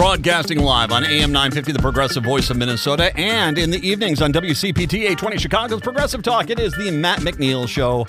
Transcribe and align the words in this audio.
Broadcasting 0.00 0.60
live 0.60 0.92
on 0.92 1.04
AM 1.04 1.30
950, 1.30 1.72
the 1.72 1.78
progressive 1.78 2.24
voice 2.24 2.48
of 2.48 2.56
Minnesota, 2.56 3.14
and 3.18 3.58
in 3.58 3.70
the 3.70 3.86
evenings 3.86 4.22
on 4.22 4.32
WCPT 4.32 5.14
20 5.14 5.36
Chicago's 5.36 5.82
Progressive 5.82 6.22
Talk. 6.22 6.48
It 6.48 6.58
is 6.58 6.72
the 6.72 6.90
Matt 6.90 7.18
McNeil 7.18 7.68
Show 7.68 8.06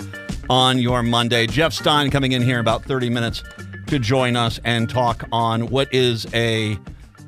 on 0.48 0.78
your 0.78 1.02
Monday. 1.02 1.46
Jeff 1.46 1.74
Stein 1.74 2.10
coming 2.10 2.32
in 2.32 2.40
here 2.40 2.54
in 2.54 2.60
about 2.60 2.82
30 2.82 3.10
minutes 3.10 3.44
to 3.88 3.98
join 3.98 4.36
us 4.36 4.58
and 4.64 4.88
talk 4.88 5.28
on 5.32 5.66
what 5.66 5.92
is 5.92 6.26
a, 6.32 6.78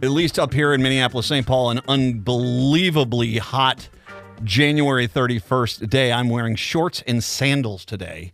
at 0.03 0.09
least 0.09 0.39
up 0.39 0.55
here 0.55 0.73
in 0.73 0.83
Minneapolis, 0.83 1.27
St. 1.27 1.47
Paul, 1.47 1.69
an 1.69 1.83
unbelievably 1.87 3.37
hot 3.37 3.87
January 4.45 5.07
31st 5.07 5.91
day. 5.91 6.11
I'm 6.11 6.31
wearing 6.31 6.57
shorts 6.57 7.05
and 7.07 7.23
sandals 7.23 7.85
today. 7.85 8.33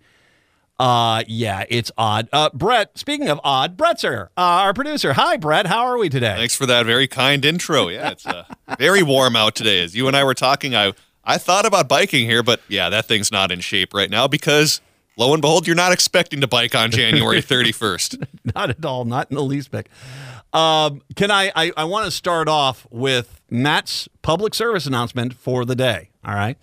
Uh, 0.81 1.23
yeah, 1.29 1.65
it's 1.69 1.93
odd. 1.99 2.27
Uh, 2.33 2.49
Brett, 2.55 2.97
speaking 2.97 3.29
of 3.29 3.39
odd, 3.45 3.77
Brett's 3.77 4.01
here, 4.01 4.31
uh, 4.39 4.41
our 4.65 4.73
producer. 4.73 5.13
Hi, 5.13 5.37
Brett. 5.37 5.67
How 5.67 5.85
are 5.85 5.99
we 5.99 6.09
today? 6.09 6.35
Thanks 6.37 6.57
for 6.57 6.65
that 6.65 6.87
very 6.87 7.07
kind 7.07 7.45
intro. 7.45 7.89
Yeah, 7.89 8.13
it's 8.13 8.25
uh, 8.27 8.45
very 8.79 9.03
warm 9.03 9.37
out 9.37 9.55
today. 9.55 9.85
As 9.85 9.95
you 9.95 10.09
and 10.09 10.17
I 10.17 10.25
were 10.25 10.33
talking, 10.33 10.75
I 10.75 10.95
I 11.23 11.37
thought 11.37 11.67
about 11.67 11.87
biking 11.87 12.25
here, 12.25 12.43
but 12.43 12.63
yeah, 12.69 12.89
that 12.89 13.05
thing's 13.05 13.31
not 13.31 13.53
in 13.53 13.61
shape 13.61 13.93
right 13.93 14.09
now 14.09 14.27
because 14.27 14.81
lo 15.19 15.35
and 15.35 15.43
behold, 15.43 15.67
you're 15.67 15.77
not 15.77 15.93
expecting 15.93 16.41
to 16.41 16.47
bike 16.47 16.75
on 16.75 16.91
January 16.91 17.43
31st. 17.43 18.27
not 18.55 18.71
at 18.71 18.83
all. 18.83 19.05
Not 19.05 19.31
in 19.31 19.37
the 19.37 19.43
least 19.45 19.71
bit. 19.71 19.87
Um, 20.55 21.03
can 21.15 21.31
I? 21.31 21.53
I, 21.55 21.73
I 21.77 21.85
want 21.85 22.07
to 22.07 22.11
start 22.11 22.49
off 22.49 22.87
with 22.91 23.39
Matt's 23.51 24.09
public 24.23 24.55
service 24.55 24.87
announcement 24.87 25.35
for 25.35 25.67
the 25.67 25.77
day. 25.77 26.09
All 26.25 26.35
right. 26.35 26.57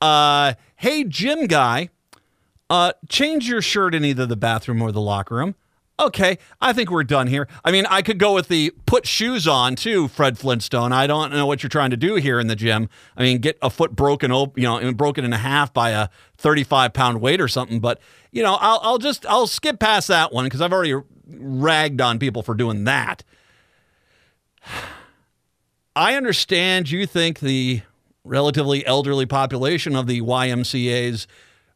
Uh, 0.00 0.54
hey, 0.76 1.04
gym 1.04 1.46
guy. 1.46 1.90
Uh, 2.70 2.92
change 3.08 3.48
your 3.48 3.60
shirt 3.60 3.96
in 3.96 4.04
either 4.04 4.24
the 4.24 4.36
bathroom 4.36 4.80
or 4.80 4.92
the 4.92 5.00
locker 5.00 5.34
room. 5.34 5.56
Okay, 5.98 6.38
I 6.62 6.72
think 6.72 6.90
we're 6.90 7.04
done 7.04 7.26
here. 7.26 7.46
I 7.62 7.70
mean, 7.70 7.84
I 7.84 8.00
could 8.00 8.18
go 8.18 8.32
with 8.32 8.48
the 8.48 8.72
put 8.86 9.06
shoes 9.06 9.46
on 9.46 9.76
too, 9.76 10.08
Fred 10.08 10.38
Flintstone. 10.38 10.92
I 10.92 11.06
don't 11.06 11.30
know 11.30 11.44
what 11.44 11.62
you're 11.62 11.68
trying 11.68 11.90
to 11.90 11.96
do 11.96 12.14
here 12.14 12.40
in 12.40 12.46
the 12.46 12.56
gym. 12.56 12.88
I 13.18 13.22
mean, 13.22 13.38
get 13.38 13.58
a 13.60 13.68
foot 13.68 13.94
broken, 13.94 14.30
you 14.30 14.62
know, 14.62 14.94
broken 14.94 15.26
in 15.26 15.32
half 15.32 15.74
by 15.74 15.90
a 15.90 16.08
35 16.38 16.94
pound 16.94 17.20
weight 17.20 17.38
or 17.38 17.48
something. 17.48 17.80
But 17.80 18.00
you 18.30 18.42
know, 18.42 18.54
I'll, 18.54 18.80
I'll 18.82 18.98
just 18.98 19.26
I'll 19.26 19.46
skip 19.46 19.78
past 19.78 20.08
that 20.08 20.32
one 20.32 20.46
because 20.46 20.62
I've 20.62 20.72
already 20.72 20.94
ragged 21.26 22.00
on 22.00 22.18
people 22.18 22.42
for 22.42 22.54
doing 22.54 22.84
that. 22.84 23.22
I 25.96 26.14
understand 26.14 26.90
you 26.90 27.04
think 27.04 27.40
the 27.40 27.82
relatively 28.24 28.86
elderly 28.86 29.26
population 29.26 29.96
of 29.96 30.06
the 30.06 30.22
YMCA's 30.22 31.26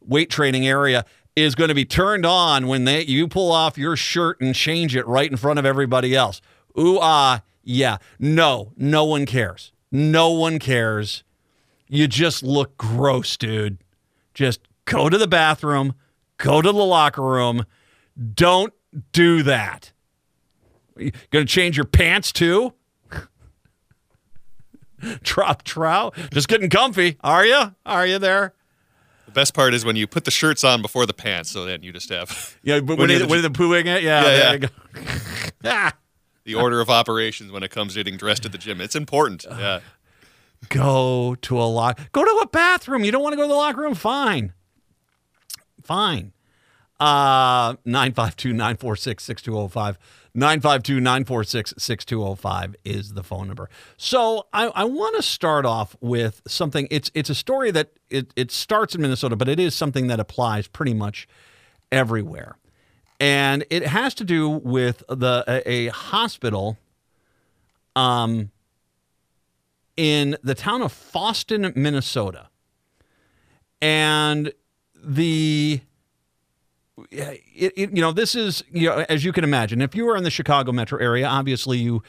weight 0.06 0.30
training 0.30 0.66
area 0.66 1.04
is 1.36 1.54
going 1.54 1.68
to 1.68 1.74
be 1.74 1.84
turned 1.84 2.24
on 2.24 2.66
when 2.66 2.84
they 2.84 3.04
you 3.04 3.26
pull 3.26 3.50
off 3.50 3.76
your 3.76 3.96
shirt 3.96 4.40
and 4.40 4.54
change 4.54 4.94
it 4.94 5.06
right 5.06 5.30
in 5.30 5.36
front 5.36 5.58
of 5.58 5.66
everybody 5.66 6.14
else. 6.14 6.40
Ooh 6.78 6.98
ah, 7.00 7.42
yeah. 7.62 7.98
No, 8.18 8.72
no 8.76 9.04
one 9.04 9.26
cares. 9.26 9.72
No 9.90 10.30
one 10.30 10.58
cares. 10.58 11.24
You 11.88 12.08
just 12.08 12.42
look 12.42 12.76
gross, 12.76 13.36
dude. 13.36 13.78
Just 14.32 14.60
go 14.84 15.08
to 15.08 15.16
the 15.16 15.28
bathroom, 15.28 15.94
go 16.38 16.60
to 16.60 16.72
the 16.72 16.84
locker 16.84 17.22
room. 17.22 17.66
Don't 18.34 18.72
do 19.12 19.42
that. 19.42 19.92
You 20.96 21.12
gonna 21.30 21.44
change 21.44 21.76
your 21.76 21.86
pants 21.86 22.32
too? 22.32 22.74
Drop 25.22 25.64
trout. 25.64 26.16
Just 26.32 26.48
getting 26.48 26.70
comfy. 26.70 27.18
Are 27.22 27.44
you? 27.44 27.74
Are 27.84 28.06
you 28.06 28.18
there? 28.18 28.54
Best 29.32 29.54
part 29.54 29.74
is 29.74 29.84
when 29.84 29.96
you 29.96 30.06
put 30.06 30.24
the 30.24 30.30
shirts 30.30 30.64
on 30.64 30.82
before 30.82 31.06
the 31.06 31.14
pants, 31.14 31.50
so 31.50 31.64
then 31.64 31.82
you 31.82 31.92
just 31.92 32.08
have 32.10 32.58
yeah. 32.62 32.80
But 32.80 32.98
when, 32.98 33.08
when, 33.08 33.28
when 33.28 33.42
the 33.42 33.50
pooing 33.50 33.86
it, 33.86 34.02
yeah, 34.02 34.58
yeah, 34.58 34.68
yeah. 35.62 35.90
the 36.44 36.54
order 36.54 36.80
of 36.80 36.90
operations 36.90 37.50
when 37.50 37.62
it 37.62 37.70
comes 37.70 37.94
to 37.94 38.00
getting 38.00 38.16
dressed 38.16 38.44
at 38.44 38.52
the 38.52 38.58
gym, 38.58 38.80
it's 38.80 38.96
important. 38.96 39.44
Yeah. 39.48 39.80
Go 40.68 41.36
to 41.42 41.60
a 41.60 41.64
lock. 41.64 42.00
Go 42.12 42.24
to 42.24 42.40
a 42.42 42.46
bathroom. 42.48 43.04
You 43.04 43.12
don't 43.12 43.22
want 43.22 43.34
to 43.34 43.36
go 43.36 43.42
to 43.42 43.48
the 43.48 43.54
locker 43.54 43.80
room. 43.82 43.94
Fine. 43.94 44.54
Fine. 45.82 46.32
Uh, 46.98 47.74
952 47.84 48.52
946 48.52 49.24
6205. 49.24 49.98
952 50.34 51.00
946 51.00 51.74
6205 51.78 52.76
is 52.84 53.14
the 53.14 53.22
phone 53.22 53.46
number. 53.46 53.70
So 53.96 54.46
I, 54.52 54.66
I 54.74 54.84
want 54.84 55.14
to 55.16 55.22
start 55.22 55.64
off 55.64 55.96
with 56.00 56.42
something. 56.46 56.88
It's 56.90 57.10
it's 57.14 57.30
a 57.30 57.34
story 57.34 57.70
that 57.70 57.90
it, 58.10 58.32
it 58.34 58.50
starts 58.50 58.94
in 58.94 59.00
Minnesota, 59.00 59.36
but 59.36 59.48
it 59.48 59.60
is 59.60 59.74
something 59.74 60.08
that 60.08 60.18
applies 60.18 60.66
pretty 60.66 60.94
much 60.94 61.28
everywhere. 61.92 62.56
And 63.20 63.64
it 63.70 63.86
has 63.86 64.12
to 64.14 64.24
do 64.24 64.48
with 64.48 65.04
the 65.08 65.44
a, 65.46 65.70
a 65.70 65.86
hospital 65.88 66.78
um, 67.94 68.50
in 69.96 70.36
the 70.42 70.56
town 70.56 70.82
of 70.82 70.92
Fosston, 70.92 71.76
Minnesota. 71.76 72.48
And 73.80 74.52
the 74.96 75.80
it, 77.10 77.42
it, 77.54 77.96
you 77.96 78.00
know, 78.00 78.12
this 78.12 78.34
is, 78.34 78.64
you 78.70 78.88
know, 78.88 79.04
as 79.08 79.24
you 79.24 79.32
can 79.32 79.44
imagine, 79.44 79.80
if 79.80 79.94
you 79.94 80.08
are 80.08 80.16
in 80.16 80.24
the 80.24 80.30
Chicago 80.30 80.72
metro 80.72 80.98
area, 80.98 81.26
obviously 81.26 81.78
you 81.78 82.02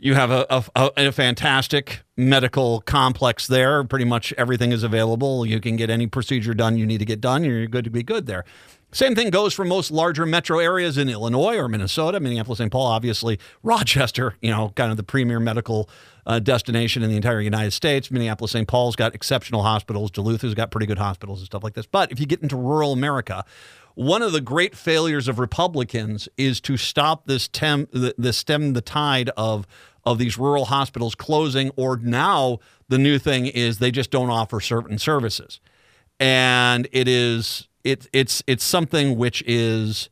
you 0.00 0.14
have 0.14 0.30
a, 0.30 0.46
a, 0.76 0.90
a, 0.96 1.12
fantastic 1.12 2.04
medical 2.16 2.80
complex 2.82 3.48
there. 3.48 3.82
Pretty 3.82 4.04
much 4.04 4.32
everything 4.38 4.70
is 4.70 4.84
available. 4.84 5.44
You 5.44 5.60
can 5.60 5.74
get 5.74 5.90
any 5.90 6.06
procedure 6.06 6.54
done 6.54 6.78
you 6.78 6.86
need 6.86 6.98
to 6.98 7.04
get 7.04 7.20
done. 7.20 7.42
You're 7.42 7.66
good 7.66 7.84
to 7.84 7.90
be 7.90 8.04
good 8.04 8.26
there. 8.26 8.44
Same 8.90 9.14
thing 9.14 9.28
goes 9.28 9.52
for 9.52 9.66
most 9.66 9.90
larger 9.90 10.24
metro 10.24 10.60
areas 10.60 10.96
in 10.96 11.10
Illinois 11.10 11.56
or 11.56 11.68
Minnesota, 11.68 12.20
Minneapolis, 12.20 12.58
St. 12.58 12.72
Paul, 12.72 12.86
obviously, 12.86 13.38
Rochester, 13.62 14.36
you 14.40 14.50
know, 14.50 14.72
kind 14.76 14.90
of 14.90 14.96
the 14.96 15.02
premier 15.02 15.38
medical 15.38 15.90
uh, 16.26 16.38
destination 16.38 17.02
in 17.02 17.10
the 17.10 17.16
entire 17.16 17.40
United 17.42 17.72
States. 17.72 18.10
Minneapolis, 18.10 18.52
St. 18.52 18.66
Paul's 18.66 18.96
got 18.96 19.14
exceptional 19.14 19.62
hospitals. 19.62 20.10
Duluth 20.10 20.40
has 20.40 20.54
got 20.54 20.70
pretty 20.70 20.86
good 20.86 20.96
hospitals 20.96 21.40
and 21.40 21.46
stuff 21.46 21.62
like 21.62 21.74
this. 21.74 21.86
But 21.86 22.12
if 22.12 22.18
you 22.18 22.24
get 22.24 22.40
into 22.40 22.56
rural 22.56 22.92
America, 22.92 23.44
one 23.98 24.22
of 24.22 24.30
the 24.30 24.40
great 24.40 24.76
failures 24.76 25.26
of 25.26 25.40
Republicans 25.40 26.28
is 26.36 26.60
to 26.60 26.76
stop 26.76 27.26
this 27.26 27.48
tem 27.48 27.88
the, 27.90 28.14
the 28.16 28.32
stem 28.32 28.72
the 28.74 28.80
tide 28.80 29.28
of 29.36 29.66
of 30.04 30.18
these 30.18 30.38
rural 30.38 30.66
hospitals 30.66 31.16
closing. 31.16 31.72
Or 31.74 31.96
now 31.96 32.60
the 32.88 32.96
new 32.96 33.18
thing 33.18 33.46
is 33.46 33.80
they 33.80 33.90
just 33.90 34.12
don't 34.12 34.30
offer 34.30 34.60
certain 34.60 34.98
services, 34.98 35.58
and 36.20 36.86
it 36.92 37.08
is 37.08 37.66
it 37.82 38.06
it's 38.12 38.40
it's 38.46 38.62
something 38.62 39.18
which 39.18 39.42
is 39.48 40.10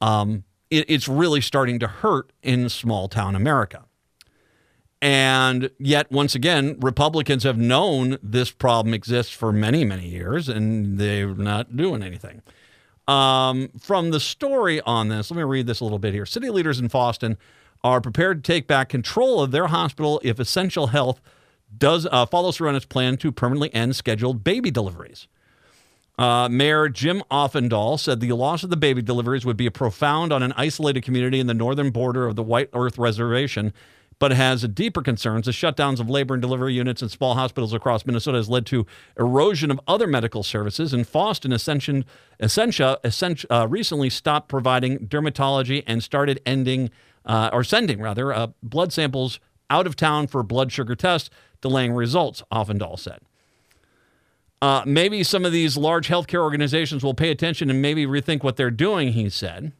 um, 0.00 0.42
it, 0.68 0.86
it's 0.88 1.06
really 1.06 1.40
starting 1.40 1.78
to 1.78 1.86
hurt 1.86 2.32
in 2.42 2.68
small 2.68 3.06
town 3.06 3.36
America. 3.36 3.84
And 5.00 5.70
yet, 5.78 6.10
once 6.10 6.34
again, 6.34 6.76
Republicans 6.80 7.44
have 7.44 7.56
known 7.56 8.18
this 8.20 8.50
problem 8.50 8.94
exists 8.94 9.32
for 9.32 9.52
many, 9.52 9.84
many 9.84 10.08
years, 10.08 10.48
and 10.48 10.98
they're 10.98 11.34
not 11.36 11.76
doing 11.76 12.02
anything. 12.02 12.42
Um, 13.08 13.68
from 13.80 14.10
the 14.10 14.20
story 14.20 14.80
on 14.82 15.08
this, 15.08 15.30
let 15.30 15.36
me 15.36 15.42
read 15.42 15.66
this 15.66 15.80
a 15.80 15.84
little 15.84 15.98
bit 15.98 16.14
here. 16.14 16.26
City 16.26 16.50
leaders 16.50 16.78
in 16.78 16.88
Fosston 16.88 17.36
are 17.82 18.00
prepared 18.00 18.44
to 18.44 18.52
take 18.52 18.66
back 18.66 18.88
control 18.88 19.42
of 19.42 19.50
their 19.50 19.66
hospital 19.66 20.20
if 20.22 20.38
Essentia 20.38 20.86
Health 20.86 21.20
does 21.76 22.06
uh, 22.10 22.26
follows 22.26 22.56
through 22.56 22.68
on 22.68 22.76
its 22.76 22.84
plan 22.84 23.16
to 23.16 23.32
permanently 23.32 23.72
end 23.74 23.96
scheduled 23.96 24.44
baby 24.44 24.70
deliveries. 24.70 25.26
Uh, 26.18 26.48
Mayor 26.48 26.88
Jim 26.88 27.22
Oftendahl 27.30 27.98
said 27.98 28.20
the 28.20 28.32
loss 28.32 28.62
of 28.62 28.70
the 28.70 28.76
baby 28.76 29.02
deliveries 29.02 29.44
would 29.46 29.56
be 29.56 29.68
profound 29.70 30.32
on 30.32 30.42
an 30.42 30.52
isolated 30.56 31.02
community 31.02 31.40
in 31.40 31.46
the 31.46 31.54
northern 31.54 31.90
border 31.90 32.26
of 32.26 32.36
the 32.36 32.42
White 32.42 32.68
Earth 32.74 32.98
Reservation 32.98 33.72
but 34.22 34.30
has 34.30 34.62
deeper 34.68 35.02
concerns. 35.02 35.46
The 35.46 35.50
shutdowns 35.50 35.98
of 35.98 36.08
labor 36.08 36.34
and 36.34 36.40
delivery 36.40 36.74
units 36.74 37.02
in 37.02 37.08
small 37.08 37.34
hospitals 37.34 37.74
across 37.74 38.06
Minnesota 38.06 38.38
has 38.38 38.48
led 38.48 38.66
to 38.66 38.86
erosion 39.18 39.68
of 39.72 39.80
other 39.88 40.06
medical 40.06 40.44
services. 40.44 40.92
And 40.92 41.04
Fosston 41.04 41.52
Ascension, 41.52 42.04
Essentia, 42.40 43.00
Essentia 43.04 43.52
uh, 43.52 43.66
recently 43.66 44.08
stopped 44.08 44.48
providing 44.48 45.08
dermatology 45.08 45.82
and 45.88 46.04
started 46.04 46.40
ending 46.46 46.90
uh, 47.26 47.50
or 47.52 47.64
sending 47.64 48.00
rather 48.00 48.32
uh, 48.32 48.46
blood 48.62 48.92
samples 48.92 49.40
out 49.68 49.88
of 49.88 49.96
town 49.96 50.28
for 50.28 50.44
blood 50.44 50.70
sugar 50.70 50.94
tests, 50.94 51.28
delaying 51.60 51.92
results. 51.92 52.44
Oftendahl 52.52 52.96
said. 53.00 53.22
Uh, 54.62 54.84
maybe 54.86 55.24
some 55.24 55.44
of 55.44 55.50
these 55.50 55.76
large 55.76 56.06
healthcare 56.06 56.42
organizations 56.42 57.02
will 57.02 57.12
pay 57.12 57.32
attention 57.32 57.68
and 57.70 57.82
maybe 57.82 58.06
rethink 58.06 58.44
what 58.44 58.54
they're 58.54 58.70
doing, 58.70 59.14
he 59.14 59.28
said. 59.28 59.72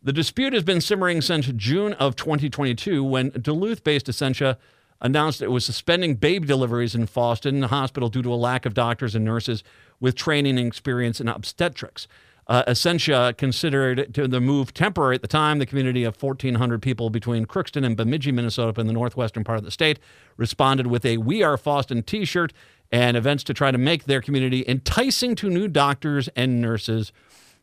The 0.00 0.12
dispute 0.12 0.52
has 0.52 0.62
been 0.62 0.80
simmering 0.80 1.20
since 1.22 1.48
June 1.48 1.92
of 1.94 2.14
2022 2.14 3.02
when 3.02 3.30
Duluth 3.30 3.82
based 3.82 4.08
Essentia 4.08 4.56
announced 5.00 5.42
it 5.42 5.50
was 5.50 5.64
suspending 5.64 6.14
baby 6.14 6.46
deliveries 6.46 6.94
in 6.94 7.08
Fosston 7.08 7.64
Hospital 7.66 8.08
due 8.08 8.22
to 8.22 8.32
a 8.32 8.36
lack 8.36 8.64
of 8.64 8.74
doctors 8.74 9.16
and 9.16 9.24
nurses 9.24 9.64
with 9.98 10.14
training 10.14 10.56
and 10.56 10.68
experience 10.68 11.20
in 11.20 11.26
obstetrics. 11.28 12.06
Uh, 12.46 12.62
Essentia 12.68 13.34
considered 13.36 14.14
the 14.14 14.40
move 14.40 14.72
temporary 14.72 15.16
at 15.16 15.22
the 15.22 15.28
time. 15.28 15.58
The 15.58 15.66
community 15.66 16.04
of 16.04 16.20
1,400 16.22 16.80
people 16.80 17.10
between 17.10 17.44
Crookston 17.44 17.84
and 17.84 17.96
Bemidji, 17.96 18.30
Minnesota, 18.30 18.80
in 18.80 18.86
the 18.86 18.92
northwestern 18.92 19.42
part 19.42 19.58
of 19.58 19.64
the 19.64 19.70
state, 19.72 19.98
responded 20.36 20.86
with 20.86 21.04
a 21.04 21.18
"We 21.18 21.42
Are 21.42 21.58
Fosston" 21.58 22.06
T-shirt 22.06 22.52
and 22.90 23.16
events 23.16 23.44
to 23.44 23.52
try 23.52 23.70
to 23.70 23.78
make 23.78 24.04
their 24.04 24.22
community 24.22 24.64
enticing 24.66 25.34
to 25.34 25.50
new 25.50 25.68
doctors 25.68 26.28
and 26.36 26.62
nurses. 26.62 27.12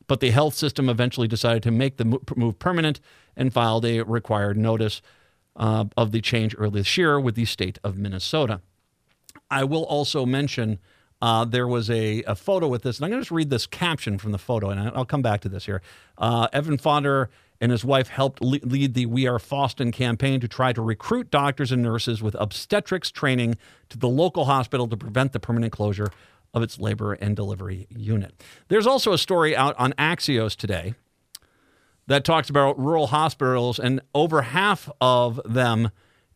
But 0.08 0.20
the 0.20 0.32
health 0.32 0.54
system 0.54 0.90
eventually 0.90 1.28
decided 1.28 1.64
to 1.64 1.72
make 1.72 1.98
the 1.98 2.20
move 2.36 2.60
permanent 2.60 3.00
and 3.36 3.52
filed 3.52 3.86
a 3.86 4.02
required 4.02 4.58
notice 4.58 5.02
uh, 5.56 5.86
of 5.98 6.12
the 6.12 6.22
change 6.22 6.56
early 6.58 6.82
this 6.82 6.98
year 6.98 7.20
with 7.20 7.36
the 7.36 7.46
state 7.46 7.80
of 7.84 7.98
Minnesota. 7.98 8.62
I 9.50 9.64
will 9.64 9.84
also 9.84 10.26
mention 10.26 10.80
uh, 11.22 11.46
there 11.46 11.68
was 11.68 11.90
a, 11.90 12.24
a, 12.24 12.36
photo 12.36 12.68
with 12.68 12.84
this, 12.84 12.98
and 12.98 13.06
I'm 13.06 13.12
going 13.12 13.20
to 13.20 13.24
just 13.24 13.32
read 13.32 13.50
this 13.50 13.66
caption 13.66 14.18
from 14.18 14.32
the 14.32 14.38
photo, 14.38 14.70
and 14.70 14.80
I'll 14.80 15.06
come 15.06 15.22
back 15.22 15.42
to 15.42 15.50
this 15.50 15.66
here. 15.66 15.82
Uh, 16.18 16.48
Evan 16.52 16.78
Fonder 16.78 17.30
and 17.62 17.72
his 17.72 17.86
wife 17.86 18.10
helped 18.10 18.42
lead 18.42 18.94
the 18.94 19.06
We 19.06 19.28
Are 19.28 19.40
Fosston 19.40 19.94
campaign 19.94 20.42
to 20.42 20.48
try 20.48 20.74
to 20.74 20.82
recruit 20.82 21.32
doctors 21.32 21.72
and 21.72 21.82
nurses 21.82 22.22
with 22.22 22.36
obstetrics 22.38 23.12
training 23.12 23.56
to 23.90 23.98
the 23.98 24.10
local 24.10 24.46
hospital 24.46 24.88
to 24.88 24.98
prevent 24.98 25.32
the 25.32 25.40
permanent 25.40 25.72
closure 25.72 26.10
of 26.56 26.64
its 26.64 26.80
labor 26.80 27.14
and 27.14 27.36
delivery 27.36 27.86
unit. 27.90 28.42
There's 28.70 28.88
also 28.88 29.14
a 29.14 29.18
story 29.18 29.56
out 29.56 29.76
on 29.78 29.94
Axios 29.94 30.56
today 30.56 30.96
that 32.08 32.24
talks 32.24 32.50
about 32.50 32.80
rural 32.80 33.08
hospitals, 33.08 33.78
and 33.78 34.02
over 34.16 34.42
half 34.42 34.90
of 35.02 35.40
them 35.46 35.92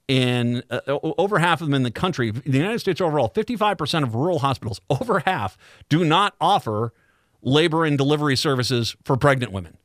in 0.08 0.64
uh, 0.72 0.80
over 0.88 1.40
half 1.40 1.62
of 1.62 1.68
them 1.68 1.76
in 1.76 1.84
the 1.84 1.92
country, 1.92 2.32
the 2.32 2.58
United 2.58 2.80
States 2.80 3.00
overall, 3.00 3.30
55% 3.30 4.04
of 4.04 4.16
rural 4.16 4.40
hospitals, 4.40 4.82
over 4.90 5.20
half, 5.20 5.58
do 5.88 6.04
not 6.04 6.36
offer 6.42 6.94
labor 7.42 7.86
and 7.86 7.98
delivery 7.98 8.36
services 8.36 8.96
for 9.06 9.16
pregnant 9.16 9.52
women. 9.52 9.78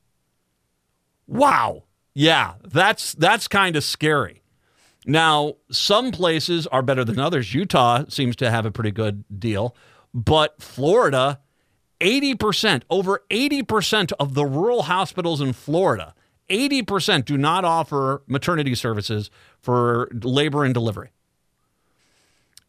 Wow. 1.26 1.84
Yeah, 2.14 2.54
that's 2.64 3.12
that's 3.14 3.48
kind 3.48 3.76
of 3.76 3.84
scary. 3.84 4.42
Now, 5.06 5.56
some 5.70 6.10
places 6.10 6.66
are 6.68 6.80
better 6.80 7.04
than 7.04 7.18
others. 7.18 7.52
Utah 7.52 8.04
seems 8.08 8.36
to 8.36 8.50
have 8.50 8.64
a 8.64 8.70
pretty 8.70 8.92
good 8.92 9.24
deal, 9.38 9.76
but 10.14 10.62
Florida 10.62 11.40
80%, 12.00 12.82
over 12.90 13.22
80% 13.30 14.12
of 14.20 14.34
the 14.34 14.44
rural 14.44 14.82
hospitals 14.82 15.40
in 15.40 15.52
Florida, 15.52 16.14
80% 16.50 17.24
do 17.24 17.38
not 17.38 17.64
offer 17.64 18.22
maternity 18.26 18.74
services 18.74 19.30
for 19.60 20.08
labor 20.12 20.64
and 20.64 20.74
delivery. 20.74 21.10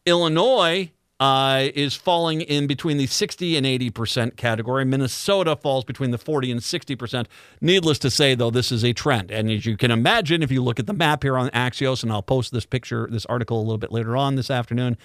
Illinois 0.06 0.90
uh, 1.18 1.68
is 1.74 1.94
falling 1.94 2.40
in 2.40 2.66
between 2.66 2.96
the 2.96 3.06
60 3.06 3.56
and 3.56 3.66
80% 3.66 4.36
category. 4.36 4.84
Minnesota 4.84 5.56
falls 5.56 5.84
between 5.84 6.10
the 6.10 6.18
40 6.18 6.52
and 6.52 6.60
60%. 6.60 7.26
Needless 7.60 7.98
to 8.00 8.10
say, 8.10 8.34
though, 8.34 8.50
this 8.50 8.70
is 8.70 8.84
a 8.84 8.92
trend. 8.92 9.30
And 9.30 9.50
as 9.50 9.66
you 9.66 9.76
can 9.76 9.90
imagine, 9.90 10.42
if 10.42 10.50
you 10.50 10.62
look 10.62 10.78
at 10.78 10.86
the 10.86 10.92
map 10.92 11.22
here 11.22 11.36
on 11.36 11.50
Axios, 11.50 12.02
and 12.02 12.12
I'll 12.12 12.22
post 12.22 12.52
this 12.52 12.66
picture, 12.66 13.08
this 13.10 13.26
article 13.26 13.58
a 13.58 13.62
little 13.62 13.78
bit 13.78 13.92
later 13.92 14.16
on 14.16 14.36
this 14.36 14.50
afternoon 14.50 14.96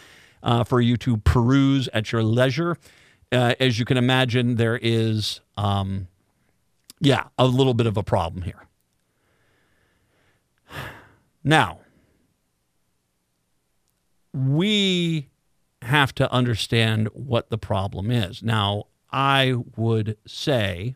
uh, 0.44 0.64
for 0.64 0.82
you 0.82 0.98
to 0.98 1.18
peruse 1.18 1.88
at 1.94 2.12
your 2.12 2.24
leisure 2.24 2.78
uh, 3.32 3.56
as 3.60 3.80
you 3.80 3.86
can 3.86 3.98
imagine, 3.98 4.56
there 4.56 4.80
is, 4.82 5.40
um, 5.58 6.08
yeah, 7.00 7.28
a 7.38 7.46
little 7.46 7.74
bit 7.74 7.88
of 7.88 7.98
a 7.98 8.04
problem 8.04 8.44
here. 8.44 8.68
Now, 11.44 11.80
we 14.34 15.30
have 15.82 16.14
to 16.16 16.32
understand 16.32 17.08
what 17.14 17.50
the 17.50 17.58
problem 17.58 18.12
is. 18.12 18.44
Now, 18.44 18.86
I 19.12 19.56
would 19.76 20.18
say 20.28 20.96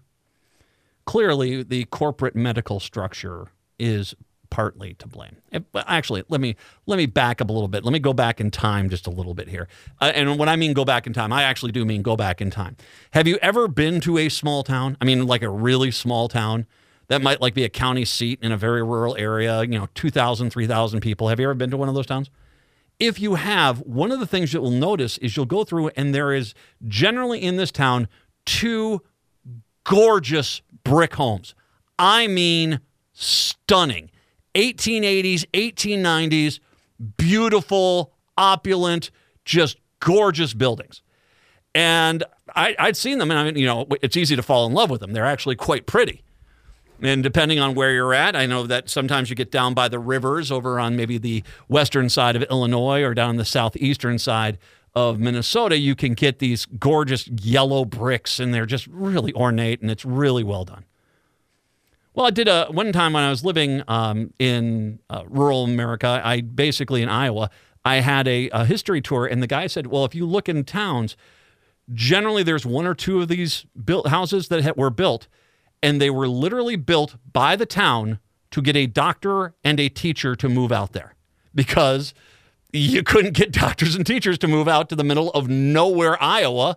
clearly 1.06 1.63
the 1.63 1.86
corporate 1.86 2.36
medical 2.36 2.80
structure 2.80 3.47
is 3.80 4.13
partly 4.56 4.94
to 4.94 5.06
blame. 5.06 5.36
Actually, 5.75 6.24
let 6.30 6.40
me 6.40 6.56
let 6.86 6.96
me 6.96 7.07
back 7.07 7.42
up 7.42 7.50
a 7.50 7.52
little 7.52 7.68
bit. 7.68 7.84
Let 7.84 7.92
me 7.92 8.00
go 8.00 8.13
back 8.13 8.40
in 8.40 8.52
time 8.52 8.90
just 8.90 9.06
a 9.06 9.10
little 9.10 9.34
bit 9.34 9.50
here. 9.50 9.68
Uh, 10.00 10.13
and 10.16 10.40
when 10.40 10.48
I 10.48 10.56
mean 10.56 10.72
go 10.72 10.86
back 10.86 11.06
in 11.06 11.12
time, 11.12 11.34
I 11.34 11.44
actually 11.44 11.74
do 11.74 11.84
mean 11.84 12.02
go 12.02 12.16
back 12.16 12.40
in 12.40 12.52
time. 12.52 12.78
Have 13.12 13.28
you 13.28 13.38
ever 13.42 13.68
been 13.68 14.00
to 14.00 14.18
a 14.18 14.30
small 14.30 14.63
town? 14.63 14.96
I 15.02 15.04
mean, 15.04 15.28
like 15.28 15.42
a 15.42 15.50
really 15.50 15.92
small 15.92 16.30
town 16.30 16.68
that 17.10 17.22
might 17.22 17.42
like 17.42 17.54
be 17.54 17.66
a 17.66 17.69
county 17.69 18.06
seat 18.06 18.40
in 18.42 18.54
a 18.54 18.57
very 18.57 18.81
rural 18.81 19.18
area. 19.18 19.62
You 19.63 19.78
know, 19.78 19.90
2,000, 19.94 20.52
3,000 20.52 21.02
people. 21.02 21.28
Have 21.28 21.38
you 21.38 21.48
ever 21.48 21.54
been 21.54 21.72
to 21.72 21.78
one 21.78 21.90
of 21.90 21.96
those 21.96 22.06
towns? 22.06 22.30
If 22.98 23.19
you 23.19 23.36
have, 23.36 23.80
one 23.80 24.13
of 24.13 24.22
the 24.22 24.25
things 24.25 24.54
you'll 24.54 24.72
notice 24.72 25.18
is 25.18 25.36
you'll 25.36 25.48
go 25.48 25.66
through 25.66 25.90
and 25.98 26.16
there 26.16 26.31
is 26.31 26.54
generally 26.88 27.42
in 27.42 27.57
this 27.57 27.74
town 27.74 28.07
two 28.46 29.02
gorgeous 29.84 30.62
brick 30.86 31.16
homes. 31.16 31.56
I 32.00 32.28
mean, 32.28 32.80
stunning 33.12 34.12
1880s, 34.56 35.46
1890s, 35.54 36.60
beautiful, 37.18 38.13
opulent, 38.38 39.12
just 39.44 39.78
gorgeous 40.00 40.54
buildings. 40.54 41.02
And 41.74 42.24
I, 42.56 42.75
would 42.80 42.98
seen 42.98 43.19
them, 43.19 43.31
and 43.31 43.40
I 43.40 43.44
mean, 43.44 43.57
you 43.57 43.66
know, 43.66 43.86
it's 44.02 44.16
easy 44.16 44.36
to 44.36 44.44
fall 44.44 44.66
in 44.66 44.74
love 44.74 44.90
with 44.90 45.02
them. 45.02 45.13
They're 45.13 45.25
actually 45.25 45.56
quite 45.56 45.86
pretty. 45.86 46.24
And 47.02 47.22
depending 47.22 47.60
on 47.60 47.75
where 47.75 47.92
you're 47.92 48.13
at, 48.13 48.36
I 48.36 48.46
know 48.46 48.66
that 48.68 48.90
sometimes 48.90 49.30
you 49.30 49.36
get 49.36 49.52
down 49.52 49.74
by 49.74 49.90
the 49.90 50.00
rivers 50.00 50.52
over 50.52 50.80
on 50.80 50.96
maybe 50.96 51.18
the 51.18 51.44
western 51.68 52.07
side 52.07 52.38
of 52.38 52.44
Illinois 52.44 53.04
or 53.04 53.13
down 53.13 53.36
the 53.36 53.46
southeastern 53.46 54.18
side 54.18 54.57
of 54.94 55.19
Minnesota, 55.19 55.78
you 55.78 55.94
can 55.94 56.13
get 56.13 56.40
these 56.40 56.66
gorgeous 56.66 57.28
yellow 57.28 57.84
bricks, 57.84 58.40
and 58.40 58.54
they're 58.54 58.66
just 58.66 58.88
really 58.88 59.34
ornate, 59.34 59.81
and 59.81 59.92
it's 59.92 60.06
really 60.06 60.44
well 60.44 60.63
done. 60.63 60.86
Well, 62.16 62.26
I 62.26 62.30
did 62.30 62.48
a 62.48 62.68
one 62.72 62.94
time 62.94 63.12
when 63.12 63.24
I 63.24 63.30
was 63.30 63.44
living 63.44 63.84
um, 63.90 64.34
in 64.40 65.00
uh, 65.10 65.24
rural 65.28 65.66
America. 65.66 66.22
I 66.24 66.40
basically 66.42 67.02
in 67.02 67.10
Iowa. 67.10 67.50
I 67.84 67.98
had 67.98 68.28
a, 68.28 68.50
a 68.50 68.66
history 68.66 69.02
tour, 69.02 69.28
and 69.28 69.44
the 69.44 69.48
guy 69.48 69.68
said, 69.68 69.88
"Well, 69.88 70.06
if 70.06 70.16
you 70.16 70.26
look 70.26 70.48
in 70.48 70.64
towns, 70.64 71.18
generally 71.94 72.42
there's 72.42 72.66
one 72.66 72.88
or 72.88 72.96
two 72.96 73.22
of 73.22 73.28
these 73.28 73.66
built 73.84 74.08
houses 74.08 74.48
that 74.48 74.78
were 74.78 74.90
built, 74.90 75.28
and 75.84 76.02
they 76.02 76.10
were 76.10 76.28
literally 76.28 76.78
built 76.78 77.18
by 77.34 77.58
the 77.58 77.66
town 77.66 78.20
to 78.52 78.62
get 78.62 78.78
a 78.78 78.88
doctor 78.88 79.54
and 79.66 79.78
a 79.78 79.90
teacher 79.90 80.36
to 80.38 80.50
move 80.50 80.72
out 80.72 80.94
there 80.94 81.16
because." 81.54 82.14
You 82.74 83.04
couldn't 83.04 83.36
get 83.36 83.54
doctors 83.54 83.96
and 83.96 84.06
teachers 84.06 84.38
to 84.40 84.50
move 84.50 84.68
out 84.68 84.90
to 84.90 84.98
the 84.98 85.04
middle 85.06 85.30
of 85.30 85.48
nowhere, 85.48 86.22
Iowa, 86.22 86.76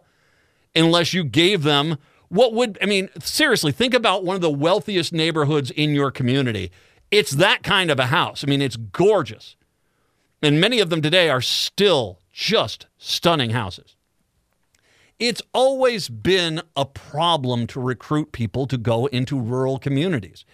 unless 0.76 1.12
you 1.12 1.24
gave 1.24 1.64
them 1.64 1.96
what 2.28 2.52
would, 2.54 2.78
I 2.82 2.86
mean, 2.86 3.08
seriously, 3.20 3.72
think 3.72 3.94
about 3.94 4.24
one 4.24 4.36
of 4.36 4.42
the 4.42 4.50
wealthiest 4.50 5.12
neighborhoods 5.12 5.70
in 5.70 5.94
your 5.94 6.10
community. 6.10 6.70
It's 7.10 7.32
that 7.32 7.62
kind 7.62 7.90
of 7.90 7.98
a 7.98 8.06
house. 8.06 8.44
I 8.44 8.46
mean, 8.46 8.60
it's 8.60 8.76
gorgeous. 8.76 9.56
And 10.42 10.60
many 10.60 10.78
of 10.80 10.90
them 10.90 11.02
today 11.02 11.30
are 11.30 11.40
still 11.40 12.20
just 12.32 12.86
stunning 12.98 13.50
houses. 13.50 13.96
It's 15.18 15.42
always 15.52 16.08
been 16.08 16.62
a 16.76 16.84
problem 16.84 17.66
to 17.68 17.80
recruit 17.80 18.30
people 18.30 18.66
to 18.68 18.78
go 18.78 19.06
into 19.06 19.40
rural 19.40 19.78
communities. 19.78 20.44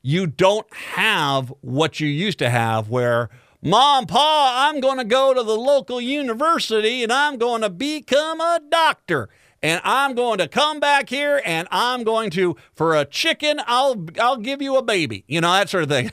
You 0.00 0.26
don't 0.26 0.72
have 0.72 1.52
what 1.60 2.00
you 2.00 2.08
used 2.08 2.38
to 2.38 2.48
have 2.48 2.88
where, 2.88 3.28
Mom, 3.60 4.06
Pa, 4.06 4.68
I'm 4.70 4.80
going 4.80 4.98
to 4.98 5.04
go 5.04 5.34
to 5.34 5.42
the 5.42 5.56
local 5.56 6.00
university 6.00 7.02
and 7.02 7.12
I'm 7.12 7.36
going 7.36 7.62
to 7.62 7.70
become 7.70 8.40
a 8.40 8.60
doctor 8.70 9.28
and 9.64 9.80
I'm 9.82 10.14
going 10.14 10.38
to 10.38 10.46
come 10.46 10.78
back 10.78 11.08
here 11.08 11.40
and 11.42 11.66
I'm 11.70 12.04
going 12.04 12.28
to 12.30 12.54
for 12.74 12.94
a 12.94 13.06
chicken 13.06 13.60
I'll 13.66 14.04
I'll 14.20 14.36
give 14.36 14.60
you 14.60 14.76
a 14.76 14.82
baby. 14.82 15.24
You 15.26 15.40
know 15.40 15.52
that 15.52 15.70
sort 15.70 15.84
of 15.84 15.88
thing. 15.88 16.12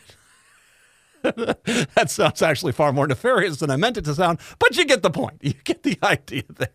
that 1.22 2.10
sounds 2.10 2.41
actually 2.41 2.72
far 2.72 2.93
more 2.93 3.05
nefarious 3.05 3.58
than 3.58 3.70
I 3.70 3.75
meant 3.75 3.98
it 3.98 4.05
to 4.05 4.15
sound, 4.15 4.39
but 4.58 4.75
you 4.77 4.86
get 4.86 5.03
the 5.03 5.12
point. 5.12 5.38
You 5.43 5.53
get 5.65 5.84
the 5.84 6.00
idea 6.01 6.43
there. 6.58 6.70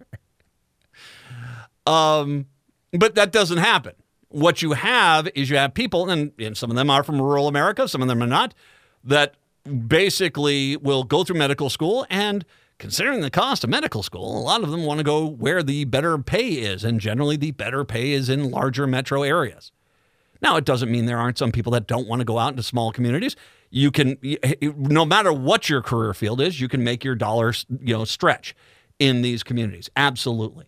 Um, 1.87 2.47
but 2.93 3.15
that 3.15 3.33
doesn't 3.33 3.59
happen. 3.59 3.95
What 4.29 4.61
you 4.61 4.73
have 4.73 5.29
is 5.35 5.49
you 5.49 5.57
have 5.57 5.73
people, 5.73 6.11
and, 6.11 6.33
and 6.39 6.57
some 6.57 6.71
of 6.71 6.77
them 6.77 6.91
are 6.91 7.03
from 7.03 7.21
rural 7.21 7.49
America, 7.49 7.89
some 7.89 8.03
of 8.03 8.09
them 8.09 8.23
are 8.23 8.27
not, 8.27 8.55
that 9.03 9.35
basically 9.89 10.77
will 10.77 11.05
go 11.05 11.25
through 11.25 11.39
medical 11.39 11.71
school 11.71 12.07
and 12.11 12.45
considering 12.79 13.21
the 13.21 13.31
cost 13.31 13.65
of 13.65 13.71
medical 13.71 14.03
school, 14.03 14.39
a 14.39 14.41
lot 14.41 14.63
of 14.63 14.71
them 14.71 14.85
want 14.85 14.99
to 14.99 15.05
go 15.05 15.27
where 15.27 15.63
the 15.63 15.85
better 15.85 16.19
pay 16.19 16.49
is, 16.49 16.85
and 16.85 17.01
generally 17.01 17.37
the 17.37 17.53
better 17.53 17.85
pay 17.85 18.13
is 18.13 18.29
in 18.29 18.51
larger 18.51 18.87
metro 18.87 19.23
areas. 19.23 19.73
Now, 20.43 20.57
it 20.57 20.65
doesn't 20.65 20.91
mean 20.91 21.07
there 21.07 21.19
aren't 21.19 21.39
some 21.39 21.53
people 21.53 21.73
that 21.73 21.87
don't 21.87 22.07
want 22.07 22.21
to 22.21 22.25
go 22.25 22.39
out 22.39 22.51
into 22.51 22.63
small 22.63 22.93
communities. 22.93 23.37
You 23.71 23.91
can, 23.91 24.19
no 24.63 25.05
matter 25.05 25.33
what 25.33 25.69
your 25.69 25.83
career 25.83 26.15
field 26.15 26.41
is, 26.41 26.61
you 26.61 26.69
can 26.69 26.85
make 26.85 27.05
your 27.05 27.15
dollars, 27.15 27.67
you 27.81 27.97
know, 27.97 28.05
stretch 28.05 28.55
in 28.99 29.23
these 29.23 29.43
communities. 29.43 29.91
Absolutely. 29.97 30.67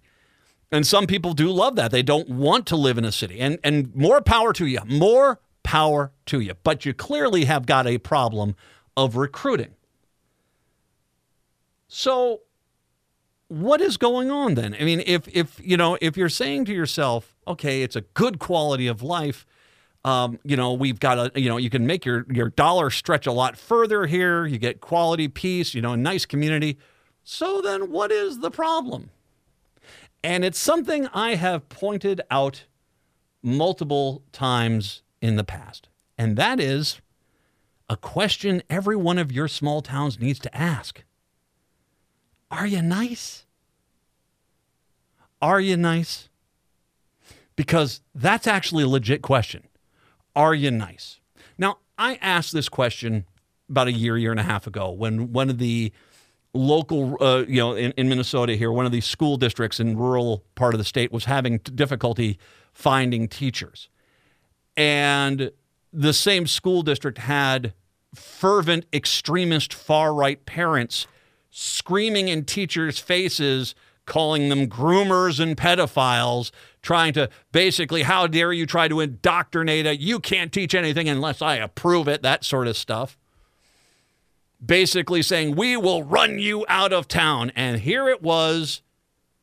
And 0.70 0.86
some 0.86 1.06
people 1.06 1.32
do 1.32 1.50
love 1.50 1.76
that. 1.76 1.90
They 1.90 2.02
don't 2.02 2.28
want 2.28 2.66
to 2.66 2.76
live 2.76 2.98
in 2.98 3.04
a 3.04 3.12
city. 3.12 3.40
And 3.40 3.58
and 3.64 3.94
more 3.94 4.20
power 4.20 4.52
to 4.54 4.66
you. 4.66 4.80
More 4.84 5.40
power 5.62 6.12
to 6.26 6.40
you. 6.40 6.54
But 6.62 6.84
you 6.84 6.92
clearly 6.92 7.44
have 7.46 7.64
got 7.66 7.86
a 7.86 7.98
problem 7.98 8.54
of 8.96 9.16
recruiting. 9.16 9.74
So 11.88 12.42
what 13.48 13.80
is 13.80 13.96
going 13.96 14.30
on 14.30 14.54
then? 14.54 14.76
I 14.78 14.84
mean, 14.84 15.02
if 15.06 15.26
if 15.28 15.58
you 15.62 15.76
know, 15.76 15.98
if 16.00 16.16
you're 16.16 16.28
saying 16.28 16.66
to 16.66 16.72
yourself, 16.72 17.34
okay, 17.46 17.82
it's 17.82 17.96
a 17.96 18.02
good 18.02 18.38
quality 18.38 18.86
of 18.86 19.02
life, 19.02 19.46
um, 20.04 20.38
you 20.44 20.56
know, 20.56 20.74
we've 20.74 21.00
got 21.00 21.18
a, 21.18 21.40
you 21.40 21.48
know, 21.48 21.56
you 21.56 21.70
can 21.70 21.86
make 21.86 22.04
your 22.04 22.26
your 22.30 22.50
dollar 22.50 22.90
stretch 22.90 23.26
a 23.26 23.32
lot 23.32 23.56
further 23.56 24.06
here. 24.06 24.46
You 24.46 24.58
get 24.58 24.80
quality 24.80 25.28
peace, 25.28 25.74
you 25.74 25.80
know, 25.80 25.94
a 25.94 25.96
nice 25.96 26.26
community. 26.26 26.78
So 27.24 27.60
then, 27.60 27.90
what 27.90 28.12
is 28.12 28.40
the 28.40 28.50
problem? 28.50 29.10
And 30.22 30.44
it's 30.44 30.58
something 30.58 31.06
I 31.08 31.36
have 31.36 31.68
pointed 31.68 32.20
out 32.30 32.64
multiple 33.42 34.22
times 34.32 35.02
in 35.22 35.36
the 35.36 35.44
past, 35.44 35.88
and 36.18 36.36
that 36.36 36.60
is 36.60 37.00
a 37.88 37.96
question 37.96 38.62
every 38.68 38.96
one 38.96 39.16
of 39.16 39.32
your 39.32 39.48
small 39.48 39.80
towns 39.80 40.20
needs 40.20 40.38
to 40.40 40.54
ask. 40.54 41.02
Are 42.50 42.66
you 42.66 42.82
nice? 42.82 43.44
Are 45.40 45.60
you 45.60 45.76
nice? 45.76 46.28
Because 47.56 48.00
that's 48.14 48.46
actually 48.46 48.84
a 48.84 48.88
legit 48.88 49.22
question. 49.22 49.64
Are 50.34 50.54
you 50.54 50.70
nice? 50.70 51.20
Now, 51.56 51.78
I 51.98 52.18
asked 52.22 52.52
this 52.52 52.68
question 52.68 53.26
about 53.68 53.88
a 53.88 53.92
year, 53.92 54.16
year 54.16 54.30
and 54.30 54.40
a 54.40 54.44
half 54.44 54.66
ago 54.66 54.90
when 54.90 55.32
one 55.32 55.50
of 55.50 55.58
the 55.58 55.92
local, 56.54 57.16
uh, 57.20 57.44
you 57.46 57.56
know, 57.56 57.74
in, 57.74 57.92
in 57.92 58.08
Minnesota 58.08 58.54
here, 58.54 58.72
one 58.72 58.86
of 58.86 58.92
the 58.92 59.00
school 59.00 59.36
districts 59.36 59.80
in 59.80 59.96
rural 59.96 60.44
part 60.54 60.74
of 60.74 60.78
the 60.78 60.84
state 60.84 61.12
was 61.12 61.26
having 61.26 61.58
difficulty 61.58 62.38
finding 62.72 63.28
teachers. 63.28 63.88
And 64.76 65.50
the 65.92 66.12
same 66.12 66.46
school 66.46 66.82
district 66.82 67.18
had 67.18 67.74
fervent 68.14 68.86
extremist 68.92 69.74
far 69.74 70.14
right 70.14 70.44
parents 70.46 71.06
screaming 71.50 72.28
in 72.28 72.44
teachers' 72.44 72.98
faces, 72.98 73.74
calling 74.04 74.48
them 74.48 74.66
groomers 74.66 75.38
and 75.40 75.56
pedophiles, 75.56 76.50
trying 76.82 77.12
to 77.12 77.28
basically, 77.52 78.02
how 78.02 78.26
dare 78.26 78.52
you 78.52 78.66
try 78.66 78.88
to 78.88 79.00
indoctrinate 79.00 79.86
a, 79.86 79.96
you 79.96 80.18
can't 80.18 80.52
teach 80.52 80.74
anything 80.74 81.08
unless 81.08 81.42
I 81.42 81.56
approve 81.56 82.08
it, 82.08 82.22
that 82.22 82.44
sort 82.44 82.66
of 82.66 82.76
stuff. 82.76 83.18
Basically 84.64 85.22
saying, 85.22 85.54
we 85.54 85.76
will 85.76 86.02
run 86.02 86.38
you 86.38 86.64
out 86.68 86.92
of 86.92 87.06
town. 87.06 87.52
And 87.54 87.80
here 87.80 88.08
it 88.08 88.22
was, 88.22 88.82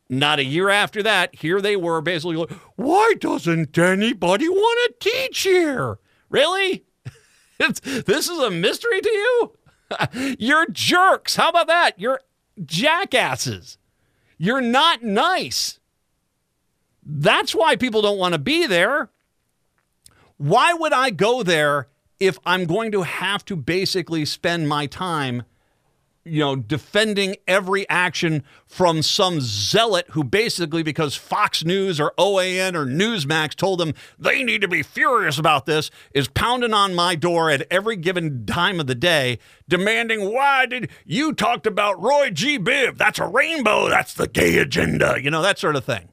not 0.09 0.39
a 0.39 0.43
year 0.43 0.69
after 0.69 1.01
that, 1.03 1.35
here 1.35 1.61
they 1.61 1.75
were 1.75 2.01
basically 2.01 2.35
like, 2.35 2.51
why 2.75 3.13
doesn't 3.19 3.77
anybody 3.77 4.47
want 4.47 4.99
to 4.99 5.09
teach 5.09 5.41
here? 5.41 5.99
Really? 6.29 6.85
this 7.59 8.29
is 8.29 8.39
a 8.39 8.51
mystery 8.51 9.01
to 9.01 9.09
you? 9.09 9.51
You're 10.13 10.67
jerks. 10.69 11.35
How 11.35 11.49
about 11.49 11.67
that? 11.67 11.99
You're 11.99 12.21
jackasses. 12.63 13.77
You're 14.37 14.61
not 14.61 15.03
nice. 15.03 15.79
That's 17.05 17.53
why 17.53 17.75
people 17.75 18.01
don't 18.01 18.17
want 18.17 18.33
to 18.33 18.39
be 18.39 18.65
there. 18.65 19.09
Why 20.37 20.73
would 20.73 20.93
I 20.93 21.11
go 21.11 21.43
there 21.43 21.87
if 22.19 22.39
I'm 22.45 22.65
going 22.65 22.91
to 22.91 23.03
have 23.03 23.45
to 23.45 23.55
basically 23.55 24.25
spend 24.25 24.67
my 24.67 24.87
time 24.87 25.43
you 26.25 26.39
know, 26.39 26.55
defending 26.55 27.35
every 27.47 27.87
action 27.87 28.43
from 28.65 29.03
some 29.03 29.39
zealot 29.39 30.07
who 30.09 30.23
basically, 30.23 30.81
because 30.81 31.15
Fox 31.15 31.63
News 31.63 31.99
or 31.99 32.13
OAN 32.17 32.73
or 32.73 32.85
Newsmax 32.85 33.53
told 33.55 33.79
them 33.79 33.93
they 34.17 34.43
need 34.43 34.61
to 34.61 34.67
be 34.67 34.81
furious 34.81 35.37
about 35.37 35.67
this, 35.67 35.91
is 36.13 36.27
pounding 36.27 36.73
on 36.73 36.95
my 36.95 37.13
door 37.13 37.51
at 37.51 37.67
every 37.69 37.95
given 37.95 38.45
time 38.47 38.79
of 38.79 38.87
the 38.87 38.95
day, 38.95 39.37
demanding, 39.69 40.33
why 40.33 40.65
did 40.65 40.89
you 41.05 41.31
talked 41.31 41.67
about 41.67 42.01
Roy 42.01 42.31
G. 42.31 42.57
Biv? 42.57 42.97
That's 42.97 43.19
a 43.19 43.27
rainbow. 43.27 43.87
That's 43.87 44.15
the 44.15 44.27
gay 44.27 44.57
agenda. 44.57 45.17
You 45.21 45.29
know, 45.29 45.43
that 45.43 45.59
sort 45.59 45.75
of 45.75 45.85
thing. 45.85 46.09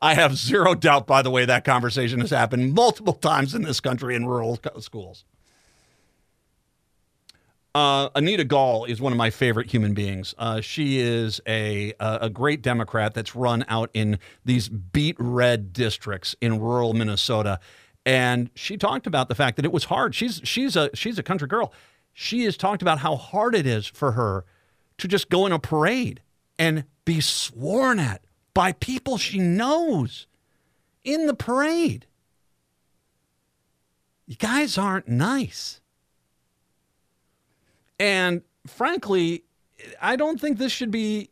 I 0.00 0.14
have 0.14 0.36
zero 0.36 0.74
doubt, 0.74 1.06
by 1.06 1.22
the 1.22 1.30
way, 1.30 1.44
that 1.44 1.64
conversation 1.64 2.20
has 2.20 2.30
happened 2.30 2.74
multiple 2.74 3.14
times 3.14 3.54
in 3.54 3.62
this 3.62 3.80
country 3.80 4.14
in 4.14 4.26
rural 4.26 4.58
schools. 4.78 5.24
Uh, 7.76 8.08
Anita 8.14 8.42
Gall 8.42 8.86
is 8.86 9.02
one 9.02 9.12
of 9.12 9.18
my 9.18 9.28
favorite 9.28 9.70
human 9.70 9.92
beings. 9.92 10.34
Uh, 10.38 10.62
she 10.62 10.98
is 10.98 11.42
a 11.46 11.92
a 12.00 12.30
great 12.30 12.62
Democrat 12.62 13.12
that's 13.12 13.36
run 13.36 13.66
out 13.68 13.90
in 13.92 14.18
these 14.46 14.70
beet 14.70 15.14
red 15.18 15.74
districts 15.74 16.34
in 16.40 16.58
rural 16.58 16.94
Minnesota, 16.94 17.60
and 18.06 18.48
she 18.54 18.78
talked 18.78 19.06
about 19.06 19.28
the 19.28 19.34
fact 19.34 19.56
that 19.56 19.66
it 19.66 19.72
was 19.72 19.84
hard. 19.84 20.14
She's 20.14 20.40
she's 20.42 20.74
a 20.74 20.88
she's 20.94 21.18
a 21.18 21.22
country 21.22 21.48
girl. 21.48 21.70
She 22.14 22.44
has 22.44 22.56
talked 22.56 22.80
about 22.80 23.00
how 23.00 23.14
hard 23.14 23.54
it 23.54 23.66
is 23.66 23.86
for 23.86 24.12
her 24.12 24.46
to 24.96 25.06
just 25.06 25.28
go 25.28 25.44
in 25.44 25.52
a 25.52 25.58
parade 25.58 26.22
and 26.58 26.84
be 27.04 27.20
sworn 27.20 27.98
at 27.98 28.24
by 28.54 28.72
people 28.72 29.18
she 29.18 29.38
knows 29.38 30.26
in 31.04 31.26
the 31.26 31.34
parade. 31.34 32.06
You 34.26 34.36
guys 34.36 34.78
aren't 34.78 35.08
nice. 35.08 35.82
And 37.98 38.42
frankly, 38.66 39.44
I 40.00 40.16
don't 40.16 40.40
think 40.40 40.58
this 40.58 40.72
should 40.72 40.90
be 40.90 41.30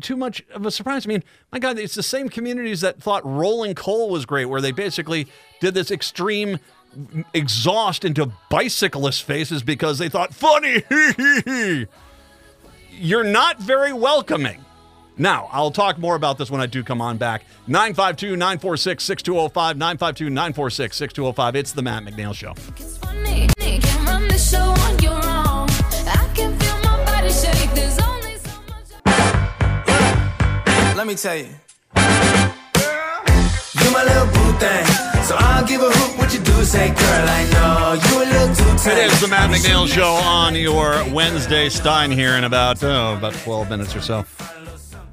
too 0.00 0.16
much 0.16 0.42
of 0.52 0.66
a 0.66 0.70
surprise. 0.70 1.06
I 1.06 1.08
mean, 1.08 1.24
my 1.52 1.58
God, 1.58 1.78
it's 1.78 1.94
the 1.94 2.02
same 2.02 2.28
communities 2.28 2.80
that 2.80 3.00
thought 3.00 3.24
rolling 3.24 3.74
coal 3.74 4.10
was 4.10 4.26
great, 4.26 4.46
where 4.46 4.60
they 4.60 4.72
basically 4.72 5.28
did 5.60 5.74
this 5.74 5.90
extreme 5.90 6.58
exhaust 7.34 8.04
into 8.04 8.32
bicyclist 8.50 9.22
faces 9.22 9.62
because 9.62 9.98
they 9.98 10.08
thought, 10.08 10.34
funny, 10.34 10.82
you're 12.90 13.24
not 13.24 13.60
very 13.60 13.92
welcoming. 13.92 14.64
Now, 15.16 15.48
I'll 15.50 15.72
talk 15.72 15.98
more 15.98 16.14
about 16.14 16.38
this 16.38 16.48
when 16.50 16.60
I 16.60 16.66
do 16.66 16.84
come 16.84 17.00
on 17.00 17.16
back. 17.16 17.44
952 17.66 18.36
946 18.36 19.02
6205. 19.02 19.76
952 19.76 20.30
946 20.30 20.96
6205. 20.96 21.56
It's 21.56 21.72
the 21.72 21.82
Matt 21.82 22.04
McNeil 22.04 22.34
Show. 22.34 22.54
Let 30.98 31.06
me 31.06 31.14
tell 31.14 31.36
you. 31.36 31.44
You 31.44 31.52
my 33.92 34.02
little 34.02 34.26
boo 34.26 34.58
thing. 34.58 34.84
So 35.22 35.36
I'll 35.38 35.64
give 35.64 35.80
a 35.80 35.88
hoot 35.92 36.18
what 36.18 36.34
you 36.34 36.40
do 36.40 36.64
say, 36.64 36.88
girl. 36.88 36.98
I 36.98 37.48
know 37.52 37.92
you 38.04 38.18
a 38.18 38.26
little 38.26 38.56
too 38.56 38.90
It 38.90 38.98
is 38.98 39.20
the 39.20 39.28
Matt 39.28 39.48
McNeil 39.48 39.86
Show 39.86 40.14
on 40.14 40.56
your 40.56 41.04
Wednesday 41.14 41.68
Stein 41.68 42.10
here 42.10 42.32
in 42.32 42.42
about 42.42 42.82
oh, 42.82 43.14
about 43.16 43.34
12 43.34 43.70
minutes 43.70 43.94
or 43.94 44.00
so. 44.00 44.24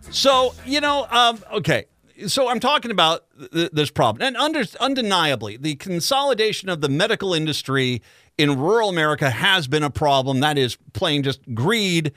So, 0.09 0.55
you 0.65 0.81
know, 0.81 1.05
um, 1.11 1.37
okay. 1.53 1.85
So 2.25 2.49
I'm 2.49 2.59
talking 2.59 2.89
about 2.89 3.25
th- 3.53 3.69
this 3.71 3.91
problem. 3.91 4.25
And 4.25 4.35
under, 4.37 4.63
undeniably, 4.79 5.55
the 5.55 5.75
consolidation 5.75 6.67
of 6.67 6.81
the 6.81 6.89
medical 6.89 7.35
industry 7.35 8.01
in 8.39 8.57
rural 8.57 8.89
America 8.89 9.29
has 9.29 9.67
been 9.67 9.83
a 9.83 9.91
problem. 9.91 10.39
That 10.39 10.57
is 10.57 10.79
plain 10.93 11.21
just 11.21 11.41
greed 11.53 12.11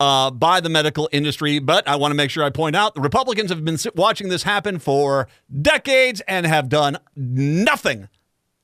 uh, 0.00 0.30
by 0.30 0.60
the 0.60 0.68
medical 0.68 1.08
industry. 1.12 1.58
But 1.58 1.86
I 1.88 1.96
want 1.96 2.12
to 2.12 2.16
make 2.16 2.30
sure 2.30 2.44
I 2.44 2.50
point 2.50 2.76
out 2.76 2.94
the 2.94 3.00
Republicans 3.00 3.50
have 3.50 3.64
been 3.64 3.78
watching 3.94 4.28
this 4.28 4.42
happen 4.42 4.78
for 4.78 5.28
decades 5.62 6.20
and 6.28 6.46
have 6.46 6.68
done 6.68 6.98
nothing, 7.14 8.08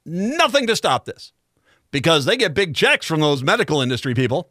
nothing 0.05 0.67
to 0.67 0.77
stop 0.77 1.05
this 1.05 1.33
because 1.91 2.25
they 2.25 2.37
get 2.37 2.55
big 2.55 2.75
checks 2.75 3.07
from 3.07 3.21
those 3.21 3.43
medical 3.43 3.81
industry 3.81 4.15
people. 4.15 4.51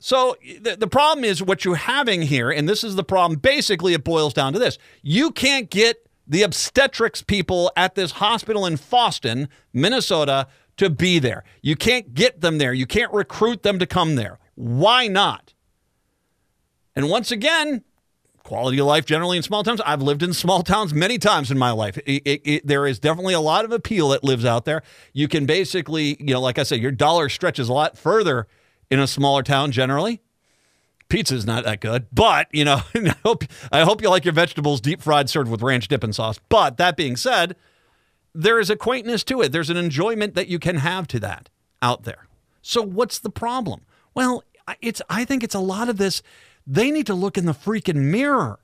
So 0.00 0.36
the, 0.60 0.76
the 0.76 0.86
problem 0.86 1.24
is 1.24 1.42
what 1.42 1.64
you're 1.64 1.74
having 1.74 2.22
here, 2.22 2.50
and 2.50 2.68
this 2.68 2.84
is 2.84 2.94
the 2.94 3.04
problem. 3.04 3.40
Basically, 3.40 3.94
it 3.94 4.04
boils 4.04 4.32
down 4.32 4.52
to 4.52 4.58
this 4.58 4.78
you 5.02 5.30
can't 5.30 5.70
get 5.70 6.08
the 6.26 6.42
obstetrics 6.42 7.22
people 7.22 7.72
at 7.76 7.94
this 7.94 8.12
hospital 8.12 8.66
in 8.66 8.74
Fosston, 8.74 9.48
Minnesota, 9.72 10.46
to 10.78 10.90
be 10.90 11.18
there. 11.18 11.44
You 11.62 11.76
can't 11.76 12.14
get 12.14 12.40
them 12.40 12.58
there. 12.58 12.72
You 12.72 12.86
can't 12.86 13.12
recruit 13.12 13.62
them 13.62 13.78
to 13.78 13.86
come 13.86 14.16
there. 14.16 14.38
Why 14.54 15.06
not? 15.06 15.54
And 16.96 17.08
once 17.08 17.30
again, 17.30 17.84
quality 18.42 18.78
of 18.78 18.86
life 18.86 19.04
generally 19.04 19.36
in 19.36 19.42
small 19.42 19.62
towns. 19.62 19.80
I've 19.84 20.02
lived 20.02 20.22
in 20.22 20.32
small 20.32 20.62
towns 20.62 20.94
many 20.94 21.18
times 21.18 21.50
in 21.50 21.58
my 21.58 21.70
life. 21.70 21.98
It, 21.98 22.22
it, 22.24 22.40
it, 22.44 22.66
there 22.66 22.86
is 22.86 22.98
definitely 22.98 23.34
a 23.34 23.40
lot 23.40 23.64
of 23.64 23.72
appeal 23.72 24.08
that 24.08 24.24
lives 24.24 24.44
out 24.44 24.64
there. 24.64 24.82
You 25.12 25.28
can 25.28 25.46
basically, 25.46 26.16
you 26.18 26.32
know, 26.32 26.40
like 26.40 26.58
I 26.58 26.62
said, 26.62 26.80
your 26.80 26.90
dollar 26.90 27.28
stretches 27.28 27.68
a 27.68 27.72
lot 27.72 27.98
further 27.98 28.48
in 28.90 28.98
a 28.98 29.06
smaller 29.06 29.42
town 29.42 29.70
generally. 29.70 30.22
Pizza's 31.08 31.46
not 31.46 31.64
that 31.64 31.80
good, 31.80 32.06
but 32.12 32.48
you 32.52 32.64
know, 32.64 32.82
I 32.94 33.14
hope 33.24 33.44
I 33.72 33.80
hope 33.80 34.02
you 34.02 34.10
like 34.10 34.24
your 34.24 34.34
vegetables 34.34 34.80
deep 34.80 35.02
fried, 35.02 35.30
served 35.30 35.50
with 35.50 35.62
ranch 35.62 35.88
dipping 35.88 36.12
sauce. 36.12 36.38
But 36.48 36.76
that 36.78 36.96
being 36.96 37.16
said, 37.16 37.56
there 38.38 38.60
is 38.60 38.70
a 38.70 38.76
quaintness 38.76 39.24
to 39.24 39.42
it. 39.42 39.50
There's 39.50 39.68
an 39.68 39.76
enjoyment 39.76 40.34
that 40.34 40.46
you 40.46 40.60
can 40.60 40.76
have 40.76 41.08
to 41.08 41.18
that 41.18 41.48
out 41.82 42.04
there. 42.04 42.28
So 42.62 42.80
what's 42.80 43.18
the 43.18 43.30
problem? 43.30 43.80
Well, 44.14 44.44
it's 44.80 45.02
I 45.10 45.24
think 45.24 45.42
it's 45.42 45.56
a 45.56 45.60
lot 45.60 45.88
of 45.88 45.96
this. 45.96 46.22
They 46.64 46.92
need 46.92 47.06
to 47.06 47.14
look 47.14 47.36
in 47.36 47.46
the 47.46 47.52
freaking 47.52 48.10
mirror 48.12 48.60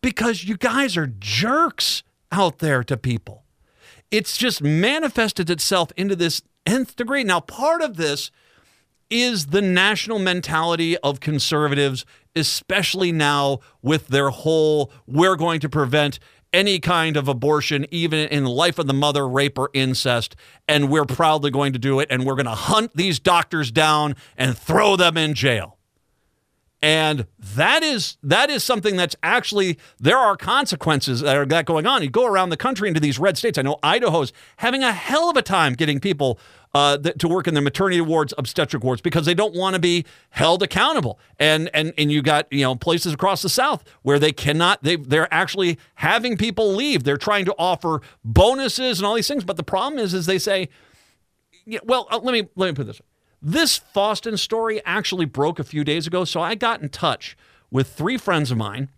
because 0.00 0.42
you 0.44 0.56
guys 0.56 0.96
are 0.96 1.06
jerks 1.06 2.02
out 2.32 2.58
there 2.58 2.82
to 2.82 2.96
people. 2.96 3.44
It's 4.10 4.36
just 4.36 4.62
manifested 4.62 5.48
itself 5.48 5.92
into 5.96 6.16
this 6.16 6.42
nth 6.66 6.96
degree. 6.96 7.22
Now, 7.22 7.38
part 7.38 7.82
of 7.82 7.96
this 7.96 8.32
is 9.10 9.46
the 9.46 9.62
national 9.62 10.18
mentality 10.18 10.96
of 10.98 11.20
conservatives, 11.20 12.04
especially 12.34 13.12
now 13.12 13.60
with 13.80 14.08
their 14.08 14.30
whole 14.30 14.90
we're 15.06 15.36
going 15.36 15.60
to 15.60 15.68
prevent 15.68 16.18
any 16.54 16.78
kind 16.78 17.16
of 17.16 17.28
abortion, 17.28 17.84
even 17.90 18.28
in 18.28 18.44
the 18.44 18.50
life 18.50 18.78
of 18.78 18.86
the 18.86 18.94
mother, 18.94 19.28
rape, 19.28 19.58
or 19.58 19.68
incest. 19.74 20.36
And 20.68 20.88
we're 20.88 21.04
proudly 21.04 21.50
going 21.50 21.72
to 21.74 21.78
do 21.78 22.00
it. 22.00 22.06
And 22.10 22.24
we're 22.24 22.36
going 22.36 22.46
to 22.46 22.52
hunt 22.52 22.92
these 22.94 23.18
doctors 23.18 23.70
down 23.70 24.14
and 24.38 24.56
throw 24.56 24.96
them 24.96 25.18
in 25.18 25.34
jail. 25.34 25.76
And 26.80 27.26
that 27.38 27.82
is 27.82 28.18
that 28.22 28.50
is 28.50 28.62
something 28.62 28.94
that's 28.94 29.16
actually 29.22 29.78
there 29.98 30.18
are 30.18 30.36
consequences 30.36 31.22
that 31.22 31.34
are 31.34 31.46
that 31.46 31.64
going 31.64 31.86
on. 31.86 32.02
You 32.02 32.10
go 32.10 32.26
around 32.26 32.50
the 32.50 32.58
country 32.58 32.88
into 32.88 33.00
these 33.00 33.18
red 33.18 33.38
states. 33.38 33.56
I 33.56 33.62
know 33.62 33.78
Idaho's 33.82 34.34
having 34.58 34.82
a 34.82 34.92
hell 34.92 35.30
of 35.30 35.36
a 35.38 35.42
time 35.42 35.72
getting 35.72 35.98
people 35.98 36.38
uh, 36.74 36.98
th- 36.98 37.16
to 37.18 37.28
work 37.28 37.46
in 37.46 37.54
their 37.54 37.62
maternity 37.62 38.00
wards, 38.00 38.34
obstetric 38.36 38.82
wards, 38.82 39.00
because 39.00 39.24
they 39.24 39.34
don't 39.34 39.54
want 39.54 39.74
to 39.74 39.80
be 39.80 40.04
held 40.30 40.62
accountable. 40.62 41.18
And 41.38 41.70
and 41.72 41.92
and 41.96 42.10
you 42.10 42.20
got 42.20 42.52
you 42.52 42.62
know 42.62 42.74
places 42.74 43.14
across 43.14 43.42
the 43.42 43.48
South 43.48 43.84
where 44.02 44.18
they 44.18 44.32
cannot. 44.32 44.82
They 44.82 44.96
they're 44.96 45.32
actually 45.32 45.78
having 45.96 46.36
people 46.36 46.74
leave. 46.74 47.04
They're 47.04 47.16
trying 47.16 47.44
to 47.46 47.54
offer 47.58 48.02
bonuses 48.24 48.98
and 48.98 49.06
all 49.06 49.14
these 49.14 49.28
things. 49.28 49.44
But 49.44 49.56
the 49.56 49.62
problem 49.62 50.02
is, 50.02 50.12
is 50.12 50.26
they 50.26 50.38
say, 50.38 50.68
yeah, 51.64 51.80
well, 51.84 52.08
uh, 52.10 52.18
let 52.22 52.32
me 52.32 52.48
let 52.56 52.66
me 52.66 52.74
put 52.74 52.86
this. 52.86 53.00
Way. 53.00 53.06
This 53.40 53.78
Fosston 53.78 54.38
story 54.38 54.82
actually 54.84 55.26
broke 55.26 55.58
a 55.58 55.64
few 55.64 55.84
days 55.84 56.06
ago, 56.06 56.24
so 56.24 56.40
I 56.40 56.54
got 56.54 56.82
in 56.82 56.88
touch 56.88 57.36
with 57.70 57.88
three 57.88 58.16
friends 58.16 58.50
of 58.50 58.56
mine 58.56 58.88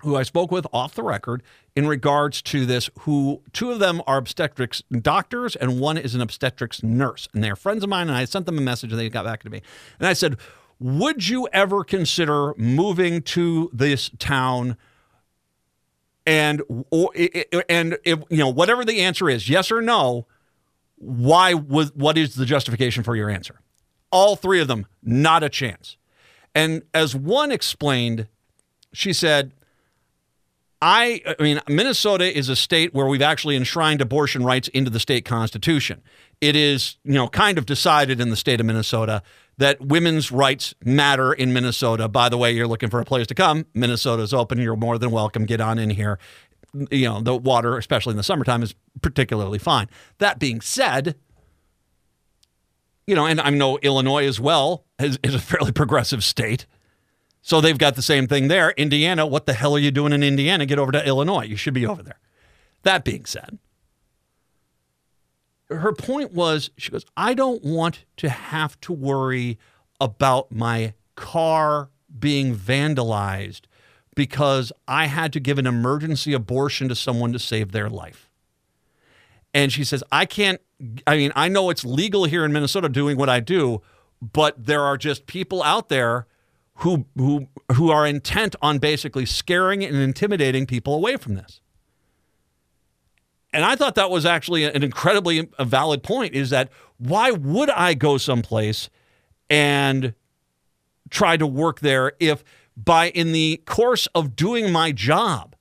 who 0.00 0.16
I 0.16 0.22
spoke 0.22 0.50
with 0.50 0.66
off 0.72 0.94
the 0.94 1.02
record 1.02 1.42
in 1.76 1.86
regards 1.86 2.40
to 2.40 2.64
this, 2.64 2.88
who 3.00 3.42
two 3.52 3.70
of 3.70 3.78
them 3.78 4.00
are 4.06 4.16
obstetrics 4.16 4.82
doctors 4.90 5.54
and 5.54 5.78
one 5.78 5.98
is 5.98 6.14
an 6.14 6.22
obstetrics 6.22 6.82
nurse. 6.82 7.28
And 7.34 7.44
they're 7.44 7.54
friends 7.54 7.84
of 7.84 7.90
mine, 7.90 8.08
and 8.08 8.16
I 8.16 8.24
sent 8.24 8.46
them 8.46 8.56
a 8.56 8.62
message 8.62 8.90
and 8.90 8.98
they 8.98 9.10
got 9.10 9.26
back 9.26 9.42
to 9.42 9.50
me. 9.50 9.60
And 10.00 10.08
I 10.08 10.14
said, 10.14 10.38
Would 10.80 11.28
you 11.28 11.46
ever 11.52 11.84
consider 11.84 12.54
moving 12.56 13.20
to 13.22 13.70
this 13.74 14.10
town? 14.18 14.78
And 16.26 16.62
or, 16.90 17.10
and 17.68 17.98
if 18.04 18.20
you 18.30 18.38
know 18.38 18.48
whatever 18.48 18.84
the 18.84 19.02
answer 19.02 19.28
is, 19.28 19.48
yes 19.48 19.70
or 19.70 19.82
no, 19.82 20.26
why 20.96 21.52
was 21.54 21.92
what 21.94 22.16
is 22.16 22.34
the 22.34 22.46
justification 22.46 23.04
for 23.04 23.14
your 23.14 23.28
answer? 23.28 23.60
All 24.10 24.34
three 24.34 24.60
of 24.60 24.66
them, 24.66 24.86
not 25.02 25.44
a 25.44 25.50
chance. 25.50 25.98
And 26.54 26.82
as 26.94 27.14
one 27.14 27.52
explained, 27.52 28.28
she 28.92 29.12
said, 29.12 29.52
I, 30.82 31.22
I 31.26 31.42
mean, 31.42 31.60
Minnesota 31.68 32.36
is 32.36 32.48
a 32.48 32.56
state 32.56 32.92
where 32.92 33.06
we've 33.06 33.22
actually 33.22 33.56
enshrined 33.56 34.00
abortion 34.02 34.44
rights 34.44 34.68
into 34.68 34.90
the 34.90 35.00
state 35.00 35.24
constitution. 35.24 36.02
It 36.40 36.54
is, 36.54 36.98
you 37.02 37.14
know, 37.14 37.28
kind 37.28 37.56
of 37.56 37.64
decided 37.64 38.20
in 38.20 38.28
the 38.28 38.36
state 38.36 38.60
of 38.60 38.66
Minnesota 38.66 39.22
that 39.58 39.80
women's 39.80 40.30
rights 40.30 40.74
matter 40.84 41.32
in 41.32 41.52
Minnesota. 41.52 42.08
By 42.08 42.28
the 42.28 42.36
way, 42.36 42.52
you're 42.52 42.66
looking 42.66 42.90
for 42.90 43.00
a 43.00 43.06
place 43.06 43.26
to 43.28 43.34
come. 43.34 43.64
Minnesota's 43.72 44.34
open. 44.34 44.58
You're 44.58 44.76
more 44.76 44.98
than 44.98 45.10
welcome. 45.10 45.46
Get 45.46 45.62
on 45.62 45.78
in 45.78 45.90
here. 45.90 46.18
You 46.90 47.08
know, 47.08 47.20
the 47.22 47.34
water, 47.34 47.78
especially 47.78 48.10
in 48.10 48.18
the 48.18 48.22
summertime, 48.22 48.62
is 48.62 48.74
particularly 49.00 49.58
fine. 49.58 49.88
That 50.18 50.38
being 50.38 50.60
said, 50.60 51.16
you 53.06 53.14
know, 53.14 53.24
and 53.24 53.40
I 53.40 53.48
know 53.48 53.78
Illinois 53.78 54.26
as 54.26 54.38
well 54.38 54.84
is, 54.98 55.18
is 55.22 55.34
a 55.34 55.38
fairly 55.38 55.72
progressive 55.72 56.22
state. 56.22 56.66
So 57.46 57.60
they've 57.60 57.78
got 57.78 57.94
the 57.94 58.02
same 58.02 58.26
thing 58.26 58.48
there. 58.48 58.70
Indiana, 58.72 59.24
what 59.24 59.46
the 59.46 59.52
hell 59.52 59.76
are 59.76 59.78
you 59.78 59.92
doing 59.92 60.12
in 60.12 60.24
Indiana? 60.24 60.66
Get 60.66 60.80
over 60.80 60.90
to 60.90 61.06
Illinois. 61.06 61.44
You 61.44 61.54
should 61.54 61.74
be 61.74 61.86
over 61.86 62.02
there. 62.02 62.18
That 62.82 63.04
being 63.04 63.24
said, 63.24 63.60
her 65.68 65.92
point 65.92 66.32
was 66.32 66.70
she 66.76 66.90
goes, 66.90 67.06
I 67.16 67.34
don't 67.34 67.62
want 67.62 68.04
to 68.16 68.28
have 68.30 68.80
to 68.80 68.92
worry 68.92 69.60
about 70.00 70.50
my 70.50 70.94
car 71.14 71.90
being 72.18 72.52
vandalized 72.52 73.60
because 74.16 74.72
I 74.88 75.06
had 75.06 75.32
to 75.34 75.38
give 75.38 75.56
an 75.56 75.68
emergency 75.68 76.32
abortion 76.32 76.88
to 76.88 76.96
someone 76.96 77.32
to 77.32 77.38
save 77.38 77.70
their 77.70 77.88
life. 77.88 78.28
And 79.54 79.72
she 79.72 79.84
says, 79.84 80.02
I 80.10 80.26
can't, 80.26 80.60
I 81.06 81.16
mean, 81.16 81.30
I 81.36 81.46
know 81.46 81.70
it's 81.70 81.84
legal 81.84 82.24
here 82.24 82.44
in 82.44 82.52
Minnesota 82.52 82.88
doing 82.88 83.16
what 83.16 83.28
I 83.28 83.38
do, 83.38 83.82
but 84.20 84.66
there 84.66 84.82
are 84.82 84.96
just 84.96 85.28
people 85.28 85.62
out 85.62 85.88
there 85.90 86.26
who 86.76 87.06
who 87.16 87.48
who 87.74 87.90
are 87.90 88.06
intent 88.06 88.56
on 88.62 88.78
basically 88.78 89.26
scaring 89.26 89.84
and 89.84 89.96
intimidating 89.96 90.66
people 90.66 90.94
away 90.94 91.16
from 91.16 91.34
this. 91.34 91.60
And 93.52 93.64
I 93.64 93.76
thought 93.76 93.94
that 93.94 94.10
was 94.10 94.26
actually 94.26 94.64
an 94.64 94.82
incredibly 94.82 95.48
valid 95.58 96.02
point 96.02 96.34
is 96.34 96.50
that 96.50 96.70
why 96.98 97.30
would 97.30 97.70
I 97.70 97.94
go 97.94 98.18
someplace 98.18 98.90
and 99.48 100.14
try 101.08 101.36
to 101.36 101.46
work 101.46 101.80
there 101.80 102.12
if 102.20 102.44
by 102.76 103.08
in 103.10 103.32
the 103.32 103.62
course 103.64 104.06
of 104.14 104.36
doing 104.36 104.70
my 104.70 104.92
job 104.92 105.56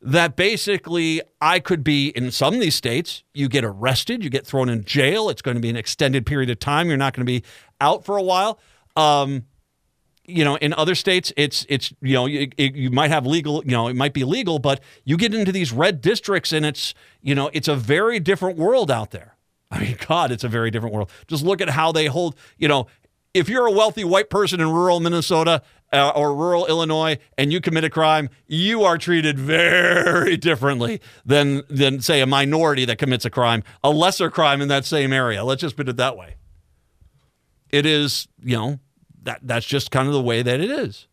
that 0.00 0.36
basically 0.36 1.22
I 1.40 1.58
could 1.58 1.82
be 1.82 2.08
in 2.08 2.30
some 2.30 2.54
of 2.54 2.60
these 2.60 2.74
states, 2.74 3.24
you 3.32 3.48
get 3.48 3.64
arrested, 3.64 4.22
you 4.22 4.28
get 4.28 4.46
thrown 4.46 4.68
in 4.68 4.84
jail. 4.84 5.30
It's 5.30 5.40
going 5.40 5.56
to 5.56 5.62
be 5.62 5.70
an 5.70 5.76
extended 5.76 6.26
period 6.26 6.50
of 6.50 6.58
time. 6.58 6.88
You're 6.88 6.98
not 6.98 7.14
going 7.14 7.26
to 7.26 7.32
be 7.32 7.42
out 7.80 8.04
for 8.04 8.18
a 8.18 8.22
while. 8.22 8.60
Um, 8.96 9.44
you 10.26 10.44
know, 10.44 10.56
in 10.56 10.72
other 10.74 10.94
states, 10.94 11.32
it's 11.36 11.66
it's 11.68 11.92
you 12.00 12.14
know 12.14 12.26
you, 12.26 12.48
you 12.56 12.90
might 12.90 13.10
have 13.10 13.26
legal, 13.26 13.62
you 13.64 13.72
know, 13.72 13.88
it 13.88 13.96
might 13.96 14.14
be 14.14 14.24
legal, 14.24 14.58
but 14.58 14.80
you 15.04 15.16
get 15.16 15.34
into 15.34 15.52
these 15.52 15.72
red 15.72 16.00
districts, 16.00 16.52
and 16.52 16.64
it's 16.64 16.94
you 17.20 17.34
know 17.34 17.50
it's 17.52 17.68
a 17.68 17.76
very 17.76 18.20
different 18.20 18.58
world 18.58 18.90
out 18.90 19.10
there. 19.10 19.36
I 19.70 19.80
mean, 19.80 19.96
God, 20.06 20.30
it's 20.30 20.44
a 20.44 20.48
very 20.48 20.70
different 20.70 20.94
world. 20.94 21.10
Just 21.26 21.44
look 21.44 21.60
at 21.60 21.68
how 21.70 21.92
they 21.92 22.06
hold. 22.06 22.36
You 22.56 22.68
know, 22.68 22.86
if 23.34 23.48
you're 23.48 23.66
a 23.66 23.72
wealthy 23.72 24.04
white 24.04 24.30
person 24.30 24.60
in 24.60 24.70
rural 24.70 25.00
Minnesota 25.00 25.62
uh, 25.92 26.12
or 26.14 26.34
rural 26.34 26.66
Illinois 26.66 27.18
and 27.36 27.52
you 27.52 27.60
commit 27.60 27.84
a 27.84 27.90
crime, 27.90 28.30
you 28.46 28.84
are 28.84 28.96
treated 28.96 29.38
very 29.38 30.36
differently 30.36 31.00
than 31.26 31.62
than 31.68 32.00
say 32.00 32.20
a 32.20 32.26
minority 32.26 32.84
that 32.86 32.96
commits 32.96 33.24
a 33.24 33.30
crime, 33.30 33.62
a 33.82 33.90
lesser 33.90 34.30
crime 34.30 34.62
in 34.62 34.68
that 34.68 34.84
same 34.84 35.12
area. 35.12 35.44
Let's 35.44 35.60
just 35.60 35.76
put 35.76 35.88
it 35.88 35.96
that 35.96 36.16
way. 36.16 36.36
It 37.74 37.86
is, 37.86 38.28
you 38.40 38.56
know, 38.56 38.78
that 39.24 39.40
that's 39.42 39.66
just 39.66 39.90
kind 39.90 40.06
of 40.06 40.14
the 40.14 40.22
way 40.22 40.42
that 40.42 40.60
it 40.60 40.70
is. 40.70 41.08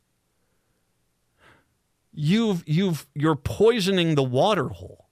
You've 2.14 2.64
you've 2.68 3.08
you're 3.16 3.36
poisoning 3.36 4.14
the 4.14 4.22
water 4.22 4.68
hole. 4.70 5.08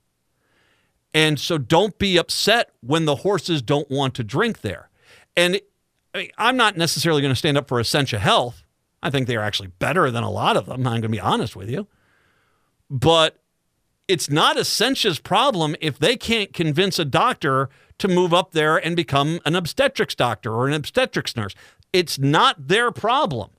And 1.11 1.39
so 1.39 1.57
don't 1.57 1.97
be 1.97 2.17
upset 2.17 2.69
when 2.81 3.05
the 3.05 3.15
horses 3.15 3.63
don't 3.63 3.89
want 3.89 4.13
to 4.13 4.23
drink 4.23 4.61
there. 4.61 4.91
And 5.35 5.59
I 6.13 6.17
mean, 6.19 6.29
I'm 6.37 6.55
not 6.55 6.77
necessarily 6.77 7.23
going 7.23 7.33
to 7.33 7.39
stand 7.39 7.57
up 7.57 7.67
for 7.67 7.79
Essentia 7.79 8.19
Health. 8.19 8.61
I 9.01 9.09
think 9.09 9.25
they 9.25 9.35
are 9.35 9.41
actually 9.41 9.69
better 9.79 10.11
than 10.11 10.23
a 10.23 10.29
lot 10.29 10.55
of 10.55 10.67
them. 10.67 10.85
I'm 10.85 11.01
going 11.01 11.01
to 11.01 11.09
be 11.09 11.19
honest 11.19 11.55
with 11.55 11.67
you. 11.67 11.87
But 12.91 13.41
it's 14.07 14.29
not 14.29 14.55
Essentia's 14.55 15.17
problem 15.17 15.75
if 15.81 15.97
they 15.97 16.15
can't 16.15 16.53
convince 16.53 16.99
a 16.99 17.05
doctor 17.05 17.69
to 17.99 18.07
move 18.07 18.33
up 18.33 18.51
there 18.51 18.77
and 18.77 18.95
become 18.95 19.39
an 19.45 19.55
obstetrics 19.55 20.15
doctor 20.15 20.53
or 20.53 20.67
an 20.67 20.73
obstetrics 20.73 21.35
nurse. 21.35 21.55
It's 21.93 22.19
not 22.19 22.67
their 22.67 22.91
problem. 22.91 23.51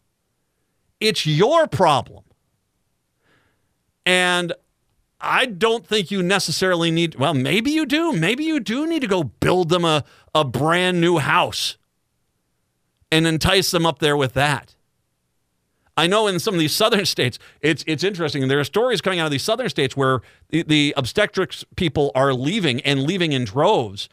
It's 1.01 1.27
your 1.27 1.67
problem. 1.67 2.25
And 4.05 4.53
I 5.21 5.47
don't 5.47 5.87
think 5.87 6.11
you 6.11 6.23
necessarily 6.23 6.91
need, 6.91 7.17
well, 7.17 7.35
maybe 7.35 7.71
you 7.71 7.87
do. 7.87 8.13
Maybe 8.13 8.45
you 8.45 8.61
do 8.61 8.87
need 8.87 9.01
to 9.01 9.07
go 9.07 9.25
build 9.25 9.69
them 9.69 9.85
a, 9.85 10.05
a 10.35 10.45
brand 10.45 11.01
new 11.01 11.19
house 11.19 11.77
and 13.13 13.27
entice 13.27 13.71
them 13.71 13.85
up 13.85 13.99
there 13.99 14.17
with 14.17 14.35
that. 14.35 14.75
I 15.97 16.07
know 16.07 16.27
in 16.27 16.39
some 16.39 16.55
of 16.55 16.61
these 16.61 16.75
southern 16.75 17.05
states, 17.17 17.39
it's 17.61 17.85
it's 17.87 18.03
interesting. 18.03 18.49
There 18.49 18.61
are 18.61 18.65
stories 18.65 19.01
coming 19.01 19.21
out 19.21 19.27
of 19.27 19.33
these 19.33 19.43
southern 19.43 19.69
states 19.69 19.97
where 19.97 20.23
the, 20.49 20.63
the 20.63 20.95
obstetrics 20.97 21.65
people 21.77 22.11
are 22.15 22.33
leaving 22.33 22.81
and 22.83 23.03
leaving 23.03 23.33
in 23.33 23.45
droves. 23.45 24.09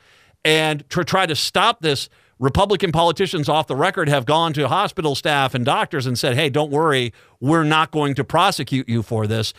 And 0.47 0.89
to 0.91 1.03
try 1.03 1.25
to 1.25 1.35
stop 1.35 1.81
this, 1.81 2.07
Republican 2.39 2.93
politicians 2.93 3.49
off 3.49 3.67
the 3.67 3.75
record 3.75 4.07
have 4.07 4.25
gone 4.25 4.53
to 4.53 4.69
hospital 4.69 5.13
staff 5.13 5.53
and 5.53 5.65
doctors 5.65 6.05
and 6.05 6.17
said, 6.17 6.35
"Hey, 6.35 6.49
don't 6.49 6.71
worry, 6.71 7.11
we're 7.41 7.65
not 7.65 7.91
going 7.91 8.15
to 8.15 8.23
prosecute 8.23 8.87
you 8.87 9.03
for 9.03 9.27
this." 9.27 9.53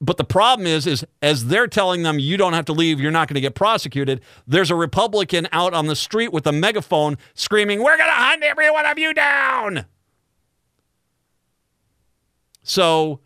But 0.00 0.16
the 0.16 0.24
problem 0.24 0.66
is, 0.66 0.84
is 0.84 1.06
as 1.22 1.46
they're 1.46 1.68
telling 1.68 2.02
them 2.02 2.18
you 2.18 2.36
don't 2.36 2.54
have 2.54 2.64
to 2.64 2.72
leave, 2.72 2.98
you're 2.98 3.12
not 3.12 3.28
going 3.28 3.36
to 3.36 3.40
get 3.40 3.54
prosecuted. 3.54 4.20
There's 4.48 4.68
a 4.68 4.74
Republican 4.74 5.46
out 5.52 5.72
on 5.74 5.86
the 5.86 5.94
street 5.94 6.32
with 6.32 6.44
a 6.48 6.52
megaphone 6.52 7.18
screaming, 7.34 7.84
"We're 7.84 7.96
going 7.96 8.10
to 8.10 8.16
hunt 8.16 8.42
every 8.42 8.68
one 8.68 8.84
of 8.84 8.98
you 8.98 9.14
down." 9.14 9.86
So, 12.64 13.20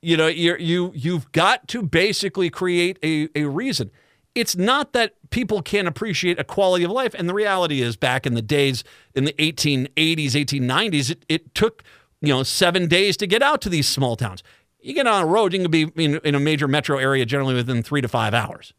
you 0.00 0.16
know, 0.16 0.28
you 0.28 0.54
you 0.56 0.92
you've 0.94 1.32
got 1.32 1.66
to 1.66 1.82
basically 1.82 2.48
create 2.48 3.00
a, 3.02 3.28
a 3.34 3.46
reason 3.46 3.90
it's 4.34 4.56
not 4.56 4.92
that 4.92 5.14
people 5.30 5.62
can't 5.62 5.88
appreciate 5.88 6.38
a 6.38 6.44
quality 6.44 6.84
of 6.84 6.90
life. 6.90 7.14
And 7.14 7.28
the 7.28 7.34
reality 7.34 7.82
is, 7.82 7.96
back 7.96 8.26
in 8.26 8.34
the 8.34 8.42
days 8.42 8.84
in 9.14 9.24
the 9.24 9.32
1880s, 9.34 10.32
1890s, 10.32 11.10
it, 11.10 11.24
it 11.28 11.54
took 11.54 11.82
you 12.20 12.28
know 12.28 12.42
seven 12.42 12.88
days 12.88 13.16
to 13.18 13.26
get 13.26 13.42
out 13.42 13.60
to 13.62 13.68
these 13.68 13.88
small 13.88 14.16
towns. 14.16 14.42
You 14.80 14.94
get 14.94 15.06
on 15.06 15.22
a 15.22 15.26
road, 15.26 15.52
you 15.52 15.60
can 15.60 15.70
be 15.70 15.92
in, 15.96 16.16
in 16.24 16.34
a 16.34 16.40
major 16.40 16.66
metro 16.66 16.98
area 16.98 17.24
generally 17.24 17.54
within 17.54 17.82
three 17.82 18.00
to 18.00 18.08
five 18.08 18.34
hours. 18.34 18.72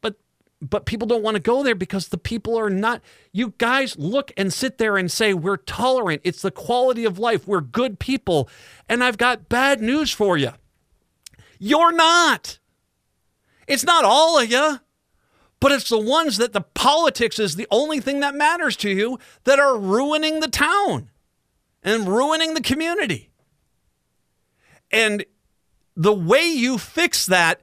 But 0.00 0.16
but 0.60 0.86
people 0.86 1.06
don't 1.06 1.22
want 1.22 1.36
to 1.36 1.40
go 1.42 1.62
there 1.62 1.74
because 1.74 2.08
the 2.08 2.18
people 2.18 2.58
are 2.58 2.70
not. 2.70 3.00
You 3.32 3.54
guys 3.58 3.96
look 3.98 4.32
and 4.36 4.52
sit 4.52 4.78
there 4.78 4.96
and 4.96 5.10
say, 5.10 5.34
We're 5.34 5.56
tolerant. 5.56 6.22
It's 6.24 6.42
the 6.42 6.50
quality 6.50 7.04
of 7.04 7.18
life. 7.18 7.46
We're 7.46 7.60
good 7.60 7.98
people. 7.98 8.48
And 8.88 9.04
I've 9.04 9.18
got 9.18 9.48
bad 9.48 9.80
news 9.80 10.10
for 10.10 10.36
you. 10.36 10.52
You're 11.60 11.92
not. 11.92 12.58
It's 13.68 13.84
not 13.84 14.04
all 14.04 14.38
of 14.38 14.50
you, 14.50 14.80
but 15.60 15.72
it's 15.72 15.90
the 15.90 15.98
ones 15.98 16.38
that 16.38 16.52
the 16.52 16.62
politics 16.62 17.38
is 17.38 17.54
the 17.54 17.68
only 17.70 18.00
thing 18.00 18.20
that 18.20 18.34
matters 18.34 18.76
to 18.76 18.90
you 18.90 19.18
that 19.44 19.60
are 19.60 19.78
ruining 19.78 20.40
the 20.40 20.48
town 20.48 21.10
and 21.82 22.08
ruining 22.08 22.54
the 22.54 22.62
community. 22.62 23.30
And 24.90 25.24
the 25.94 26.14
way 26.14 26.46
you 26.48 26.78
fix 26.78 27.26
that 27.26 27.60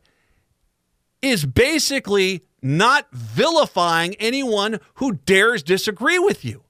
is 1.21 1.45
basically 1.45 2.43
not 2.61 3.07
vilifying 3.11 4.15
anyone 4.15 4.79
who 4.95 5.13
dares 5.13 5.63
disagree 5.63 6.19
with 6.19 6.45
you. 6.45 6.63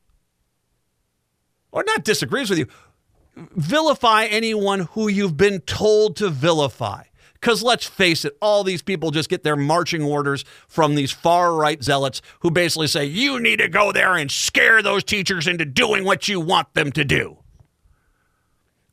Or 1.71 1.83
not 1.83 2.05
disagrees 2.05 2.49
with 2.49 2.59
you, 2.59 2.67
vilify 3.35 4.25
anyone 4.25 4.81
who 4.91 5.09
you've 5.09 5.35
been 5.35 5.59
told 5.61 6.15
to 6.17 6.29
vilify. 6.29 7.03
Because 7.45 7.61
let's 7.61 7.85
face 7.85 8.25
it, 8.25 8.35
all 8.41 8.63
these 8.63 8.81
people 8.81 9.11
just 9.11 9.29
get 9.29 9.43
their 9.43 9.55
marching 9.55 10.01
orders 10.01 10.43
from 10.67 10.95
these 10.95 11.11
far 11.11 11.53
right 11.53 11.83
zealots 11.83 12.19
who 12.39 12.49
basically 12.49 12.87
say, 12.87 13.05
you 13.05 13.39
need 13.39 13.57
to 13.57 13.67
go 13.67 13.91
there 13.91 14.15
and 14.15 14.31
scare 14.31 14.81
those 14.81 15.03
teachers 15.03 15.45
into 15.45 15.63
doing 15.63 16.05
what 16.05 16.27
you 16.27 16.39
want 16.39 16.73
them 16.73 16.91
to 16.93 17.05
do. 17.05 17.37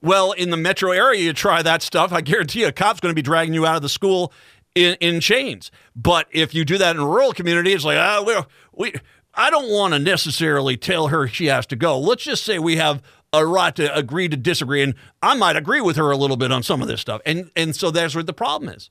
Well, 0.02 0.32
in 0.32 0.50
the 0.50 0.58
metro 0.58 0.90
area, 0.90 1.22
you 1.22 1.32
try 1.32 1.62
that 1.62 1.80
stuff. 1.80 2.12
I 2.12 2.20
guarantee 2.20 2.60
you, 2.60 2.66
a 2.66 2.72
cop's 2.72 3.00
going 3.00 3.12
to 3.12 3.16
be 3.16 3.22
dragging 3.22 3.54
you 3.54 3.64
out 3.64 3.76
of 3.76 3.82
the 3.82 3.88
school 3.88 4.34
in, 4.74 4.98
in 5.00 5.20
chains. 5.20 5.70
But 5.96 6.26
if 6.30 6.54
you 6.54 6.66
do 6.66 6.76
that 6.76 6.94
in 6.94 7.00
a 7.00 7.06
rural 7.06 7.32
community, 7.32 7.72
it's 7.72 7.86
like, 7.86 7.96
ah, 7.96 8.22
we, 8.22 8.36
we, 8.74 9.00
I 9.32 9.48
don't 9.48 9.70
want 9.70 9.94
to 9.94 9.98
necessarily 9.98 10.76
tell 10.76 11.08
her 11.08 11.26
she 11.26 11.46
has 11.46 11.64
to 11.68 11.76
go. 11.76 11.98
Let's 11.98 12.24
just 12.24 12.44
say 12.44 12.58
we 12.58 12.76
have 12.76 13.02
a 13.32 13.46
right 13.46 13.74
to 13.76 13.94
agree 13.96 14.28
to 14.28 14.36
disagree, 14.36 14.82
and 14.82 14.94
I 15.22 15.34
might 15.34 15.56
agree 15.56 15.80
with 15.80 15.96
her 15.96 16.10
a 16.10 16.16
little 16.16 16.36
bit 16.36 16.52
on 16.52 16.62
some 16.62 16.82
of 16.82 16.88
this 16.88 17.00
stuff. 17.00 17.20
And 17.24 17.50
and 17.56 17.74
so 17.74 17.90
that's 17.90 18.14
where 18.14 18.24
the 18.24 18.32
problem 18.32 18.74
is. 18.74 18.90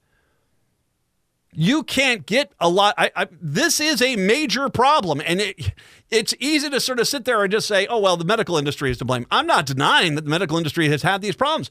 You 1.54 1.84
can't 1.84 2.26
get 2.26 2.54
a 2.62 2.70
lot. 2.70 2.96
I, 2.98 3.12
I, 3.14 3.28
this 3.42 3.82
is 3.82 4.02
a 4.02 4.16
major 4.16 4.70
problem, 4.70 5.22
and 5.26 5.42
it, 5.42 5.74
it's 6.10 6.34
easy 6.40 6.70
to 6.70 6.80
sort 6.80 7.00
of 7.02 7.10
sit 7.10 7.26
there 7.26 7.44
and 7.44 7.52
just 7.52 7.68
say, 7.68 7.88
"Oh 7.88 8.00
well, 8.00 8.18
the 8.18 8.26
medical 8.26 8.58
industry 8.58 8.90
is 8.90 8.98
to 9.00 9.06
blame." 9.06 9.28
I'm 9.30 9.46
not 9.48 9.66
denying 9.66 10.16
that 10.16 10.24
the 10.24 10.30
medical 10.30 10.58
industry 10.58 10.88
has 10.90 11.04
had 11.04 11.22
these 11.22 11.36
problems, 11.36 11.70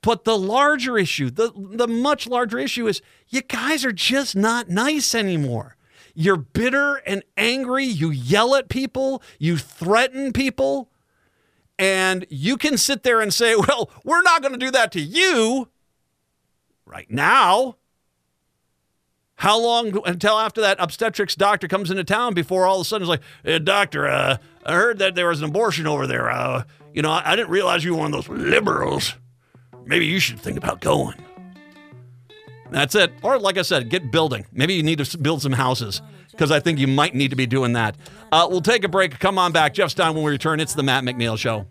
but 0.00 0.24
the 0.24 0.38
larger 0.38 0.96
issue, 0.96 1.30
the 1.30 1.52
the 1.56 1.88
much 1.88 2.26
larger 2.28 2.58
issue, 2.58 2.86
is 2.86 3.02
you 3.28 3.42
guys 3.42 3.84
are 3.84 3.92
just 3.92 4.36
not 4.36 4.68
nice 4.68 5.14
anymore. 5.14 5.76
You're 6.14 6.36
bitter 6.36 6.96
and 7.04 7.22
angry. 7.36 7.84
You 7.84 8.10
yell 8.10 8.54
at 8.54 8.68
people. 8.68 9.22
You 9.38 9.58
threaten 9.58 10.32
people. 10.32 10.88
And 11.78 12.26
you 12.30 12.56
can 12.56 12.78
sit 12.78 13.02
there 13.02 13.20
and 13.20 13.32
say, 13.32 13.54
well, 13.68 13.90
we're 14.04 14.22
not 14.22 14.42
going 14.42 14.52
to 14.52 14.58
do 14.58 14.70
that 14.70 14.92
to 14.92 15.00
you 15.00 15.68
right 16.84 17.10
now. 17.10 17.76
How 19.38 19.60
long 19.60 20.00
until 20.06 20.38
after 20.38 20.62
that 20.62 20.78
obstetrics 20.80 21.34
doctor 21.34 21.68
comes 21.68 21.90
into 21.90 22.04
town 22.04 22.32
before 22.32 22.66
all 22.66 22.76
of 22.76 22.80
a 22.80 22.84
sudden 22.88 23.02
it's 23.02 23.10
like, 23.10 23.20
hey, 23.44 23.58
doctor, 23.58 24.08
uh, 24.08 24.38
I 24.64 24.74
heard 24.74 24.98
that 25.00 25.14
there 25.14 25.28
was 25.28 25.42
an 25.42 25.50
abortion 25.50 25.86
over 25.86 26.06
there. 26.06 26.30
Uh, 26.30 26.64
you 26.94 27.02
know, 27.02 27.10
I, 27.10 27.32
I 27.32 27.36
didn't 27.36 27.50
realize 27.50 27.84
you 27.84 27.92
were 27.92 27.98
one 27.98 28.14
of 28.14 28.24
those 28.24 28.28
liberals. 28.30 29.14
Maybe 29.84 30.06
you 30.06 30.20
should 30.20 30.40
think 30.40 30.56
about 30.56 30.80
going. 30.80 31.22
That's 32.70 32.94
it. 32.94 33.12
Or, 33.22 33.38
like 33.38 33.58
I 33.58 33.62
said, 33.62 33.90
get 33.90 34.10
building. 34.10 34.46
Maybe 34.52 34.74
you 34.74 34.82
need 34.82 35.04
to 35.04 35.18
build 35.18 35.42
some 35.42 35.52
houses 35.52 36.00
because 36.36 36.50
I 36.50 36.60
think 36.60 36.78
you 36.78 36.86
might 36.86 37.14
need 37.14 37.30
to 37.30 37.36
be 37.36 37.46
doing 37.46 37.72
that. 37.72 37.96
Uh, 38.30 38.46
we'll 38.50 38.60
take 38.60 38.84
a 38.84 38.88
break. 38.88 39.18
Come 39.18 39.38
on 39.38 39.52
back. 39.52 39.72
Jeff 39.72 39.90
Stein 39.90 40.14
when 40.14 40.22
we 40.22 40.30
return. 40.30 40.60
It's 40.60 40.74
the 40.74 40.82
Matt 40.82 41.02
McNeil 41.02 41.38
Show. 41.38 41.66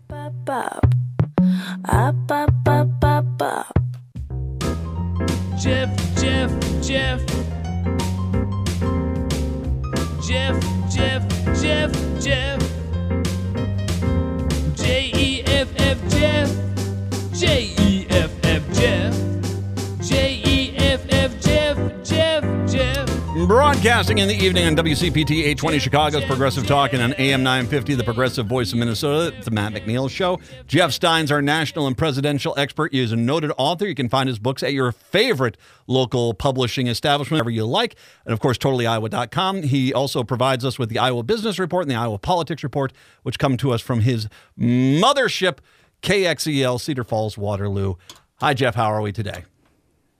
Jeff, 5.58 5.96
Jeff, 6.16 6.50
Jeff. 6.82 7.24
Jeff, 10.26 10.60
Jeff, 10.90 11.62
Jeff, 11.62 12.22
Jeff. 12.22 12.75
Broadcasting 23.46 24.18
in 24.18 24.26
the 24.26 24.34
evening 24.34 24.66
on 24.66 24.74
WCPT 24.74 25.30
820 25.30 25.78
Chicago's 25.78 26.24
Progressive 26.24 26.66
Talk 26.66 26.92
and 26.94 27.00
on 27.00 27.12
AM 27.12 27.44
950, 27.44 27.94
the 27.94 28.02
Progressive 28.02 28.46
Voice 28.46 28.72
of 28.72 28.78
Minnesota. 28.80 29.36
It's 29.36 29.44
the 29.44 29.52
Matt 29.52 29.72
McNeil 29.72 30.10
Show. 30.10 30.40
Jeff 30.66 30.90
Stein's 30.90 31.30
our 31.30 31.40
national 31.40 31.86
and 31.86 31.96
presidential 31.96 32.54
expert. 32.56 32.92
He 32.92 32.98
is 32.98 33.12
a 33.12 33.16
noted 33.16 33.52
author. 33.56 33.86
You 33.86 33.94
can 33.94 34.08
find 34.08 34.28
his 34.28 34.40
books 34.40 34.64
at 34.64 34.72
your 34.72 34.90
favorite 34.90 35.56
local 35.86 36.34
publishing 36.34 36.88
establishment, 36.88 37.36
wherever 37.36 37.50
you 37.50 37.64
like. 37.64 37.94
And 38.24 38.32
of 38.32 38.40
course, 38.40 38.58
totallyiowa.com. 38.58 39.62
He 39.62 39.94
also 39.94 40.24
provides 40.24 40.64
us 40.64 40.76
with 40.76 40.88
the 40.88 40.98
Iowa 40.98 41.22
Business 41.22 41.60
Report 41.60 41.82
and 41.82 41.90
the 41.90 41.96
Iowa 41.96 42.18
Politics 42.18 42.64
Report, 42.64 42.92
which 43.22 43.38
come 43.38 43.56
to 43.58 43.70
us 43.70 43.80
from 43.80 44.00
his 44.00 44.28
mothership, 44.58 45.58
KXEL 46.02 46.80
Cedar 46.80 47.04
Falls, 47.04 47.38
Waterloo. 47.38 47.94
Hi, 48.40 48.54
Jeff. 48.54 48.74
How 48.74 48.86
are 48.86 49.02
we 49.02 49.12
today? 49.12 49.44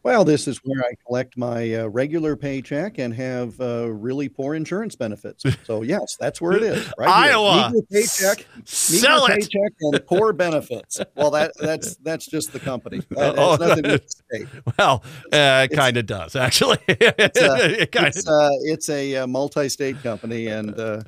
Well, 0.07 0.25
this 0.25 0.47
is 0.47 0.59
where 0.63 0.85
I 0.85 0.93
collect 1.05 1.37
my 1.37 1.75
uh, 1.75 1.87
regular 1.89 2.37
paycheck 2.37 2.99
and 2.99 3.13
have 3.15 3.61
uh, 3.61 3.91
really 3.91 4.29
poor 4.29 4.55
insurance 4.55 4.95
benefits. 4.95 5.43
So 5.67 5.83
yes, 5.83 6.17
that's 6.21 6.41
where 6.41 6.53
it 6.53 6.63
is. 6.63 6.93
Right. 6.97 7.09
Iowa. 7.31 7.73
Meager 7.73 7.87
paycheck, 7.91 8.47
Sell 8.65 9.27
it. 9.27 9.31
paycheck 9.41 9.73
and 9.81 10.07
poor 10.07 10.33
benefits. 10.33 11.01
Well, 11.17 11.33
that 11.33 11.51
that's 11.59 11.97
that's 11.97 12.27
just 12.27 12.53
the 12.53 12.61
company. 12.61 13.03
That 13.11 13.37
Oh, 13.37 13.57
nothing 13.57 13.83
to 13.83 13.83
do 13.83 13.89
that 13.99 14.03
with 14.41 14.53
the. 14.53 14.73
Well, 14.79 15.03
uh, 15.33 15.67
it 15.69 15.75
kind 15.75 15.97
of 15.97 16.07
does, 16.07 16.37
actually. 16.37 16.79
It's 16.87 17.41
a, 17.41 17.83
It 17.83 17.91
kinda- 17.91 18.09
it's, 18.09 18.29
uh, 18.29 18.51
it's 18.63 18.89
a 18.89 19.17
uh, 19.17 19.27
multi-state 19.27 20.01
company, 20.05 20.47
and 20.47 20.79
uh, 20.79 21.01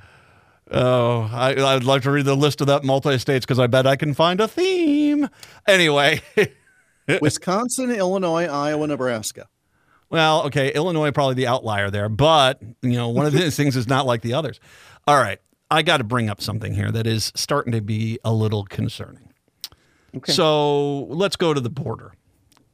Oh, 0.73 1.31
I, 1.33 1.55
I'd 1.55 1.85
like 1.85 2.03
to 2.03 2.11
read 2.11 2.25
the 2.25 2.35
list 2.37 2.61
of 2.61 2.67
that 2.67 2.83
multi-states 2.83 3.47
because 3.47 3.61
I 3.61 3.69
bet 3.69 3.87
I 3.87 3.95
can 3.95 4.13
find 4.13 4.41
a 4.41 4.49
theme. 4.49 5.29
Anyway, 5.69 6.21
Wisconsin, 7.21 7.91
Illinois, 7.91 8.47
Iowa, 8.47 8.87
Nebraska. 8.87 9.49
well, 10.11 10.43
okay, 10.45 10.73
Illinois 10.73 11.11
probably 11.11 11.35
the 11.35 11.47
outlier 11.47 11.91
there, 11.91 12.09
but 12.09 12.61
you 12.83 12.93
know, 12.93 13.09
one 13.09 13.27
of 13.27 13.33
these 13.33 13.57
things 13.57 13.77
is 13.77 13.87
not 13.87 14.07
like 14.07 14.23
the 14.23 14.35
others. 14.35 14.61
All 15.07 15.17
right, 15.17 15.41
I 15.71 15.83
got 15.83 15.99
to 15.99 16.05
bring 16.05 16.29
up 16.29 16.41
something 16.41 16.75
here 16.75 16.91
that 16.91 17.07
is 17.07 17.33
starting 17.35 17.73
to 17.73 17.81
be 17.81 18.19
a 18.25 18.33
little 18.33 18.65
concerning. 18.65 19.33
Okay. 20.17 20.33
So 20.33 21.05
let's 21.05 21.37
go 21.37 21.53
to 21.55 21.61
the 21.61 21.71
border, 21.71 22.13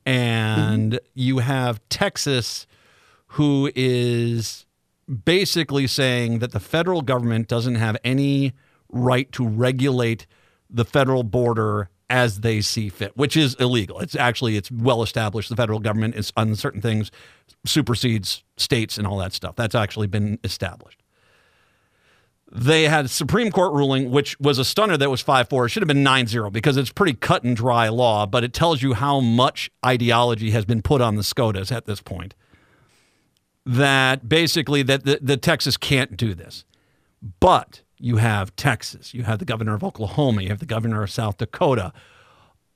and 0.06 0.92
mm-hmm. 0.92 1.06
you 1.14 1.38
have 1.38 1.80
Texas, 1.88 2.66
who 3.28 3.70
is 3.74 4.66
basically 5.24 5.86
saying 5.86 6.38
that 6.38 6.52
the 6.52 6.60
federal 6.60 7.02
government 7.02 7.48
doesn't 7.48 7.74
have 7.74 7.96
any 8.04 8.52
right 8.88 9.30
to 9.32 9.46
regulate 9.46 10.26
the 10.70 10.84
federal 10.84 11.22
border 11.22 11.90
as 12.14 12.42
they 12.42 12.60
see 12.60 12.88
fit, 12.88 13.16
which 13.16 13.36
is 13.36 13.56
illegal. 13.56 13.98
It's 13.98 14.14
actually 14.14 14.56
it's 14.56 14.70
well 14.70 15.02
established. 15.02 15.48
The 15.48 15.56
federal 15.56 15.80
government 15.80 16.14
is 16.14 16.32
on 16.36 16.54
certain 16.54 16.80
things 16.80 17.10
supersedes 17.66 18.44
states 18.56 18.98
and 18.98 19.04
all 19.06 19.18
that 19.18 19.32
stuff. 19.32 19.56
That's 19.56 19.74
actually 19.74 20.06
been 20.06 20.38
established. 20.44 21.02
They 22.52 22.84
had 22.84 23.06
a 23.06 23.08
Supreme 23.08 23.50
Court 23.50 23.72
ruling, 23.72 24.12
which 24.12 24.38
was 24.38 24.60
a 24.60 24.64
stunner 24.64 24.96
that 24.96 25.10
was 25.10 25.22
5 25.22 25.48
4. 25.48 25.66
It 25.66 25.70
should 25.70 25.82
have 25.82 25.88
been 25.88 26.04
9 26.04 26.28
0 26.28 26.50
because 26.50 26.76
it's 26.76 26.92
pretty 26.92 27.14
cut 27.14 27.42
and 27.42 27.56
dry 27.56 27.88
law, 27.88 28.26
but 28.26 28.44
it 28.44 28.52
tells 28.52 28.80
you 28.80 28.94
how 28.94 29.18
much 29.18 29.68
ideology 29.84 30.52
has 30.52 30.64
been 30.64 30.82
put 30.82 31.00
on 31.00 31.16
the 31.16 31.24
SCOTUS 31.24 31.72
at 31.72 31.86
this 31.86 32.00
point. 32.00 32.36
That 33.66 34.28
basically 34.28 34.84
that 34.84 35.04
the, 35.04 35.18
the 35.20 35.36
Texas 35.36 35.76
can't 35.76 36.16
do 36.16 36.32
this. 36.32 36.64
But 37.40 37.82
you 37.98 38.16
have 38.16 38.54
Texas, 38.56 39.14
you 39.14 39.22
have 39.22 39.38
the 39.38 39.44
governor 39.44 39.74
of 39.74 39.84
Oklahoma, 39.84 40.42
you 40.42 40.48
have 40.48 40.58
the 40.58 40.66
governor 40.66 41.02
of 41.02 41.10
South 41.10 41.38
Dakota, 41.38 41.92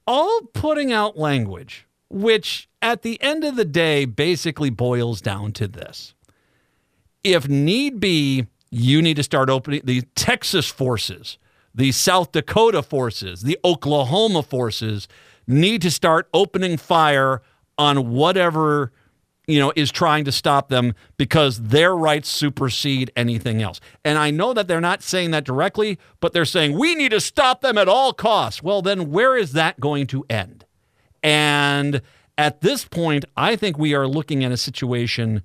all 0.07 0.40
putting 0.52 0.92
out 0.92 1.18
language, 1.18 1.87
which 2.09 2.68
at 2.81 3.02
the 3.02 3.20
end 3.22 3.44
of 3.44 3.57
the 3.57 3.64
day 3.64 4.04
basically 4.04 4.70
boils 4.70 5.20
down 5.20 5.52
to 5.52 5.68
this. 5.68 6.14
If 7.24 7.48
need 7.48 8.00
be, 8.00 8.46
you 8.70 9.02
need 9.02 9.16
to 9.16 9.22
start 9.22 9.50
opening 9.50 9.83
the 9.85 10.02
Texas 10.14 10.68
forces, 10.68 11.38
the 11.74 11.92
South 11.92 12.33
Dakota 12.33 12.83
forces, 12.83 13.42
the 13.42 13.59
Oklahoma 13.64 14.42
forces 14.42 15.09
need 15.46 15.83
to 15.83 15.90
start 15.90 16.28
opening 16.33 16.76
fire 16.76 17.42
on 17.76 18.11
whatever 18.11 18.92
you 19.49 19.59
know, 19.59 19.73
is 19.75 19.91
trying 19.91 20.25
to 20.27 20.31
stop 20.31 20.69
them 20.69 20.95
because 21.17 21.59
their 21.59 21.97
rights 21.97 22.29
supersede 22.29 23.11
anything 23.17 23.63
else. 23.63 23.81
And 24.05 24.19
I 24.19 24.31
know 24.31 24.53
that 24.53 24.69
they're 24.69 24.81
not 24.81 25.03
saying 25.03 25.31
that 25.33 25.45
directly, 25.45 25.99
but 26.21 26.35
they're 26.35 26.45
saying 26.45 26.79
we 26.79 26.95
need 26.95 27.13
to 27.13 27.21
stop 27.21 27.63
them 27.63 27.79
at 27.79 27.89
all 27.89 28.13
costs. 28.13 28.63
Well, 28.63 28.83
then 28.83 29.11
where 29.11 29.37
is 29.37 29.55
that 29.55 29.81
going 29.81 30.07
to 30.09 30.25
end? 30.29 30.67
And 31.23 32.03
at 32.37 32.61
this 32.61 32.85
point, 32.85 33.25
I 33.37 33.57
think 33.57 33.79
we 33.79 33.95
are 33.95 34.07
looking 34.07 34.45
at 34.45 34.53
a 34.53 34.57
situation 34.59 35.43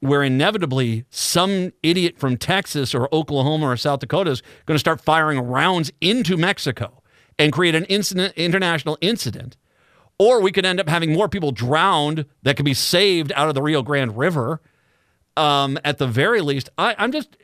where 0.00 0.22
inevitably 0.22 1.06
some 1.10 1.72
idiot 1.82 2.18
from 2.18 2.36
Texas 2.36 2.94
or 2.94 3.12
Oklahoma 3.12 3.66
or 3.66 3.76
South 3.78 4.00
Dakota 4.00 4.30
is 4.30 4.42
going 4.66 4.76
to 4.76 4.78
start 4.78 5.00
firing 5.00 5.40
rounds 5.40 5.90
into 6.02 6.36
Mexico 6.36 7.02
and 7.38 7.50
create 7.50 7.74
an 7.74 7.84
incident, 7.86 8.34
international 8.36 8.98
incident. 9.00 9.56
Or 10.18 10.40
we 10.40 10.50
could 10.50 10.66
end 10.66 10.80
up 10.80 10.88
having 10.88 11.12
more 11.12 11.28
people 11.28 11.52
drowned 11.52 12.26
that 12.42 12.56
could 12.56 12.64
be 12.64 12.74
saved 12.74 13.32
out 13.36 13.48
of 13.48 13.54
the 13.54 13.62
Rio 13.62 13.82
Grande 13.82 14.16
River. 14.16 14.60
Um, 15.36 15.78
at 15.84 15.98
the 15.98 16.08
very 16.08 16.40
least, 16.40 16.68
I, 16.76 16.96
I'm 16.98 17.12
just, 17.12 17.36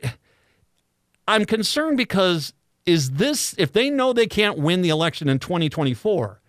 I'm 1.27 1.45
concerned 1.45 1.97
because 1.97 2.53
is 2.85 3.11
this, 3.11 3.55
if 3.57 3.71
they 3.71 3.89
know 3.89 4.11
they 4.11 4.27
can't 4.27 4.57
win 4.57 4.81
the 4.81 4.89
election 4.89 5.29
in 5.29 5.39
2024, 5.39 6.41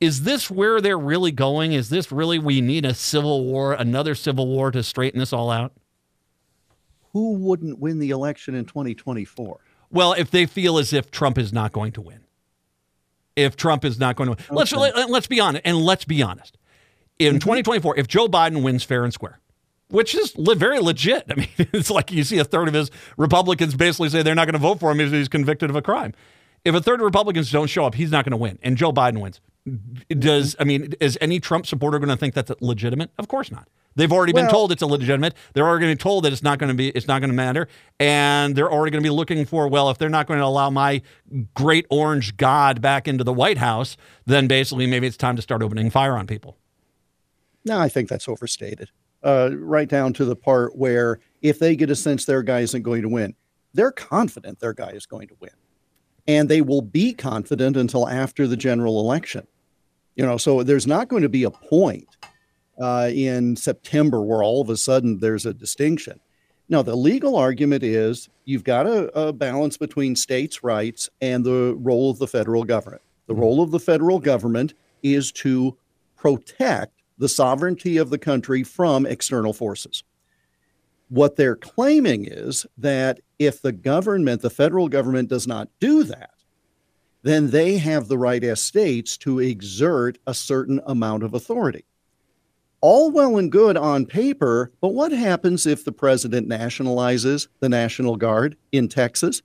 is 0.00 0.22
this 0.22 0.50
where 0.50 0.80
they're 0.80 0.98
really 0.98 1.32
going? 1.32 1.72
Is 1.72 1.88
this 1.88 2.10
really 2.10 2.38
we 2.38 2.60
need 2.60 2.84
a 2.84 2.94
civil 2.94 3.44
war, 3.44 3.72
another 3.72 4.14
civil 4.14 4.46
war 4.46 4.70
to 4.70 4.82
straighten 4.82 5.20
this 5.20 5.32
all 5.32 5.50
out? 5.50 5.72
Who 7.12 7.34
wouldn't 7.34 7.78
win 7.78 7.98
the 7.98 8.10
election 8.10 8.54
in 8.54 8.66
2024? 8.66 9.60
Well, 9.90 10.12
if 10.12 10.30
they 10.30 10.44
feel 10.46 10.78
as 10.78 10.92
if 10.92 11.10
Trump 11.10 11.38
is 11.38 11.52
not 11.52 11.72
going 11.72 11.92
to 11.92 12.02
win, 12.02 12.25
if 13.36 13.56
Trump 13.56 13.84
is 13.84 13.98
not 13.98 14.16
going 14.16 14.34
to 14.34 14.36
win, 14.36 14.56
let's 14.56 14.72
Okay. 14.72 14.92
let, 14.94 15.10
let's 15.10 15.26
be 15.26 15.40
honest, 15.40 15.62
and 15.64 15.76
let's 15.78 16.04
be 16.04 16.22
honest. 16.22 16.56
In 17.18 17.34
mm-hmm. 17.34 17.38
2024, 17.38 17.98
if 17.98 18.08
Joe 18.08 18.28
Biden 18.28 18.62
wins 18.62 18.82
fair 18.82 19.04
and 19.04 19.12
square, 19.12 19.38
which 19.88 20.14
is 20.14 20.36
le- 20.36 20.54
very 20.54 20.80
legit. 20.80 21.24
I 21.30 21.34
mean, 21.34 21.48
it's 21.58 21.90
like 21.90 22.10
you 22.10 22.24
see 22.24 22.38
a 22.38 22.44
third 22.44 22.68
of 22.68 22.74
his 22.74 22.90
Republicans 23.16 23.74
basically 23.74 24.08
say 24.08 24.22
they're 24.22 24.34
not 24.34 24.46
going 24.46 24.54
to 24.54 24.58
vote 24.58 24.80
for 24.80 24.90
him 24.90 25.00
if 25.00 25.12
he's 25.12 25.28
convicted 25.28 25.70
of 25.70 25.76
a 25.76 25.82
crime. 25.82 26.12
If 26.64 26.74
a 26.74 26.80
third 26.80 27.00
of 27.00 27.04
Republicans 27.04 27.52
don't 27.52 27.68
show 27.68 27.84
up, 27.84 27.94
he's 27.94 28.10
not 28.10 28.24
going 28.24 28.32
to 28.32 28.36
win, 28.36 28.58
and 28.62 28.76
Joe 28.76 28.92
Biden 28.92 29.20
wins. 29.20 29.40
Does 30.08 30.54
I 30.58 30.64
mean 30.64 30.94
is 31.00 31.18
any 31.20 31.40
Trump 31.40 31.66
supporter 31.66 31.98
going 31.98 32.08
to 32.08 32.16
think 32.16 32.34
that's 32.34 32.52
legitimate? 32.60 33.10
Of 33.18 33.28
course 33.28 33.50
not. 33.50 33.68
They've 33.96 34.12
already 34.12 34.34
been 34.34 34.48
told 34.48 34.72
it's 34.72 34.82
illegitimate. 34.82 35.34
They're 35.54 35.66
already 35.66 35.86
been 35.86 35.96
told 35.96 36.24
that 36.24 36.32
it's 36.32 36.42
not 36.42 36.58
going 36.58 36.68
to 36.68 36.74
be 36.74 36.90
it's 36.90 37.08
not 37.08 37.20
going 37.20 37.30
to 37.30 37.36
matter, 37.36 37.66
and 37.98 38.54
they're 38.54 38.70
already 38.70 38.90
going 38.90 39.02
to 39.02 39.06
be 39.06 39.14
looking 39.14 39.46
for 39.46 39.68
well, 39.68 39.90
if 39.90 39.96
they're 39.96 40.10
not 40.10 40.26
going 40.26 40.38
to 40.38 40.44
allow 40.44 40.68
my 40.68 41.00
great 41.54 41.86
orange 41.90 42.36
god 42.36 42.82
back 42.82 43.08
into 43.08 43.24
the 43.24 43.32
White 43.32 43.58
House, 43.58 43.96
then 44.26 44.46
basically 44.46 44.86
maybe 44.86 45.06
it's 45.06 45.16
time 45.16 45.34
to 45.36 45.42
start 45.42 45.62
opening 45.62 45.90
fire 45.90 46.16
on 46.16 46.26
people. 46.26 46.58
No, 47.64 47.78
I 47.78 47.88
think 47.88 48.08
that's 48.08 48.28
overstated. 48.28 48.90
Uh, 49.24 49.50
right 49.54 49.88
down 49.88 50.12
to 50.12 50.24
the 50.24 50.36
part 50.36 50.76
where 50.76 51.18
if 51.40 51.58
they 51.58 51.74
get 51.74 51.90
a 51.90 51.96
sense 51.96 52.26
their 52.26 52.42
guy 52.42 52.60
isn't 52.60 52.82
going 52.82 53.02
to 53.02 53.08
win, 53.08 53.34
they're 53.72 53.92
confident 53.92 54.60
their 54.60 54.74
guy 54.74 54.90
is 54.90 55.06
going 55.06 55.26
to 55.28 55.34
win. 55.40 55.50
And 56.28 56.48
they 56.48 56.60
will 56.60 56.82
be 56.82 57.12
confident 57.14 57.76
until 57.76 58.08
after 58.08 58.46
the 58.46 58.56
general 58.56 59.00
election. 59.00 59.46
You 60.16 60.24
know, 60.24 60.38
so 60.38 60.62
there's 60.62 60.86
not 60.86 61.08
going 61.08 61.22
to 61.22 61.28
be 61.28 61.44
a 61.44 61.50
point 61.50 62.08
uh, 62.80 63.10
in 63.12 63.54
September 63.54 64.22
where 64.22 64.42
all 64.42 64.60
of 64.60 64.70
a 64.70 64.76
sudden 64.76 65.20
there's 65.20 65.46
a 65.46 65.54
distinction. 65.54 66.20
Now, 66.68 66.82
the 66.82 66.96
legal 66.96 67.36
argument 67.36 67.82
is 67.82 68.28
you've 68.44 68.64
got 68.64 68.86
a, 68.86 69.06
a 69.18 69.32
balance 69.32 69.76
between 69.76 70.16
states' 70.16 70.64
rights 70.64 71.08
and 71.20 71.44
the 71.44 71.76
role 71.78 72.10
of 72.10 72.18
the 72.18 72.26
federal 72.26 72.64
government. 72.64 73.02
The 73.26 73.34
role 73.34 73.62
of 73.62 73.70
the 73.70 73.78
federal 73.78 74.18
government 74.18 74.74
is 75.02 75.30
to 75.32 75.76
protect 76.16 76.92
the 77.18 77.28
sovereignty 77.28 77.98
of 77.98 78.10
the 78.10 78.18
country 78.18 78.62
from 78.62 79.06
external 79.06 79.52
forces. 79.52 80.02
What 81.08 81.36
they're 81.36 81.56
claiming 81.56 82.26
is 82.26 82.66
that 82.78 83.20
if 83.38 83.62
the 83.62 83.72
government, 83.72 84.42
the 84.42 84.50
federal 84.50 84.88
government, 84.88 85.28
does 85.28 85.46
not 85.46 85.68
do 85.78 86.02
that, 86.04 86.30
then 87.26 87.50
they 87.50 87.76
have 87.76 88.06
the 88.06 88.16
right 88.16 88.44
as 88.44 88.62
states 88.62 89.16
to 89.16 89.40
exert 89.40 90.16
a 90.28 90.32
certain 90.32 90.80
amount 90.86 91.24
of 91.24 91.34
authority. 91.34 91.84
All 92.80 93.10
well 93.10 93.36
and 93.36 93.50
good 93.50 93.76
on 93.76 94.06
paper, 94.06 94.70
but 94.80 94.94
what 94.94 95.10
happens 95.10 95.66
if 95.66 95.84
the 95.84 95.90
president 95.90 96.48
nationalizes 96.48 97.48
the 97.58 97.68
National 97.68 98.14
Guard 98.16 98.56
in 98.70 98.86
Texas? 98.88 99.42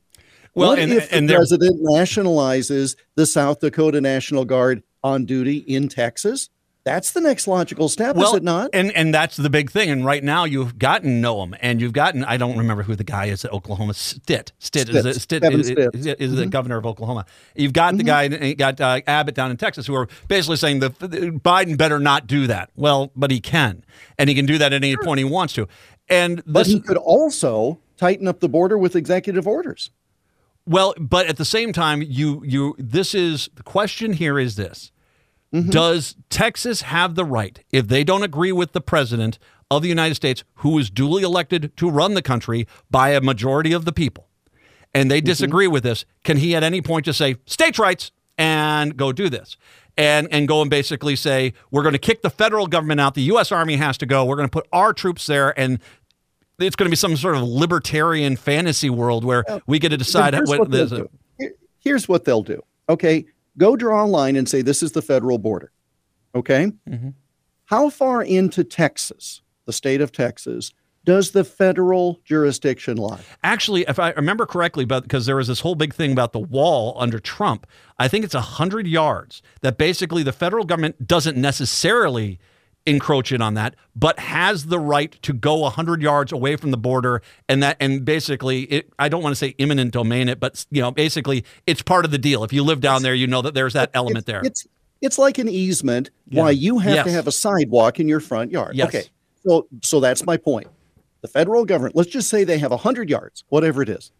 Well, 0.54 0.70
what 0.70 0.80
and- 0.80 0.94
if 0.94 1.12
and 1.12 1.28
the 1.28 1.34
president 1.34 1.82
nationalizes 1.82 2.98
the 3.16 3.26
South 3.26 3.62
Dakota 3.62 4.00
National 4.00 4.46
Guard 4.46 4.84
on 5.04 5.26
duty 5.26 5.58
in 5.58 5.88
Texas? 5.88 6.50
That's 6.84 7.12
the 7.12 7.22
next 7.22 7.48
logical 7.48 7.90
step, 7.90 8.18
is 8.18 8.34
it 8.34 8.42
not? 8.42 8.72
And 8.74 8.92
and 8.94 9.14
that's 9.14 9.38
the 9.38 9.52
big 9.52 9.70
thing. 9.70 9.92
And 9.92 10.04
right 10.04 10.24
now 10.24 10.46
you've 10.46 10.80
gotten 10.80 11.22
Noem, 11.22 11.56
and 11.62 11.80
you've 11.80 11.94
gotten 11.94 12.24
I 12.24 12.38
don't 12.38 12.58
remember 12.58 12.82
who 12.82 12.96
the 12.96 13.04
guy 13.04 13.26
is 13.26 13.46
at 13.46 13.54
Oklahoma. 13.54 13.94
Stitt. 13.94 14.52
Stitt 14.58 14.90
is 14.90 15.00
Stitts. 15.02 15.18
it, 15.18 15.20
Stitt 15.20 15.44
is, 15.44 15.68
Stitts. 15.68 15.96
is, 15.96 16.08
is 16.08 16.36
the 16.36 16.48
governor 16.48 16.78
of 16.78 16.88
Oklahoma. 16.88 17.26
You've 17.56 17.74
got 17.74 17.98
the 17.98 18.04
guy. 18.04 18.54
Got 18.54 18.82
uh, 18.82 19.02
Abbott 19.06 19.36
down 19.36 19.52
in 19.52 19.58
Texas, 19.58 19.86
who 19.86 19.94
are 19.94 20.08
basically 20.28 20.58
saying 20.58 20.80
that 20.80 20.98
Biden 20.98 21.78
better 21.78 22.00
not 22.00 22.26
do 22.26 22.48
that. 22.48 22.72
Well, 22.76 23.12
but 23.16 23.30
he 23.30 23.40
can, 23.40 23.84
and 24.18 24.28
he 24.28 24.36
can 24.36 24.48
do 24.48 24.58
that 24.58 24.74
at 24.74 24.84
any 24.84 24.98
point 24.98 25.20
he 25.20 25.24
wants 25.24 25.54
to. 25.54 25.68
And 26.10 26.42
but 26.48 26.66
he 26.66 26.80
could 26.80 26.98
also 26.98 27.80
tighten 27.98 28.28
up 28.28 28.40
the 28.40 28.50
border 28.50 28.78
with 28.78 28.96
executive 28.96 29.48
orders. 29.48 29.92
Well, 30.66 30.96
but 31.00 31.28
at 31.28 31.38
the 31.38 31.46
same 31.46 31.74
time, 31.74 32.02
you 32.02 32.44
you 32.44 32.76
this 32.80 33.14
is 33.14 33.50
the 33.54 33.64
question 33.64 34.14
here 34.14 34.40
is 34.40 34.56
this. 34.56 34.92
Mm-hmm. 35.54 35.70
Does 35.70 36.16
Texas 36.30 36.84
have 36.84 37.16
the 37.16 37.26
right, 37.26 37.64
if 37.72 37.88
they 37.88 38.04
don't 38.04 38.24
agree 38.24 38.52
with 38.52 38.72
the 38.72 38.82
president 38.82 39.38
of 39.70 39.82
the 39.82 39.90
United 39.90 40.16
States, 40.16 40.44
who 40.56 40.78
is 40.80 40.90
duly 40.90 41.24
elected 41.24 41.76
to 41.78 41.90
run 41.90 42.14
the 42.14 42.22
country 42.22 42.68
by 42.90 43.10
a 43.10 43.22
majority 43.22 43.74
of 43.74 43.86
the 43.86 43.92
people, 43.92 44.28
and 44.94 45.12
they 45.12 45.20
mm-hmm. 45.20 45.26
disagree 45.26 45.68
with 45.68 45.84
this, 45.84 46.06
can 46.24 46.38
he 46.38 46.56
at 46.56 46.64
any 46.64 46.82
point 46.82 47.06
just 47.06 47.18
say 47.18 47.36
states' 47.46 47.80
rights 47.80 48.12
and 48.38 48.96
go 48.98 49.12
do 49.12 49.30
this? 49.30 49.58
And, 49.98 50.30
and 50.32 50.48
go 50.48 50.62
and 50.62 50.70
basically 50.70 51.18
say, 51.18 51.54
we're 51.70 51.84
going 51.84 51.94
to 51.94 52.00
kick 52.00 52.22
the 52.22 52.30
federal 52.30 52.66
government 52.66 53.02
out. 53.02 53.14
The 53.14 53.24
U.S. 53.24 53.52
Army 53.52 53.76
has 53.76 53.98
to 53.98 54.06
go. 54.06 54.24
We're 54.24 54.38
going 54.38 54.48
to 54.48 54.52
put 54.52 54.66
our 54.72 54.94
troops 54.94 55.28
there. 55.28 55.54
And 55.60 55.80
it's 56.58 56.78
going 56.78 56.86
to 56.86 56.90
be 56.90 56.96
some 56.96 57.18
sort 57.18 57.36
of 57.36 57.44
libertarian 57.44 58.38
fantasy 58.38 58.90
world 58.90 59.26
where 59.26 59.44
we 59.68 59.80
get 59.80 59.90
to 59.90 59.98
decide 59.98 60.34
Here's 60.34 60.48
what, 60.50 60.60
what 60.60 60.72
this. 60.72 60.94
Here's 61.80 62.08
what 62.08 62.24
they'll 62.24 62.42
do. 62.42 62.64
Okay, 62.88 63.26
go 63.58 63.76
draw 63.76 64.04
a 64.04 64.08
line 64.08 64.36
and 64.36 64.48
say 64.48 64.62
this 64.62 64.82
is 64.84 64.92
the 64.94 65.02
federal 65.02 65.38
border. 65.38 65.72
Okay, 66.34 66.72
Mm-hmm. 66.90 67.10
how 67.66 67.90
far 67.90 68.24
into 68.24 68.64
Texas, 68.64 69.42
the 69.66 69.74
state 69.74 70.00
of 70.02 70.12
Texas, 70.12 70.72
does 71.04 71.32
the 71.32 71.44
federal 71.44 72.20
jurisdiction 72.26 72.96
lie? 72.96 73.20
Actually, 73.44 73.82
if 73.88 73.98
I 74.00 74.12
remember 74.12 74.46
correctly, 74.46 74.86
but 74.86 75.02
because 75.04 75.26
there 75.26 75.36
was 75.36 75.48
this 75.48 75.62
whole 75.62 75.76
big 75.76 75.94
thing 75.94 76.12
about 76.12 76.32
the 76.32 76.40
wall 76.40 76.96
under 77.00 77.20
Trump, 77.20 77.66
I 77.98 78.08
think 78.08 78.24
it's 78.24 78.36
hundred 78.36 78.88
yards 78.88 79.42
that 79.62 79.78
basically 79.78 80.22
the 80.24 80.32
federal 80.32 80.64
government 80.64 81.08
doesn't 81.08 81.36
necessarily 81.38 82.40
encroach 82.86 83.32
in 83.32 83.42
on 83.42 83.54
that, 83.56 83.76
but 83.96 84.20
has 84.20 84.66
the 84.66 84.80
right 84.80 85.12
to 85.22 85.34
go 85.34 85.68
hundred 85.70 86.02
yards 86.02 86.32
away 86.32 86.56
from 86.56 86.72
the 86.72 86.78
border, 86.78 87.22
and 87.48 87.62
that 87.64 87.78
and 87.80 88.04
basically, 88.04 88.64
it, 88.64 88.94
I 88.98 89.10
don't 89.10 89.22
want 89.24 89.32
to 89.32 89.38
say 89.38 89.56
eminent 89.60 89.92
domain 89.92 90.30
it, 90.30 90.40
but 90.40 90.66
you 90.72 90.82
know, 90.82 90.92
basically, 90.92 91.46
it's 91.68 91.82
part 91.82 92.06
of 92.06 92.12
the 92.12 92.18
deal. 92.18 92.44
If 92.44 92.54
you 92.54 92.64
live 92.64 92.82
down 92.82 93.02
there, 93.02 93.14
you 93.14 93.28
know 93.28 93.42
that 93.42 93.54
there's 93.54 93.74
that 93.74 93.92
element 93.94 94.20
it's, 94.20 94.26
there. 94.26 94.42
It's 94.44 94.68
it's 95.02 95.18
like 95.18 95.38
an 95.38 95.50
easement. 95.50 96.10
Why 96.30 96.52
you 96.52 96.80
have 96.80 97.06
to 97.06 97.12
have 97.12 97.28
a 97.28 97.32
sidewalk 97.32 98.00
in 98.00 98.08
your 98.08 98.20
front 98.20 98.52
yard? 98.52 98.76
Yes. 98.76 98.88
Okay, 98.88 99.04
so 99.46 99.68
so 99.82 100.00
that's 100.00 100.26
my 100.26 100.38
point. 100.38 100.68
The 101.22 101.28
federal 101.28 101.66
government. 101.66 101.96
Let's 101.96 102.10
just 102.10 102.30
say 102.30 102.44
they 102.44 102.58
have 102.58 102.72
hundred 102.72 103.10
yards, 103.10 103.44
whatever 103.50 103.82
it 103.82 103.90
is. 103.90 104.12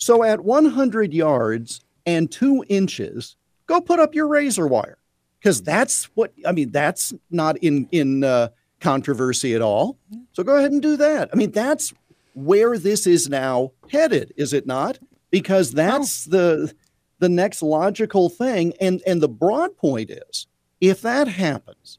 So 0.00 0.24
at 0.24 0.40
100 0.40 1.12
yards 1.12 1.82
and 2.06 2.32
two 2.32 2.64
inches, 2.70 3.36
go 3.66 3.82
put 3.82 4.00
up 4.00 4.14
your 4.14 4.28
razor 4.28 4.66
wire, 4.66 4.96
because 5.40 5.62
that's 5.62 6.04
what 6.14 6.32
I 6.46 6.52
mean. 6.52 6.70
That's 6.70 7.12
not 7.30 7.56
in 7.58 7.88
in 7.90 8.24
uh, 8.24 8.48
controversy 8.80 9.54
at 9.54 9.62
all. 9.62 9.98
So 10.32 10.42
go 10.42 10.56
ahead 10.56 10.72
and 10.72 10.82
do 10.82 10.96
that. 10.96 11.30
I 11.32 11.36
mean, 11.36 11.50
that's 11.50 11.92
where 12.34 12.78
this 12.78 13.06
is 13.06 13.28
now 13.28 13.72
headed, 13.90 14.32
is 14.36 14.52
it 14.52 14.66
not? 14.66 14.98
Because 15.30 15.72
that's 15.72 16.24
the 16.24 16.72
the 17.18 17.28
next 17.28 17.62
logical 17.62 18.28
thing. 18.28 18.74
And 18.80 19.02
and 19.06 19.22
the 19.22 19.28
broad 19.28 19.76
point 19.76 20.10
is, 20.10 20.46
if 20.80 21.02
that 21.02 21.28
happens, 21.28 21.98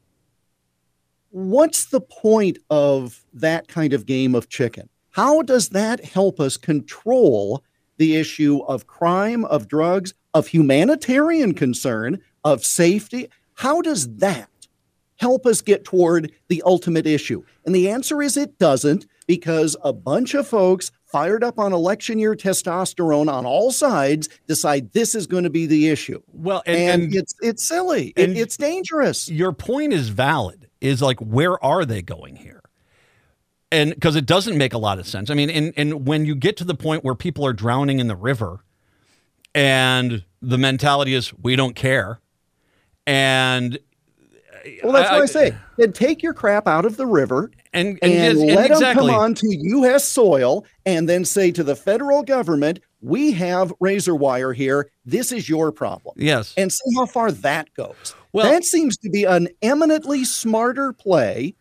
what's 1.30 1.86
the 1.86 2.00
point 2.00 2.58
of 2.70 3.24
that 3.34 3.68
kind 3.68 3.92
of 3.92 4.06
game 4.06 4.34
of 4.34 4.48
chicken? 4.48 4.88
How 5.10 5.42
does 5.42 5.70
that 5.70 6.04
help 6.04 6.40
us 6.40 6.56
control 6.56 7.62
the 7.98 8.16
issue 8.16 8.60
of 8.66 8.86
crime, 8.86 9.44
of 9.44 9.68
drugs, 9.68 10.14
of 10.34 10.46
humanitarian 10.46 11.52
concern, 11.52 12.18
of 12.44 12.64
safety? 12.64 13.28
How 13.54 13.80
does 13.80 14.08
that 14.16 14.48
help 15.16 15.46
us 15.46 15.60
get 15.60 15.84
toward 15.84 16.32
the 16.48 16.62
ultimate 16.66 17.06
issue? 17.06 17.44
And 17.64 17.74
the 17.74 17.90
answer 17.90 18.22
is 18.22 18.36
it 18.36 18.58
doesn't, 18.58 19.06
because 19.26 19.76
a 19.84 19.92
bunch 19.92 20.34
of 20.34 20.48
folks 20.48 20.90
fired 21.06 21.44
up 21.44 21.58
on 21.58 21.72
election 21.72 22.18
year 22.18 22.34
testosterone 22.34 23.30
on 23.32 23.46
all 23.46 23.70
sides 23.70 24.28
decide 24.46 24.92
this 24.92 25.14
is 25.14 25.26
going 25.26 25.44
to 25.44 25.50
be 25.50 25.66
the 25.66 25.88
issue. 25.88 26.20
well, 26.32 26.62
And, 26.66 26.76
and, 26.78 27.02
and 27.04 27.14
it's 27.14 27.34
it's 27.42 27.62
silly. 27.66 28.12
It- 28.16 28.30
and- 28.30 28.36
it's 28.38 28.56
dangerous. 28.56 29.28
your 29.28 29.52
point 29.52 29.92
is 29.92 30.08
valid 30.08 30.68
is 30.80 31.00
like 31.02 31.20
where 31.20 31.62
are 31.64 31.84
they 31.84 32.02
going 32.02 32.34
here 32.36 32.60
and 33.70 33.94
because 33.94 34.16
it 34.16 34.26
doesn't 34.26 34.58
make 34.58 34.72
a 34.72 34.78
lot 34.78 34.98
of 34.98 35.06
sense 35.06 35.30
i 35.30 35.34
mean 35.34 35.48
and, 35.48 35.72
and 35.76 36.08
when 36.08 36.24
you 36.26 36.34
get 36.34 36.56
to 36.56 36.64
the 36.64 36.74
point 36.74 37.04
where 37.04 37.14
people 37.14 37.46
are 37.46 37.52
drowning 37.52 38.00
in 38.00 38.08
the 38.08 38.16
river 38.16 38.64
and 39.54 40.24
the 40.40 40.58
mentality 40.58 41.14
is 41.14 41.32
we 41.34 41.54
don't 41.56 41.76
care 41.76 42.18
and 43.06 43.76
uh, 43.76 44.68
Well, 44.84 44.92
that's 44.92 45.10
what 45.10 45.22
I 45.22 45.26
say. 45.26 45.56
Then 45.76 45.92
take 45.92 46.22
your 46.22 46.34
crap 46.34 46.66
out 46.68 46.84
of 46.84 46.96
the 46.96 47.06
river 47.06 47.50
And 47.72 47.98
and, 48.02 48.12
and, 48.12 48.32
just- 48.38 48.46
and 48.46 48.54
let 48.56 48.70
exactly. 48.70 49.06
them 49.06 49.14
come 49.14 49.20
onto 49.22 49.46
U.S. 49.50 50.04
soil, 50.06 50.64
and 50.86 51.08
then 51.08 51.24
say 51.24 51.50
to 51.52 51.64
the 51.64 51.74
federal 51.76 52.22
government, 52.22 52.80
"We 53.00 53.32
have 53.32 53.72
razor 53.80 54.14
wire 54.14 54.52
here. 54.52 54.90
This 55.04 55.32
is 55.32 55.48
your 55.48 55.72
problem." 55.72 56.14
Yes. 56.18 56.54
and 56.56 56.72
see 56.72 56.94
how 56.96 57.06
far 57.06 57.32
that 57.32 57.72
goes. 57.74 58.14
Well- 58.32 58.50
that 58.50 58.64
seems 58.64 58.96
to 58.98 59.10
be 59.10 59.24
an 59.24 59.48
eminently 59.62 60.24
smarter 60.24 60.92
play, 60.92 61.54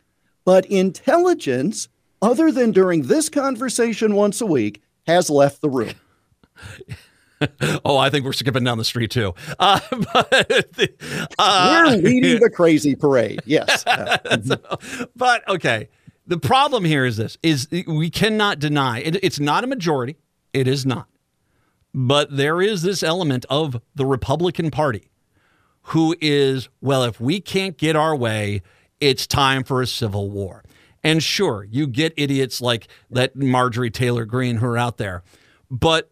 but 0.46 0.66
intelligence, 0.68 1.88
other 2.22 2.52
than 2.52 2.72
during 2.72 3.04
this 3.04 3.30
conversation 3.30 4.14
once 4.16 4.42
a 4.42 4.46
week, 4.46 4.82
has 5.08 5.30
left 5.30 5.62
the 5.62 5.70
room. 5.70 5.94
Oh, 7.84 7.98
I 7.98 8.10
think 8.10 8.26
we're 8.26 8.34
skipping 8.34 8.64
down 8.64 8.78
the 8.78 8.86
street 8.86 9.12
too. 9.12 9.34
Uh, 9.60 9.80
but, 10.14 10.92
uh, 11.40 11.86
We're 11.90 11.96
leading 12.02 12.40
the 12.40 12.50
crazy 12.50 12.96
parade. 12.96 13.42
Yes. 13.46 13.86
Uh, 13.86 14.18
but 15.16 15.48
okay, 15.50 15.90
the 16.28 16.38
problem 16.38 16.86
here 16.86 17.06
is 17.06 17.18
this: 17.18 17.38
is 17.44 17.68
we 17.88 18.10
cannot 18.10 18.60
deny 18.60 19.00
it, 19.00 19.24
it's 19.24 19.40
not 19.40 19.64
a 19.64 19.68
majority. 19.68 20.18
It 20.54 20.68
is 20.68 20.86
not, 20.86 21.08
but 21.94 22.36
there 22.36 22.62
is 22.62 22.82
this 22.82 23.04
element 23.04 23.46
of 23.50 23.82
the 23.96 24.06
Republican 24.06 24.70
Party 24.70 25.10
who 25.84 26.16
is 26.22 26.70
well. 26.82 27.04
If 27.04 27.20
we 27.20 27.42
can't 27.42 27.78
get 27.78 27.96
our 27.96 28.16
way, 28.16 28.62
it's 29.00 29.26
time 29.26 29.64
for 29.64 29.82
a 29.82 29.88
civil 29.88 30.30
war. 30.30 30.64
And 31.04 31.24
sure, 31.24 31.64
you 31.64 31.88
get 31.88 32.14
idiots 32.16 32.62
like 32.62 32.88
that 33.10 33.36
Marjorie 33.36 33.90
Taylor 33.90 34.26
Greene 34.26 34.58
who 34.58 34.68
are 34.68 34.78
out 34.78 34.98
there, 34.98 35.24
but 35.72 36.12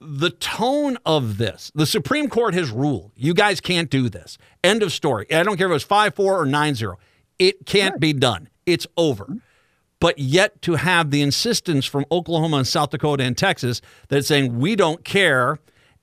the 0.00 0.30
tone 0.30 0.96
of 1.04 1.36
this, 1.36 1.70
the 1.74 1.86
Supreme 1.86 2.28
Court 2.28 2.54
has 2.54 2.70
ruled 2.70 3.12
you 3.16 3.34
guys 3.34 3.60
can't 3.60 3.90
do 3.90 4.08
this. 4.08 4.38
End 4.64 4.82
of 4.82 4.92
story. 4.92 5.26
I 5.32 5.42
don't 5.42 5.56
care 5.56 5.66
if 5.66 5.70
it 5.70 5.74
was 5.74 5.82
5 5.82 6.14
4 6.14 6.40
or 6.40 6.46
9 6.46 6.74
0. 6.74 6.98
It 7.38 7.66
can't 7.66 8.00
be 8.00 8.12
done. 8.12 8.48
It's 8.66 8.86
over. 8.96 9.24
Mm-hmm. 9.24 9.38
But 10.00 10.18
yet 10.18 10.62
to 10.62 10.76
have 10.76 11.10
the 11.10 11.20
insistence 11.20 11.84
from 11.84 12.06
Oklahoma 12.10 12.58
and 12.58 12.66
South 12.66 12.90
Dakota 12.90 13.22
and 13.22 13.36
Texas 13.36 13.82
that's 14.08 14.26
saying 14.28 14.58
we 14.58 14.74
don't 14.74 15.04
care. 15.04 15.58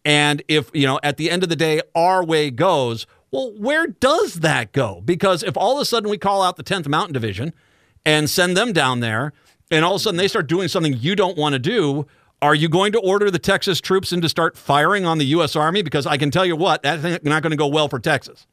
And 0.05 0.43
if, 0.47 0.69
you 0.73 0.85
know, 0.85 0.99
at 1.01 1.17
the 1.17 1.31
end 1.31 1.41
of 1.41 1.49
the 1.49 1.55
day, 1.55 1.81
our 1.95 2.23
way 2.23 2.51
goes, 2.51 3.07
well, 3.31 3.51
where 3.57 3.87
does 3.87 4.35
that 4.35 4.71
go? 4.71 5.01
Because 5.03 5.41
if 5.41 5.57
all 5.57 5.77
of 5.77 5.81
a 5.81 5.85
sudden 5.85 6.11
we 6.11 6.19
call 6.19 6.43
out 6.43 6.57
the 6.57 6.63
10th 6.63 6.87
Mountain 6.87 7.13
Division 7.13 7.53
and 8.05 8.29
send 8.29 8.55
them 8.55 8.71
down 8.71 8.99
there, 8.99 9.33
and 9.71 9.83
all 9.83 9.95
of 9.95 10.01
a 10.01 10.03
sudden 10.03 10.17
they 10.17 10.27
start 10.27 10.47
doing 10.47 10.67
something 10.67 10.93
you 10.93 11.15
don't 11.15 11.37
want 11.37 11.53
to 11.53 11.59
do, 11.59 12.05
are 12.41 12.55
you 12.55 12.69
going 12.69 12.91
to 12.91 12.99
order 12.99 13.31
the 13.31 13.39
Texas 13.39 13.81
troops 13.81 14.13
in 14.13 14.21
to 14.21 14.29
start 14.29 14.57
firing 14.57 15.05
on 15.05 15.17
the 15.17 15.25
U.S. 15.25 15.55
Army? 15.55 15.81
Because 15.81 16.05
I 16.05 16.17
can 16.17 16.31
tell 16.31 16.45
you 16.45 16.55
what, 16.55 16.83
that's 16.83 17.23
not 17.23 17.41
going 17.41 17.51
to 17.51 17.57
go 17.57 17.67
well 17.67 17.89
for 17.89 17.99
Texas. 17.99 18.45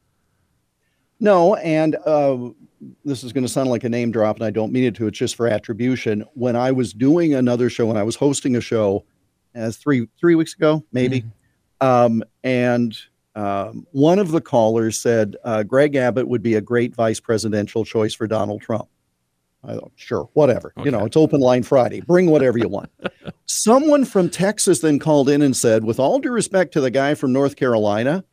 no, 1.19 1.55
and 1.55 1.95
uh, 2.05 2.37
this 3.03 3.23
is 3.23 3.31
going 3.31 3.43
to 3.43 3.51
sound 3.51 3.69
like 3.69 3.83
a 3.83 3.89
name 3.89 4.11
drop, 4.11 4.37
and 4.37 4.45
I 4.45 4.49
don't 4.49 4.71
mean 4.71 4.83
it 4.83 4.95
to. 4.95 5.07
It's 5.07 5.17
just 5.17 5.35
for 5.35 5.47
attribution. 5.47 6.25
When 6.33 6.55
I 6.55 6.71
was 6.71 6.93
doing 6.93 7.33
another 7.33 7.69
show, 7.69 7.85
when 7.85 7.97
I 7.97 8.03
was 8.03 8.15
hosting 8.15 8.55
a 8.55 8.61
show, 8.61 9.05
as 9.53 9.77
three 9.77 10.07
three 10.19 10.35
weeks 10.35 10.53
ago, 10.53 10.83
maybe, 10.91 11.23
um, 11.79 12.23
and 12.43 12.97
um, 13.35 13.85
one 13.91 14.19
of 14.19 14.31
the 14.31 14.41
callers 14.41 14.99
said 14.99 15.35
uh, 15.43 15.63
Greg 15.63 15.95
Abbott 15.95 16.27
would 16.27 16.41
be 16.41 16.55
a 16.55 16.61
great 16.61 16.93
vice 16.93 17.19
presidential 17.19 17.85
choice 17.85 18.13
for 18.13 18.27
Donald 18.27 18.61
Trump. 18.61 18.89
I 19.67 19.73
thought, 19.73 19.91
sure, 19.95 20.29
whatever. 20.33 20.73
You 20.83 20.91
know, 20.91 21.05
it's 21.05 21.17
open 21.17 21.41
line 21.41 21.63
Friday. 21.63 22.01
Bring 22.01 22.29
whatever 22.29 22.57
you 22.57 22.67
want. 22.67 22.91
Someone 23.45 24.05
from 24.05 24.29
Texas 24.29 24.79
then 24.79 24.99
called 24.99 25.29
in 25.29 25.41
and 25.41 25.55
said, 25.55 25.83
with 25.83 25.99
all 25.99 26.19
due 26.19 26.31
respect 26.31 26.73
to 26.73 26.81
the 26.81 26.91
guy 26.91 27.15
from 27.15 27.33
North 27.33 27.55
Carolina, 27.55 28.23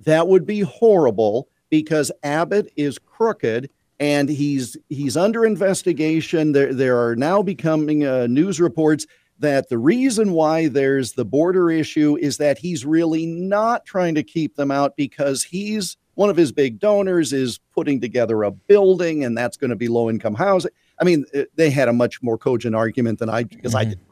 that 0.00 0.28
would 0.28 0.46
be 0.46 0.60
horrible 0.60 1.48
because 1.70 2.10
Abbott 2.22 2.72
is 2.76 2.98
crooked 2.98 3.70
and 4.00 4.28
he's 4.28 4.76
he's 4.88 5.16
under 5.16 5.44
investigation. 5.44 6.52
There 6.52 6.72
there 6.72 6.98
are 6.98 7.16
now 7.16 7.42
becoming 7.42 8.04
uh, 8.04 8.26
news 8.26 8.60
reports 8.60 9.06
that 9.40 9.68
the 9.68 9.78
reason 9.78 10.32
why 10.32 10.68
there's 10.68 11.12
the 11.12 11.24
border 11.24 11.70
issue 11.70 12.16
is 12.20 12.38
that 12.38 12.58
he's 12.58 12.84
really 12.84 13.26
not 13.26 13.84
trying 13.84 14.14
to 14.14 14.22
keep 14.22 14.56
them 14.56 14.70
out 14.70 14.96
because 14.96 15.42
he's 15.42 15.96
one 16.18 16.30
of 16.30 16.36
his 16.36 16.50
big 16.50 16.80
donors 16.80 17.32
is 17.32 17.60
putting 17.72 18.00
together 18.00 18.42
a 18.42 18.50
building 18.50 19.22
and 19.22 19.38
that's 19.38 19.56
going 19.56 19.70
to 19.70 19.76
be 19.76 19.86
low 19.86 20.10
income 20.10 20.34
housing. 20.34 20.72
I 21.00 21.04
mean, 21.04 21.24
uh, 21.32 21.42
they 21.54 21.70
had 21.70 21.86
a 21.86 21.92
much 21.92 22.20
more 22.24 22.36
cogent 22.36 22.74
argument 22.74 23.20
than 23.20 23.30
I 23.30 23.44
because 23.44 23.72
I 23.72 23.84
Mhm. 23.84 23.88
didn't 23.90 24.06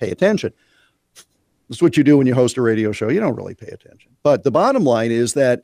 pay 0.00 0.10
attention. 0.10 0.54
That's 1.68 1.82
what 1.82 1.98
you 1.98 2.02
do 2.02 2.16
when 2.16 2.26
you 2.26 2.34
host 2.34 2.56
a 2.56 2.62
radio 2.62 2.92
show. 2.92 3.10
You 3.10 3.20
don't 3.20 3.34
really 3.36 3.54
pay 3.54 3.66
attention. 3.66 4.12
But 4.22 4.42
the 4.42 4.50
bottom 4.50 4.84
line 4.84 5.10
is 5.10 5.34
that 5.34 5.60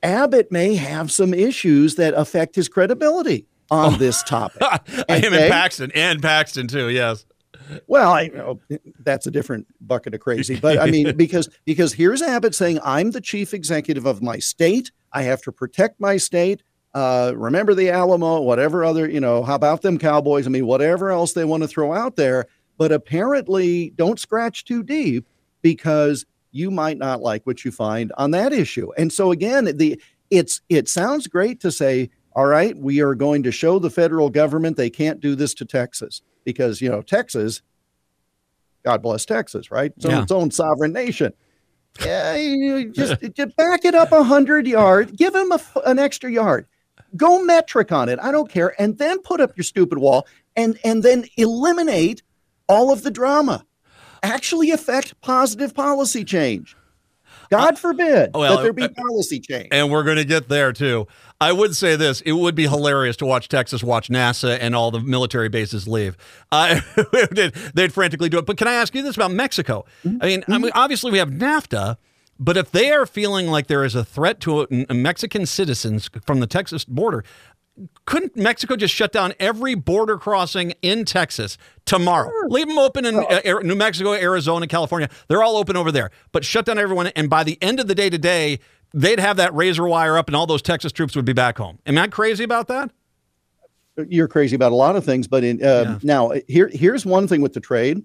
Abbott 0.00 0.52
may 0.52 0.76
have 0.76 1.10
some 1.10 1.34
issues 1.34 1.96
that 1.96 2.14
affect 2.14 2.54
his 2.54 2.68
credibility 2.68 3.46
on 3.68 3.98
this 3.98 4.22
topic. 4.22 4.62
Him 4.86 5.04
Okay. 5.10 5.26
and 5.26 5.50
Paxton, 5.50 5.90
and 5.92 6.22
Paxton 6.22 6.68
too. 6.68 6.88
Yes. 6.88 7.26
Well, 7.86 8.12
I 8.12 8.28
know 8.28 8.60
that's 9.00 9.26
a 9.26 9.30
different 9.30 9.66
bucket 9.80 10.14
of 10.14 10.20
crazy, 10.20 10.56
but 10.56 10.78
I 10.78 10.90
mean 10.90 11.16
because 11.16 11.48
because 11.64 11.92
here's 11.92 12.22
Abbott 12.22 12.54
saying 12.54 12.80
I'm 12.84 13.10
the 13.10 13.20
chief 13.20 13.54
executive 13.54 14.06
of 14.06 14.22
my 14.22 14.38
state. 14.38 14.90
I 15.12 15.22
have 15.22 15.42
to 15.42 15.52
protect 15.52 16.00
my 16.00 16.16
state. 16.16 16.62
Uh, 16.94 17.32
remember 17.36 17.74
the 17.74 17.90
Alamo, 17.90 18.40
whatever 18.40 18.84
other 18.84 19.08
you 19.08 19.20
know. 19.20 19.42
How 19.42 19.54
about 19.54 19.82
them 19.82 19.98
Cowboys? 19.98 20.46
I 20.46 20.50
mean, 20.50 20.66
whatever 20.66 21.10
else 21.10 21.32
they 21.32 21.44
want 21.44 21.62
to 21.62 21.68
throw 21.68 21.92
out 21.92 22.16
there. 22.16 22.46
But 22.78 22.92
apparently, 22.92 23.90
don't 23.96 24.20
scratch 24.20 24.64
too 24.64 24.82
deep 24.82 25.26
because 25.62 26.26
you 26.52 26.70
might 26.70 26.98
not 26.98 27.20
like 27.20 27.46
what 27.46 27.64
you 27.64 27.72
find 27.72 28.12
on 28.16 28.30
that 28.32 28.52
issue. 28.52 28.92
And 28.96 29.12
so 29.12 29.30
again, 29.30 29.76
the 29.76 30.00
it's 30.30 30.60
it 30.68 30.88
sounds 30.88 31.26
great 31.26 31.60
to 31.60 31.70
say, 31.70 32.10
all 32.34 32.46
right, 32.46 32.76
we 32.76 33.00
are 33.00 33.14
going 33.14 33.42
to 33.44 33.52
show 33.52 33.78
the 33.78 33.90
federal 33.90 34.30
government 34.30 34.76
they 34.76 34.90
can't 34.90 35.20
do 35.20 35.34
this 35.34 35.54
to 35.54 35.64
Texas 35.64 36.22
because 36.46 36.80
you 36.80 36.88
know 36.88 37.02
Texas, 37.02 37.60
God 38.82 39.02
bless 39.02 39.26
Texas, 39.26 39.70
right? 39.70 39.92
It's, 39.96 40.06
Yeah. 40.06 40.22
its 40.22 40.32
own 40.32 40.50
sovereign 40.50 40.94
nation. 40.94 41.34
Yeah, 42.02 42.36
you 42.36 42.90
just, 42.92 43.20
just 43.34 43.54
back 43.56 43.84
it 43.84 43.94
up 43.94 44.12
a 44.12 44.22
hundred 44.22 44.66
yards, 44.66 45.12
give 45.12 45.34
him 45.34 45.52
a 45.52 45.60
an 45.84 45.98
extra 45.98 46.30
yard, 46.32 46.66
go 47.16 47.42
metric 47.44 47.92
on 47.92 48.08
it. 48.08 48.18
I 48.22 48.30
don't 48.32 48.48
care, 48.50 48.74
and 48.80 48.96
then 48.96 49.20
put 49.20 49.42
up 49.42 49.54
your 49.56 49.64
stupid 49.64 49.98
wall, 49.98 50.26
and 50.54 50.78
and 50.84 51.02
then 51.02 51.26
eliminate 51.36 52.22
all 52.68 52.90
of 52.90 53.02
the 53.02 53.10
drama. 53.10 53.66
Actually, 54.22 54.70
affect 54.70 55.20
positive 55.20 55.74
policy 55.74 56.24
change. 56.24 56.74
God 57.50 57.78
forbid 57.78 58.30
Uh, 58.34 58.38
well, 58.38 58.56
that 58.56 58.62
there 58.62 58.72
be 58.72 58.82
uh, 58.84 58.88
policy 58.88 59.40
change. 59.40 59.68
And 59.70 59.90
we're 59.90 60.02
going 60.04 60.16
to 60.16 60.24
get 60.24 60.48
there 60.48 60.72
too. 60.72 61.06
I 61.40 61.52
would 61.52 61.76
say 61.76 61.96
this: 61.96 62.20
it 62.22 62.32
would 62.32 62.54
be 62.54 62.66
hilarious 62.66 63.16
to 63.18 63.26
watch 63.26 63.48
Texas 63.48 63.82
watch 63.82 64.08
NASA 64.08 64.56
and 64.60 64.74
all 64.74 64.90
the 64.90 65.00
military 65.00 65.48
bases 65.48 65.86
leave. 65.86 66.16
Uh, 66.50 66.80
they'd, 67.30 67.52
they'd 67.74 67.92
frantically 67.92 68.28
do 68.28 68.38
it. 68.38 68.46
But 68.46 68.56
can 68.56 68.68
I 68.68 68.74
ask 68.74 68.94
you 68.94 69.02
this 69.02 69.16
about 69.16 69.32
Mexico? 69.32 69.84
I 70.04 70.26
mean, 70.26 70.44
I 70.48 70.58
mean, 70.58 70.70
obviously 70.74 71.10
we 71.10 71.18
have 71.18 71.30
NAFTA, 71.30 71.98
but 72.38 72.56
if 72.56 72.70
they 72.70 72.90
are 72.90 73.06
feeling 73.06 73.48
like 73.48 73.66
there 73.66 73.84
is 73.84 73.94
a 73.94 74.04
threat 74.04 74.40
to 74.40 74.62
uh, 74.62 74.94
Mexican 74.94 75.46
citizens 75.46 76.08
from 76.24 76.40
the 76.40 76.46
Texas 76.46 76.84
border, 76.84 77.24
couldn't 78.06 78.36
Mexico 78.36 78.76
just 78.76 78.94
shut 78.94 79.12
down 79.12 79.34
every 79.38 79.74
border 79.74 80.16
crossing 80.18 80.72
in 80.82 81.04
Texas 81.04 81.58
tomorrow? 81.84 82.30
Leave 82.48 82.68
them 82.68 82.78
open 82.78 83.04
in 83.04 83.16
uh, 83.16 83.40
New 83.62 83.74
Mexico, 83.74 84.12
Arizona, 84.14 84.66
California. 84.66 85.08
They're 85.28 85.42
all 85.42 85.56
open 85.56 85.76
over 85.76 85.92
there. 85.92 86.10
But 86.32 86.44
shut 86.44 86.64
down 86.66 86.78
everyone. 86.78 87.08
And 87.08 87.28
by 87.28 87.44
the 87.44 87.58
end 87.62 87.78
of 87.80 87.86
the 87.88 87.94
day 87.94 88.08
today, 88.08 88.60
they'd 88.94 89.20
have 89.20 89.36
that 89.36 89.54
razor 89.54 89.86
wire 89.86 90.16
up 90.16 90.28
and 90.28 90.36
all 90.36 90.46
those 90.46 90.62
Texas 90.62 90.92
troops 90.92 91.14
would 91.16 91.24
be 91.26 91.32
back 91.34 91.58
home. 91.58 91.78
Am 91.86 91.98
I 91.98 92.06
crazy 92.08 92.44
about 92.44 92.68
that? 92.68 92.90
you're 94.08 94.28
crazy 94.28 94.54
about 94.54 94.72
a 94.72 94.74
lot 94.74 94.94
of 94.94 95.04
things, 95.06 95.26
but 95.26 95.42
in 95.42 95.62
uh, 95.64 95.66
Yeah. 95.66 95.98
now 96.02 96.32
here 96.48 96.68
here's 96.72 97.06
one 97.06 97.26
thing 97.26 97.40
with 97.40 97.54
the 97.54 97.60
trade. 97.60 98.02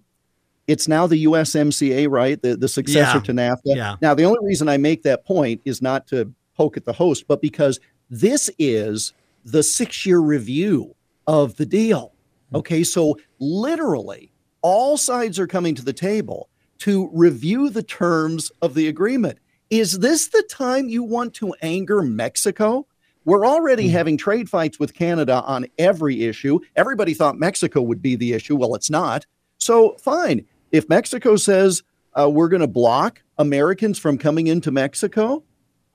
It's 0.67 0.87
now 0.87 1.05
the 1.05 1.25
USMCA, 1.25 2.09
right? 2.09 2.41
The 2.41 2.55
the 2.55 2.69
successor 2.69 3.17
Yeah. 3.17 3.23
to 3.23 3.33
NAFTA. 3.33 3.75
Yeah. 3.75 3.95
Now 4.01 4.13
the 4.13 4.23
only 4.23 4.39
reason 4.41 4.69
I 4.69 4.77
make 4.77 5.03
that 5.03 5.25
point 5.25 5.59
is 5.65 5.81
not 5.81 6.07
to 6.07 6.31
poke 6.55 6.77
at 6.77 6.85
the 6.85 6.93
host, 6.93 7.25
but 7.27 7.41
because 7.41 7.79
this 8.09 8.49
is 8.57 9.11
the 9.45 9.63
six 9.63 10.05
year 10.05 10.19
review 10.19 10.95
of 11.27 11.55
the 11.55 11.65
deal. 11.65 12.13
Okay, 12.53 12.83
so 12.83 13.17
literally 13.39 14.31
all 14.61 14.97
sides 14.97 15.39
are 15.39 15.47
coming 15.47 15.75
to 15.75 15.85
the 15.85 15.93
table 15.93 16.49
to 16.79 17.09
review 17.13 17.69
the 17.69 17.83
terms 17.83 18.51
of 18.61 18.73
the 18.73 18.87
agreement. 18.87 19.39
Is 19.69 19.99
this 19.99 20.27
the 20.27 20.43
time 20.49 20.89
you 20.89 21.03
want 21.03 21.33
to 21.35 21.53
anger 21.61 22.01
Mexico? 22.01 22.87
We're 23.23 23.45
already 23.45 23.87
having 23.87 24.17
trade 24.17 24.49
fights 24.49 24.79
with 24.79 24.93
Canada 24.93 25.43
on 25.45 25.67
every 25.77 26.23
issue. 26.23 26.59
Everybody 26.75 27.13
thought 27.13 27.37
Mexico 27.37 27.81
would 27.81 28.01
be 28.01 28.15
the 28.15 28.33
issue. 28.33 28.55
Well, 28.55 28.75
it's 28.75 28.89
not. 28.89 29.25
So, 29.59 29.95
fine. 29.99 30.45
If 30.71 30.89
Mexico 30.89 31.35
says 31.35 31.83
uh, 32.19 32.29
we're 32.29 32.49
going 32.49 32.61
to 32.61 32.67
block 32.67 33.21
Americans 33.37 33.99
from 33.99 34.17
coming 34.17 34.47
into 34.47 34.71
Mexico, 34.71 35.43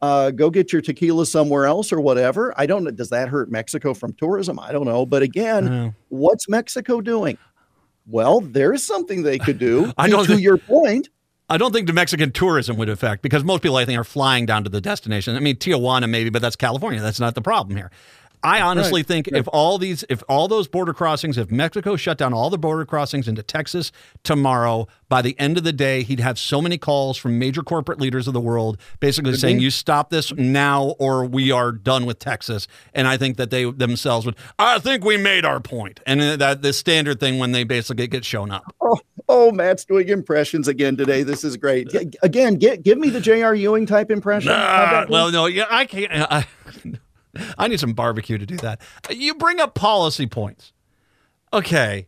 uh, 0.03 0.31
go 0.31 0.51
get 0.51 0.73
your 0.73 0.83
tequila 0.83 1.25
somewhere 1.27 1.67
else 1.67 1.93
or 1.93 2.01
whatever. 2.01 2.53
I 2.57 2.67
don't 2.67 2.85
know. 2.85 2.91
Does 2.91 3.11
that 3.11 3.29
hurt 3.29 3.51
Mexico 3.51 3.95
from 3.95 4.13
tourism? 4.15 4.59
I 4.61 4.73
don't 4.73 4.85
know. 4.85 5.07
But 5.07 5.23
again, 5.23 5.65
No. 5.65 5.95
what's 6.09 6.49
Mexico 6.49 7.01
doing? 7.01 7.39
Well, 8.07 8.41
there's 8.41 8.83
something 8.83 9.23
they 9.23 9.39
could 9.39 9.59
do. 9.59 9.93
I 9.99 10.07
know 10.09 10.23
to 10.23 10.29
think- 10.29 10.43
your 10.43 10.59
point, 10.59 11.09
I 11.49 11.59
don't 11.59 11.73
think 11.73 11.87
the 11.87 11.93
Mexican 11.93 12.33
tourism 12.33 12.77
would 12.77 12.89
affect 12.89 13.23
because 13.23 13.45
most 13.45 13.63
people 13.63 13.77
I 13.77 13.85
think 13.85 13.99
are 13.99 14.05
flying 14.05 14.47
down 14.47 14.65
to 14.65 14.71
the 14.71 14.81
destination. 14.81 15.37
I 15.37 15.41
mean 15.41 15.57
Tijuana 15.57 16.09
maybe, 16.11 16.29
but 16.29 16.43
that's 16.43 16.57
California. 16.57 17.01
That's 17.01 17.21
not 17.21 17.35
the 17.37 17.43
problem 17.43 17.77
here. 17.77 17.91
I 18.47 18.61
honestly 18.61 19.01
Right, 19.01 19.07
think 19.07 19.29
if 19.29 19.49
all 19.53 19.77
these, 19.77 20.05
if 20.09 20.23
all 20.29 20.47
those 20.47 20.69
border 20.69 20.95
crossings, 20.95 21.37
if 21.37 21.51
Mexico 21.51 21.97
shut 21.97 22.17
down 22.17 22.33
all 22.33 22.49
the 22.49 22.57
border 22.57 22.85
crossings 22.85 23.27
into 23.27 23.43
Texas 23.43 23.91
tomorrow, 24.23 24.87
by 25.09 25.21
the 25.21 25.37
end 25.39 25.59
of 25.59 25.65
the 25.65 25.73
day, 25.73 26.05
he'd 26.05 26.21
have 26.21 26.39
so 26.39 26.63
many 26.63 26.79
calls 26.79 27.17
from 27.17 27.41
major 27.41 27.63
corporate 27.63 28.01
leaders 28.01 28.29
of 28.29 28.35
the 28.35 28.41
world 28.41 28.79
basically 29.01 29.35
saying, 29.35 29.59
you 29.59 29.71
stop 29.71 30.11
this 30.11 30.33
now 30.35 30.95
or 31.01 31.25
we 31.25 31.51
are 31.51 31.73
done 31.73 32.07
with 32.07 32.21
Texas. 32.21 32.69
And 32.95 33.09
I 33.09 33.17
think 33.17 33.37
that 33.37 33.51
they 33.51 33.69
themselves 33.69 34.25
would, 34.27 34.37
I 34.61 34.79
think 34.79 35.05
we 35.05 35.17
made 35.17 35.45
our 35.45 35.59
point. 35.59 35.99
And 36.07 36.21
that 36.41 36.63
the 36.63 36.73
standard 36.73 37.19
thing 37.19 37.39
when 37.39 37.51
they 37.51 37.65
basically 37.65 38.07
get 38.07 38.25
shown 38.25 38.53
up. 38.53 38.73
Oh, 38.81 39.01
oh, 39.29 39.51
Matt's 39.51 39.85
doing 39.85 40.09
impressions 40.09 40.69
again 40.69 40.97
today. 40.97 41.25
This 41.25 41.43
is 41.43 41.57
great. 41.57 41.93
Again, 42.23 42.55
get, 42.55 42.85
give 42.85 42.97
me 42.97 43.11
the 43.11 43.21
J.R. 43.21 43.57
Ewing 43.57 43.87
type 43.87 44.13
impression. 44.13 44.53
Ah, 44.55 45.05
go? 45.05 45.13
well, 45.13 45.33
no, 45.33 45.47
yeah, 45.47 45.67
I 45.69 45.85
can't. 45.85 46.13
I, 46.13 46.47
I 47.59 47.69
need 47.69 47.81
some 47.81 47.93
barbecue 47.93 48.39
to 48.39 48.47
do 48.47 48.57
that. 48.59 48.81
You 49.11 49.35
bring 49.35 49.61
up 49.61 49.75
policy 49.75 50.27
points. 50.27 50.73
Okay. 51.53 52.07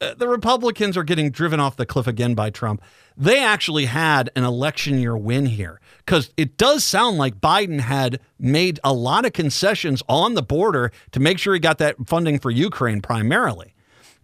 Uh, 0.00 0.14
the 0.14 0.28
Republicans 0.28 0.96
are 0.96 1.04
getting 1.04 1.30
driven 1.30 1.60
off 1.60 1.76
the 1.76 1.86
cliff 1.86 2.06
again 2.06 2.34
by 2.34 2.50
Trump. 2.50 2.82
They 3.16 3.42
actually 3.42 3.84
had 3.84 4.28
an 4.34 4.42
election 4.42 4.98
year 4.98 5.16
win 5.16 5.46
here 5.46 5.80
because 5.98 6.30
it 6.36 6.56
does 6.56 6.82
sound 6.82 7.16
like 7.16 7.40
Biden 7.40 7.80
had 7.80 8.18
made 8.38 8.80
a 8.82 8.92
lot 8.92 9.24
of 9.24 9.32
concessions 9.32 10.02
on 10.08 10.34
the 10.34 10.42
border 10.42 10.90
to 11.12 11.20
make 11.20 11.38
sure 11.38 11.54
he 11.54 11.60
got 11.60 11.78
that 11.78 11.96
funding 12.06 12.40
for 12.40 12.50
Ukraine 12.50 13.00
primarily. 13.00 13.74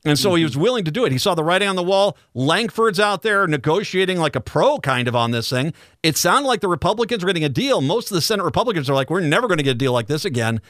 And 0.05 0.19
so 0.19 0.35
he 0.35 0.45
was 0.45 0.57
willing 0.57 0.85
to 0.87 0.91
do 0.91 1.05
it. 1.05 1.13
He 1.13 1.19
saw 1.19 1.35
the 1.35 1.45
writing 1.45 1.69
on 1.69 1.77
the 1.77 1.83
wall. 1.83 2.17
Lankford's 2.33 2.99
out 2.99 3.21
there 3.23 3.47
negotiating 3.47 4.19
like 4.19 4.35
a 4.35 4.41
pro 4.41 4.79
kind 4.79 5.07
of 5.09 5.15
on 5.15 5.31
this 5.31 5.51
thing. 5.51 5.75
It 6.03 6.17
sounded 6.17 6.49
like 6.49 6.61
the 6.63 6.69
Republicans 6.69 7.23
were 7.23 7.29
getting 7.29 7.45
a 7.45 7.51
deal. 7.51 7.83
Most 7.83 8.11
of 8.11 8.15
the 8.15 8.23
Senate 8.23 8.45
Republicans 8.45 8.89
are 8.89 8.95
like, 8.95 9.11
we're 9.11 9.21
never 9.21 9.47
going 9.47 9.59
to 9.59 9.63
get 9.65 9.73
a 9.73 9.75
deal 9.75 9.93
like 9.93 10.07
this 10.07 10.25
again. 10.25 10.63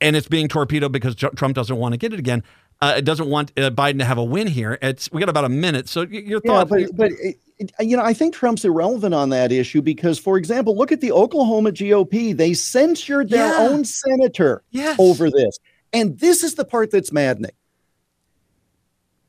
And 0.00 0.14
it's 0.14 0.28
being 0.28 0.46
torpedoed 0.46 0.92
because 0.92 1.16
Trump 1.16 1.56
doesn't 1.56 1.76
want 1.76 1.94
to 1.94 1.96
get 1.98 2.12
it 2.12 2.20
again. 2.20 2.44
Uh, 2.80 2.94
it 2.96 3.04
doesn't 3.04 3.28
want 3.28 3.50
uh, 3.58 3.70
Biden 3.70 3.98
to 3.98 4.04
have 4.04 4.18
a 4.18 4.24
win 4.24 4.46
here. 4.46 4.78
It's 4.80 5.10
we 5.10 5.18
got 5.18 5.28
about 5.28 5.44
a 5.44 5.48
minute. 5.48 5.88
So 5.88 6.02
your 6.02 6.40
Yeah, 6.44 6.64
thoughts? 6.64 6.70
but 6.70 6.96
but 6.96 7.10
it, 7.12 7.36
it- 7.58 7.72
you 7.80 7.96
know, 7.96 8.04
I 8.04 8.12
think 8.14 8.34
Trump's 8.36 8.64
irrelevant 8.64 9.16
on 9.16 9.30
that 9.30 9.50
issue 9.50 9.82
because, 9.82 10.16
for 10.16 10.38
example, 10.38 10.76
look 10.76 10.92
at 10.92 11.00
the 11.00 11.10
Oklahoma 11.10 11.72
GOP. 11.72 12.36
They 12.36 12.54
censured 12.54 13.30
their 13.30 13.48
Yeah. 13.48 13.68
own 13.68 13.84
senator 13.84 14.62
Yes. 14.70 14.96
over 15.00 15.28
this, 15.28 15.58
and 15.92 16.16
this 16.20 16.44
is 16.44 16.54
the 16.54 16.64
part 16.64 16.92
that's 16.92 17.10
maddening. 17.10 17.50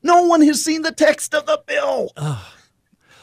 No 0.02 0.22
one 0.22 0.42
has 0.42 0.64
seen 0.64 0.82
the 0.82 0.92
text 0.92 1.34
of 1.34 1.46
the 1.46 1.60
bill. 1.66 2.10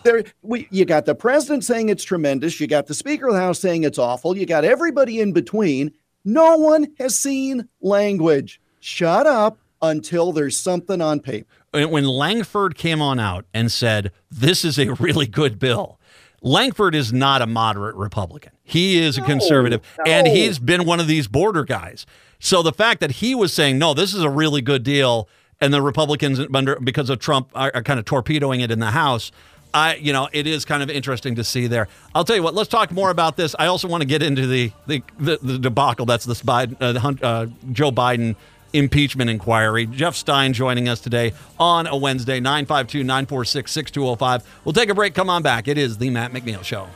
There, 0.03 0.23
we, 0.41 0.67
you 0.71 0.85
got 0.85 1.05
the 1.05 1.15
president 1.15 1.63
saying 1.63 1.89
it's 1.89 2.03
tremendous. 2.03 2.59
You 2.59 2.67
got 2.67 2.87
the 2.87 2.93
Speaker 2.93 3.27
of 3.27 3.33
the 3.33 3.39
House 3.39 3.59
saying 3.59 3.83
it's 3.83 3.97
awful. 3.97 4.37
You 4.37 4.45
got 4.45 4.63
everybody 4.63 5.19
in 5.19 5.33
between. 5.33 5.91
No 6.23 6.57
one 6.57 6.87
has 6.99 7.17
seen 7.17 7.67
language. 7.81 8.61
Shut 8.79 9.25
up 9.25 9.57
until 9.81 10.31
there's 10.31 10.57
something 10.57 11.01
on 11.01 11.19
paper. 11.19 11.47
when 11.71 11.89
when 11.89 12.05
Lankford 12.05 12.75
came 12.75 13.01
on 13.01 13.19
out 13.19 13.45
and 13.53 13.71
said, 13.71 14.11
This 14.31 14.63
is 14.63 14.77
a 14.79 14.93
really 14.93 15.27
good 15.27 15.59
bill, 15.59 15.99
Lankford 16.41 16.95
is 16.95 17.11
not 17.11 17.41
a 17.41 17.47
moderate 17.47 17.95
Republican. 17.95 18.53
He 18.63 18.99
is 18.99 19.17
a 19.17 19.21
conservative, 19.21 19.81
and 20.05 20.27
he's 20.27 20.59
been 20.59 20.85
one 20.85 20.99
of 20.99 21.07
these 21.07 21.27
border 21.27 21.63
guys. 21.63 22.05
So 22.39 22.61
the 22.61 22.73
fact 22.73 22.99
that 23.01 23.11
he 23.11 23.33
was 23.33 23.51
saying, 23.53 23.77
No, 23.77 23.93
this 23.93 24.13
is 24.13 24.21
a 24.21 24.29
really 24.29 24.61
good 24.61 24.83
deal, 24.83 25.27
and 25.59 25.73
the 25.73 25.81
Republicans, 25.81 26.39
under, 26.53 26.79
because 26.79 27.09
of 27.09 27.19
Trump, 27.19 27.49
are, 27.55 27.71
are 27.73 27.83
kind 27.83 27.99
of 27.99 28.05
torpedoing 28.05 28.61
it 28.61 28.71
in 28.71 28.79
the 28.79 28.91
House. 28.91 29.31
I, 29.73 29.95
you 29.95 30.13
know, 30.13 30.29
it 30.31 30.47
is 30.47 30.65
kind 30.65 30.81
of 30.81 30.89
interesting 30.89 31.35
to 31.35 31.43
see 31.43 31.67
there. 31.67 31.87
I'll 32.15 32.23
tell 32.23 32.35
you 32.35 32.43
what. 32.43 32.53
Let's 32.53 32.69
talk 32.69 32.91
more 32.91 33.09
about 33.09 33.37
this. 33.37 33.55
I 33.59 33.67
also 33.67 33.87
want 33.87 34.01
to 34.01 34.07
get 34.07 34.23
into 34.23 34.47
the 34.47 34.71
the, 34.87 35.03
the, 35.19 35.37
the 35.41 35.59
debacle 35.59 36.05
that's 36.05 36.25
this 36.25 36.41
Biden, 36.41 36.77
uh, 36.79 36.93
the 36.93 37.25
uh, 37.25 37.47
Joe 37.71 37.91
Biden 37.91 38.35
impeachment 38.73 39.29
inquiry. 39.29 39.85
Jeff 39.85 40.15
Stein 40.15 40.53
joining 40.53 40.89
us 40.89 40.99
today 40.99 41.33
on 41.59 41.87
a 41.87 41.95
Wednesday, 41.95 42.39
952 42.39 43.03
946 43.03 43.71
6205. 43.71 44.61
We'll 44.65 44.73
take 44.73 44.89
a 44.89 44.95
break. 44.95 45.13
Come 45.13 45.29
on 45.29 45.43
back. 45.43 45.67
It 45.67 45.77
is 45.77 45.97
the 45.97 46.09
Matt 46.09 46.31
McNeil 46.31 46.63
Show. 46.63 46.87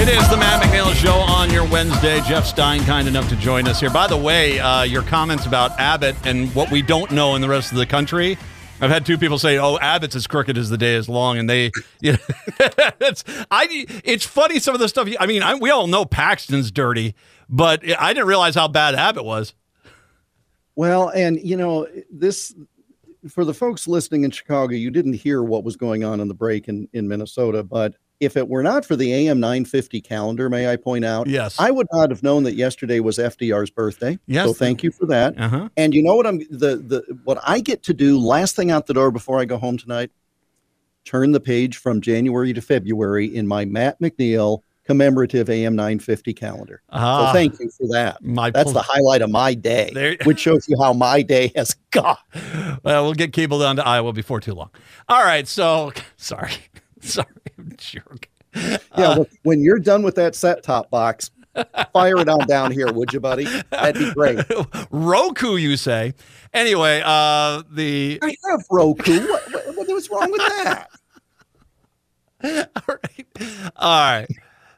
It 0.00 0.08
is 0.08 0.26
the 0.30 0.36
Matt 0.38 0.62
McNeil 0.62 0.94
Show 0.94 1.12
on 1.12 1.52
your 1.52 1.66
Wednesday. 1.68 2.22
Jeff 2.22 2.46
Stein, 2.46 2.82
kind 2.84 3.06
enough 3.06 3.28
to 3.28 3.36
join 3.36 3.68
us 3.68 3.80
here. 3.80 3.90
By 3.90 4.06
the 4.06 4.16
way, 4.16 4.58
uh, 4.58 4.82
your 4.82 5.02
comments 5.02 5.44
about 5.44 5.78
Abbott 5.78 6.16
and 6.24 6.48
what 6.54 6.70
we 6.70 6.80
don't 6.80 7.10
know 7.10 7.34
in 7.34 7.42
the 7.42 7.48
rest 7.50 7.70
of 7.70 7.76
the 7.76 7.84
country. 7.84 8.38
I've 8.80 8.88
had 8.88 9.04
two 9.04 9.18
people 9.18 9.38
say, 9.38 9.58
"Oh, 9.58 9.78
Abbott's 9.78 10.16
as 10.16 10.26
crooked 10.26 10.56
as 10.56 10.70
the 10.70 10.78
day 10.78 10.94
is 10.94 11.06
long," 11.06 11.36
and 11.36 11.50
they, 11.50 11.70
you 12.00 12.12
know, 12.12 12.18
it's 12.98 13.24
I. 13.50 13.68
It's 14.02 14.24
funny 14.24 14.58
some 14.58 14.72
of 14.74 14.80
the 14.80 14.88
stuff. 14.88 15.06
I 15.20 15.26
mean, 15.26 15.42
I, 15.42 15.56
we 15.56 15.68
all 15.68 15.86
know 15.86 16.06
Paxton's 16.06 16.70
dirty, 16.70 17.14
but 17.50 17.82
I 18.00 18.14
didn't 18.14 18.26
realize 18.26 18.54
how 18.54 18.68
bad 18.68 18.94
Abbott 18.94 19.26
was. 19.26 19.52
Well, 20.76 21.10
and 21.10 21.38
you 21.42 21.58
know, 21.58 21.86
this 22.10 22.54
for 23.28 23.44
the 23.44 23.52
folks 23.52 23.86
listening 23.86 24.24
in 24.24 24.30
Chicago, 24.30 24.72
you 24.72 24.90
didn't 24.90 25.12
hear 25.12 25.42
what 25.42 25.62
was 25.62 25.76
going 25.76 26.04
on 26.04 26.20
in 26.20 26.28
the 26.28 26.34
break 26.34 26.68
in, 26.68 26.88
in 26.94 27.06
Minnesota, 27.06 27.62
but 27.62 27.96
if 28.20 28.36
it 28.36 28.48
were 28.48 28.62
not 28.62 28.84
for 28.84 28.96
the 28.96 29.12
AM 29.12 29.40
950 29.40 30.00
calendar, 30.02 30.48
may 30.50 30.70
I 30.70 30.76
point 30.76 31.04
out, 31.04 31.26
Yes. 31.26 31.56
I 31.58 31.70
would 31.70 31.86
not 31.92 32.10
have 32.10 32.22
known 32.22 32.42
that 32.44 32.54
yesterday 32.54 33.00
was 33.00 33.18
FDR's 33.18 33.70
birthday. 33.70 34.18
Yes. 34.26 34.46
So 34.46 34.52
thank 34.52 34.82
you 34.82 34.90
for 34.90 35.06
that. 35.06 35.38
Uh 35.40 35.48
huh. 35.48 35.68
And 35.76 35.94
you 35.94 36.02
know 36.02 36.14
what 36.14 36.26
I'm 36.26 36.38
the 36.50 36.76
the 36.76 37.18
what 37.24 37.38
I 37.46 37.60
get 37.60 37.82
to 37.84 37.94
do 37.94 38.18
last 38.18 38.56
thing 38.56 38.70
out 38.70 38.86
the 38.86 38.94
door 38.94 39.10
before 39.10 39.40
I 39.40 39.44
go 39.46 39.56
home 39.58 39.78
tonight? 39.78 40.10
Turn 41.06 41.32
the 41.32 41.40
page 41.40 41.78
from 41.78 42.00
January 42.02 42.52
to 42.52 42.60
February 42.60 43.34
in 43.34 43.46
my 43.46 43.64
Matt 43.64 43.98
McNeil 44.00 44.62
commemorative 44.84 45.48
AM 45.48 45.74
950 45.76 46.34
calendar. 46.34 46.82
Ah, 46.90 47.28
so 47.28 47.32
thank 47.32 47.58
you 47.60 47.70
for 47.70 47.86
that. 47.92 48.22
my 48.24 48.50
That's 48.50 48.72
the 48.72 48.82
highlight 48.82 49.22
of 49.22 49.30
my 49.30 49.54
day, 49.54 49.92
There- 49.94 50.16
which 50.24 50.40
shows 50.40 50.68
you 50.68 50.76
how 50.80 50.92
my 50.92 51.22
day 51.22 51.52
has 51.54 51.74
gone. 51.90 52.16
Well, 52.82 53.04
we'll 53.04 53.14
get 53.14 53.32
cable 53.32 53.60
down 53.60 53.76
to 53.76 53.86
Iowa 53.86 54.12
before 54.12 54.40
too 54.40 54.52
long. 54.52 54.70
All 55.08 55.22
right. 55.22 55.46
So 55.46 55.92
sorry, 56.16 56.52
sorry, 57.00 57.28
jerk. 57.76 58.28
Yeah, 58.54 58.78
Uh, 58.92 58.98
well, 58.98 59.26
when 59.42 59.62
you're 59.62 59.78
done 59.78 60.02
with 60.02 60.16
that 60.16 60.34
set 60.34 60.62
top 60.62 60.90
box, 60.90 61.30
fire 61.92 62.16
it 62.18 62.28
on 62.28 62.46
down 62.46 62.72
here, 62.72 62.92
would 62.92 63.12
you, 63.12 63.20
buddy? 63.20 63.44
That'd 63.70 63.94
be 63.94 64.12
great. 64.12 64.40
Roku, 64.90 65.56
you 65.56 65.76
say? 65.76 66.14
Anyway, 66.52 67.02
uh, 67.04 67.62
the 67.70 68.18
I 68.22 68.34
have 68.50 68.64
Roku. 68.70 69.20
What, 69.28 69.52
what, 69.52 69.76
what 69.76 69.88
was 69.88 70.10
wrong 70.10 70.30
with 70.30 70.40
that? 70.40 70.88
all 72.88 72.94
right, 72.94 73.26
all 73.76 74.12
right. 74.12 74.28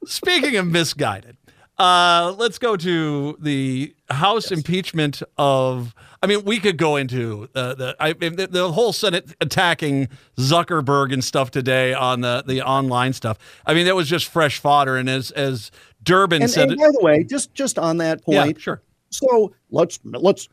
Speaking 0.04 0.56
of 0.56 0.66
misguided, 0.66 1.36
uh, 1.82 2.32
let's 2.38 2.58
go 2.58 2.76
to 2.76 3.36
the 3.40 3.92
House 4.08 4.52
impeachment 4.52 5.20
of. 5.36 5.94
I 6.22 6.28
mean, 6.28 6.44
we 6.44 6.60
could 6.60 6.76
go 6.76 6.94
into 6.94 7.48
uh, 7.56 7.74
the 7.74 7.96
I, 7.98 8.12
the 8.12 8.46
the 8.48 8.70
whole 8.70 8.92
Senate 8.92 9.34
attacking 9.40 10.08
Zuckerberg 10.38 11.12
and 11.12 11.24
stuff 11.24 11.50
today 11.50 11.92
on 11.92 12.20
the 12.20 12.44
the 12.46 12.62
online 12.62 13.12
stuff. 13.12 13.36
I 13.66 13.74
mean, 13.74 13.86
that 13.86 13.96
was 13.96 14.08
just 14.08 14.28
fresh 14.28 14.60
fodder. 14.60 14.96
And 14.96 15.10
as 15.10 15.32
as 15.32 15.72
Durbin 16.04 16.42
And, 16.42 16.50
said, 16.50 16.68
and 16.68 16.78
by 16.78 16.90
the 16.92 17.00
way, 17.02 17.24
just 17.24 17.52
just 17.52 17.80
on 17.80 17.96
that 17.96 18.22
point, 18.22 18.58
yeah, 18.58 18.62
sure. 18.62 18.82
So 19.10 19.52
let's 19.70 19.98
let's 20.04 20.48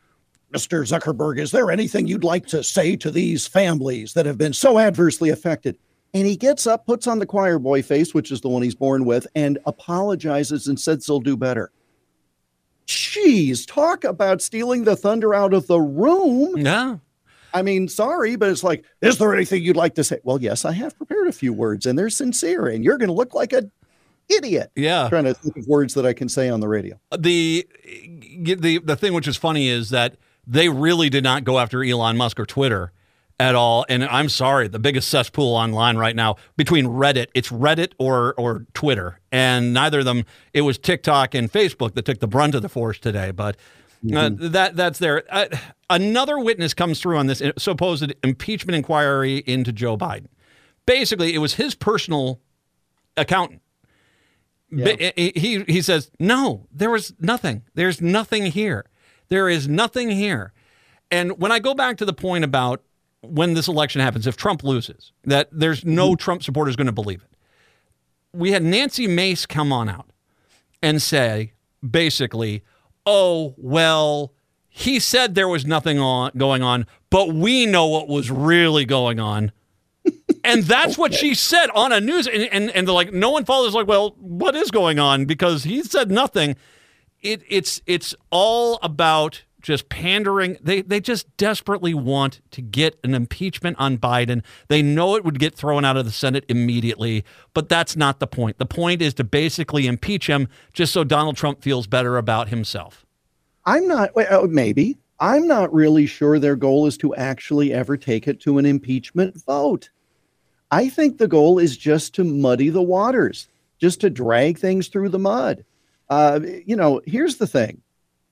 Mr. 0.52 0.82
Zuckerberg, 0.82 1.40
is 1.40 1.52
there 1.52 1.70
anything 1.70 2.08
you'd 2.08 2.24
like 2.24 2.48
to 2.48 2.64
say 2.64 2.96
to 2.96 3.12
these 3.12 3.46
families 3.46 4.14
that 4.14 4.26
have 4.26 4.40
been 4.40 4.54
so 4.54 4.80
adversely 4.80 5.30
affected? 5.30 5.78
And 6.14 6.26
he 6.26 6.36
gets 6.36 6.66
up, 6.66 6.86
puts 6.86 7.06
on 7.06 7.20
the 7.20 7.26
choir 7.26 7.60
boy 7.60 7.84
face, 7.84 8.14
which 8.14 8.32
is 8.32 8.42
the 8.42 8.50
one 8.50 8.64
he's 8.64 8.76
born 8.76 9.06
with, 9.06 9.28
and 9.36 9.60
apologizes 9.66 10.68
and 10.68 10.80
says 10.80 11.06
they'll 11.06 11.20
do 11.20 11.38
better. 11.38 11.72
Jeez, 12.88 13.68
talk 13.68 14.04
about 14.04 14.42
stealing 14.42 14.84
the 14.84 14.96
thunder 14.96 15.36
out 15.36 15.54
of 15.54 15.68
the 15.68 15.80
room. 15.80 16.58
Yeah. 16.58 16.98
I 17.54 17.62
mean, 17.62 17.88
sorry, 17.88 18.36
but 18.36 18.50
it's 18.50 18.64
like, 18.64 18.86
is 19.02 19.18
there 19.18 19.34
anything 19.34 19.64
you'd 19.64 19.76
like 19.76 19.96
to 19.96 20.04
say? 20.04 20.20
Well, 20.24 20.42
yes, 20.42 20.66
I 20.66 20.72
have 20.72 20.98
prepared 20.98 21.28
a 21.28 21.32
few 21.32 21.54
words, 21.54 21.86
and 21.86 21.98
they're 21.98 22.10
sincere, 22.10 22.68
and 22.68 22.84
you're 22.84 22.98
going 22.98 23.10
to 23.10 23.14
look 23.14 23.34
like 23.34 23.54
a 23.54 23.70
idiot. 24.30 24.72
Yeah. 24.76 25.10
trying 25.10 25.26
to 25.26 25.34
think 25.34 25.58
of 25.58 25.68
words 25.68 25.94
that 25.96 26.06
I 26.06 26.14
can 26.14 26.30
say 26.30 26.50
on 26.50 26.60
the 26.60 26.68
radio. 26.68 27.00
Uh, 27.12 27.18
the 27.20 27.68
the 27.84 28.80
the 28.80 28.96
thing 28.96 29.14
which 29.14 29.28
is 29.28 29.38
funny 29.38 29.68
is 29.68 29.90
that 29.90 30.16
they 30.46 30.70
really 30.70 31.10
did 31.10 31.24
not 31.24 31.44
go 31.44 31.60
after 31.60 31.84
Elon 31.84 32.18
Musk 32.18 32.40
or 32.40 32.46
Twitter 32.46 32.92
at 33.40 33.56
all. 33.56 33.86
And 33.88 34.04
I'm 34.04 34.28
sorry, 34.30 34.68
the 34.68 34.80
biggest 34.80 35.10
cesspool 35.10 35.56
online 35.56 35.98
right 35.98 36.16
now 36.16 36.36
between 36.58 36.86
Reddit, 36.86 37.28
it's 37.34 37.50
Reddit 37.50 37.94
or 37.98 38.34
or 38.38 38.66
Twitter, 38.74 39.20
and 39.32 39.74
neither 39.74 40.00
of 40.00 40.06
them. 40.06 40.26
It 40.54 40.62
was 40.62 40.78
TikTok 40.78 41.34
and 41.36 41.52
Facebook 41.52 41.94
that 41.96 42.06
took 42.06 42.20
the 42.20 42.28
brunt 42.28 42.56
of 42.56 42.62
the 42.62 42.70
force 42.70 43.00
today. 43.00 43.32
But 43.32 43.56
uh, 44.16 44.30
that 44.34 44.76
that's 44.76 45.00
there. 45.00 45.24
Uh, 45.30 45.48
another 45.90 46.38
witness 46.40 46.74
comes 46.74 47.00
through 47.02 47.18
on 47.18 47.28
this 47.28 47.42
supposed 47.58 48.14
impeachment 48.24 48.76
inquiry 48.76 49.38
into 49.46 49.72
Joe 49.72 49.98
Biden. 49.98 50.28
Basically, 50.86 51.34
it 51.34 51.40
was 51.40 51.56
his 51.56 51.76
personal 51.76 52.40
accountant 53.18 53.62
But 54.72 55.00
he 55.18 55.32
he- 55.36 55.64
he 55.68 55.82
says 55.82 56.12
no. 56.20 56.68
There 56.72 56.90
was 56.90 57.14
nothing. 57.20 57.64
There's 57.74 58.02
nothing 58.02 58.48
here. 58.48 58.86
There 59.30 59.50
is 59.50 59.68
nothing 59.68 60.10
here. 60.10 60.54
And 61.12 61.40
when 61.40 61.52
I 61.52 61.60
go 61.60 61.74
back 61.74 61.98
to 61.98 62.06
the 62.06 62.14
point 62.14 62.44
about 62.44 62.82
when 63.22 63.54
this 63.54 63.68
election 63.68 64.02
happens, 64.02 64.28
if 64.28 64.38
Trump 64.38 64.64
loses, 64.64 65.12
that 65.24 65.50
there's 65.52 65.84
no 65.86 66.10
mm-hmm. 66.10 66.16
Trump 66.16 66.44
supporters 66.44 66.76
going 66.76 66.88
to 66.88 66.94
believe 66.94 67.22
it. 67.22 67.38
We 68.32 68.52
had 68.52 68.64
Nancy 68.64 69.08
Mace 69.08 69.46
come 69.46 69.72
on 69.72 69.90
out 69.90 70.12
and 70.82 71.02
say 71.02 71.54
basically, 71.88 72.64
"Oh 73.06 73.56
well." 73.58 74.34
He 74.72 75.00
said 75.00 75.34
there 75.34 75.48
was 75.48 75.66
nothing 75.66 76.00
on, 76.00 76.32
going 76.38 76.62
on, 76.62 76.86
but 77.10 77.34
we 77.34 77.66
know 77.66 77.88
what 77.88 78.08
was 78.08 78.30
really 78.30 78.86
going 78.86 79.20
on. 79.20 79.52
And 80.44 80.64
that's 80.64 80.98
what 80.98 81.14
she 81.14 81.36
said 81.36 81.70
on 81.76 81.92
a 81.92 82.00
news. 82.00 82.26
And, 82.26 82.44
and, 82.44 82.72
and 82.72 82.88
they're 82.88 82.96
like, 82.96 83.12
no 83.12 83.30
one 83.30 83.44
follows. 83.44 83.74
Like, 83.74 83.88
well, 83.88 84.16
what 84.20 84.56
is 84.56 84.72
going 84.72 84.98
on? 84.98 85.26
Because 85.26 85.64
he 85.64 85.84
said 85.84 86.10
nothing. 86.10 86.56
It, 87.22 87.44
it's 87.50 87.82
it's 87.86 88.16
all 88.32 88.80
about 88.82 89.44
just 89.62 89.90
pandering. 89.90 90.58
They 90.62 90.82
they 90.82 91.00
just 91.00 91.36
desperately 91.38 91.94
want 91.94 92.42
to 92.52 92.62
get 92.62 93.00
an 93.04 93.14
impeachment 93.14 93.78
on 93.80 93.98
Biden. 93.98 94.44
They 94.68 94.82
know 94.82 95.16
it 95.16 95.24
would 95.24 95.40
get 95.40 95.56
thrown 95.56 95.86
out 95.86 95.98
of 95.98 96.06
the 96.06 96.12
Senate 96.12 96.46
immediately, 96.50 97.24
but 97.54 97.70
that's 97.70 97.96
not 97.96 98.20
the 98.20 98.28
point. 98.28 98.58
The 98.58 98.66
point 98.66 99.02
is 99.02 99.14
to 99.16 99.24
basically 99.24 99.88
impeach 99.88 100.28
him 100.28 100.48
just 100.74 100.94
so 100.94 101.04
Donald 101.04 101.38
Trump 101.38 101.62
feels 101.62 101.88
better 101.88 102.18
about 102.18 102.50
himself. 102.50 103.06
I'm 103.66 103.88
not, 103.88 104.12
oh, 104.32 104.48
maybe. 104.48 104.98
I'm 105.20 105.46
not 105.48 105.74
really 105.74 106.06
sure 106.06 106.40
their 106.40 106.56
goal 106.56 106.88
is 106.88 106.98
to 107.00 107.14
actually 107.16 107.74
ever 107.74 107.98
take 107.98 108.28
it 108.28 108.40
to 108.42 108.58
an 108.58 108.66
impeachment 108.66 109.44
vote. 109.46 109.90
I 110.72 110.88
think 110.88 111.18
the 111.18 111.28
goal 111.28 111.60
is 111.60 111.76
just 111.76 112.16
to 112.16 112.24
muddy 112.24 112.70
the 112.70 112.82
waters, 112.82 113.48
just 113.80 114.02
to 114.02 114.10
drag 114.10 114.58
things 114.58 114.88
through 114.88 115.10
the 115.10 115.20
mud. 115.20 115.66
Uh, 116.10 116.40
you 116.66 116.76
know, 116.76 117.02
here's 117.06 117.38
the 117.38 117.48
thing 117.48 117.82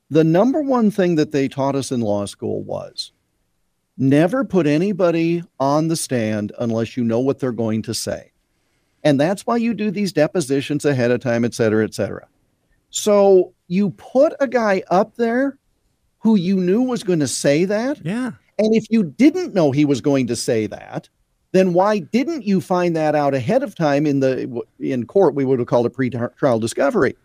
the 0.10 0.24
number 0.24 0.62
one 0.62 0.92
thing 0.92 1.16
that 1.16 1.32
they 1.32 1.48
taught 1.48 1.76
us 1.76 1.92
in 1.92 2.02
law 2.02 2.26
school 2.26 2.64
was 2.64 3.12
never 3.98 4.44
put 4.44 4.68
anybody 4.68 5.44
on 5.60 5.88
the 5.88 5.96
stand 5.96 6.52
unless 6.60 6.96
you 6.96 7.04
know 7.04 7.20
what 7.20 7.40
they're 7.40 7.52
going 7.52 7.82
to 7.82 7.94
say. 7.94 8.32
And 9.04 9.20
that's 9.20 9.46
why 9.46 9.58
you 9.58 9.74
do 9.74 9.92
these 9.92 10.14
depositions 10.14 10.86
ahead 10.86 11.12
of 11.12 11.22
time, 11.22 11.46
et 11.46 11.54
cetera, 11.54 11.84
et 11.84 11.94
cetera. 11.94 12.28
So 12.90 13.54
you 13.68 13.92
put 13.92 14.34
a 14.40 14.48
guy 14.48 14.84
up 14.90 15.16
there 15.16 15.58
who 16.20 16.36
you 16.36 16.58
knew 16.58 16.82
was 16.82 17.04
going 17.04 17.20
to 17.20 17.28
say 17.28 17.66
that. 17.66 18.04
Yeah. 18.06 18.32
And 18.60 18.76
if 18.76 18.86
you 18.90 19.04
didn't 19.04 19.54
know 19.54 19.72
he 19.72 19.86
was 19.86 20.02
going 20.02 20.28
to 20.28 20.36
say 20.36 20.68
that, 20.68 21.10
then 21.52 21.74
why 21.74 22.00
didn't 22.00 22.44
you 22.44 22.60
find 22.60 22.96
that 22.96 23.16
out 23.16 23.34
ahead 23.34 23.64
of 23.64 23.76
time 23.76 24.06
in 24.06 24.20
the 24.20 24.62
in 24.80 25.06
court? 25.06 25.36
We 25.36 25.46
would 25.46 25.60
have 25.60 25.68
called 25.68 25.86
it 25.86 25.92
pre-trial 25.92 26.60
discovery, 26.60 27.16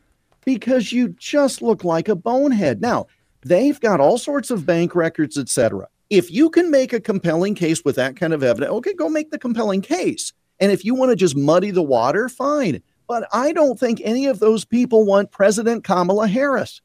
because 0.44 0.92
you 0.92 1.08
just 1.10 1.62
look 1.62 1.84
like 1.84 2.08
a 2.08 2.16
bonehead. 2.16 2.80
Now 2.80 3.06
they've 3.44 3.78
got 3.80 4.00
all 4.00 4.18
sorts 4.18 4.50
of 4.50 4.66
bank 4.66 4.94
records, 4.94 5.38
etc. 5.38 5.88
If 6.10 6.30
you 6.30 6.50
can 6.50 6.70
make 6.70 6.92
a 6.92 7.00
compelling 7.00 7.54
case 7.54 7.84
with 7.84 7.96
that 7.96 8.16
kind 8.16 8.32
of 8.32 8.42
evidence, 8.42 8.70
okay, 8.72 8.94
go 8.94 9.08
make 9.08 9.30
the 9.30 9.38
compelling 9.38 9.80
case. 9.80 10.32
And 10.60 10.70
if 10.70 10.84
you 10.84 10.94
want 10.94 11.10
to 11.10 11.16
just 11.16 11.36
muddy 11.36 11.70
the 11.70 11.82
water, 11.82 12.28
fine. 12.28 12.82
But 13.08 13.26
I 13.32 13.52
don't 13.52 13.78
think 13.78 14.00
any 14.04 14.26
of 14.26 14.38
those 14.38 14.64
people 14.64 15.04
want 15.04 15.32
President 15.32 15.84
Kamala 15.84 16.28
Harris. 16.28 16.80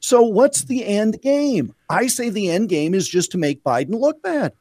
So 0.00 0.22
what's 0.22 0.64
the 0.64 0.84
end 0.84 1.20
game? 1.22 1.74
I 1.88 2.08
say 2.08 2.28
the 2.28 2.50
end 2.50 2.68
game 2.68 2.94
is 2.94 3.08
just 3.08 3.30
to 3.32 3.38
make 3.38 3.62
Biden 3.62 4.00
look 4.00 4.22
bad. 4.22 4.52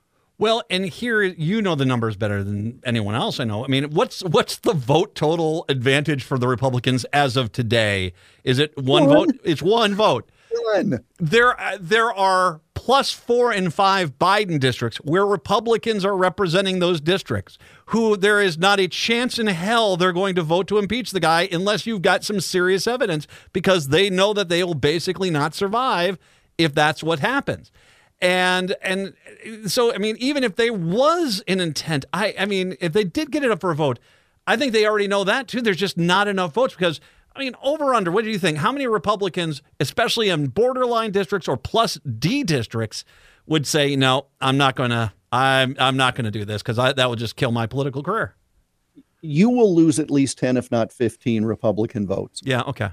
Well, 0.41 0.63
and 0.71 0.87
here 0.87 1.21
you 1.21 1.61
know 1.61 1.75
the 1.75 1.85
numbers 1.85 2.15
better 2.15 2.43
than 2.43 2.81
anyone 2.83 3.13
else 3.13 3.39
I 3.39 3.43
know. 3.43 3.63
I 3.63 3.67
mean, 3.67 3.91
what's 3.91 4.23
what's 4.23 4.55
the 4.57 4.73
vote 4.73 5.13
total 5.13 5.65
advantage 5.69 6.23
for 6.23 6.39
the 6.39 6.47
Republicans 6.47 7.05
as 7.13 7.37
of 7.37 7.51
today? 7.51 8.13
Is 8.43 8.57
it 8.57 8.75
one, 8.75 9.05
One. 9.05 9.27
vote? 9.27 9.39
It's 9.43 9.61
one 9.61 9.93
vote. 9.93 10.27
Done. 10.73 11.05
There 11.19 11.61
uh, 11.61 11.77
there 11.79 12.11
are 12.11 12.59
plus 12.73 13.11
4 13.11 13.51
and 13.51 13.71
5 13.71 14.17
Biden 14.17 14.59
districts 14.59 14.97
where 14.97 15.27
Republicans 15.27 16.03
are 16.03 16.17
representing 16.17 16.79
those 16.79 16.99
districts 16.99 17.59
who 17.85 18.17
there 18.17 18.41
is 18.41 18.57
not 18.57 18.79
a 18.79 18.87
chance 18.87 19.37
in 19.37 19.45
hell 19.45 19.95
they're 19.95 20.11
going 20.11 20.33
to 20.33 20.41
vote 20.41 20.67
to 20.69 20.79
impeach 20.79 21.11
the 21.11 21.19
guy 21.19 21.47
unless 21.51 21.85
you've 21.85 22.01
got 22.01 22.23
some 22.23 22.39
serious 22.39 22.87
evidence 22.87 23.27
because 23.53 23.89
they 23.89 24.09
know 24.09 24.33
that 24.33 24.49
they 24.49 24.63
will 24.63 24.73
basically 24.73 25.29
not 25.29 25.53
survive 25.53 26.17
if 26.57 26.73
that's 26.73 27.03
what 27.03 27.19
happens 27.19 27.71
and 28.21 28.75
and 28.81 29.13
so 29.65 29.93
I 29.93 29.97
mean, 29.97 30.15
even 30.19 30.43
if 30.43 30.55
there 30.55 30.73
was 30.73 31.43
an 31.47 31.59
intent, 31.59 32.05
I 32.13 32.35
I 32.37 32.45
mean, 32.45 32.77
if 32.79 32.93
they 32.93 33.03
did 33.03 33.31
get 33.31 33.43
it 33.43 33.51
up 33.51 33.59
for 33.61 33.71
a 33.71 33.75
vote, 33.75 33.99
I 34.47 34.55
think 34.55 34.73
they 34.73 34.85
already 34.85 35.07
know 35.07 35.23
that 35.23 35.47
too. 35.47 35.61
There's 35.61 35.77
just 35.77 35.97
not 35.97 36.27
enough 36.27 36.53
votes 36.53 36.73
because 36.75 37.01
I 37.35 37.39
mean, 37.39 37.55
over 37.63 37.93
under. 37.93 38.11
What 38.11 38.23
do 38.23 38.29
you 38.29 38.39
think? 38.39 38.57
How 38.57 38.71
many 38.71 38.87
Republicans, 38.87 39.61
especially 39.79 40.29
in 40.29 40.47
borderline 40.47 41.11
districts 41.11 41.47
or 41.47 41.57
plus 41.57 41.97
D 42.19 42.43
districts, 42.43 43.05
would 43.45 43.65
say 43.65 43.95
no? 43.95 44.27
I'm 44.39 44.57
not 44.57 44.75
gonna. 44.75 45.13
I'm 45.31 45.75
I'm 45.79 45.97
not 45.97 46.15
gonna 46.15 46.31
do 46.31 46.45
this 46.45 46.61
because 46.61 46.77
that 46.77 47.09
would 47.09 47.19
just 47.19 47.35
kill 47.35 47.51
my 47.51 47.65
political 47.65 48.03
career. 48.03 48.35
You 49.21 49.49
will 49.49 49.73
lose 49.75 49.99
at 49.99 50.09
least 50.09 50.39
10, 50.39 50.57
if 50.57 50.71
not 50.71 50.91
15 50.91 51.45
Republican 51.45 52.07
votes. 52.07 52.41
Yeah. 52.43 52.61
Okay. 52.61 52.89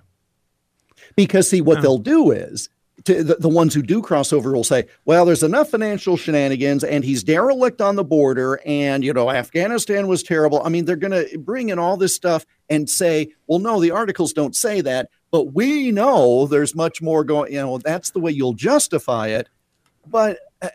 Because, 1.16 1.48
see, 1.48 1.62
what 1.62 1.80
they'll 1.80 1.96
do 1.96 2.32
is 2.32 2.68
to, 3.08 3.24
the, 3.24 3.34
the 3.36 3.48
ones 3.48 3.72
who 3.72 3.82
do 3.82 4.02
crossover 4.02 4.52
will 4.52 4.62
say, 4.62 4.86
well, 5.06 5.24
there's 5.24 5.42
enough 5.42 5.70
financial 5.70 6.18
shenanigans 6.18 6.84
and 6.84 7.02
he's 7.02 7.24
derelict 7.24 7.80
on 7.80 7.96
the 7.96 8.04
border. 8.04 8.60
And, 8.66 9.02
you 9.02 9.14
know, 9.14 9.30
Afghanistan 9.30 10.08
was 10.08 10.22
terrible. 10.22 10.62
I 10.62 10.68
mean, 10.68 10.84
they're 10.84 10.96
going 10.96 11.28
to 11.28 11.38
bring 11.38 11.70
in 11.70 11.78
all 11.78 11.96
this 11.96 12.14
stuff 12.14 12.44
and 12.68 12.88
say, 12.88 13.32
well, 13.46 13.58
no, 13.58 13.80
the 13.80 13.90
articles 13.90 14.34
don't 14.34 14.54
say 14.54 14.82
that. 14.82 15.08
But 15.30 15.54
we 15.54 15.90
know 15.90 16.46
there's 16.46 16.74
much 16.74 17.00
more 17.00 17.24
going, 17.24 17.52
you 17.52 17.60
know, 17.60 17.78
that's 17.78 18.10
the 18.10 18.20
way 18.20 18.30
you'll 18.30 18.52
justify 18.52 19.28
it. 19.28 19.48
But 20.06 20.38
uh, 20.60 20.68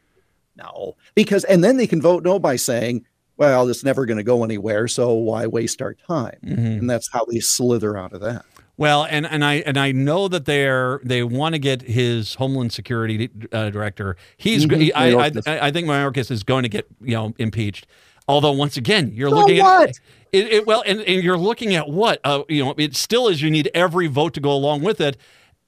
no, 0.56 0.96
because, 1.14 1.44
and 1.44 1.64
then 1.64 1.78
they 1.78 1.86
can 1.86 2.02
vote 2.02 2.22
no 2.22 2.38
by 2.38 2.56
saying, 2.56 3.06
well, 3.38 3.68
it's 3.68 3.84
never 3.84 4.04
going 4.04 4.18
to 4.18 4.24
go 4.24 4.44
anywhere. 4.44 4.88
So 4.88 5.14
why 5.14 5.46
waste 5.46 5.80
our 5.80 5.94
time? 5.94 6.38
And 6.80 6.90
that's 6.90 7.08
how 7.10 7.24
they 7.24 7.40
slither 7.40 7.96
out 7.96 8.12
of 8.12 8.20
that. 8.20 8.44
Well, 8.78 9.04
and, 9.10 9.26
and 9.26 9.44
I 9.44 9.54
and 9.54 9.76
I 9.76 9.92
know 9.92 10.28
that 10.28 10.44
they're 10.46 11.00
they 11.04 11.22
want 11.24 11.54
to 11.54 11.58
get 11.58 11.82
his 11.82 12.34
Homeland 12.36 12.72
Security 12.72 13.28
uh, 13.52 13.70
director. 13.70 14.16
He's 14.38 14.64
Mhm, 14.66 14.80
he- 14.80 14.92
I, 14.94 15.10
I, 15.10 15.66
I 15.66 15.70
think 15.72 15.86
Mayorkas 15.88 16.30
is 16.30 16.44
going 16.44 16.62
to 16.62 16.68
get 16.68 16.86
you 17.00 17.14
know 17.14 17.34
impeached. 17.38 17.86
Although 18.28 18.52
once 18.52 18.76
again, 18.76 19.10
you're 19.12 19.30
So 19.30 19.36
looking 19.36 19.58
what? 19.58 19.88
at 19.90 20.00
it, 20.32 20.52
it. 20.52 20.66
Well, 20.66 20.82
and, 20.86 21.00
and 21.00 21.22
you're 21.24 21.36
looking 21.38 21.74
at 21.74 21.88
what 21.88 22.20
uh, 22.24 22.44
you 22.48 22.64
know. 22.64 22.74
It 22.78 22.94
still 22.94 23.26
is. 23.28 23.42
You 23.42 23.50
need 23.50 23.68
every 23.74 24.06
vote 24.06 24.32
to 24.34 24.40
go 24.40 24.52
along 24.52 24.82
with 24.82 25.00
it. 25.00 25.16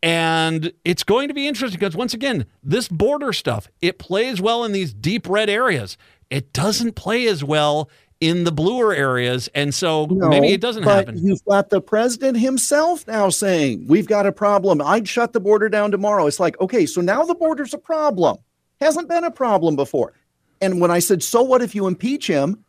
And 0.03 0.73
it's 0.85 1.03
going 1.05 1.29
to 1.29 1.35
be 1.35 1.47
interesting 1.47 1.79
because 1.79 1.95
once 1.97 2.15
again, 2.15 2.47
this 2.63 2.89
border 2.89 3.33
stuff, 3.35 3.69
it 3.83 3.99
plays 3.99 4.41
well 4.41 4.65
in 4.65 4.73
these 4.73 4.95
deep 4.95 5.29
red 5.29 5.51
areas. 5.51 5.99
It 6.31 6.53
doesn't 6.55 6.95
play 6.95 7.27
as 7.27 7.45
well 7.45 7.91
in 8.21 8.45
the 8.45 8.53
bluer 8.53 8.95
areas. 8.95 9.49
And 9.55 9.75
so 9.75 10.07
maybe 10.07 10.49
it 10.49 10.61
doesn't 10.61 10.85
but 10.85 11.09
happen. 11.09 11.27
You've 11.27 11.45
got 11.45 11.71
the 11.71 11.81
president 11.81 12.39
himself 12.39 13.07
now 13.07 13.31
saying, 13.31 13.87
We've 13.87 14.07
got 14.07 14.27
a 14.27 14.33
problem. 14.33 14.81
I'd 14.83 15.09
shut 15.09 15.33
the 15.33 15.41
border 15.41 15.69
down 15.69 15.91
tomorrow. 15.91 16.27
It's 16.27 16.41
like, 16.41 16.61
okay, 16.61 16.87
so 16.87 17.01
now 17.01 17.25
the 17.25 17.35
border's 17.35 17.75
a 17.75 17.79
problem. 17.79 18.39
Hasn't 18.81 19.09
been 19.09 19.25
a 19.25 19.31
problem 19.31 19.77
before. 19.77 20.13
And 20.61 20.81
when 20.81 20.91
I 20.91 20.99
said, 20.99 21.23
So 21.23 21.43
what 21.43 21.63
if 21.63 21.75
you 21.75 21.87
impeach 21.87 22.27
him? 22.27 22.65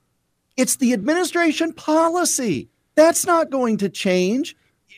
It's 0.58 0.78
the 0.78 0.94
administration 0.94 1.74
policy. 1.74 2.70
That's 2.96 3.26
not 3.26 3.50
going 3.50 3.78
to 3.78 3.90
change. 3.90 4.56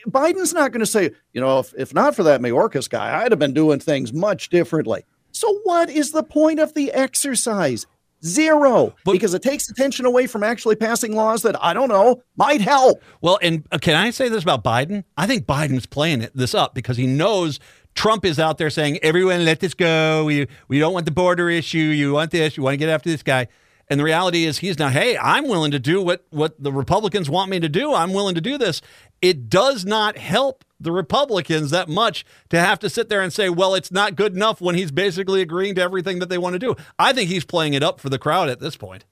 Biden's 0.07 0.53
not 0.53 0.71
going 0.71 0.81
to 0.81 0.85
say, 0.85 1.11
you 1.31 1.39
know, 1.39 1.59
if, 1.59 1.73
if 1.77 1.93
not 1.93 2.15
for 2.15 2.23
that 2.23 2.41
Mayorkas 2.41 2.89
guy, 2.89 3.23
I'd 3.23 3.31
have 3.31 3.39
been 3.39 3.53
doing 3.53 3.79
things 3.79 4.11
much 4.11 4.49
differently. 4.49 5.03
So, 5.31 5.59
what 5.63 5.89
is 5.89 6.11
the 6.11 6.23
point 6.23 6.59
of 6.59 6.73
the 6.73 6.91
exercise? 6.91 7.87
Zero, 8.25 8.93
But- 9.03 9.11
because 9.13 9.33
it 9.33 9.41
takes 9.41 9.69
attention 9.69 10.05
away 10.05 10.27
from 10.27 10.43
actually 10.43 10.75
passing 10.75 11.13
laws 11.15 11.41
that 11.41 11.61
I 11.63 11.73
don't 11.73 11.89
know 11.89 12.21
might 12.37 12.61
help. 12.61 13.01
Well, 13.21 13.37
and 13.41 13.63
uh, 13.71 13.77
can 13.79 13.95
I 13.95 14.11
say 14.11 14.29
this 14.29 14.43
about 14.43 14.63
Biden? 14.63 15.03
I 15.17 15.27
think 15.27 15.45
Biden's 15.45 15.85
playing 15.85 16.21
it, 16.21 16.31
this 16.35 16.53
up 16.55 16.73
because 16.73 16.95
he 16.97 17.05
knows 17.05 17.59
Trump 17.95 18.25
is 18.25 18.39
out 18.39 18.57
there 18.57 18.69
saying, 18.69 18.99
"Everyone, 19.03 19.43
let 19.45 19.59
this 19.59 19.73
go. 19.73 20.25
We 20.25 20.47
we 20.67 20.79
don't 20.79 20.93
want 20.93 21.05
the 21.05 21.11
border 21.11 21.49
issue. 21.49 21.77
You 21.77 22.13
want 22.13 22.31
this. 22.31 22.57
You 22.57 22.63
want 22.63 22.73
to 22.73 22.77
get 22.77 22.89
after 22.89 23.09
this 23.09 23.23
guy." 23.23 23.47
And 23.93 23.99
the 23.99 24.05
reality 24.05 24.45
is, 24.45 24.57
he's 24.57 24.79
now, 24.79 24.89
hey, 24.89 25.15
I'm 25.19 25.47
willing 25.47 25.69
to 25.69 25.77
do 25.77 26.01
what 26.01 26.25
what 26.31 26.55
the 26.57 26.71
Republicans 26.71 27.29
want 27.29 27.51
me 27.51 27.59
to 27.59 27.69
do. 27.69 27.93
I'm 27.93 28.11
willing 28.11 28.33
to 28.33 28.41
do 28.41 28.57
this. 28.57 28.81
It 29.21 29.51
does 29.51 29.85
not 29.85 30.17
help 30.17 30.65
the 30.79 30.91
Republicans 30.91 31.69
that 31.69 31.87
much 31.87 32.25
to 32.49 32.59
have 32.59 32.79
to 32.79 32.89
sit 32.89 33.09
there 33.09 33.21
and 33.21 33.31
say, 33.31 33.49
well, 33.49 33.75
it's 33.75 33.91
not 33.91 34.15
good 34.15 34.33
enough 34.33 34.59
when 34.59 34.73
he's 34.73 34.89
basically 34.89 35.43
agreeing 35.43 35.75
to 35.75 35.81
everything 35.81 36.17
that 36.17 36.29
they 36.29 36.39
want 36.39 36.53
to 36.53 36.59
do. 36.59 36.75
I 36.97 37.13
think 37.13 37.29
he's 37.29 37.45
playing 37.45 37.75
it 37.75 37.83
up 37.83 37.99
for 37.99 38.09
the 38.09 38.17
crowd 38.17 38.49
at 38.49 38.59
this 38.59 38.75
point. 38.75 39.05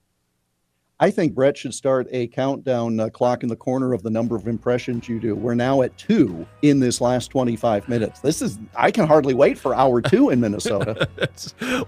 I 1.01 1.09
think 1.09 1.33
Brett 1.33 1.57
should 1.57 1.73
start 1.73 2.07
a 2.11 2.27
countdown 2.27 2.99
uh, 2.99 3.09
clock 3.09 3.41
in 3.41 3.49
the 3.49 3.55
corner 3.55 3.91
of 3.91 4.03
the 4.03 4.11
number 4.11 4.35
of 4.35 4.47
impressions 4.47 5.09
you 5.09 5.19
do. 5.19 5.33
We're 5.33 5.55
now 5.55 5.81
at 5.81 5.97
two 5.97 6.45
in 6.61 6.79
this 6.79 7.01
last 7.01 7.29
25 7.29 7.89
minutes. 7.89 8.19
This 8.19 8.39
is, 8.39 8.59
I 8.75 8.91
can 8.91 9.07
hardly 9.07 9.33
wait 9.33 9.57
for 9.57 9.73
hour 9.73 9.99
two 9.99 10.29
in 10.29 10.39
Minnesota. 10.39 11.09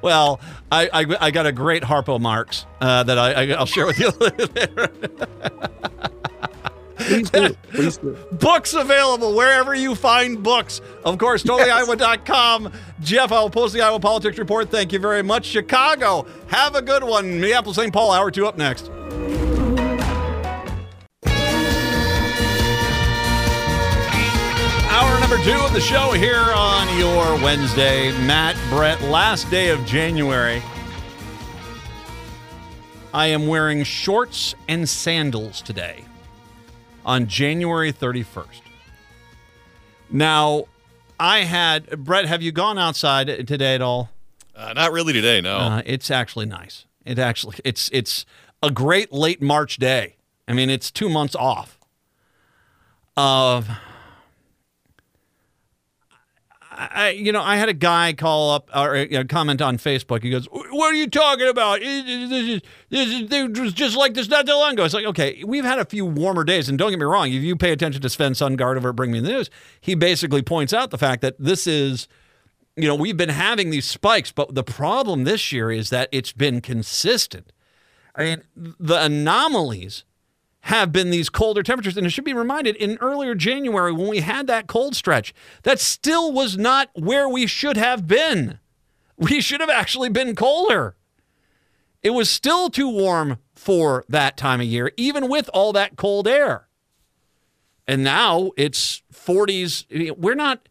Well, 0.01 0.39
I, 0.72 0.89
I 0.93 1.05
I 1.28 1.32
got 1.32 1.45
a 1.45 1.51
great 1.51 1.84
Harpo 1.84 2.20
Marx 2.20 2.66
uh, 2.82 3.03
that 3.03 3.18
I, 3.18 3.51
I'll 3.53 3.66
share 3.66 3.86
with 3.86 3.99
you 3.99 4.09
later. 4.20 4.89
Please 7.03 7.29
do. 7.29 7.53
Please 7.71 7.97
do. 7.97 8.17
Books 8.33 8.73
available 8.73 9.35
wherever 9.35 9.75
you 9.75 9.95
find 9.95 10.41
books. 10.41 10.81
Of 11.03 11.17
course, 11.17 11.43
totallyiowa.com. 11.43 12.71
Jeff, 13.01 13.31
I'll 13.31 13.49
post 13.49 13.73
the 13.73 13.81
Iowa 13.81 13.99
Politics 13.99 14.37
Report. 14.37 14.69
Thank 14.69 14.93
you 14.93 14.99
very 14.99 15.23
much. 15.23 15.45
Chicago, 15.45 16.25
have 16.47 16.75
a 16.75 16.81
good 16.81 17.03
one. 17.03 17.39
Minneapolis, 17.39 17.77
St. 17.77 17.91
Paul, 17.91 18.11
hour 18.11 18.31
two 18.31 18.47
up 18.47 18.57
next. 18.57 18.89
Hour 24.89 25.19
number 25.19 25.37
two 25.43 25.59
of 25.59 25.73
the 25.73 25.81
show 25.81 26.11
here 26.11 26.45
on 26.55 26.97
your 26.97 27.35
Wednesday. 27.43 28.11
Matt, 28.25 28.55
Brett, 28.69 29.01
last 29.01 29.49
day 29.49 29.69
of 29.69 29.85
January. 29.85 30.61
I 33.13 33.27
am 33.27 33.47
wearing 33.47 33.83
shorts 33.83 34.55
and 34.67 34.87
sandals 34.89 35.61
today 35.61 36.05
on 37.05 37.27
January 37.27 37.91
31st. 37.91 38.61
Now, 40.09 40.65
I 41.19 41.39
had, 41.39 42.03
Brett, 42.03 42.25
have 42.25 42.41
you 42.41 42.51
gone 42.51 42.77
outside 42.77 43.47
today 43.47 43.75
at 43.75 43.81
all? 43.81 44.09
Uh, 44.55 44.73
not 44.73 44.91
really 44.91 45.13
today, 45.13 45.41
no. 45.41 45.57
Uh, 45.57 45.81
it's 45.85 46.11
actually 46.11 46.45
nice. 46.45 46.85
It 47.05 47.17
actually, 47.19 47.57
it's, 47.65 47.89
it's 47.91 48.25
a 48.61 48.69
great 48.71 49.11
late 49.11 49.41
March 49.41 49.77
day. 49.77 50.15
I 50.47 50.53
mean, 50.53 50.69
it's 50.69 50.91
two 50.91 51.09
months 51.09 51.35
off. 51.35 51.79
Uh, 53.17 53.61
I, 56.76 57.09
you 57.09 57.32
know, 57.32 57.41
I 57.41 57.57
had 57.57 57.69
a 57.69 57.74
guy 57.74 58.13
call 58.13 58.51
up 58.51 58.69
or 58.76 58.95
uh, 58.95 59.01
you 59.01 59.17
know, 59.17 59.24
comment 59.24 59.61
on 59.61 59.78
Facebook. 59.78 60.24
He 60.24 60.30
goes, 60.30 60.45
"What 60.45 60.93
are 60.93 60.97
you 60.97 61.09
talking 61.09 61.47
about? 61.47 61.80
This 61.80 62.32
is, 62.32 62.61
this 62.89 63.07
is, 63.07 63.32
it 63.32 63.57
was 63.59 63.74
just 63.74 63.95
like 63.95 64.13
this 64.13 64.28
not 64.28 64.45
that 64.45 64.53
long 64.53 64.74
ago." 64.74 64.84
It's 64.84 64.93
like, 64.93 65.05
okay, 65.05 65.43
we've 65.45 65.65
had 65.65 65.80
a 65.80 65.86
few 65.86 66.05
warmer 66.05 66.43
days, 66.43 66.69
and 66.69 66.78
don't 66.78 66.89
get 66.89 66.99
me 66.99 67.05
wrong. 67.05 67.32
If 67.32 67.43
you 67.43 67.55
pay 67.55 67.71
attention 67.71 68.01
to 68.01 68.09
Sven 68.09 68.34
Sundgaard 68.34 68.78
over 68.78 68.89
at 68.89 68.95
Bring 68.95 69.11
Me 69.11 69.19
the 69.19 69.30
News, 69.30 69.49
he 69.82 69.95
basically 69.95 70.41
points 70.41 70.74
out 70.74 70.91
the 70.91 70.97
fact 70.97 71.21
that 71.21 71.36
this 71.39 71.67
is, 71.67 72.07
you 72.76 72.88
know, 72.88 72.95
we've 72.95 73.17
been 73.17 73.30
having 73.30 73.69
these 73.69 73.86
spikes, 73.86 74.32
but 74.32 74.55
the 74.55 74.63
problem 74.63 75.24
this 75.24 75.51
year 75.51 75.71
is 75.71 75.89
that 75.91 76.09
it's 76.11 76.32
been 76.32 76.61
consistent. 76.61 77.51
I 78.15 78.24
mean, 78.24 78.43
the 78.55 79.03
anomalies 79.03 80.03
have 80.68 80.93
been 80.93 81.09
these 81.09 81.30
colder 81.30 81.61
temperatures. 81.61 81.97
And 81.97 82.05
it 82.07 82.11
should 82.11 82.24
be 82.24 82.34
reminded 82.34 82.78
in 82.78 82.97
earlier 83.01 83.36
January 83.36 83.91
when 83.91 84.07
we 84.07 84.22
had 84.22 84.47
that 84.47 84.68
cold 84.68 84.95
stretch, 84.95 85.34
that 85.64 85.80
still 85.80 86.32
was 86.32 86.57
not 86.57 86.89
where 86.93 87.28
we 87.28 87.47
should 87.47 87.76
have 87.76 88.07
been. 88.07 88.59
We 89.18 89.41
should 89.41 89.59
have 89.59 89.70
actually 89.70 90.09
been 90.09 90.36
colder. 90.36 90.95
It 92.01 92.11
was 92.11 92.30
still 92.30 92.70
too 92.70 92.88
warm 92.89 93.39
for 93.55 94.05
that 94.07 94.38
time 94.38 94.61
of 94.61 94.68
year, 94.68 94.91
even 94.95 95.28
with 95.28 95.49
all 95.53 95.74
that 95.74 95.97
cold 95.97 96.28
air. 96.28 96.68
And 97.86 98.01
now 98.01 98.51
it's 98.55 99.03
40s. 99.14 100.18
We're 100.18 100.34
not. 100.34 100.70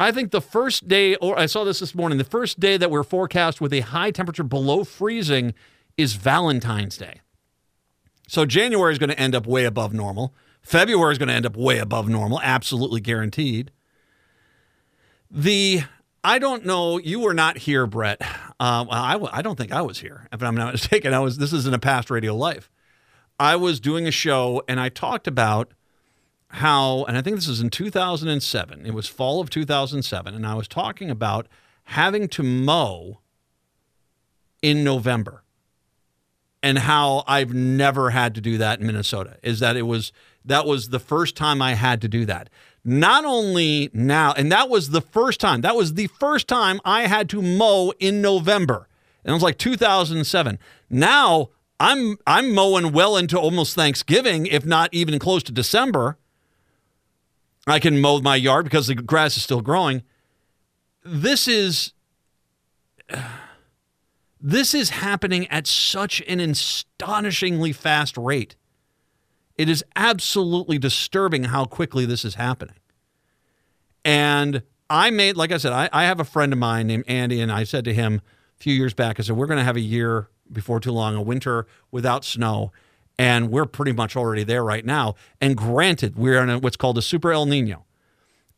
I 0.00 0.10
think 0.10 0.32
the 0.32 0.40
first 0.40 0.88
day, 0.88 1.14
or 1.16 1.38
I 1.38 1.46
saw 1.46 1.62
this 1.62 1.78
this 1.78 1.94
morning, 1.94 2.18
the 2.18 2.24
first 2.24 2.58
day 2.58 2.76
that 2.76 2.90
we're 2.90 3.04
forecast 3.04 3.60
with 3.60 3.72
a 3.72 3.80
high 3.80 4.10
temperature 4.10 4.42
below 4.42 4.82
freezing 4.82 5.54
is 5.96 6.14
Valentine's 6.14 6.96
Day. 6.96 7.20
So 8.32 8.46
January 8.46 8.90
is 8.90 8.98
going 8.98 9.10
to 9.10 9.20
end 9.20 9.34
up 9.34 9.46
way 9.46 9.66
above 9.66 9.92
normal. 9.92 10.32
February 10.62 11.12
is 11.12 11.18
going 11.18 11.28
to 11.28 11.34
end 11.34 11.44
up 11.44 11.54
way 11.54 11.76
above 11.76 12.08
normal, 12.08 12.40
absolutely 12.40 12.98
guaranteed. 13.02 13.70
The 15.30 15.82
I 16.24 16.38
don't 16.38 16.64
know. 16.64 16.96
You 16.96 17.20
were 17.20 17.34
not 17.34 17.58
here, 17.58 17.86
Brett. 17.86 18.22
Well, 18.58 18.88
I, 18.90 19.18
I 19.30 19.42
don't 19.42 19.56
think 19.56 19.70
I 19.70 19.82
was 19.82 19.98
here. 19.98 20.28
If 20.32 20.42
I'm 20.42 20.54
not 20.54 20.72
mistaken, 20.80 21.12
I 21.12 21.18
was. 21.18 21.36
This 21.36 21.52
is 21.52 21.66
in 21.66 21.74
a 21.74 21.78
past 21.78 22.08
radio 22.08 22.34
life. 22.34 22.70
I 23.38 23.54
was 23.56 23.80
doing 23.80 24.06
a 24.06 24.10
show 24.10 24.62
and 24.66 24.80
I 24.80 24.88
talked 24.88 25.26
about 25.26 25.74
how, 26.48 27.04
and 27.04 27.18
I 27.18 27.20
think 27.20 27.36
this 27.36 27.48
was 27.48 27.60
in 27.60 27.68
2007. 27.68 28.86
It 28.86 28.94
was 28.94 29.08
fall 29.08 29.42
of 29.42 29.50
2007, 29.50 30.34
and 30.34 30.46
I 30.46 30.54
was 30.54 30.68
talking 30.68 31.10
about 31.10 31.48
having 31.84 32.28
to 32.28 32.42
mow 32.42 33.20
in 34.62 34.82
November 34.82 35.42
and 36.62 36.78
how 36.78 37.24
I've 37.26 37.52
never 37.52 38.10
had 38.10 38.34
to 38.36 38.40
do 38.40 38.58
that 38.58 38.80
in 38.80 38.86
Minnesota 38.86 39.36
is 39.42 39.60
that 39.60 39.76
it 39.76 39.82
was 39.82 40.12
that 40.44 40.66
was 40.66 40.88
the 40.88 40.98
first 40.98 41.36
time 41.36 41.62
I 41.62 41.74
had 41.74 42.00
to 42.02 42.08
do 42.08 42.24
that. 42.26 42.50
Not 42.84 43.24
only 43.24 43.90
now, 43.92 44.32
and 44.32 44.50
that 44.50 44.68
was 44.68 44.90
the 44.90 45.00
first 45.00 45.38
time. 45.38 45.60
That 45.60 45.76
was 45.76 45.94
the 45.94 46.08
first 46.08 46.48
time 46.48 46.80
I 46.84 47.06
had 47.06 47.28
to 47.30 47.40
mow 47.40 47.92
in 48.00 48.20
November. 48.20 48.88
And 49.24 49.30
it 49.30 49.34
was 49.34 49.42
like 49.42 49.58
2007. 49.58 50.58
Now 50.90 51.50
I'm 51.78 52.16
I'm 52.26 52.52
mowing 52.52 52.92
well 52.92 53.16
into 53.16 53.38
almost 53.38 53.74
Thanksgiving, 53.74 54.46
if 54.46 54.64
not 54.64 54.88
even 54.92 55.18
close 55.18 55.42
to 55.44 55.52
December. 55.52 56.18
I 57.66 57.78
can 57.78 58.00
mow 58.00 58.20
my 58.20 58.36
yard 58.36 58.64
because 58.64 58.88
the 58.88 58.94
grass 58.96 59.36
is 59.36 59.44
still 59.44 59.60
growing. 59.60 60.02
This 61.04 61.46
is 61.46 61.92
this 64.42 64.74
is 64.74 64.90
happening 64.90 65.46
at 65.48 65.68
such 65.68 66.20
an 66.26 66.40
astonishingly 66.40 67.72
fast 67.72 68.18
rate. 68.18 68.56
It 69.56 69.68
is 69.68 69.84
absolutely 69.94 70.78
disturbing 70.78 71.44
how 71.44 71.64
quickly 71.64 72.04
this 72.04 72.24
is 72.24 72.34
happening. 72.34 72.74
And 74.04 74.62
I 74.90 75.10
made, 75.10 75.36
like 75.36 75.52
I 75.52 75.58
said, 75.58 75.72
I, 75.72 75.88
I 75.92 76.04
have 76.04 76.18
a 76.18 76.24
friend 76.24 76.52
of 76.52 76.58
mine 76.58 76.88
named 76.88 77.04
Andy, 77.06 77.40
and 77.40 77.52
I 77.52 77.62
said 77.62 77.84
to 77.84 77.94
him 77.94 78.20
a 78.58 78.62
few 78.62 78.74
years 78.74 78.94
back, 78.94 79.20
I 79.20 79.22
said, 79.22 79.36
we're 79.36 79.46
going 79.46 79.58
to 79.58 79.64
have 79.64 79.76
a 79.76 79.80
year 79.80 80.28
before 80.50 80.80
too 80.80 80.92
long, 80.92 81.14
a 81.14 81.22
winter 81.22 81.66
without 81.92 82.24
snow. 82.24 82.72
And 83.18 83.50
we're 83.50 83.66
pretty 83.66 83.92
much 83.92 84.16
already 84.16 84.42
there 84.42 84.64
right 84.64 84.84
now. 84.84 85.14
And 85.40 85.56
granted, 85.56 86.16
we're 86.16 86.42
in 86.42 86.50
a, 86.50 86.58
what's 86.58 86.76
called 86.76 86.98
a 86.98 87.02
super 87.02 87.30
El 87.30 87.46
Nino. 87.46 87.84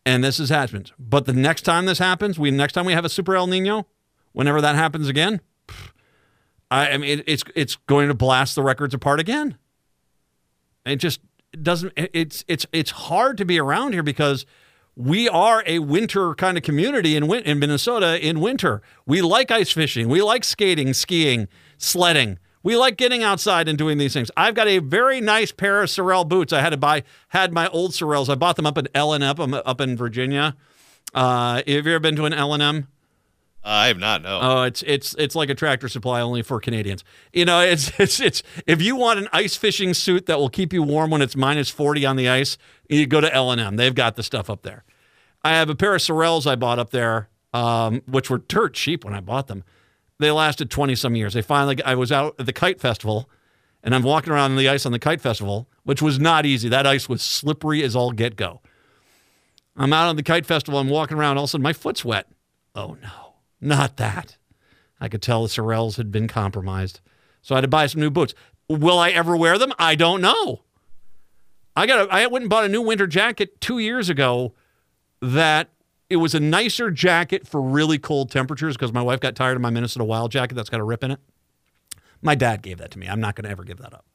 And 0.06 0.24
this 0.24 0.38
has 0.38 0.48
happened. 0.48 0.92
But 0.98 1.26
the 1.26 1.32
next 1.32 1.62
time 1.62 1.86
this 1.86 1.98
happens, 1.98 2.38
we 2.38 2.50
next 2.50 2.72
time 2.72 2.86
we 2.86 2.92
have 2.92 3.04
a 3.04 3.10
super 3.10 3.36
El 3.36 3.48
Nino, 3.48 3.86
whenever 4.32 4.60
that 4.60 4.76
happens 4.76 5.08
again, 5.08 5.40
I, 6.80 6.96
mean, 6.96 7.20
it, 7.20 7.24
it's 7.26 7.44
it's 7.54 7.76
going 7.86 8.08
to 8.08 8.14
blast 8.14 8.54
the 8.54 8.62
records 8.62 8.94
apart 8.94 9.20
again. 9.20 9.56
It 10.84 10.96
just 10.96 11.20
doesn't. 11.60 11.92
It's 11.96 12.44
it's 12.48 12.66
it's 12.72 12.90
hard 12.90 13.38
to 13.38 13.44
be 13.44 13.58
around 13.58 13.92
here 13.92 14.02
because 14.02 14.44
we 14.96 15.28
are 15.28 15.62
a 15.66 15.80
winter 15.80 16.34
kind 16.34 16.56
of 16.56 16.62
community 16.62 17.16
in 17.16 17.32
in 17.32 17.58
Minnesota. 17.58 18.24
In 18.26 18.40
winter, 18.40 18.82
we 19.06 19.22
like 19.22 19.50
ice 19.50 19.72
fishing, 19.72 20.08
we 20.08 20.22
like 20.22 20.44
skating, 20.44 20.92
skiing, 20.94 21.48
sledding. 21.78 22.38
We 22.62 22.78
like 22.78 22.96
getting 22.96 23.22
outside 23.22 23.68
and 23.68 23.76
doing 23.76 23.98
these 23.98 24.14
things. 24.14 24.30
I've 24.38 24.54
got 24.54 24.68
a 24.68 24.78
very 24.78 25.20
nice 25.20 25.52
pair 25.52 25.82
of 25.82 25.90
Sorel 25.90 26.24
boots. 26.24 26.50
I 26.50 26.62
had 26.62 26.70
to 26.70 26.78
buy 26.78 27.02
had 27.28 27.52
my 27.52 27.68
old 27.68 27.90
Sorels. 27.90 28.30
I 28.30 28.36
bought 28.36 28.56
them 28.56 28.64
up 28.64 28.78
at 28.78 28.88
L 28.94 29.12
and 29.12 29.22
M 29.22 29.52
up 29.52 29.80
in 29.82 29.98
Virginia. 29.98 30.56
Uh, 31.12 31.56
have 31.56 31.68
you 31.68 31.78
ever 31.78 32.00
been 32.00 32.16
to 32.16 32.24
an 32.24 32.32
L 32.32 32.54
and 32.54 32.62
M? 32.62 32.88
I 33.66 33.86
have 33.86 33.98
not, 33.98 34.22
no. 34.22 34.40
Oh, 34.42 34.62
it's 34.64 34.82
it's 34.82 35.14
it's 35.18 35.34
like 35.34 35.48
a 35.48 35.54
tractor 35.54 35.88
supply 35.88 36.20
only 36.20 36.42
for 36.42 36.60
Canadians. 36.60 37.02
You 37.32 37.46
know, 37.46 37.60
it's 37.60 37.90
it's 37.98 38.20
it's 38.20 38.42
if 38.66 38.82
you 38.82 38.94
want 38.94 39.18
an 39.18 39.28
ice 39.32 39.56
fishing 39.56 39.94
suit 39.94 40.26
that 40.26 40.38
will 40.38 40.50
keep 40.50 40.72
you 40.72 40.82
warm 40.82 41.10
when 41.10 41.22
it's 41.22 41.34
minus 41.34 41.70
forty 41.70 42.04
on 42.04 42.16
the 42.16 42.28
ice, 42.28 42.58
you 42.88 43.06
go 43.06 43.20
to 43.20 43.34
L 43.34 43.50
and 43.50 43.60
M. 43.60 43.76
They've 43.76 43.94
got 43.94 44.16
the 44.16 44.22
stuff 44.22 44.50
up 44.50 44.62
there. 44.62 44.84
I 45.42 45.50
have 45.52 45.70
a 45.70 45.74
pair 45.74 45.94
of 45.94 46.00
Sorels 46.00 46.46
I 46.46 46.56
bought 46.56 46.78
up 46.78 46.90
there, 46.90 47.28
um, 47.52 48.02
which 48.06 48.28
were 48.28 48.38
dirt 48.38 48.74
cheap 48.74 49.04
when 49.04 49.14
I 49.14 49.20
bought 49.20 49.46
them. 49.46 49.64
They 50.18 50.30
lasted 50.30 50.70
twenty 50.70 50.94
some 50.94 51.16
years. 51.16 51.32
They 51.32 51.42
finally, 51.42 51.82
I 51.84 51.94
was 51.94 52.12
out 52.12 52.34
at 52.38 52.44
the 52.44 52.52
kite 52.52 52.80
festival, 52.80 53.30
and 53.82 53.94
I'm 53.94 54.02
walking 54.02 54.32
around 54.32 54.52
on 54.52 54.56
the 54.58 54.68
ice 54.68 54.84
on 54.84 54.92
the 54.92 54.98
kite 54.98 55.22
festival, 55.22 55.68
which 55.84 56.02
was 56.02 56.20
not 56.20 56.44
easy. 56.44 56.68
That 56.68 56.86
ice 56.86 57.08
was 57.08 57.22
slippery 57.22 57.82
as 57.82 57.96
all 57.96 58.12
get 58.12 58.36
go. 58.36 58.60
I'm 59.76 59.92
out 59.92 60.08
on 60.08 60.16
the 60.16 60.22
kite 60.22 60.44
festival. 60.44 60.78
I'm 60.78 60.88
walking 60.90 61.16
around. 61.16 61.38
All 61.38 61.44
of 61.44 61.48
a 61.48 61.50
sudden, 61.50 61.62
my 61.62 61.72
foot's 61.72 62.04
wet. 62.04 62.26
Oh 62.74 62.96
no, 63.02 63.23
not 63.64 63.96
that. 63.96 64.36
I 65.00 65.08
could 65.08 65.22
tell 65.22 65.42
the 65.42 65.48
Sorels 65.48 65.96
had 65.96 66.12
been 66.12 66.28
compromised. 66.28 67.00
So 67.42 67.54
I 67.54 67.58
had 67.58 67.62
to 67.62 67.68
buy 67.68 67.86
some 67.86 68.00
new 68.00 68.10
boots. 68.10 68.34
Will 68.68 68.98
I 68.98 69.10
ever 69.10 69.36
wear 69.36 69.58
them? 69.58 69.72
I 69.78 69.94
don't 69.94 70.20
know. 70.20 70.62
I 71.76 71.86
got. 71.86 72.08
A, 72.08 72.12
I 72.12 72.26
went 72.26 72.44
and 72.44 72.50
bought 72.50 72.64
a 72.64 72.68
new 72.68 72.82
winter 72.82 73.06
jacket 73.06 73.60
two 73.60 73.78
years 73.78 74.08
ago. 74.08 74.54
That 75.20 75.70
it 76.08 76.16
was 76.16 76.34
a 76.34 76.40
nicer 76.40 76.90
jacket 76.90 77.46
for 77.46 77.60
really 77.60 77.98
cold 77.98 78.30
temperatures 78.30 78.76
because 78.76 78.92
my 78.92 79.02
wife 79.02 79.20
got 79.20 79.34
tired 79.34 79.56
of 79.56 79.62
my 79.62 79.70
Minnesota 79.70 80.04
Wild 80.04 80.30
jacket 80.30 80.54
that's 80.54 80.70
got 80.70 80.80
a 80.80 80.84
rip 80.84 81.02
in 81.02 81.10
it. 81.10 81.20
My 82.22 82.34
dad 82.34 82.62
gave 82.62 82.78
that 82.78 82.90
to 82.92 82.98
me. 82.98 83.06
I'm 83.06 83.20
not 83.20 83.34
going 83.34 83.44
to 83.44 83.50
ever 83.50 83.64
give 83.64 83.78
that 83.78 83.92
up. 83.92 84.06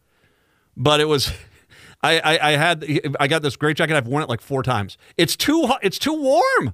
But 0.78 1.00
it 1.00 1.06
was. 1.06 1.32
I, 2.02 2.20
I, 2.20 2.50
I 2.50 2.52
had 2.52 2.86
I 3.20 3.28
got 3.28 3.42
this 3.42 3.58
great 3.58 3.76
jacket. 3.76 3.96
I've 3.96 4.08
worn 4.08 4.24
it 4.24 4.30
like 4.30 4.42
four 4.42 4.64
times. 4.64 4.98
It's 5.18 5.36
too. 5.36 5.70
It's 5.82 6.00
too 6.00 6.14
warm. 6.14 6.74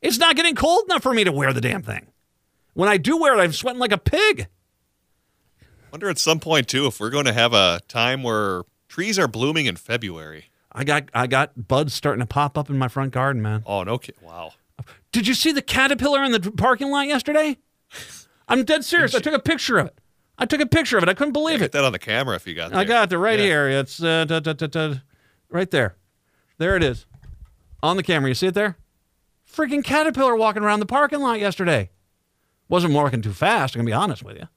It's 0.00 0.18
not 0.18 0.34
getting 0.34 0.54
cold 0.54 0.84
enough 0.86 1.02
for 1.02 1.12
me 1.12 1.24
to 1.24 1.32
wear 1.32 1.52
the 1.52 1.60
damn 1.60 1.82
thing. 1.82 2.08
When 2.74 2.88
I 2.88 2.96
do 2.96 3.16
wear 3.18 3.36
it, 3.38 3.42
I'm 3.42 3.52
sweating 3.52 3.80
like 3.80 3.92
a 3.92 3.98
pig. 3.98 4.48
Wonder 5.90 6.08
at 6.08 6.18
some 6.18 6.40
point 6.40 6.68
too 6.68 6.86
if 6.86 6.98
we're 7.00 7.10
going 7.10 7.26
to 7.26 7.32
have 7.32 7.52
a 7.52 7.80
time 7.86 8.22
where 8.22 8.62
trees 8.88 9.18
are 9.18 9.28
blooming 9.28 9.66
in 9.66 9.76
February. 9.76 10.46
I 10.72 10.84
got 10.84 11.04
I 11.12 11.26
got 11.26 11.68
buds 11.68 11.92
starting 11.92 12.20
to 12.20 12.26
pop 12.26 12.56
up 12.56 12.70
in 12.70 12.78
my 12.78 12.88
front 12.88 13.12
garden, 13.12 13.42
man. 13.42 13.62
Oh 13.66 13.82
no, 13.82 13.98
kid! 13.98 14.14
Wow. 14.22 14.52
Did 15.12 15.26
you 15.26 15.34
see 15.34 15.52
the 15.52 15.60
caterpillar 15.60 16.24
in 16.24 16.32
the 16.32 16.40
parking 16.52 16.90
lot 16.90 17.06
yesterday? 17.06 17.58
I'm 18.48 18.64
dead 18.64 18.82
serious. 18.84 19.14
I 19.14 19.18
took 19.20 19.34
a 19.34 19.38
picture 19.38 19.76
of 19.78 19.86
it. 19.88 19.98
I 20.38 20.46
took 20.46 20.62
a 20.62 20.66
picture 20.66 20.96
of 20.96 21.02
it. 21.02 21.10
I 21.10 21.14
couldn't 21.14 21.34
believe 21.34 21.58
Get 21.58 21.66
it. 21.66 21.72
that 21.72 21.84
on 21.84 21.92
the 21.92 21.98
camera 21.98 22.36
if 22.36 22.46
you 22.46 22.54
got. 22.54 22.74
I 22.74 22.84
got 22.84 23.12
it 23.12 23.18
right 23.18 23.38
Yeah. 23.38 23.44
here. 23.44 23.68
It's 23.68 24.02
uh, 24.02 24.24
da, 24.24 24.40
da, 24.40 24.54
da. 24.54 24.94
Right 25.50 25.70
there. 25.70 25.96
There 26.56 26.74
it 26.74 26.82
is. 26.82 27.04
On 27.82 27.98
the 27.98 28.02
camera. 28.02 28.30
You 28.30 28.34
see 28.34 28.46
it 28.46 28.54
there? 28.54 28.78
Freaking 29.46 29.84
caterpillar 29.84 30.34
walking 30.34 30.62
around 30.62 30.80
the 30.80 30.86
parking 30.86 31.20
lot 31.20 31.38
yesterday. 31.38 31.90
Wasn't 32.72 32.94
walking 32.94 33.20
too 33.20 33.34
fast, 33.34 33.74
I'm 33.74 33.80
going 33.80 33.86
to 33.86 33.90
be 33.90 33.92
honest 33.92 34.22
with 34.22 34.38
you. 34.38 34.48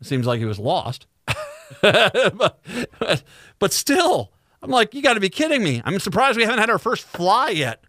It 0.00 0.06
seems 0.06 0.26
like 0.26 0.38
he 0.38 0.46
was 0.46 0.58
lost. 0.58 1.06
but, 1.82 2.58
but, 2.98 3.22
but 3.58 3.70
still, 3.70 4.32
I'm 4.62 4.70
like, 4.70 4.94
you 4.94 5.02
got 5.02 5.12
to 5.12 5.20
be 5.20 5.28
kidding 5.28 5.62
me. 5.62 5.82
I'm 5.84 5.98
surprised 5.98 6.38
we 6.38 6.44
haven't 6.44 6.58
had 6.60 6.70
our 6.70 6.78
first 6.78 7.04
fly 7.04 7.50
yet. 7.50 7.84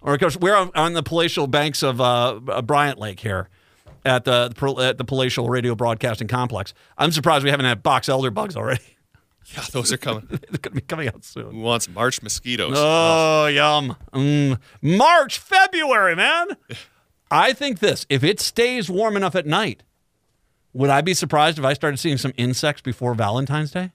Or 0.00 0.14
because 0.14 0.38
we're 0.38 0.56
on, 0.56 0.70
on 0.74 0.94
the 0.94 1.02
palatial 1.02 1.46
banks 1.46 1.82
of 1.82 2.00
uh, 2.00 2.40
uh, 2.48 2.62
Bryant 2.62 2.98
Lake 2.98 3.20
here 3.20 3.50
at 4.06 4.24
the 4.24 4.50
at 4.80 4.96
the 4.96 5.04
palatial 5.04 5.50
radio 5.50 5.74
broadcasting 5.74 6.26
complex. 6.26 6.72
I'm 6.96 7.12
surprised 7.12 7.44
we 7.44 7.50
haven't 7.50 7.66
had 7.66 7.82
box 7.82 8.08
elder 8.08 8.30
bugs 8.30 8.56
already. 8.56 8.80
Yeah, 9.56 9.64
those 9.72 9.92
are 9.92 9.96
coming. 9.96 10.26
They're 10.30 10.38
going 10.38 10.60
to 10.60 10.70
be 10.70 10.80
coming 10.82 11.08
out 11.08 11.24
soon. 11.24 11.50
Who 11.50 11.60
wants 11.60 11.88
March 11.88 12.22
mosquitoes? 12.22 12.74
Oh, 12.76 13.46
yum. 13.46 13.96
Mm. 14.12 14.60
March, 14.80 15.40
February, 15.40 16.14
man. 16.14 16.56
I 17.30 17.52
think 17.52 17.78
this 17.78 18.06
if 18.08 18.24
it 18.24 18.40
stays 18.40 18.90
warm 18.90 19.16
enough 19.16 19.34
at 19.34 19.46
night, 19.46 19.82
would 20.72 20.90
I 20.90 21.00
be 21.00 21.14
surprised 21.14 21.58
if 21.58 21.64
I 21.64 21.72
started 21.72 21.98
seeing 21.98 22.18
some 22.18 22.32
insects 22.36 22.82
before 22.82 23.14
Valentine's 23.14 23.70
Day? 23.70 23.92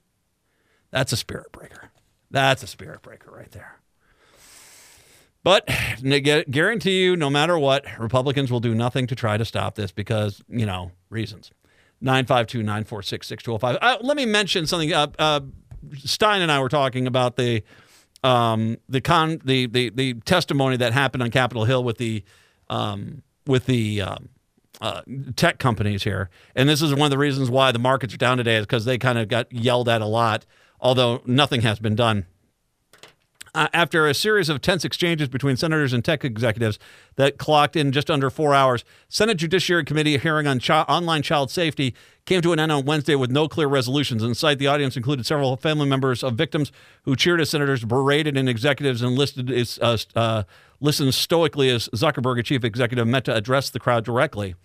That's 0.91 1.11
a 1.11 1.17
spirit 1.17 1.51
breaker. 1.51 1.89
That's 2.31 2.63
a 2.63 2.67
spirit 2.67 3.01
breaker 3.01 3.31
right 3.31 3.51
there. 3.51 3.79
But 5.43 5.69
guarantee 6.49 7.03
you, 7.03 7.15
no 7.15 7.29
matter 7.29 7.57
what, 7.59 7.85
Republicans 7.99 8.51
will 8.51 8.59
do 8.59 8.73
nothing 8.73 9.05
to 9.07 9.15
try 9.15 9.37
to 9.37 9.45
stop 9.45 9.75
this 9.75 9.91
because, 9.91 10.41
you 10.47 10.65
know, 10.65 10.91
reasons. 11.09 11.51
952 12.01 12.63
946 12.63 13.27
6205. 13.27 13.77
Uh, 13.81 14.03
Let 14.03 14.17
me 14.17 14.25
mention 14.25 14.65
something. 14.65 14.91
Uh, 14.91 15.07
uh, 15.19 15.41
Stein 15.97 16.41
and 16.41 16.51
I 16.51 16.59
were 16.59 16.69
talking 16.69 17.05
about 17.05 17.35
the 17.35 17.63
um, 18.23 18.77
the 18.89 19.01
con 19.01 19.39
the, 19.45 19.67
the 19.67 19.91
the 19.91 20.13
testimony 20.15 20.77
that 20.77 20.93
happened 20.93 21.21
on 21.21 21.29
Capitol 21.29 21.65
Hill 21.65 21.83
with 21.83 21.99
the 21.99 22.23
um, 22.69 23.23
with 23.45 23.65
the 23.65 24.01
um, 24.01 24.29
uh, 24.81 25.01
tech 25.35 25.59
companies 25.59 26.03
here, 26.03 26.29
and 26.55 26.67
this 26.67 26.81
is 26.81 26.93
one 26.93 27.05
of 27.05 27.11
the 27.11 27.17
reasons 27.17 27.49
why 27.49 27.71
the 27.71 27.79
markets 27.79 28.13
are 28.13 28.17
down 28.17 28.37
today 28.37 28.55
is 28.55 28.65
because 28.65 28.85
they 28.85 28.97
kind 28.97 29.17
of 29.17 29.27
got 29.27 29.51
yelled 29.51 29.89
at 29.89 30.01
a 30.01 30.05
lot, 30.05 30.45
although 30.79 31.21
nothing 31.25 31.61
has 31.61 31.79
been 31.79 31.95
done. 31.95 32.25
Uh, 33.55 33.69
after 33.73 34.05
a 34.05 34.13
series 34.13 34.49
of 34.49 34.59
tense 34.59 34.83
exchanges 34.83 35.29
between 35.29 35.55
senators 35.55 35.93
and 35.93 36.03
tech 36.03 36.25
executives 36.25 36.77
that 37.15 37.37
clocked 37.37 37.77
in 37.77 37.93
just 37.93 38.11
under 38.11 38.29
four 38.29 38.53
hours, 38.53 38.83
Senate 39.07 39.37
Judiciary 39.37 39.85
Committee 39.85 40.17
hearing 40.17 40.45
on 40.45 40.59
online 40.59 41.21
child 41.21 41.49
safety 41.49 41.95
came 42.25 42.41
to 42.41 42.51
an 42.51 42.59
end 42.59 42.73
on 42.73 42.83
Wednesday 42.83 43.15
with 43.15 43.31
no 43.31 43.47
clear 43.47 43.69
resolutions. 43.69 44.23
In 44.23 44.35
sight, 44.35 44.59
the 44.59 44.67
audience 44.67 44.97
included 44.97 45.25
several 45.25 45.55
family 45.55 45.87
members 45.87 46.21
of 46.21 46.33
victims 46.33 46.69
who 47.03 47.15
cheered 47.15 47.39
as 47.39 47.49
senators 47.49 47.85
berated 47.85 48.35
and 48.35 48.49
executives 48.49 49.01
and 49.01 49.15
listed 49.15 49.49
uh, 49.81 49.97
uh, 50.17 50.43
listened 50.81 51.13
stoically 51.13 51.69
as 51.69 51.87
Zuckerberg, 51.95 52.37
a 52.37 52.43
chief 52.43 52.65
executive, 52.65 53.07
met 53.07 53.23
to 53.23 53.33
address 53.33 53.69
the 53.69 53.79
crowd 53.79 54.03
directly. 54.03 54.55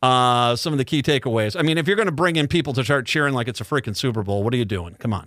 Uh, 0.00 0.54
some 0.54 0.72
of 0.72 0.78
the 0.78 0.84
key 0.84 1.02
takeaways. 1.02 1.58
I 1.58 1.62
mean, 1.62 1.76
if 1.76 1.88
you're 1.88 1.96
going 1.96 2.06
to 2.06 2.12
bring 2.12 2.36
in 2.36 2.46
people 2.46 2.72
to 2.74 2.84
start 2.84 3.06
cheering 3.06 3.34
like 3.34 3.48
it's 3.48 3.60
a 3.60 3.64
freaking 3.64 3.96
Super 3.96 4.22
Bowl, 4.22 4.44
what 4.44 4.54
are 4.54 4.58
you 4.58 4.64
doing? 4.64 4.94
Come 4.94 5.12
on. 5.12 5.26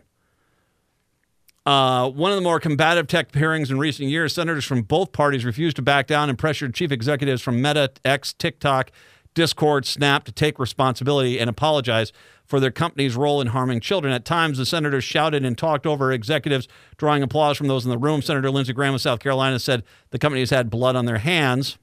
Uh, 1.65 2.09
one 2.09 2.31
of 2.31 2.35
the 2.35 2.41
more 2.41 2.59
combative 2.59 3.07
tech 3.07 3.33
hearings 3.33 3.69
in 3.69 3.77
recent 3.77 4.09
years, 4.09 4.33
senators 4.33 4.65
from 4.65 4.81
both 4.81 5.11
parties 5.11 5.45
refused 5.45 5.75
to 5.75 5.81
back 5.81 6.07
down 6.07 6.29
and 6.29 6.37
pressured 6.37 6.73
chief 6.73 6.91
executives 6.91 7.41
from 7.41 7.61
Meta, 7.61 7.91
X, 8.03 8.33
TikTok, 8.33 8.91
Discord, 9.35 9.85
Snap 9.85 10.23
to 10.23 10.31
take 10.31 10.57
responsibility 10.57 11.39
and 11.39 11.49
apologize 11.49 12.11
for 12.45 12.59
their 12.59 12.71
company's 12.71 13.15
role 13.15 13.41
in 13.41 13.47
harming 13.47 13.79
children. 13.79 14.11
At 14.11 14.25
times, 14.25 14.57
the 14.57 14.65
senators 14.65 15.03
shouted 15.03 15.45
and 15.45 15.57
talked 15.57 15.85
over 15.85 16.11
executives, 16.11 16.67
drawing 16.97 17.21
applause 17.21 17.57
from 17.57 17.67
those 17.67 17.85
in 17.85 17.91
the 17.91 17.97
room. 17.97 18.21
Senator 18.21 18.49
Lindsey 18.49 18.73
Graham 18.73 18.95
of 18.95 19.01
South 19.01 19.19
Carolina 19.19 19.59
said 19.59 19.83
the 20.09 20.17
companies 20.17 20.49
had 20.49 20.69
blood 20.69 20.95
on 20.95 21.05
their 21.05 21.19
hands. 21.19 21.77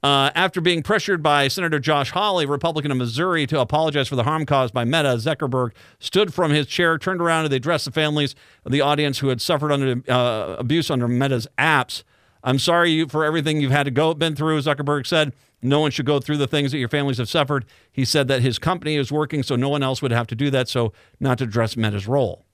Uh, 0.00 0.30
after 0.36 0.60
being 0.60 0.82
pressured 0.82 1.24
by 1.24 1.48
Senator 1.48 1.80
Josh 1.80 2.12
Hawley, 2.12 2.46
Republican 2.46 2.92
of 2.92 2.96
Missouri, 2.98 3.48
to 3.48 3.60
apologize 3.60 4.06
for 4.06 4.14
the 4.14 4.22
harm 4.22 4.46
caused 4.46 4.72
by 4.72 4.84
Meta, 4.84 5.16
Zuckerberg 5.16 5.72
stood 5.98 6.32
from 6.32 6.52
his 6.52 6.68
chair, 6.68 6.98
turned 6.98 7.20
around, 7.20 7.46
and 7.46 7.54
addressed 7.54 7.84
the 7.84 7.90
families 7.90 8.36
of 8.64 8.70
the 8.70 8.80
audience 8.80 9.18
who 9.18 9.28
had 9.28 9.40
suffered 9.40 9.72
under 9.72 10.00
uh, 10.08 10.54
abuse 10.56 10.88
under 10.88 11.08
Meta's 11.08 11.48
apps. 11.58 12.04
I'm 12.44 12.60
sorry 12.60 13.06
for 13.06 13.24
everything 13.24 13.60
you've 13.60 13.72
had 13.72 13.84
to 13.84 13.90
go 13.90 14.14
been 14.14 14.36
through, 14.36 14.60
Zuckerberg 14.60 15.04
said. 15.04 15.32
No 15.60 15.80
one 15.80 15.90
should 15.90 16.06
go 16.06 16.20
through 16.20 16.36
the 16.36 16.46
things 16.46 16.70
that 16.70 16.78
your 16.78 16.88
families 16.88 17.18
have 17.18 17.28
suffered. 17.28 17.64
He 17.90 18.04
said 18.04 18.28
that 18.28 18.42
his 18.42 18.60
company 18.60 18.94
is 18.94 19.10
working 19.10 19.42
so 19.42 19.56
no 19.56 19.68
one 19.68 19.82
else 19.82 20.00
would 20.00 20.12
have 20.12 20.28
to 20.28 20.36
do 20.36 20.50
that, 20.50 20.68
so 20.68 20.92
not 21.18 21.38
to 21.38 21.44
address 21.44 21.76
Meta's 21.76 22.06
role. 22.06 22.44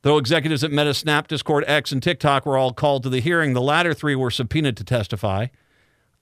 Though 0.00 0.16
executives 0.16 0.64
at 0.64 0.72
Meta, 0.72 0.94
Snap, 0.94 1.28
Discord, 1.28 1.64
X, 1.66 1.92
and 1.92 2.02
TikTok 2.02 2.46
were 2.46 2.56
all 2.56 2.72
called 2.72 3.02
to 3.02 3.10
the 3.10 3.20
hearing, 3.20 3.52
the 3.52 3.60
latter 3.60 3.92
three 3.92 4.14
were 4.14 4.30
subpoenaed 4.30 4.78
to 4.78 4.84
testify. 4.84 5.48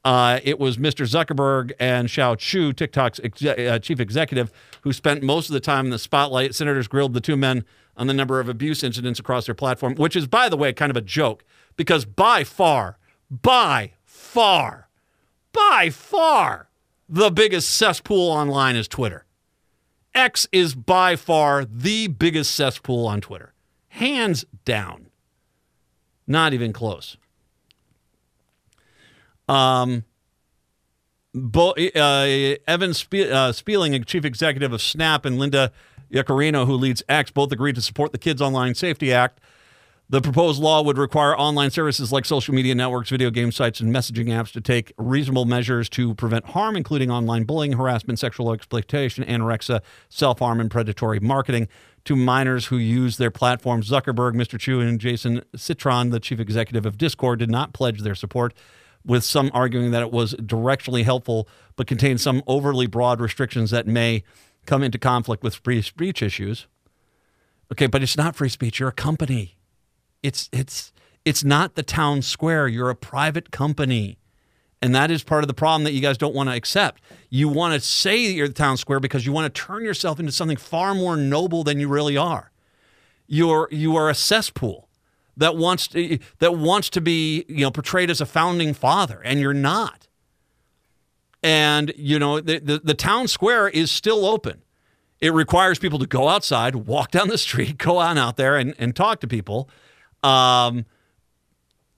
Uh, 0.07 0.39
it 0.45 0.61
was 0.61 0.77
Mr. 0.77 1.05
Zuckerberg 1.05 1.73
and 1.81 2.09
Shou 2.09 2.37
Chew, 2.37 2.73
TikTok's 2.73 3.19
uh, 3.19 3.81
chief 3.81 3.99
executive, 3.99 4.53
who 4.83 4.93
spent 4.93 5.21
most 5.21 5.49
of 5.49 5.53
the 5.53 5.59
time 5.59 5.87
in 5.87 5.91
the 5.91 5.99
spotlight. 5.99 6.55
Senators 6.55 6.87
grilled 6.87 7.13
the 7.13 7.21
two 7.21 7.37
men 7.37 7.65
on 7.97 8.07
the 8.07 8.15
number 8.15 8.39
of 8.39 8.49
abuse 8.49 8.85
incidents 8.85 9.19
across 9.19 9.47
their 9.47 9.55
platform, 9.57 9.97
which 9.97 10.15
is, 10.15 10.29
by 10.29 10.49
the 10.49 10.57
way, 10.57 10.73
kind 10.73 10.91
of 10.91 10.97
a 10.97 11.01
joke 11.01 11.45
because 11.75 12.05
by 12.05 12.45
far, 12.45 12.99
by 13.29 13.95
far, 14.05 14.89
by 15.53 15.91
far, 15.91 16.69
the 17.09 17.33
biggest 17.33 17.69
cesspool 17.73 18.31
online 18.31 18.77
is 18.77 18.87
Twitter. 18.87 19.25
X 20.15 20.47
is 20.53 20.77
by 20.77 21.17
far 21.17 21.65
the 21.65 22.07
biggest 22.07 22.55
cesspool 22.55 23.09
on 23.09 23.21
Twitter, 23.21 23.55
hands 23.89 24.45
down. 24.65 25.09
Not 26.29 26.55
even 26.55 26.73
close. 26.73 27.17
Um, 29.49 30.05
Bo- 31.35 31.75
uh, 31.95 32.57
Evan 32.67 32.95
Spe- 32.95 33.31
uh, 33.31 33.53
Spieling, 33.53 34.03
chief 34.05 34.25
executive 34.25 34.73
of 34.73 34.81
Snap, 34.81 35.25
and 35.25 35.39
Linda 35.39 35.71
Yaccarino, 36.11 36.67
who 36.67 36.75
leads 36.75 37.03
X, 37.09 37.31
both 37.31 37.53
agreed 37.53 37.75
to 37.75 37.83
support 37.83 38.13
the 38.13 38.19
Kids 38.19 38.41
Online 38.41 38.75
Safety 38.75 39.13
Act. 39.13 39.41
The 40.09 40.21
proposed 40.21 40.63
law 40.63 40.83
would 40.83 40.99
require 40.99 41.37
online 41.37 41.71
services 41.71 42.13
like 42.13 42.25
social 42.25 42.55
media 42.55 42.77
networks, 42.77 43.11
video 43.11 43.29
game 43.29 43.51
sites, 43.51 43.81
and 43.81 43.93
messaging 43.93 44.27
apps 44.27 44.53
to 44.53 44.61
take 44.61 44.93
reasonable 44.99 45.47
measures 45.47 45.89
to 45.91 46.15
prevent 46.15 46.47
harm, 46.47 46.77
including 46.77 47.11
online 47.11 47.43
bullying, 47.43 47.73
harassment, 47.73 48.21
sexual 48.21 48.53
exploitation, 48.53 49.25
anorexia, 49.25 49.81
self 50.09 50.39
harm, 50.39 50.61
and 50.61 50.71
predatory 50.71 51.19
marketing 51.19 51.67
to 52.05 52.15
minors 52.15 52.67
who 52.67 52.77
use 52.77 53.17
their 53.17 53.33
platforms. 53.33 53.91
Zuckerberg, 53.91 54.35
Mr. 54.35 54.61
Chew, 54.61 54.81
and 54.81 55.01
Jason 55.01 55.43
Citron, 55.57 56.11
the 56.11 56.21
chief 56.21 56.39
executive 56.39 56.87
of 56.87 56.97
Discord, 56.97 57.41
did 57.41 57.51
not 57.51 57.73
pledge 57.73 58.03
their 58.03 58.15
support 58.15 58.55
with 59.07 59.25
some 59.25 59.51
arguing 59.55 59.93
that 59.93 60.03
it 60.03 60.11
was 60.11 60.35
directionally 60.35 61.05
helpful 61.05 61.49
but 61.77 61.87
contained 61.87 62.21
some 62.21 62.43
overly 62.47 62.87
broad 62.87 63.21
restrictions 63.21 63.71
that 63.71 63.87
may 63.87 64.25
come 64.67 64.83
into 64.83 64.99
conflict 64.99 65.43
with 65.43 65.55
free 65.55 65.81
speech 65.81 66.23
issues. 66.23 66.67
Okay, 67.73 67.87
but 67.87 68.03
it's 68.03 68.17
not 68.17 68.37
free 68.37 68.49
speech. 68.49 68.81
You're 68.81 68.91
a 68.91 68.93
company. 68.93 69.57
It's 70.23 70.49
it's 70.53 70.93
it's 71.25 71.45
not 71.45 71.75
the 71.75 71.83
town 71.83 72.23
square. 72.23 72.69
You're 72.69 72.91
a 72.91 72.97
private 72.97 73.51
company. 73.51 74.19
And 74.83 74.95
that 74.95 75.11
is 75.11 75.25
part 75.25 75.43
of 75.43 75.49
the 75.49 75.55
problem 75.55 75.85
that 75.85 75.93
you 75.93 76.01
guys 76.01 76.19
don't 76.19 76.35
want 76.35 76.51
to 76.51 76.55
accept. 76.55 77.01
You 77.31 77.49
want 77.49 77.75
to 77.75 77.81
say 77.81 78.27
that 78.27 78.35
you're 78.35 78.47
the 78.47 78.55
town 78.55 78.77
square 78.77 79.01
because 79.01 79.25
you 79.25 79.33
want 79.33 79.53
to 79.53 79.63
turn 79.63 79.83
yourself 79.83 80.21
into 80.21 80.31
something 80.33 80.59
far 80.59 80.95
more 80.95 81.17
noble 81.17 81.65
than 81.65 81.81
you 81.81 81.89
really 81.89 82.17
are. 82.17 82.53
You're 83.27 83.69
you 83.71 83.97
are 83.97 84.09
a 84.09 84.15
cesspool 84.15 84.86
that 85.37 85.57
wants 85.57 85.89
to 85.89 86.19
that 86.39 86.57
wants 86.57 86.91
to 86.91 87.01
be 87.01 87.45
you 87.49 87.61
know 87.61 87.71
portrayed 87.71 88.11
as 88.11 88.21
a 88.21 88.27
founding 88.27 88.75
father, 88.75 89.21
and 89.25 89.41
you're 89.41 89.55
not. 89.55 90.09
And 91.43 91.93
you 91.97 92.19
know 92.19 92.41
the, 92.41 92.59
the, 92.59 92.79
the 92.83 92.95
town 92.95 93.29
square 93.29 93.69
is 93.69 93.91
still 93.91 94.27
open. 94.27 94.63
It 95.21 95.33
requires 95.33 95.79
people 95.79 95.99
to 95.99 96.07
go 96.07 96.29
outside, 96.29 96.75
walk 96.75 97.11
down 97.11 97.29
the 97.29 97.39
street, 97.39 97.79
go 97.79 97.99
on 97.99 98.19
out 98.19 98.37
there, 98.37 98.57
and, 98.57 98.75
and 98.79 98.95
talk 98.95 99.21
to 99.21 99.29
people, 99.29 99.69
um, 100.23 100.85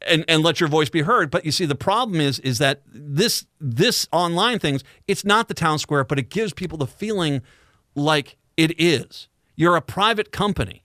and 0.03 0.25
and 0.29 0.43
let 0.43 0.61
your 0.61 0.69
voice 0.69 0.91
be 0.91 1.03
heard. 1.03 1.31
But 1.31 1.45
you 1.45 1.53
see, 1.53 1.67
the 1.67 1.75
problem 1.75 2.21
is 2.21 2.39
is 2.41 2.59
that 2.59 2.83
this 2.87 3.47
this 3.61 4.09
online 4.13 4.59
things, 4.59 4.85
it's 5.07 5.25
not 5.25 5.49
the 5.49 5.55
town 5.55 5.79
square, 5.79 6.05
but 6.05 6.19
it 6.19 6.29
gives 6.31 6.53
people 6.53 6.79
the 6.79 6.87
feeling 6.87 7.43
like 7.95 8.37
it 8.57 8.79
is. 8.81 9.29
You're 9.57 9.77
a 9.77 9.83
private 9.83 10.31
company. 10.31 10.85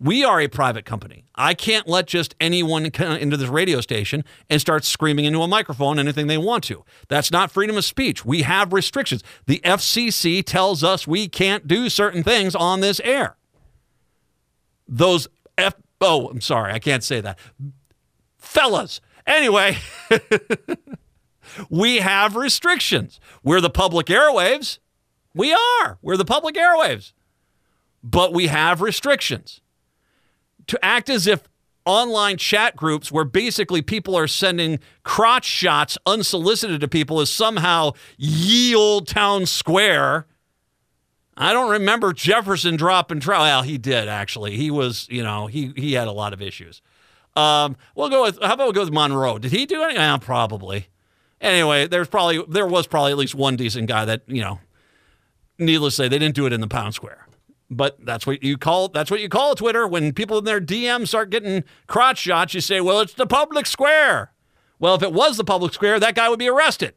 We 0.00 0.24
are 0.24 0.40
a 0.40 0.48
private 0.48 0.84
company. 0.84 1.24
I 1.36 1.54
can't 1.54 1.86
let 1.86 2.06
just 2.06 2.34
anyone 2.40 2.90
come 2.90 3.16
into 3.16 3.36
this 3.36 3.48
radio 3.48 3.80
station 3.80 4.24
and 4.50 4.60
start 4.60 4.84
screaming 4.84 5.24
into 5.24 5.40
a 5.42 5.48
microphone 5.48 5.98
anything 5.98 6.26
they 6.26 6.38
want 6.38 6.64
to. 6.64 6.84
That's 7.08 7.30
not 7.30 7.50
freedom 7.50 7.76
of 7.76 7.84
speech. 7.84 8.24
We 8.24 8.42
have 8.42 8.72
restrictions. 8.72 9.22
The 9.46 9.60
FCC 9.64 10.44
tells 10.44 10.82
us 10.82 11.06
we 11.06 11.28
can't 11.28 11.66
do 11.66 11.88
certain 11.88 12.22
things 12.22 12.54
on 12.54 12.80
this 12.80 13.00
air. 13.00 13.36
Those 14.88 15.28
F 15.56 15.74
oh, 16.00 16.28
I'm 16.28 16.40
sorry, 16.40 16.72
I 16.72 16.78
can't 16.78 17.04
say 17.04 17.20
that. 17.20 17.38
Fellas. 18.36 19.00
Anyway, 19.26 19.78
we 21.70 21.96
have 21.96 22.36
restrictions. 22.36 23.20
We're 23.42 23.62
the 23.62 23.70
public 23.70 24.06
airwaves. 24.06 24.78
We 25.34 25.54
are. 25.54 25.98
We're 26.02 26.18
the 26.18 26.24
public 26.26 26.56
airwaves. 26.56 27.12
But 28.02 28.34
we 28.34 28.48
have 28.48 28.82
restrictions. 28.82 29.62
To 30.66 30.84
act 30.84 31.08
as 31.08 31.26
if 31.26 31.48
online 31.86 32.36
chat 32.36 32.76
groups 32.76 33.12
where 33.12 33.24
basically 33.24 33.82
people 33.82 34.16
are 34.16 34.26
sending 34.26 34.78
crotch 35.02 35.44
shots 35.44 35.98
unsolicited 36.06 36.80
to 36.80 36.88
people 36.88 37.20
is 37.20 37.30
somehow 37.30 37.92
ye 38.16 38.74
old 38.74 39.06
town 39.06 39.46
square. 39.46 40.26
I 41.36 41.52
don't 41.52 41.70
remember 41.70 42.12
Jefferson 42.12 42.76
dropping 42.76 43.20
trout. 43.20 43.42
Well, 43.42 43.62
he 43.62 43.76
did 43.76 44.08
actually. 44.08 44.56
He 44.56 44.70
was, 44.70 45.06
you 45.10 45.22
know, 45.22 45.46
he 45.46 45.72
he 45.76 45.94
had 45.94 46.08
a 46.08 46.12
lot 46.12 46.32
of 46.32 46.40
issues. 46.40 46.80
Um, 47.36 47.76
we'll 47.96 48.08
go 48.08 48.22
with 48.22 48.38
how 48.40 48.54
about 48.54 48.68
we 48.68 48.72
go 48.72 48.80
with 48.80 48.92
Monroe? 48.92 49.38
Did 49.38 49.50
he 49.50 49.66
do 49.66 49.82
anything? 49.82 49.96
Yeah, 49.96 50.16
probably. 50.18 50.88
Anyway, 51.40 51.86
there's 51.86 52.08
probably 52.08 52.42
there 52.48 52.66
was 52.66 52.86
probably 52.86 53.12
at 53.12 53.18
least 53.18 53.34
one 53.34 53.56
decent 53.56 53.88
guy 53.88 54.04
that 54.04 54.22
you 54.26 54.40
know. 54.40 54.60
Needless 55.56 55.94
to 55.94 56.02
say, 56.02 56.08
they 56.08 56.18
didn't 56.18 56.34
do 56.34 56.46
it 56.46 56.52
in 56.52 56.60
the 56.60 56.66
pound 56.66 56.94
square. 56.94 57.23
But 57.70 58.04
that's 58.04 58.26
what 58.26 58.42
you 58.42 58.58
call 58.58 58.88
that's 58.88 59.10
what 59.10 59.20
you 59.20 59.28
call 59.28 59.54
Twitter. 59.54 59.86
When 59.86 60.12
people 60.12 60.38
in 60.38 60.44
their 60.44 60.60
DMs 60.60 61.08
start 61.08 61.30
getting 61.30 61.64
crotch 61.86 62.18
shots, 62.18 62.54
you 62.54 62.60
say, 62.60 62.80
"Well, 62.80 63.00
it's 63.00 63.14
the 63.14 63.26
public 63.26 63.66
square." 63.66 64.32
Well, 64.78 64.94
if 64.94 65.02
it 65.02 65.12
was 65.12 65.36
the 65.36 65.44
public 65.44 65.72
square, 65.72 65.98
that 65.98 66.14
guy 66.14 66.28
would 66.28 66.38
be 66.38 66.48
arrested. 66.48 66.94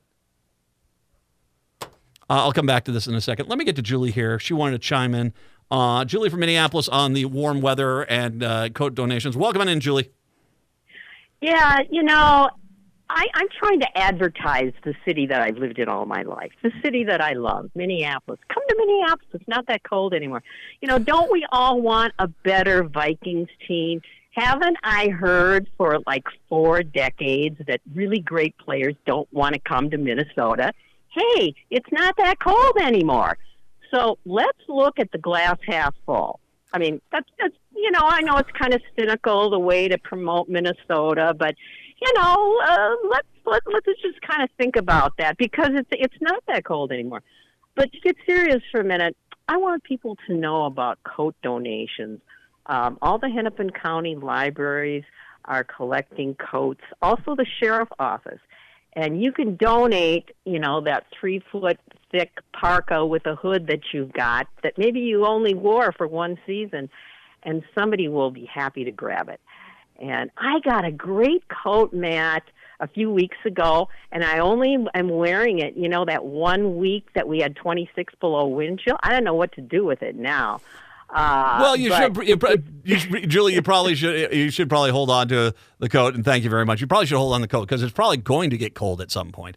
Uh, 2.30 2.43
I'll 2.43 2.51
come 2.51 2.65
back 2.65 2.84
to 2.86 2.91
this 2.91 3.07
in 3.07 3.15
a 3.15 3.22
second. 3.22 3.47
Let 3.47 3.57
me 3.57 3.63
get 3.63 3.78
to 3.78 3.82
Julie 3.82 4.11
here. 4.11 4.38
She 4.39 4.53
wanted 4.53 4.74
to 4.74 4.80
chime 4.80 5.15
in. 5.15 5.34
Uh, 5.72 6.03
Julie 6.05 6.30
from 6.30 6.41
Minneapolis 6.41 6.89
on 6.89 7.13
the 7.13 7.26
warm 7.26 7.61
weather 7.61 8.01
and 8.03 8.43
uh, 8.43 8.70
coat 8.70 8.95
donations. 8.95 9.38
Welcome 9.38 9.61
on 9.61 9.70
in, 9.70 9.80
Julie. 9.80 10.11
Yeah, 11.41 11.80
you 11.89 12.03
know, 12.03 12.49
I, 13.10 13.28
I'm 13.34 13.47
trying 13.58 13.80
to 13.80 13.97
advertise 13.97 14.74
the 14.84 14.93
city 15.05 15.28
that 15.28 15.41
I've 15.41 15.58
lived 15.58 15.80
in 15.80 15.88
all 15.88 16.05
my 16.05 16.24
life, 16.24 16.51
the 16.62 16.72
city 16.84 17.05
that 17.05 17.22
I 17.22 17.34
love, 17.34 17.70
Minneapolis. 17.74 18.39
Come 18.49 18.64
to 18.68 18.76
Minneapolis. 18.78 19.28
It's 19.34 19.47
not 19.47 19.66
that 19.68 19.84
cold 19.84 20.14
anymore. 20.14 20.43
You 20.82 20.89
know, 20.89 20.99
don't 20.99 21.32
we 21.32 21.45
all 21.51 21.82
want 21.82 22.14
a 22.20 22.28
better 22.28 22.84
Vikings 22.84 23.49
team? 23.68 24.01
Haven't 24.32 24.78
I 24.84 25.08
heard 25.08 25.68
for 25.78 25.99
like 26.05 26.26
four 26.49 26.84
decades 26.84 27.60
that 27.68 27.82
really 27.95 28.20
great 28.20 28.58
players 28.58 28.95
don't 29.05 29.32
want 29.34 29.53
to 29.53 29.60
come 29.60 29.89
to 29.89 29.97
Minnesota? 29.97 30.74
Hey, 31.10 31.55
it's 31.72 31.91
not 31.91 32.16
that 32.18 32.39
cold 32.39 32.78
anymore. 32.82 33.38
So 33.91 34.20
let's 34.26 34.60
look 34.68 34.99
at 34.99 35.12
the 35.12 35.18
glass 35.18 35.58
half 35.66 35.95
full. 36.05 36.39
I 36.74 36.80
mean, 36.80 37.01
that's, 37.12 37.30
that's 37.39 37.55
you 37.74 37.89
know, 37.91 38.01
I 38.03 38.22
know 38.22 38.36
it's 38.38 38.51
kind 38.51 38.74
of 38.74 38.82
cynical 38.99 39.49
the 39.49 39.60
way 39.60 39.88
to 39.88 39.97
promote 39.97 40.49
Minnesota, 40.49 41.34
but 41.38 41.55
you 42.02 42.14
know, 42.16 42.62
uh, 42.68 42.95
let's 43.10 43.28
let, 43.45 43.62
let's 43.66 44.02
just 44.02 44.22
kind 44.22 44.43
of 44.43 44.50
think 44.58 44.76
about 44.76 45.18
that 45.18 45.38
because 45.38 45.70
it's 45.74 45.89
it's 45.91 46.22
not 46.22 46.43
that 46.48 46.64
cold 46.64 46.91
anymore. 46.91 47.24
But 47.76 47.91
to 47.91 48.00
get 48.00 48.16
serious 48.26 48.62
for 48.72 48.82
a 48.82 48.84
minute, 48.84 49.16
I 49.48 49.58
want 49.58 49.84
people 49.84 50.18
to 50.28 50.34
know 50.34 50.66
about 50.66 51.00
coat 51.04 51.36
donations. 51.41 52.22
Um, 52.66 52.98
all 53.02 53.18
the 53.18 53.30
Hennepin 53.30 53.70
County 53.70 54.16
libraries 54.16 55.04
are 55.45 55.64
collecting 55.64 56.36
coats. 56.36 56.82
Also, 57.02 57.36
the 57.36 57.45
sheriff 57.62 57.89
office, 58.00 58.41
and 58.93 59.24
you 59.24 59.32
can 59.32 59.56
donate. 59.56 60.32
You 60.45 60.60
know 60.60 60.82
that 60.82 61.06
three 61.20 61.41
foot 61.52 61.80
thick 62.12 62.32
parka 62.54 63.06
with 63.06 63.26
a 63.26 63.36
hood 63.36 63.68
that 63.68 63.82
you've 63.93 64.14
got 64.14 64.48
that 64.64 64.78
maybe 64.78 65.00
you 65.00 65.26
only 65.26 65.54
wore 65.54 65.91
for 65.93 66.08
one 66.08 66.38
season, 66.45 66.89
and 67.43 67.64
somebody 67.74 68.08
will 68.08 68.32
be 68.32 68.45
happy 68.45 68.84
to 68.84 68.91
grab 68.91 69.30
it. 69.30 69.39
And 70.00 70.30
I 70.38 70.60
got 70.60 70.86
a 70.86 70.91
great 70.91 71.43
coat, 71.50 71.93
Matt, 71.93 72.43
a 72.80 72.88
few 72.88 73.12
weeks 73.12 73.38
ago, 73.45 73.89
and 74.12 74.24
I 74.24 74.39
only 74.39 74.78
am 74.93 75.10
wearing 75.10 75.60
it, 75.60 75.76
you 75.76 75.89
know, 75.89 76.06
that 76.06 76.26
one 76.26 76.78
week 76.78 77.08
that 77.16 77.28
we 77.28 77.39
had 77.39 77.56
26 77.56 78.14
below 78.20 78.48
wind 78.48 78.80
chill. 78.80 78.98
I 79.02 79.12
don't 79.12 79.24
know 79.24 79.34
what 79.34 79.54
to 79.54 79.62
do 79.62 79.84
with 79.86 80.04
it 80.04 80.16
now. 80.16 80.62
Uh, 81.10 81.58
Well, 81.62 81.76
you 81.76 81.89
but 81.89 82.16
should, 82.16 82.28
you, 82.28 82.38
you 82.84 83.00
should, 83.00 83.30
Julie. 83.30 83.54
You 83.54 83.62
probably 83.62 83.95
should. 83.95 84.34
You 84.34 84.52
should 84.52 84.70
probably 84.70 84.91
hold 84.91 85.10
on 85.10 85.30
to 85.30 85.54
the 85.80 85.89
coat. 85.89 86.16
And 86.16 86.26
thank 86.26 86.43
you 86.43 86.50
very 86.50 86.66
much. 86.66 86.82
You 86.82 86.88
probably 86.88 87.08
should 87.08 87.18
hold 87.18 87.34
on 87.34 87.41
the 87.41 87.48
coat 87.48 87.62
because 87.62 87.82
it's 87.82 87.93
probably 87.93 88.18
going 88.18 88.50
to 88.50 88.58
get 88.58 88.76
cold 88.76 89.00
at 89.02 89.10
some 89.10 89.32
point. 89.32 89.56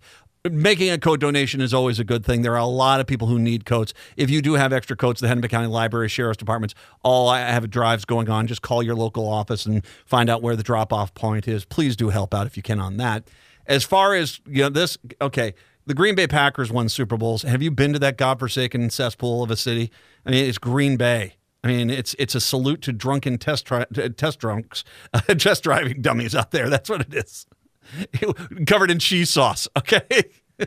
Making 0.49 0.88
a 0.88 0.97
coat 0.97 1.20
donation 1.20 1.61
is 1.61 1.74
always 1.74 1.99
a 1.99 2.05
good 2.05 2.24
thing. 2.24 2.41
There 2.41 2.55
are 2.55 2.59
a 2.59 2.64
lot 2.64 2.99
of 2.99 3.07
people 3.07 3.28
who 3.28 3.38
need 3.38 3.66
coats. 3.66 3.93
If 4.16 4.30
you 4.30 4.41
do 4.41 4.55
have 4.55 4.72
extra 4.72 4.97
coats, 4.97 5.20
the 5.20 5.28
Hennepin 5.28 5.51
County 5.51 5.66
Library, 5.66 6.09
Sheriff's 6.09 6.38
Departments, 6.38 6.74
all 7.03 7.28
I 7.28 7.41
have 7.41 7.68
drives 7.68 8.07
going 8.07 8.30
on. 8.30 8.47
Just 8.47 8.62
call 8.62 8.82
your 8.82 8.95
local 8.95 9.28
office 9.28 9.66
and 9.66 9.84
find 10.07 10.30
out 10.30 10.41
where 10.41 10.57
the 10.57 10.62
drop 10.62 10.95
off 10.95 11.12
point 11.12 11.47
is. 11.47 11.66
Please 11.66 11.95
do 11.95 12.09
help 12.09 12.32
out 12.32 12.47
if 12.47 12.57
you 12.57 12.62
can 12.62 12.80
on 12.80 12.97
that. 12.97 13.28
As 13.66 13.84
far 13.84 14.14
as 14.14 14.41
you 14.47 14.62
know, 14.62 14.70
this 14.70 14.97
okay. 15.20 15.53
The 15.84 15.95
Green 15.95 16.14
Bay 16.14 16.26
Packers 16.26 16.72
won 16.72 16.88
Super 16.88 17.18
Bowls. 17.18 17.43
Have 17.43 17.62
you 17.62 17.70
been 17.70 17.93
to 17.93 17.99
that 17.99 18.16
godforsaken 18.16 18.88
cesspool 18.91 19.43
of 19.43 19.51
a 19.51 19.57
city? 19.57 19.91
I 20.24 20.30
mean, 20.30 20.47
it's 20.47 20.59
Green 20.59 20.97
Bay. 20.97 21.34
I 21.62 21.68
mean, 21.68 21.91
it's 21.91 22.14
it's 22.18 22.34
a 22.34 22.41
salute 22.41 22.80
to 22.82 22.95
drunken 22.95 23.36
test 23.36 23.66
tri- 23.66 23.86
uh, 23.99 24.09
test 24.16 24.38
drunks, 24.38 24.84
test 25.38 25.64
driving 25.64 26.01
dummies 26.01 26.34
out 26.34 26.51
there. 26.51 26.70
That's 26.70 26.88
what 26.88 27.03
it 27.03 27.12
is. 27.12 27.47
Covered 28.66 28.91
in 28.91 28.99
cheese 28.99 29.30
sauce. 29.30 29.68
Okay. 29.76 30.03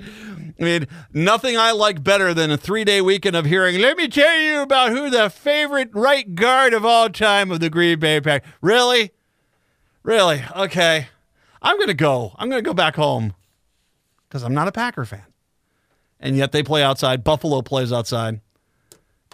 I 0.00 0.62
mean, 0.62 0.86
nothing 1.12 1.56
I 1.56 1.72
like 1.72 2.02
better 2.02 2.34
than 2.34 2.50
a 2.50 2.56
three 2.56 2.84
day 2.84 3.00
weekend 3.00 3.36
of 3.36 3.44
hearing, 3.44 3.78
let 3.80 3.96
me 3.96 4.08
tell 4.08 4.38
you 4.38 4.60
about 4.60 4.90
who 4.90 5.10
the 5.10 5.30
favorite 5.30 5.90
right 5.92 6.34
guard 6.34 6.74
of 6.74 6.84
all 6.84 7.08
time 7.08 7.50
of 7.50 7.60
the 7.60 7.70
Green 7.70 7.98
Bay 7.98 8.20
Pack. 8.20 8.44
Really? 8.60 9.12
Really? 10.02 10.42
Okay. 10.54 11.08
I'm 11.62 11.76
going 11.76 11.88
to 11.88 11.94
go. 11.94 12.34
I'm 12.36 12.50
going 12.50 12.62
to 12.62 12.68
go 12.68 12.74
back 12.74 12.96
home 12.96 13.34
because 14.28 14.42
I'm 14.42 14.54
not 14.54 14.68
a 14.68 14.72
Packer 14.72 15.04
fan. 15.04 15.24
And 16.20 16.36
yet 16.36 16.52
they 16.52 16.62
play 16.62 16.82
outside. 16.82 17.24
Buffalo 17.24 17.62
plays 17.62 17.92
outside. 17.92 18.40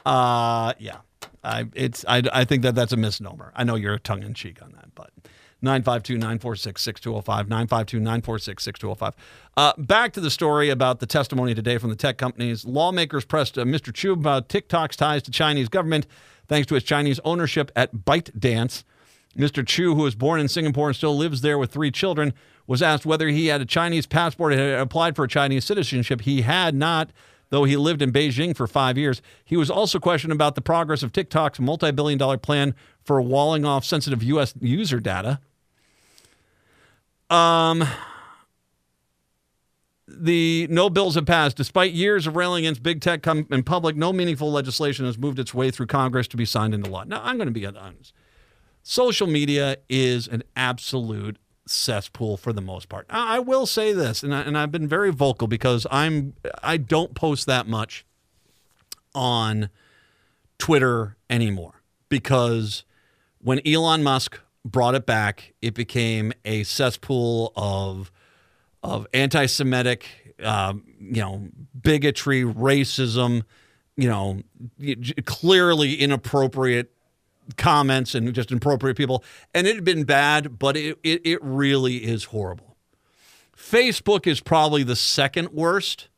Uh, 0.04 0.72
yeah. 0.78 0.98
I 1.42 1.66
it's 1.74 2.04
I, 2.06 2.22
I 2.32 2.44
think 2.44 2.62
that 2.62 2.74
that's 2.74 2.92
a 2.92 2.96
misnomer. 2.96 3.52
I 3.56 3.64
know 3.64 3.74
you're 3.74 3.98
tongue 3.98 4.22
in 4.22 4.34
cheek 4.34 4.60
on 4.62 4.72
that, 4.72 4.94
but 4.94 5.10
952 5.62 6.14
946 6.14 6.82
6205. 6.82 7.48
952 7.48 7.98
946 7.98 8.64
6205. 8.64 9.14
Uh, 9.56 9.72
Back 9.82 10.12
to 10.14 10.20
the 10.20 10.30
story 10.30 10.70
about 10.70 11.00
the 11.00 11.06
testimony 11.06 11.54
today 11.54 11.78
from 11.78 11.90
the 11.90 11.96
tech 11.96 12.18
companies. 12.18 12.64
Lawmakers 12.64 13.24
pressed 13.24 13.58
uh, 13.58 13.64
Mr. 13.64 13.92
Chew 13.92 14.12
about 14.12 14.48
TikTok's 14.48 14.96
ties 14.96 15.22
to 15.24 15.30
Chinese 15.30 15.68
government 15.68 16.06
thanks 16.48 16.66
to 16.66 16.74
its 16.74 16.84
Chinese 16.84 17.20
ownership 17.24 17.70
at 17.76 17.94
ByteDance. 17.94 18.84
Mr. 19.36 19.64
Chew, 19.64 19.94
who 19.94 20.02
was 20.02 20.16
born 20.16 20.40
in 20.40 20.48
Singapore 20.48 20.88
and 20.88 20.96
still 20.96 21.16
lives 21.16 21.40
there 21.40 21.58
with 21.58 21.70
three 21.70 21.92
children, 21.92 22.34
was 22.66 22.82
asked 22.82 23.06
whether 23.06 23.28
he 23.28 23.46
had 23.46 23.60
a 23.60 23.64
Chinese 23.64 24.06
passport 24.06 24.52
and 24.52 24.60
had 24.60 24.80
applied 24.80 25.14
for 25.14 25.26
Chinese 25.26 25.64
citizenship. 25.64 26.22
He 26.22 26.42
had 26.42 26.74
not, 26.74 27.10
though 27.50 27.64
he 27.64 27.76
lived 27.76 28.02
in 28.02 28.12
Beijing 28.12 28.56
for 28.56 28.66
five 28.66 28.98
years. 28.98 29.22
He 29.44 29.56
was 29.56 29.70
also 29.70 30.00
questioned 30.00 30.32
about 30.32 30.56
the 30.56 30.60
progress 30.60 31.04
of 31.04 31.12
TikTok's 31.12 31.60
multi 31.60 31.92
billion 31.92 32.18
dollar 32.18 32.38
plan 32.38 32.74
for 33.04 33.22
walling 33.22 33.64
off 33.64 33.84
sensitive 33.84 34.22
U.S. 34.24 34.54
user 34.60 34.98
data. 34.98 35.38
Um, 37.30 37.86
the 40.08 40.66
no 40.68 40.90
bills 40.90 41.14
have 41.14 41.26
passed. 41.26 41.56
Despite 41.56 41.92
years 41.92 42.26
of 42.26 42.36
railing 42.36 42.64
against 42.64 42.82
big 42.82 43.00
tech 43.00 43.22
com- 43.22 43.46
in 43.50 43.62
public, 43.62 43.96
no 43.96 44.12
meaningful 44.12 44.50
legislation 44.50 45.06
has 45.06 45.16
moved 45.16 45.38
its 45.38 45.54
way 45.54 45.70
through 45.70 45.86
Congress 45.86 46.28
to 46.28 46.36
be 46.36 46.44
signed 46.44 46.74
into 46.74 46.90
law. 46.90 47.04
Now, 47.04 47.22
I'm 47.24 47.36
going 47.36 47.46
to 47.46 47.52
be 47.52 47.64
honest. 47.64 48.12
Social 48.82 49.26
media 49.26 49.76
is 49.88 50.26
an 50.26 50.42
absolute 50.56 51.36
cesspool 51.66 52.36
for 52.36 52.52
the 52.52 52.60
most 52.60 52.88
part. 52.88 53.06
I, 53.08 53.36
I 53.36 53.38
will 53.38 53.66
say 53.66 53.92
this, 53.92 54.22
and, 54.22 54.34
I, 54.34 54.40
and 54.40 54.58
I've 54.58 54.72
been 54.72 54.88
very 54.88 55.10
vocal 55.12 55.46
because 55.46 55.86
I'm 55.90 56.34
I 56.62 56.76
don't 56.76 57.14
post 57.14 57.46
that 57.46 57.68
much 57.68 58.04
on 59.14 59.70
Twitter 60.58 61.16
anymore 61.28 61.82
because 62.08 62.84
when 63.38 63.60
Elon 63.66 64.02
Musk 64.02 64.40
brought 64.64 64.94
it 64.94 65.06
back, 65.06 65.54
it 65.62 65.74
became 65.74 66.32
a 66.44 66.64
cesspool 66.64 67.52
of 67.56 68.10
of 68.82 69.06
anti-Semitic, 69.12 70.06
um, 70.42 70.84
you 70.98 71.20
know, 71.20 71.48
bigotry, 71.82 72.42
racism, 72.42 73.42
you 73.96 74.08
know, 74.08 74.40
clearly 75.26 75.94
inappropriate 75.96 76.90
comments 77.58 78.14
and 78.14 78.32
just 78.32 78.50
inappropriate 78.50 78.96
people. 78.96 79.22
And 79.54 79.66
it 79.66 79.74
had 79.74 79.84
been 79.84 80.04
bad, 80.04 80.58
but 80.58 80.78
it, 80.78 80.98
it, 81.02 81.20
it 81.26 81.38
really 81.42 81.96
is 81.96 82.24
horrible. 82.24 82.76
Facebook 83.54 84.26
is 84.26 84.40
probably 84.40 84.82
the 84.82 84.96
second 84.96 85.50
worst 85.50 86.08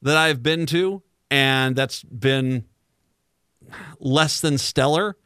that 0.00 0.16
I've 0.16 0.44
been 0.44 0.66
to, 0.66 1.02
and 1.28 1.74
that's 1.74 2.04
been 2.04 2.66
less 3.98 4.40
than 4.40 4.58
stellar, 4.58 5.16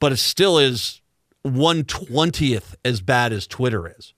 but 0.00 0.12
it 0.12 0.16
still 0.16 0.58
is 0.58 1.02
120th 1.44 2.74
as 2.84 3.00
bad 3.00 3.32
as 3.32 3.46
Twitter 3.46 3.88
is. 3.88 4.14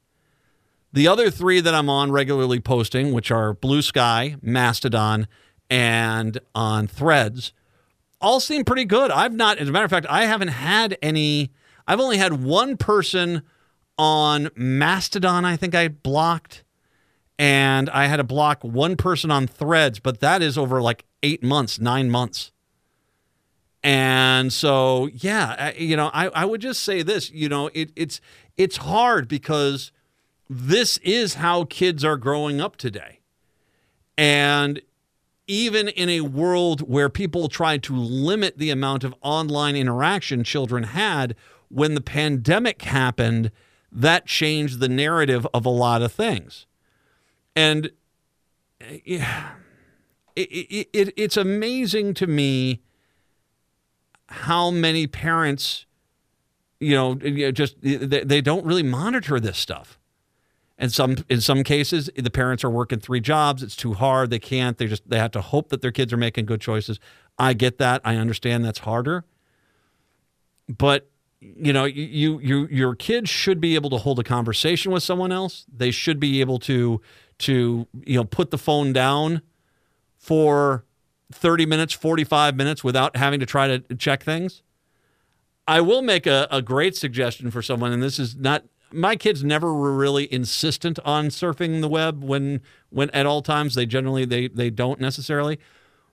The 0.93 1.09
other 1.09 1.31
three 1.31 1.61
that 1.61 1.75
I'm 1.75 1.91
on 1.91 2.11
regularly 2.11 2.61
posting, 2.61 3.13
which 3.13 3.31
are 3.31 3.53
Blue 3.53 3.83
Sky, 3.83 4.37
Mastodon, 4.41 5.27
and 5.69 6.39
on 6.55 6.87
Threads, 6.87 7.53
all 8.21 8.41
seem 8.41 8.65
pretty 8.65 8.85
good. 8.85 9.11
I've 9.11 9.35
not, 9.35 9.59
as 9.59 9.69
a 9.69 9.73
matter 9.73 9.85
of 9.85 9.91
fact, 9.91 10.07
I 10.09 10.25
haven't 10.25 10.49
had 10.49 10.97
any. 11.03 11.53
I've 11.87 12.01
only 12.01 12.17
had 12.17 12.43
one 12.43 12.77
person 12.77 13.43
on 13.99 14.51
Mastodon, 14.57 15.45
I 15.45 15.57
think 15.57 15.75
I 15.75 15.89
blocked, 15.89 16.65
and 17.39 17.89
I 17.91 18.07
had 18.07 18.17
to 18.17 18.25
block 18.25 18.63
one 18.63 18.97
person 18.97 19.31
on 19.31 19.47
Threads, 19.47 20.01
but 20.01 20.21
that 20.21 20.43
is 20.43 20.57
over 20.57 20.81
like 20.83 21.05
eight 21.23 21.43
months, 21.43 21.79
nine 21.79 22.11
months. 22.11 22.53
And 23.87 24.53
so, 24.53 25.09
yeah, 25.13 25.71
you 25.79 25.97
know, 25.97 26.11
I, 26.13 26.27
I 26.31 26.45
would 26.45 26.61
just 26.61 26.83
say 26.83 27.03
this, 27.03 27.31
you 27.31 27.49
know, 27.49 27.71
it, 27.73 27.93
it's 27.95 28.21
it's 28.57 28.79
hard 28.79 29.29
because 29.29 29.93
this 30.51 30.97
is 31.05 31.35
how 31.35 31.67
kids 31.67 32.05
are 32.05 32.17
growing 32.17 32.61
up 32.61 32.75
today. 32.75 33.21
And 34.19 34.83
even 35.47 35.87
in 35.87 36.09
a 36.09 36.23
world 36.23 36.81
where 36.91 37.09
people 37.09 37.49
tried 37.49 37.85
to 37.85 37.95
limit 37.95 38.59
the 38.59 38.71
amount 38.71 39.05
of 39.05 39.15
online 39.23 39.77
interaction 39.77 40.43
children 40.43 40.83
had, 40.83 41.37
when 41.69 41.95
the 41.95 42.01
pandemic 42.01 42.83
happened, 42.83 43.53
that 43.93 44.27
changed 44.27 44.81
the 44.81 44.89
narrative 44.89 45.47
of 45.55 45.65
a 45.65 45.71
lot 45.71 46.03
of 46.03 46.11
things. 46.11 46.67
And 47.55 47.93
uh, 48.81 48.97
yeah, 49.05 49.51
it, 50.35 50.49
it, 50.51 50.89
it, 50.93 51.15
it's 51.17 51.37
amazing 51.37 52.15
to 52.15 52.27
me 52.27 52.81
how 54.29 54.71
many 54.71 55.07
parents, 55.07 55.87
you 56.81 56.95
know, 56.95 57.15
just 57.53 57.77
they, 57.81 58.41
don't 58.41 58.65
really 58.65 58.83
monitor 58.83 59.41
this 59.41 59.59
stuff. 59.59 59.99
And 60.79 60.93
some 60.93 61.17
in 61.31 61.41
some 61.41 61.63
cases, 61.63 62.11
the 62.17 62.31
parents 62.31 62.63
are 62.63 62.71
working 62.71 63.01
three 63.01 63.21
jobs. 63.21 63.63
It's 63.63 63.77
too 63.77 63.95
hard. 63.95 64.29
They 64.29 64.39
can't. 64.39 64.77
They 64.77 64.87
just 64.87 65.09
they 65.09 65.19
have 65.19 65.31
to 65.31 65.41
hope 65.41 65.71
that 65.71 65.81
their 65.81 65.93
kids 65.93 66.13
are 66.13 66.19
making 66.19 66.45
good 66.45 66.61
choices. 66.61 67.01
I 67.39 67.55
get 67.55 67.79
that. 67.79 68.03
I 68.05 68.17
understand 68.17 68.65
that's 68.65 68.81
harder. 68.81 69.25
But 70.69 71.09
you 71.41 71.73
know, 71.73 71.85
you 71.85 72.41
you 72.41 72.67
your 72.71 72.95
kids 72.95 73.31
should 73.31 73.61
be 73.61 73.75
able 73.75 73.91
to 73.91 73.97
hold 73.99 74.19
a 74.19 74.23
conversation 74.23 74.93
with 74.93 75.03
someone 75.03 75.33
else. 75.33 75.65
They 75.75 75.91
should 75.91 76.21
be 76.21 76.41
able 76.41 76.59
to 76.61 77.01
to 77.39 77.87
you 78.05 78.17
know 78.17 78.25
put 78.25 78.51
the 78.51 78.59
phone 78.59 78.93
down 78.93 79.43
for 80.19 80.85
30 81.33 81.67
minutes, 81.67 81.93
45 81.93 82.57
minutes 82.57 82.85
without 82.85 83.17
having 83.17 83.41
to 83.41 83.47
try 83.47 83.67
to 83.67 83.81
check 83.97 84.23
things. 84.23 84.63
I 85.67 85.81
will 85.81 86.03
make 86.03 86.27
a, 86.27 86.47
a 86.51 86.63
great 86.63 86.97
suggestion 86.97 87.51
for 87.51 87.63
someone, 87.63 87.93
and 87.93 88.03
this 88.03 88.19
is 88.19 88.37
not 88.37 88.65
my 88.93 89.17
kids 89.17 89.43
never 89.43 89.75
were 89.75 89.93
really 89.93 90.33
insistent 90.33 90.99
on 91.05 91.27
surfing 91.27 91.81
the 91.81 91.89
web 91.89 92.23
when 92.23 92.61
when 92.91 93.11
at 93.11 93.27
all 93.27 93.43
times 93.43 93.75
they 93.75 93.87
generally 93.87 94.25
they 94.25 94.49
they 94.49 94.71
don't 94.71 95.01
necessarily. 95.01 95.59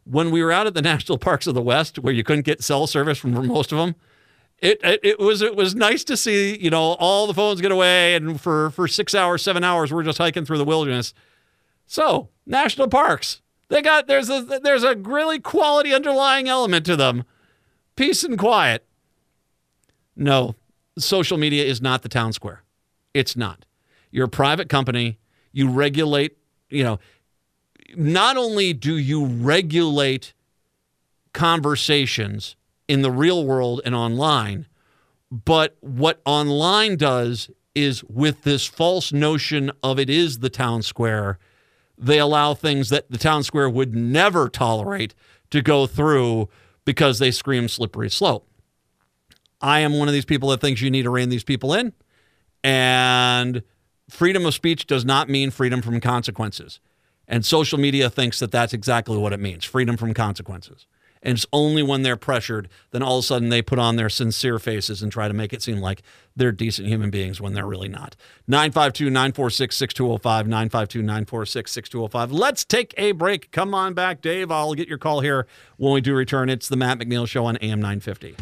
When 0.05 0.31
we 0.31 0.43
were 0.43 0.51
out 0.51 0.67
at 0.67 0.73
the 0.73 0.81
national 0.93 1.17
parks 1.17 1.47
of 1.47 1.53
the 1.53 1.61
West, 1.61 1.99
where 1.99 2.13
you 2.13 2.23
couldn't 2.23 2.45
get 2.45 2.63
cell 2.63 2.87
service 2.87 3.19
from 3.19 3.47
most 3.47 3.71
of 3.71 3.77
them, 3.77 3.95
it, 4.57 4.79
it 4.83 4.99
it 5.03 5.19
was 5.19 5.41
it 5.41 5.55
was 5.55 5.75
nice 5.75 6.03
to 6.05 6.17
see 6.17 6.57
you 6.57 6.71
know 6.71 6.93
all 6.93 7.27
the 7.27 7.33
phones 7.33 7.61
get 7.61 7.71
away, 7.71 8.15
and 8.15 8.41
for 8.41 8.71
for 8.71 8.87
six 8.87 9.13
hours, 9.13 9.43
seven 9.43 9.63
hours, 9.63 9.93
we're 9.93 10.03
just 10.03 10.17
hiking 10.17 10.45
through 10.45 10.57
the 10.57 10.65
wilderness. 10.65 11.13
So 11.85 12.29
national 12.47 12.87
parks, 12.87 13.41
they 13.73 13.81
got 13.81 14.05
there's 14.05 14.29
a 14.29 14.59
there's 14.61 14.83
a 14.83 14.95
really 14.95 15.39
quality 15.39 15.93
underlying 15.93 16.47
element 16.47 16.85
to 16.85 16.95
them, 16.95 17.23
peace 17.95 18.23
and 18.23 18.37
quiet. 18.37 18.85
No, 20.15 20.55
social 20.99 21.39
media 21.39 21.65
is 21.65 21.81
not 21.81 22.03
the 22.03 22.09
town 22.09 22.33
square. 22.33 22.61
It's 23.15 23.35
not. 23.35 23.65
You're 24.11 24.25
a 24.25 24.29
private 24.29 24.69
company. 24.69 25.17
You 25.51 25.69
regulate, 25.69 26.37
you 26.69 26.83
know, 26.83 26.99
not 27.95 28.37
only 28.37 28.73
do 28.73 28.95
you 28.95 29.25
regulate 29.25 30.33
conversations 31.33 32.55
in 32.87 33.01
the 33.01 33.09
real 33.09 33.43
world 33.43 33.81
and 33.85 33.95
online, 33.95 34.67
but 35.31 35.77
what 35.81 36.21
online 36.25 36.95
does 36.95 37.49
is 37.73 38.03
with 38.03 38.43
this 38.43 38.67
false 38.67 39.11
notion 39.11 39.71
of 39.81 39.97
it 39.97 40.11
is 40.11 40.39
the 40.39 40.49
town 40.51 40.83
square, 40.83 41.39
they 42.03 42.19
allow 42.19 42.53
things 42.53 42.89
that 42.89 43.09
the 43.09 43.17
town 43.17 43.43
square 43.43 43.69
would 43.69 43.95
never 43.95 44.49
tolerate 44.49 45.15
to 45.51 45.61
go 45.61 45.87
through 45.87 46.49
because 46.85 47.19
they 47.19 47.31
scream 47.31 47.67
slippery 47.67 48.09
slope. 48.09 48.47
I 49.61 49.79
am 49.79 49.93
one 49.93 50.09
of 50.09 50.13
these 50.13 50.25
people 50.25 50.49
that 50.49 50.59
thinks 50.59 50.81
you 50.81 50.91
need 50.91 51.03
to 51.03 51.09
rein 51.09 51.29
these 51.29 51.45
people 51.45 51.73
in. 51.73 51.93
And 52.63 53.63
freedom 54.09 54.45
of 54.45 54.53
speech 54.53 54.85
does 54.85 55.05
not 55.05 55.29
mean 55.29 55.49
freedom 55.49 55.81
from 55.81 56.01
consequences. 56.01 56.81
And 57.27 57.45
social 57.45 57.79
media 57.79 58.09
thinks 58.09 58.39
that 58.39 58.51
that's 58.51 58.73
exactly 58.73 59.17
what 59.17 59.31
it 59.31 59.39
means 59.39 59.63
freedom 59.63 59.95
from 59.95 60.13
consequences. 60.13 60.85
And 61.23 61.37
it's 61.37 61.45
only 61.51 61.81
when 61.81 62.03
they're 62.03 62.17
pressured, 62.17 62.69
then 62.91 63.01
all 63.01 63.17
of 63.17 63.23
a 63.23 63.27
sudden 63.27 63.49
they 63.49 63.61
put 63.61 63.79
on 63.79 63.95
their 63.95 64.09
sincere 64.09 64.59
faces 64.59 65.01
and 65.01 65.11
try 65.11 65.27
to 65.27 65.33
make 65.33 65.53
it 65.53 65.63
seem 65.63 65.79
like 65.79 66.03
they're 66.35 66.51
decent 66.51 66.87
human 66.87 67.09
beings 67.09 67.39
when 67.39 67.53
they're 67.53 67.65
really 67.65 67.87
not. 67.87 68.15
952 68.47 69.05
946 69.05 69.75
6205, 69.75 70.47
952 70.47 71.01
946 71.01 71.71
6205. 71.71 72.31
Let's 72.31 72.65
take 72.65 72.93
a 72.97 73.13
break. 73.13 73.51
Come 73.51 73.73
on 73.73 73.93
back, 73.93 74.21
Dave. 74.21 74.51
I'll 74.51 74.73
get 74.73 74.87
your 74.87 74.97
call 74.97 75.21
here 75.21 75.47
when 75.77 75.93
we 75.93 76.01
do 76.01 76.13
return. 76.13 76.49
It's 76.49 76.67
the 76.67 76.77
Matt 76.77 76.99
McNeil 76.99 77.27
Show 77.27 77.45
on 77.45 77.57
AM 77.57 77.81
950. 77.81 78.35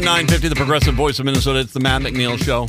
AM 0.00 0.06
950, 0.06 0.48
the 0.48 0.54
progressive 0.54 0.94
voice 0.94 1.18
of 1.18 1.26
Minnesota. 1.26 1.58
It's 1.58 1.74
the 1.74 1.80
Matt 1.80 2.00
McNeil 2.00 2.42
Show. 2.42 2.66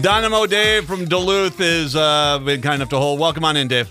Dynamo 0.00 0.46
Dave 0.46 0.86
from 0.86 1.04
Duluth 1.04 1.60
is 1.60 1.94
uh, 1.94 2.38
been 2.38 2.62
kind 2.62 2.76
enough 2.76 2.88
to 2.88 2.96
hold. 2.96 3.20
Welcome 3.20 3.44
on 3.44 3.54
in, 3.58 3.68
Dave. 3.68 3.90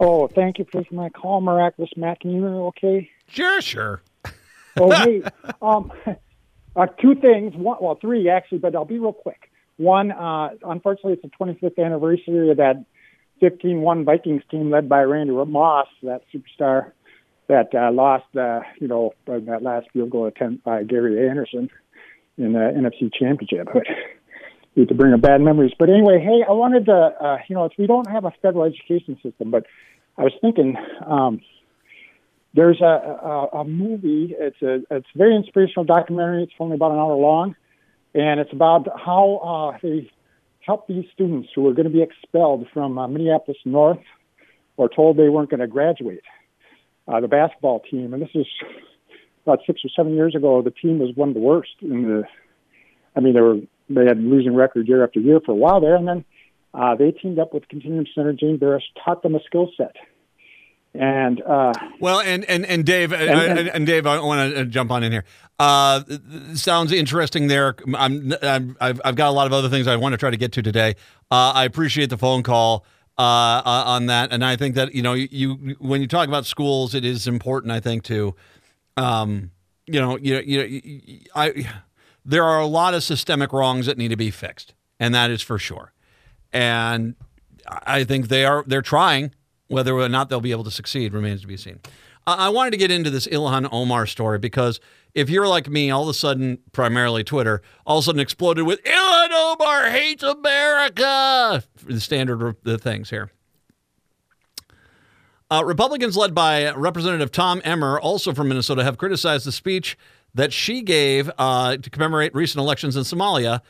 Oh, 0.00 0.28
thank 0.28 0.58
you 0.58 0.66
for 0.72 0.82
my 0.92 1.10
call, 1.10 1.42
Miraculous 1.42 1.90
Matt. 1.94 2.20
Can 2.20 2.30
you 2.30 2.40
hear 2.40 2.50
me 2.50 2.56
okay? 2.58 3.10
Sure, 3.28 3.60
sure. 3.60 4.02
Oh, 4.80 4.90
hey, 5.04 5.24
um, 5.60 5.92
uh, 6.76 6.86
two 6.86 7.14
things. 7.14 7.54
One, 7.54 7.76
well, 7.82 7.98
three 8.00 8.30
actually, 8.30 8.58
but 8.58 8.74
I'll 8.74 8.86
be 8.86 8.98
real 8.98 9.12
quick. 9.12 9.50
One, 9.76 10.10
uh, 10.10 10.50
unfortunately, 10.62 11.14
it's 11.14 11.22
the 11.22 11.30
25th 11.38 11.84
anniversary 11.84 12.50
of 12.50 12.56
that 12.56 12.82
15-1 13.42 14.06
Vikings 14.06 14.42
team 14.50 14.70
led 14.70 14.88
by 14.88 15.02
Randy 15.02 15.32
Moss, 15.32 15.88
that 16.02 16.22
superstar 16.34 16.92
that 17.52 17.74
uh, 17.74 17.92
lost, 17.92 18.24
uh, 18.34 18.60
you 18.80 18.88
know, 18.88 19.12
by 19.26 19.38
that 19.40 19.62
last 19.62 19.86
field 19.92 20.10
goal 20.10 20.26
attempt 20.26 20.64
by 20.64 20.82
Gary 20.84 21.28
Anderson 21.28 21.68
in 22.38 22.54
the 22.54 22.58
NFC 22.58 23.12
Championship. 23.12 23.68
But 23.72 23.84
hate 24.74 24.88
to 24.88 24.94
bring 24.94 25.12
up 25.12 25.20
bad 25.20 25.42
memories. 25.42 25.72
But 25.78 25.90
anyway, 25.90 26.18
hey, 26.18 26.40
I 26.48 26.52
wanted 26.52 26.86
to, 26.86 26.92
uh, 26.92 27.38
you 27.48 27.54
know, 27.54 27.68
we 27.76 27.86
don't 27.86 28.10
have 28.10 28.24
a 28.24 28.32
federal 28.40 28.64
education 28.64 29.18
system, 29.22 29.50
but 29.50 29.66
I 30.16 30.22
was 30.22 30.32
thinking 30.40 30.76
um, 31.06 31.42
there's 32.54 32.80
a, 32.80 32.84
a, 32.84 33.48
a 33.60 33.64
movie. 33.64 34.34
It's 34.38 34.60
a 34.62 34.76
it's 34.90 35.08
a 35.14 35.18
very 35.18 35.36
inspirational 35.36 35.84
documentary. 35.84 36.44
It's 36.44 36.52
only 36.58 36.76
about 36.76 36.92
an 36.92 36.98
hour 36.98 37.16
long, 37.16 37.54
and 38.14 38.40
it's 38.40 38.52
about 38.52 38.88
how 38.98 39.72
uh, 39.74 39.78
they 39.82 40.10
help 40.60 40.86
these 40.86 41.04
students 41.12 41.50
who 41.54 41.68
are 41.68 41.74
going 41.74 41.88
to 41.88 41.92
be 41.92 42.02
expelled 42.02 42.66
from 42.72 42.98
uh, 42.98 43.08
Minneapolis 43.08 43.58
North 43.66 43.98
or 44.78 44.88
told 44.88 45.18
they 45.18 45.28
weren't 45.28 45.50
going 45.50 45.60
to 45.60 45.66
graduate. 45.66 46.22
Uh, 47.08 47.20
the 47.20 47.28
basketball 47.28 47.80
team, 47.80 48.14
and 48.14 48.22
this 48.22 48.30
is 48.34 48.46
about 49.44 49.58
six 49.66 49.80
or 49.84 49.88
seven 49.96 50.14
years 50.14 50.34
ago. 50.36 50.62
The 50.62 50.70
team 50.70 50.98
was 51.00 51.14
one 51.16 51.28
of 51.28 51.34
the 51.34 51.40
worst 51.40 51.70
in 51.80 52.02
the. 52.04 52.22
I 53.16 53.20
mean, 53.20 53.34
they 53.34 53.40
were 53.40 53.56
they 53.90 54.04
had 54.04 54.18
losing 54.18 54.54
record 54.54 54.86
year 54.88 55.02
after 55.04 55.18
year 55.20 55.40
for 55.44 55.52
a 55.52 55.56
while 55.56 55.80
there, 55.80 55.96
and 55.96 56.06
then 56.06 56.24
uh, 56.72 56.94
they 56.94 57.10
teamed 57.10 57.38
up 57.38 57.52
with 57.52 57.68
Continuum 57.68 58.06
Center. 58.14 58.32
Jane 58.32 58.56
Barris 58.56 58.84
taught 59.04 59.22
them 59.22 59.34
a 59.34 59.40
skill 59.44 59.68
set, 59.76 59.96
and 60.94 61.42
uh, 61.42 61.72
Well, 62.00 62.20
and 62.20 62.44
and 62.44 62.64
and 62.66 62.84
Dave, 62.84 63.12
and, 63.12 63.22
and- 63.30 63.58
and, 63.58 63.68
and 63.68 63.86
Dave, 63.86 64.06
I 64.06 64.20
want 64.20 64.54
to 64.54 64.64
jump 64.66 64.90
on 64.90 65.02
in 65.02 65.10
here. 65.12 65.24
Uh, 65.58 66.02
sounds 66.54 66.92
interesting. 66.92 67.48
There, 67.48 67.74
I'm, 67.94 68.32
I'm 68.42 68.76
I've, 68.80 69.00
I've 69.04 69.16
got 69.16 69.28
a 69.28 69.32
lot 69.32 69.46
of 69.46 69.52
other 69.52 69.68
things 69.68 69.86
I 69.88 69.96
want 69.96 70.12
to 70.12 70.18
try 70.18 70.30
to 70.30 70.36
get 70.36 70.52
to 70.52 70.62
today. 70.62 70.94
Uh, 71.30 71.52
I 71.54 71.64
appreciate 71.64 72.10
the 72.10 72.18
phone 72.18 72.42
call 72.42 72.84
uh, 73.18 73.22
uh, 73.22 73.84
on 73.86 74.06
that, 74.06 74.32
and 74.32 74.44
I 74.44 74.56
think 74.56 74.74
that 74.74 74.94
you 74.94 75.02
know 75.02 75.12
you, 75.12 75.76
when 75.78 76.00
you 76.00 76.06
talk 76.06 76.28
about 76.28 76.46
schools, 76.46 76.94
it 76.94 77.04
is 77.04 77.26
important. 77.26 77.72
I 77.72 77.80
think 77.80 78.04
to, 78.04 78.34
um, 78.96 79.50
you 79.86 80.00
know, 80.00 80.16
you 80.16 80.38
you, 80.40 80.62
you 80.62 81.20
I 81.34 81.68
there 82.24 82.44
are 82.44 82.60
a 82.60 82.66
lot 82.66 82.94
of 82.94 83.02
systemic 83.02 83.52
wrongs 83.52 83.86
that 83.86 83.98
need 83.98 84.08
to 84.08 84.16
be 84.16 84.30
fixed, 84.30 84.74
and 84.98 85.14
that 85.14 85.30
is 85.30 85.42
for 85.42 85.58
sure. 85.58 85.92
And 86.52 87.14
I 87.66 88.04
think 88.04 88.28
they 88.28 88.44
are 88.44 88.64
they're 88.66 88.82
trying. 88.82 89.34
Whether 89.68 89.94
or 89.94 90.08
not 90.08 90.28
they'll 90.28 90.42
be 90.42 90.50
able 90.50 90.64
to 90.64 90.70
succeed 90.70 91.14
remains 91.14 91.40
to 91.42 91.46
be 91.46 91.56
seen. 91.56 91.80
I 92.26 92.46
I 92.46 92.48
wanted 92.48 92.72
to 92.72 92.76
get 92.76 92.90
into 92.90 93.10
this 93.10 93.26
Ilhan 93.26 93.68
Omar 93.72 94.06
story 94.06 94.38
because 94.38 94.80
if 95.14 95.28
you're 95.28 95.48
like 95.48 95.68
me, 95.68 95.90
all 95.90 96.02
of 96.02 96.08
a 96.08 96.14
sudden, 96.14 96.58
primarily 96.72 97.24
Twitter, 97.24 97.62
all 97.86 97.98
of 97.98 98.02
a 98.02 98.06
sudden 98.06 98.20
exploded 98.20 98.64
with 98.64 98.82
Ilhan 98.84 99.28
Omar 99.32 99.90
hates 99.90 100.22
America. 100.22 101.62
The 101.84 102.00
standard 102.00 102.42
of 102.42 102.56
the 102.62 102.78
things 102.78 103.10
here. 103.10 103.30
Uh, 105.50 105.62
Republicans 105.64 106.16
led 106.16 106.34
by 106.34 106.72
Representative 106.72 107.30
Tom 107.30 107.60
Emmer, 107.62 108.00
also 108.00 108.32
from 108.32 108.48
Minnesota, 108.48 108.84
have 108.84 108.96
criticized 108.96 109.46
the 109.46 109.52
speech 109.52 109.98
that 110.34 110.50
she 110.50 110.80
gave 110.80 111.30
uh, 111.36 111.76
to 111.76 111.90
commemorate 111.90 112.34
recent 112.34 112.60
elections 112.60 112.96
in 112.96 113.02
Somalia 113.02 113.60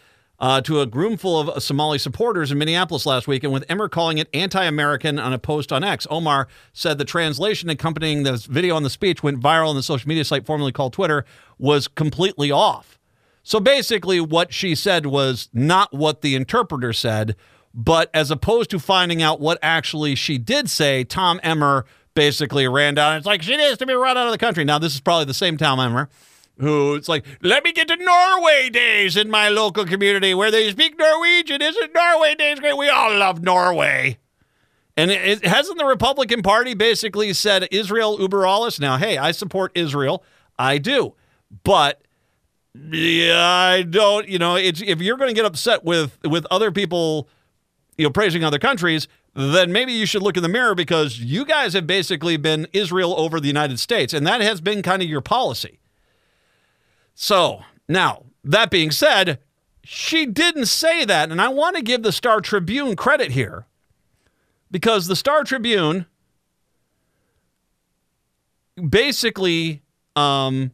uh, 0.42 0.60
to 0.60 0.80
a 0.80 0.88
room 0.88 1.16
full 1.16 1.38
of 1.38 1.62
Somali 1.62 1.98
supporters 1.98 2.50
in 2.50 2.58
Minneapolis 2.58 3.06
last 3.06 3.28
week, 3.28 3.44
and 3.44 3.52
with 3.52 3.64
Emmer 3.68 3.88
calling 3.88 4.18
it 4.18 4.28
anti 4.34 4.64
American 4.64 5.20
on 5.20 5.32
a 5.32 5.38
post 5.38 5.72
on 5.72 5.84
X. 5.84 6.04
Omar 6.10 6.48
said 6.72 6.98
the 6.98 7.04
translation 7.04 7.70
accompanying 7.70 8.24
this 8.24 8.46
video 8.46 8.74
on 8.74 8.82
the 8.82 8.90
speech 8.90 9.22
went 9.22 9.40
viral 9.40 9.68
on 9.68 9.76
the 9.76 9.84
social 9.84 10.08
media 10.08 10.24
site 10.24 10.44
formerly 10.44 10.72
called 10.72 10.92
Twitter 10.92 11.24
was 11.58 11.86
completely 11.86 12.50
off. 12.50 12.98
So 13.44 13.60
basically, 13.60 14.20
what 14.20 14.52
she 14.52 14.74
said 14.74 15.06
was 15.06 15.48
not 15.52 15.94
what 15.94 16.22
the 16.22 16.34
interpreter 16.34 16.92
said, 16.92 17.36
but 17.72 18.10
as 18.12 18.32
opposed 18.32 18.68
to 18.70 18.80
finding 18.80 19.22
out 19.22 19.40
what 19.40 19.58
actually 19.62 20.16
she 20.16 20.38
did 20.38 20.68
say, 20.68 21.04
Tom 21.04 21.38
Emmer 21.44 21.86
basically 22.14 22.66
ran 22.66 22.94
down. 22.94 23.16
It's 23.16 23.26
like 23.26 23.42
she 23.42 23.56
needs 23.56 23.78
to 23.78 23.86
be 23.86 23.94
run 23.94 24.18
out 24.18 24.26
of 24.26 24.32
the 24.32 24.38
country. 24.38 24.64
Now, 24.64 24.80
this 24.80 24.94
is 24.94 25.00
probably 25.00 25.26
the 25.26 25.34
same 25.34 25.56
Tom 25.56 25.78
Emmer 25.78 26.08
who 26.58 26.94
it's 26.94 27.08
like, 27.08 27.24
let 27.42 27.64
me 27.64 27.72
get 27.72 27.88
to 27.88 27.96
Norway 27.96 28.70
days 28.70 29.16
in 29.16 29.30
my 29.30 29.48
local 29.48 29.84
community 29.84 30.34
where 30.34 30.50
they 30.50 30.70
speak 30.70 30.98
Norwegian. 30.98 31.62
Isn't 31.62 31.94
Norway 31.94 32.34
days 32.34 32.60
great? 32.60 32.76
We 32.76 32.88
all 32.88 33.16
love 33.16 33.42
Norway. 33.42 34.18
And 34.96 35.10
it, 35.10 35.42
it 35.42 35.46
hasn't 35.46 35.78
the 35.78 35.86
Republican 35.86 36.42
Party 36.42 36.74
basically 36.74 37.32
said 37.32 37.66
Israel 37.70 38.20
uber 38.20 38.46
alles? 38.46 38.78
Now, 38.78 38.98
hey, 38.98 39.16
I 39.16 39.32
support 39.32 39.72
Israel. 39.74 40.22
I 40.58 40.78
do. 40.78 41.14
But 41.64 42.02
yeah, 42.74 43.44
I 43.44 43.82
don't, 43.82 44.28
you 44.28 44.38
know, 44.38 44.56
if 44.56 44.80
you're 44.80 45.16
going 45.16 45.28
to 45.28 45.34
get 45.34 45.44
upset 45.44 45.84
with 45.84 46.18
with 46.24 46.46
other 46.50 46.70
people, 46.70 47.28
you 47.96 48.04
know, 48.04 48.10
praising 48.10 48.44
other 48.44 48.58
countries, 48.58 49.08
then 49.34 49.72
maybe 49.72 49.92
you 49.92 50.06
should 50.06 50.22
look 50.22 50.36
in 50.36 50.42
the 50.42 50.48
mirror 50.48 50.74
because 50.74 51.18
you 51.18 51.44
guys 51.44 51.72
have 51.72 51.86
basically 51.86 52.36
been 52.36 52.66
Israel 52.72 53.14
over 53.18 53.40
the 53.40 53.48
United 53.48 53.78
States, 53.80 54.14
and 54.14 54.26
that 54.26 54.40
has 54.40 54.60
been 54.60 54.82
kind 54.82 55.02
of 55.02 55.08
your 55.08 55.20
policy. 55.20 55.80
So, 57.14 57.62
now, 57.88 58.24
that 58.44 58.70
being 58.70 58.90
said, 58.90 59.38
she 59.84 60.26
didn't 60.26 60.66
say 60.66 61.04
that, 61.04 61.30
and 61.30 61.40
I 61.40 61.48
want 61.48 61.76
to 61.76 61.82
give 61.82 62.02
the 62.02 62.12
Star 62.12 62.40
Tribune 62.40 62.96
credit 62.96 63.32
here 63.32 63.66
because 64.70 65.06
the 65.06 65.16
Star 65.16 65.44
Tribune 65.44 66.06
basically 68.88 69.82
um, 70.16 70.72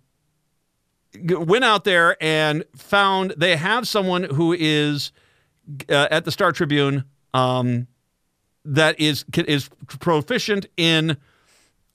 went 1.29 1.65
out 1.65 1.85
there 1.85 2.17
and 2.23 2.65
found 2.77 3.35
they 3.37 3.57
have 3.57 3.89
someone 3.89 4.25
who 4.25 4.55
is 4.59 5.13
uh, 5.89 6.09
at 6.11 6.25
the 6.25 6.31
Star 6.31 6.53
Tribune 6.53 7.05
um, 7.35 7.87
that 8.65 8.99
is 9.01 9.25
is 9.35 9.69
proficient 9.87 10.67
in 10.77 11.17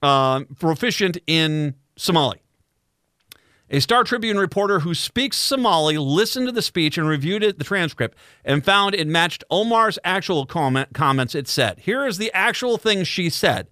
um, 0.02 0.46
proficient 0.60 1.18
in 1.28 1.76
Somali. 1.96 2.43
A 3.70 3.80
Star 3.80 4.04
Tribune 4.04 4.38
reporter 4.38 4.82
who 4.82 4.94
speaks 4.94 5.38
Somali 5.38 5.98
listened 5.98 6.48
to 6.48 6.52
the 6.52 6.62
speech 6.62 6.98
and 6.98 7.08
reviewed 7.08 7.44
it, 7.44 7.58
the 7.58 7.64
transcript 7.64 8.18
and 8.44 8.64
found 8.64 8.94
it 8.94 9.08
matched 9.08 9.44
Omar's 9.50 9.98
actual 10.04 10.46
comment, 10.46 10.90
comments. 10.94 11.34
It 11.34 11.48
said, 11.48 11.80
Here 11.80 12.06
is 12.06 12.18
the 12.18 12.32
actual 12.34 12.78
thing 12.78 13.04
she 13.04 13.30
said. 13.30 13.68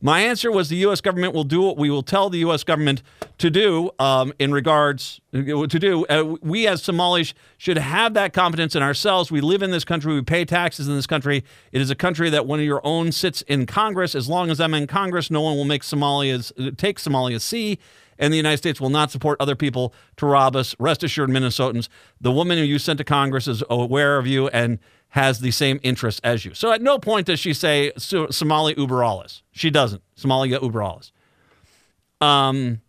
My 0.00 0.20
answer 0.20 0.50
was 0.50 0.68
the 0.68 0.76
U.S. 0.76 1.00
government 1.00 1.34
will 1.34 1.44
do 1.44 1.62
what 1.62 1.78
we 1.78 1.88
will 1.88 2.02
tell 2.02 2.28
the 2.28 2.40
U.S. 2.40 2.64
government 2.64 3.02
to 3.38 3.48
do 3.48 3.90
um, 3.98 4.34
in 4.38 4.52
regards 4.52 5.20
to 5.32 5.66
do. 5.66 6.04
Uh, 6.06 6.36
we 6.42 6.66
as 6.66 6.82
Somalis 6.82 7.32
should 7.56 7.78
have 7.78 8.12
that 8.14 8.32
confidence 8.32 8.74
in 8.74 8.82
ourselves. 8.82 9.30
We 9.30 9.40
live 9.40 9.62
in 9.62 9.70
this 9.70 9.84
country. 9.84 10.12
We 10.12 10.22
pay 10.22 10.44
taxes 10.44 10.88
in 10.88 10.94
this 10.94 11.06
country. 11.06 11.44
It 11.72 11.80
is 11.80 11.90
a 11.90 11.94
country 11.94 12.28
that 12.30 12.44
one 12.44 12.58
of 12.58 12.66
your 12.66 12.82
own 12.84 13.12
sits 13.12 13.42
in 13.42 13.66
Congress. 13.66 14.14
As 14.14 14.28
long 14.28 14.50
as 14.50 14.60
I'm 14.60 14.74
in 14.74 14.86
Congress, 14.86 15.30
no 15.30 15.40
one 15.40 15.56
will 15.56 15.64
make 15.64 15.82
Somalia's 15.82 16.52
take 16.76 16.98
Somalia 16.98 17.40
see 17.40 17.78
and 18.18 18.32
the 18.32 18.36
United 18.36 18.58
States 18.58 18.80
will 18.80 18.90
not 18.90 19.10
support 19.10 19.40
other 19.40 19.54
people 19.54 19.94
to 20.16 20.26
rob 20.26 20.56
us. 20.56 20.74
Rest 20.78 21.02
assured, 21.02 21.30
Minnesotans, 21.30 21.88
the 22.20 22.32
woman 22.32 22.58
who 22.58 22.64
you 22.64 22.78
sent 22.78 22.98
to 22.98 23.04
Congress 23.04 23.48
is 23.48 23.62
aware 23.68 24.18
of 24.18 24.26
you 24.26 24.48
and 24.48 24.78
has 25.08 25.40
the 25.40 25.52
same 25.52 25.78
interests 25.82 26.20
as 26.24 26.44
you. 26.44 26.54
So 26.54 26.72
at 26.72 26.82
no 26.82 26.98
point 26.98 27.26
does 27.28 27.38
she 27.38 27.54
say 27.54 27.92
Somali 27.96 28.74
uber 28.76 29.04
alles. 29.04 29.42
She 29.52 29.70
doesn't. 29.70 30.02
Somalia 30.16 30.60
uber 30.60 30.82
alles. 30.82 31.12
Um, 32.20 32.80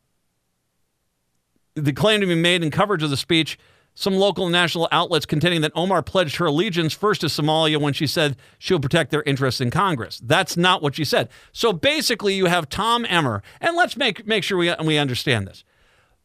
the 1.76 1.93
claim 1.93 2.21
to 2.21 2.28
be 2.28 2.36
made 2.36 2.63
in 2.63 2.71
coverage 2.71 3.03
of 3.03 3.09
the 3.09 3.17
speech, 3.17 3.59
some 3.96 4.16
local 4.16 4.46
and 4.46 4.52
national 4.52 4.88
outlets 4.91 5.26
contending 5.26 5.62
that 5.62 5.72
Omar 5.74 6.04
pledged 6.04 6.36
her 6.36 6.46
allegiance 6.46 6.93
first 6.93 7.22
to 7.22 7.28
Somalia 7.28 7.82
when 7.82 7.93
she 7.93 8.06
said 8.06 8.36
she'll 8.60 8.80
protect 8.80 9.10
their 9.10 9.24
interests 9.24 9.62
in 9.62 9.72
Congress. 9.72 10.22
That's 10.24 10.56
not 10.56 10.84
what 10.84 10.96
she 10.96 11.06
said. 11.06 11.30
So 11.52 11.74
basically, 11.74 12.36
you 12.36 12.46
have 12.46 12.70
Tom 12.70 13.06
Emmer, 13.10 13.41
and 13.60 13.76
let's 13.76 13.98
make 13.98 14.28
make 14.28 14.43
sure 14.43 14.58
we 14.58 14.74
we 14.84 14.98
understand 14.98 15.48
this. 15.48 15.64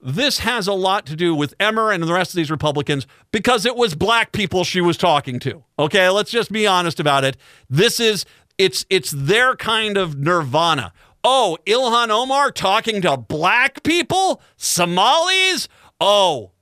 This 0.03 0.39
has 0.41 0.67
a 0.67 0.73
lot 0.73 1.05
to 1.07 1.17
do 1.17 1.35
with 1.35 1.55
Emmer 1.61 1.91
and 1.93 2.03
the 2.03 2.13
rest 2.13 2.33
of 2.33 2.37
these 2.37 2.51
Republicans 2.51 3.07
because 3.33 3.67
it 3.67 3.77
was 3.77 3.95
black 3.95 4.33
people 4.33 4.65
she 4.65 4.81
was 4.81 4.97
talking 4.97 5.39
to. 5.41 5.63
Okay, 5.79 6.09
let's 6.09 6.31
just 6.31 6.51
be 6.51 6.67
honest 6.67 6.99
about 6.99 7.23
it. 7.23 7.37
This 7.69 8.01
is 8.01 8.25
it's 8.59 8.85
it's 8.91 9.11
their 9.11 9.57
kind 9.57 9.97
of 9.97 10.19
nirvana. 10.19 10.93
Oh, 11.23 11.59
Ilhan 11.67 12.09
Omar 12.09 12.51
talking 12.51 13.03
to 13.03 13.19
black 13.19 13.83
people? 13.83 14.41
Somalis? 14.57 15.69
Oh, 16.01 16.53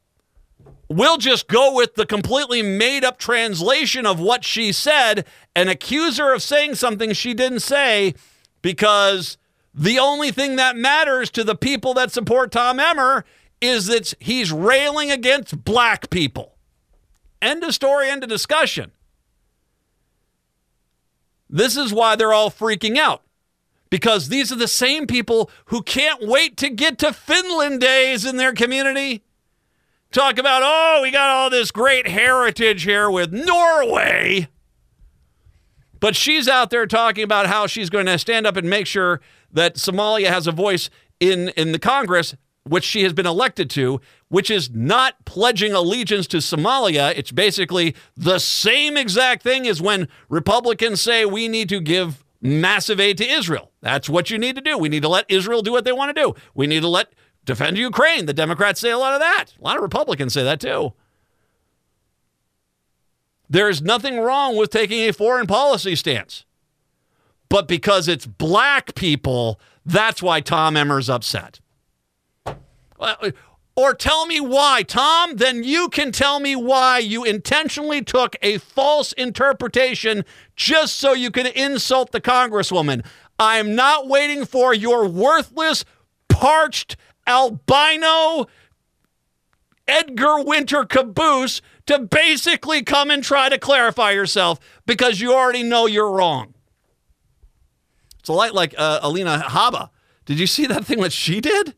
we'll 0.88 1.18
just 1.18 1.48
go 1.48 1.74
with 1.74 1.94
the 1.94 2.06
completely 2.06 2.62
made 2.62 3.04
up 3.04 3.18
translation 3.18 4.06
of 4.06 4.18
what 4.18 4.44
she 4.44 4.72
said 4.72 5.26
and 5.54 5.68
accuse 5.68 6.18
her 6.18 6.32
of 6.34 6.42
saying 6.42 6.74
something 6.74 7.12
she 7.12 7.34
didn't 7.34 7.60
say 7.60 8.14
because 8.62 9.36
the 9.74 9.98
only 9.98 10.30
thing 10.30 10.56
that 10.56 10.76
matters 10.76 11.30
to 11.30 11.44
the 11.44 11.54
people 11.54 11.94
that 11.94 12.10
support 12.10 12.50
Tom 12.50 12.80
Emmer 12.80 13.24
is 13.60 13.86
that 13.86 14.14
he's 14.18 14.52
railing 14.52 15.10
against 15.10 15.64
black 15.64 16.10
people. 16.10 16.56
End 17.40 17.62
of 17.62 17.74
story, 17.74 18.08
end 18.08 18.22
of 18.22 18.28
discussion. 18.28 18.92
This 21.50 21.76
is 21.76 21.92
why 21.92 22.16
they're 22.16 22.32
all 22.32 22.50
freaking 22.50 22.96
out. 22.96 23.22
Because 23.90 24.28
these 24.28 24.52
are 24.52 24.56
the 24.56 24.68
same 24.68 25.06
people 25.06 25.50
who 25.66 25.82
can't 25.82 26.26
wait 26.26 26.56
to 26.58 26.68
get 26.68 26.98
to 26.98 27.12
Finland 27.12 27.80
days 27.80 28.26
in 28.26 28.36
their 28.36 28.52
community 28.52 29.22
talk 30.12 30.38
about, 30.38 30.62
oh, 30.64 31.00
we 31.02 31.10
got 31.10 31.30
all 31.30 31.50
this 31.50 31.70
great 31.70 32.06
heritage 32.06 32.84
here 32.84 33.10
with 33.10 33.32
Norway. 33.32 34.48
But 36.00 36.16
she's 36.16 36.48
out 36.48 36.70
there 36.70 36.86
talking 36.86 37.24
about 37.24 37.46
how 37.46 37.66
she's 37.66 37.90
going 37.90 38.06
to 38.06 38.18
stand 38.18 38.46
up 38.46 38.56
and 38.56 38.70
make 38.70 38.86
sure 38.86 39.20
that 39.52 39.74
Somalia 39.74 40.28
has 40.28 40.46
a 40.46 40.52
voice 40.52 40.90
in, 41.18 41.48
in 41.50 41.72
the 41.72 41.78
Congress, 41.78 42.36
which 42.64 42.84
she 42.84 43.02
has 43.02 43.12
been 43.12 43.26
elected 43.26 43.68
to, 43.70 44.00
which 44.28 44.50
is 44.50 44.70
not 44.70 45.24
pledging 45.24 45.72
allegiance 45.72 46.26
to 46.28 46.36
Somalia. 46.36 47.12
It's 47.16 47.32
basically 47.32 47.96
the 48.16 48.38
same 48.38 48.96
exact 48.96 49.42
thing 49.42 49.66
as 49.66 49.82
when 49.82 50.08
Republicans 50.28 51.00
say 51.00 51.24
we 51.24 51.48
need 51.48 51.68
to 51.70 51.80
give 51.80 52.24
massive 52.40 53.00
aid 53.00 53.18
to 53.18 53.28
Israel. 53.28 53.72
That's 53.80 54.08
what 54.08 54.30
you 54.30 54.38
need 54.38 54.54
to 54.54 54.62
do. 54.62 54.78
We 54.78 54.88
need 54.88 55.02
to 55.02 55.08
let 55.08 55.26
Israel 55.28 55.62
do 55.62 55.72
what 55.72 55.84
they 55.84 55.92
want 55.92 56.14
to 56.14 56.22
do. 56.22 56.34
We 56.54 56.66
need 56.66 56.80
to 56.80 56.88
let 56.88 57.12
defend 57.48 57.76
Ukraine. 57.76 58.26
The 58.26 58.32
Democrats 58.32 58.80
say 58.80 58.90
a 58.90 58.98
lot 58.98 59.14
of 59.14 59.20
that. 59.20 59.46
A 59.58 59.64
lot 59.64 59.76
of 59.76 59.82
Republicans 59.82 60.34
say 60.34 60.44
that 60.44 60.60
too. 60.60 60.92
There's 63.50 63.82
nothing 63.82 64.20
wrong 64.20 64.56
with 64.56 64.70
taking 64.70 65.00
a 65.08 65.12
foreign 65.12 65.46
policy 65.46 65.96
stance. 65.96 66.44
But 67.48 67.66
because 67.66 68.06
it's 68.06 68.26
black 68.26 68.94
people, 68.94 69.58
that's 69.84 70.22
why 70.22 70.40
Tom 70.40 70.76
Emmer's 70.76 71.08
upset. 71.08 71.60
Or 73.74 73.94
tell 73.94 74.26
me 74.26 74.38
why, 74.40 74.82
Tom. 74.82 75.36
Then 75.36 75.64
you 75.64 75.88
can 75.88 76.12
tell 76.12 76.40
me 76.40 76.56
why 76.56 76.98
you 76.98 77.24
intentionally 77.24 78.02
took 78.02 78.36
a 78.42 78.58
false 78.58 79.12
interpretation 79.12 80.24
just 80.56 80.96
so 80.96 81.14
you 81.14 81.30
could 81.30 81.46
insult 81.46 82.12
the 82.12 82.20
Congresswoman. 82.20 83.02
I'm 83.38 83.74
not 83.74 84.08
waiting 84.08 84.44
for 84.44 84.74
your 84.74 85.08
worthless, 85.08 85.84
parched, 86.28 86.96
albino 87.28 88.46
Edgar 89.86 90.42
Winter 90.42 90.84
caboose 90.84 91.62
to 91.86 91.98
basically 91.98 92.82
come 92.82 93.10
and 93.10 93.24
try 93.24 93.48
to 93.48 93.58
clarify 93.58 94.10
yourself 94.10 94.60
because 94.84 95.20
you 95.20 95.32
already 95.32 95.62
know 95.62 95.86
you're 95.86 96.12
wrong. 96.12 96.54
It's 98.18 98.28
a 98.28 98.34
light 98.34 98.52
like 98.52 98.74
uh, 98.76 99.00
Alina 99.02 99.42
Habba. 99.46 99.88
Did 100.26 100.38
you 100.38 100.46
see 100.46 100.66
that 100.66 100.84
thing 100.84 101.00
that 101.00 101.12
she 101.12 101.40
did? 101.40 101.74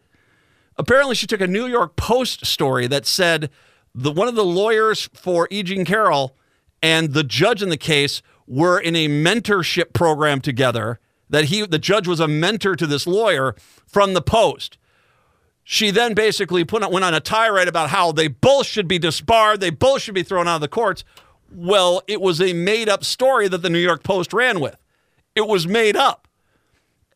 Apparently, 0.77 1.15
she 1.15 1.27
took 1.29 1.41
a 1.41 1.47
New 1.47 1.67
York 1.67 1.95
Post 1.95 2.47
story 2.47 2.89
that 2.89 3.07
said 3.07 3.51
the 3.95 4.11
one 4.11 4.27
of 4.27 4.35
the 4.35 4.45
lawyers 4.45 5.09
for 5.15 5.47
E. 5.51 5.63
Jean 5.63 5.85
Carroll 5.85 6.37
and 6.83 7.13
the 7.13 7.23
judge 7.23 7.63
in 7.63 7.69
the 7.69 7.77
case 7.77 8.23
were 8.47 8.81
in 8.81 8.97
a 8.97 9.07
mentorship 9.07 9.93
program 9.93 10.41
together. 10.41 10.99
That 11.29 11.45
he, 11.45 11.65
the 11.65 11.79
judge, 11.79 12.09
was 12.09 12.19
a 12.19 12.27
mentor 12.27 12.75
to 12.75 12.87
this 12.89 13.07
lawyer 13.07 13.55
from 13.87 14.15
the 14.15 14.23
Post. 14.23 14.79
She 15.65 15.91
then 15.91 16.15
basically 16.15 16.65
put 16.65 16.89
went 16.91 17.05
on 17.05 17.15
a 17.15 17.21
tirade 17.21 17.69
about 17.69 17.91
how 17.91 18.13
they 18.13 18.29
both 18.29 18.67
should 18.67 18.89
be 18.89 18.99
disbarred, 18.99 19.61
they 19.61 19.71
both 19.71 20.03
should 20.03 20.15
be 20.15 20.23
thrown 20.23 20.49
out 20.49 20.57
of 20.57 20.61
the 20.61 20.69
courts. 20.69 21.05
Well, 21.53 22.03
it 22.07 22.21
was 22.21 22.41
a 22.41 22.53
made 22.53 22.89
up 22.89 23.05
story 23.05 23.49
that 23.49 23.59
the 23.59 23.71
New 23.71 23.79
York 23.79 24.03
Post 24.03 24.33
ran 24.33 24.61
with. 24.61 24.77
It 25.35 25.47
was 25.47 25.67
made 25.67 25.97
up. 25.97 26.29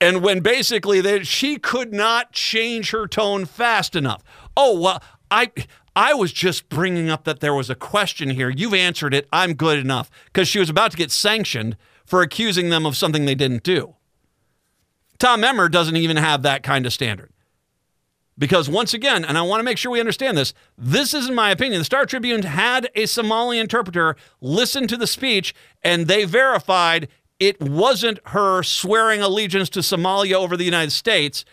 And 0.01 0.23
when 0.23 0.41
basically 0.41 1.01
they, 1.01 1.23
she 1.23 1.57
could 1.57 1.93
not 1.93 2.33
change 2.33 2.91
her 2.91 3.07
tone 3.07 3.45
fast 3.45 3.97
enough. 3.97 4.23
Oh, 4.57 4.79
well, 4.79 5.03
I 5.31 5.51
I 5.97 6.15
was 6.15 6.33
just 6.33 6.69
bringing 6.69 7.09
up 7.09 7.25
that 7.25 7.41
there 7.41 7.55
was 7.55 7.71
a 7.71 7.75
question 7.75 8.31
here. 8.31 8.51
You've 8.51 8.75
answered 8.75 9.15
it. 9.15 9.29
I'm 9.33 9.55
good 9.55 9.79
enough. 9.79 10.11
Because 10.27 10.49
she 10.49 10.59
was 10.59 10.69
about 10.69 10.91
to 10.91 10.97
get 10.97 11.13
sanctioned 11.13 11.77
for 12.05 12.21
accusing 12.21 12.71
them 12.71 12.85
of 12.85 12.97
something 12.97 13.25
they 13.25 13.35
didn't 13.35 13.63
do. 13.63 13.95
Tom 15.19 15.45
Emmer 15.45 15.69
doesn't 15.69 15.97
even 15.97 16.17
have 16.17 16.43
that 16.43 16.63
kind 16.63 16.85
of 16.85 16.93
standard. 16.93 17.31
Because 18.37 18.69
once 18.69 18.93
again, 18.93 19.25
and 19.25 19.39
I 19.39 19.43
want 19.43 19.61
to 19.61 19.65
make 19.65 19.79
sure 19.79 19.93
we 19.93 20.01
understand 20.01 20.37
this, 20.37 20.55
this 20.77 21.15
is 21.15 21.29
in 21.29 21.35
my 21.35 21.51
opinion. 21.51 21.81
The 21.81 21.85
Star 21.85 22.05
Tribune 22.05 22.43
had 22.43 22.91
a 22.95 23.07
Somali 23.07 23.59
interpreter 23.59 24.17
listen 24.41 24.89
to 24.89 24.97
the 24.97 25.07
speech, 25.07 25.55
and 25.83 26.07
they 26.07 26.25
verified 26.25 27.09
it 27.39 27.61
wasn't 27.61 28.21
her 28.29 28.63
swearing 28.63 29.21
allegiance 29.21 29.69
to 29.71 29.81
Somalia 29.81 30.35
over 30.35 30.57
the 30.57 30.65
United 30.65 30.93
States, 30.93 31.45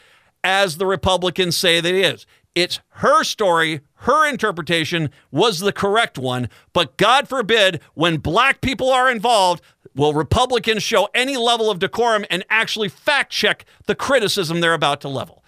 as 0.44 0.78
the 0.78 0.86
Republicans 0.86 1.56
say 1.56 1.80
that 1.80 1.94
it 1.94 2.06
is. 2.06 2.26
It's 2.54 2.80
her 2.90 3.24
story, 3.24 3.82
her 3.96 4.28
interpretation 4.28 5.10
was 5.32 5.60
the 5.60 5.72
correct 5.72 6.18
one. 6.18 6.50
But 6.74 6.98
God 6.98 7.28
forbid, 7.28 7.80
when 7.94 8.18
black 8.18 8.62
people 8.62 8.90
are 8.90 9.10
involved, 9.10 9.64
will 9.96 10.14
Republicans 10.14 10.84
show 10.84 11.08
any 11.14 11.38
level 11.38 11.70
of 11.70 11.80
decorum 11.80 12.26
and 12.30 12.44
actually 12.50 12.90
fact 12.90 13.32
check 13.32 13.66
the 13.86 13.96
criticism 13.96 14.60
they're 14.60 14.74
about 14.74 15.02
to 15.02 15.08
level? 15.08 15.41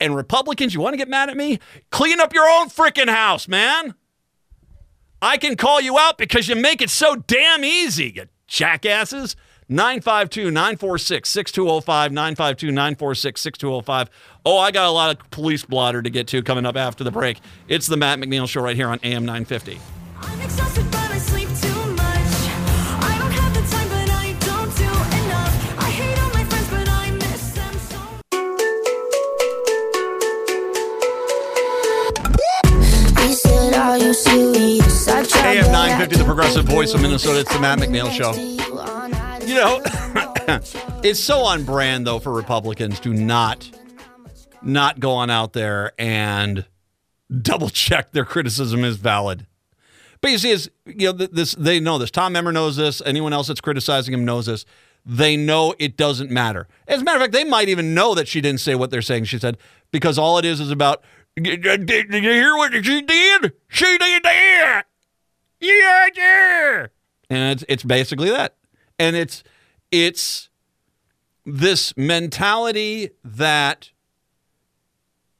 And 0.00 0.16
Republicans, 0.16 0.72
you 0.72 0.80
want 0.80 0.94
to 0.94 0.98
get 0.98 1.08
mad 1.08 1.28
at 1.28 1.36
me? 1.36 1.58
Clean 1.90 2.18
up 2.20 2.32
your 2.32 2.48
own 2.48 2.68
freaking 2.70 3.08
house, 3.08 3.46
man. 3.46 3.94
I 5.22 5.36
can 5.36 5.56
call 5.56 5.80
you 5.80 5.98
out 5.98 6.16
because 6.16 6.48
you 6.48 6.56
make 6.56 6.80
it 6.80 6.88
so 6.88 7.16
damn 7.16 7.64
easy, 7.64 8.12
you 8.16 8.24
jackasses. 8.46 9.36
952 9.68 10.50
946 10.50 11.28
6205. 11.28 12.12
952 12.12 12.72
946 12.72 13.40
6205. 13.40 14.10
Oh, 14.44 14.58
I 14.58 14.70
got 14.72 14.86
a 14.86 14.90
lot 14.90 15.16
of 15.16 15.30
police 15.30 15.64
blotter 15.64 16.02
to 16.02 16.10
get 16.10 16.26
to 16.28 16.42
coming 16.42 16.66
up 16.66 16.76
after 16.76 17.04
the 17.04 17.12
break. 17.12 17.38
It's 17.68 17.86
the 17.86 17.96
Matt 17.96 18.18
McNeil 18.18 18.48
Show 18.48 18.62
right 18.62 18.74
here 18.74 18.88
on 18.88 18.98
AM 19.04 19.24
950. 19.24 20.79
Are 33.90 33.98
you 33.98 34.14
serious? 34.14 35.08
I 35.08 35.24
tried 35.24 35.56
AM 35.56 35.64
to 35.64 35.72
950, 35.72 36.18
the 36.18 36.24
progressive 36.24 36.64
voice 36.64 36.94
of 36.94 37.02
Minnesota. 37.02 37.40
It's 37.40 37.52
the 37.52 37.58
Matt 37.58 37.80
McNeil 37.80 38.08
Show. 38.12 38.34
you 38.34 38.78
all 38.78 39.08
night. 39.08 39.48
You 39.48 39.56
know, 39.56 39.80
it's 41.02 41.18
so 41.18 41.40
on 41.40 41.64
brand 41.64 42.06
though 42.06 42.20
for 42.20 42.32
Republicans 42.32 43.00
to 43.00 43.12
not 43.12 43.68
not 44.62 45.00
go 45.00 45.10
on 45.10 45.28
out 45.28 45.54
there 45.54 45.90
and 45.98 46.66
double 47.42 47.68
check 47.68 48.12
their 48.12 48.24
criticism 48.24 48.84
is 48.84 48.96
valid. 48.96 49.48
But 50.20 50.30
you 50.30 50.38
see, 50.38 50.50
is 50.50 50.70
you 50.86 51.12
know 51.12 51.12
this 51.12 51.56
they 51.56 51.80
know 51.80 51.98
this. 51.98 52.12
Tom 52.12 52.36
Emmer 52.36 52.52
knows 52.52 52.76
this. 52.76 53.02
Anyone 53.04 53.32
else 53.32 53.48
that's 53.48 53.60
criticizing 53.60 54.14
him 54.14 54.24
knows 54.24 54.46
this. 54.46 54.64
They 55.04 55.36
know 55.36 55.74
it 55.80 55.96
doesn't 55.96 56.30
matter. 56.30 56.68
As 56.86 57.00
a 57.00 57.04
matter 57.04 57.16
of 57.16 57.22
fact, 57.22 57.32
they 57.32 57.42
might 57.42 57.68
even 57.68 57.92
know 57.92 58.14
that 58.14 58.28
she 58.28 58.40
didn't 58.40 58.60
say 58.60 58.76
what 58.76 58.92
they're 58.92 59.02
saying. 59.02 59.24
She 59.24 59.40
said 59.40 59.58
because 59.90 60.16
all 60.16 60.38
it 60.38 60.44
is 60.44 60.60
is 60.60 60.70
about. 60.70 61.02
Did, 61.36 61.86
did- 61.86 62.12
you 62.12 62.20
hear 62.20 62.56
what 62.56 62.72
she 62.72 63.02
did? 63.02 63.52
She 63.68 63.98
did 63.98 64.22
that. 64.22 64.84
Yeah, 65.60 66.06
yeah. 66.14 66.86
And 67.28 67.52
it's 67.52 67.64
it's 67.68 67.84
basically 67.84 68.30
that. 68.30 68.56
And 68.98 69.14
it's 69.14 69.42
it's 69.90 70.48
this 71.46 71.96
mentality 71.96 73.10
that 73.24 73.90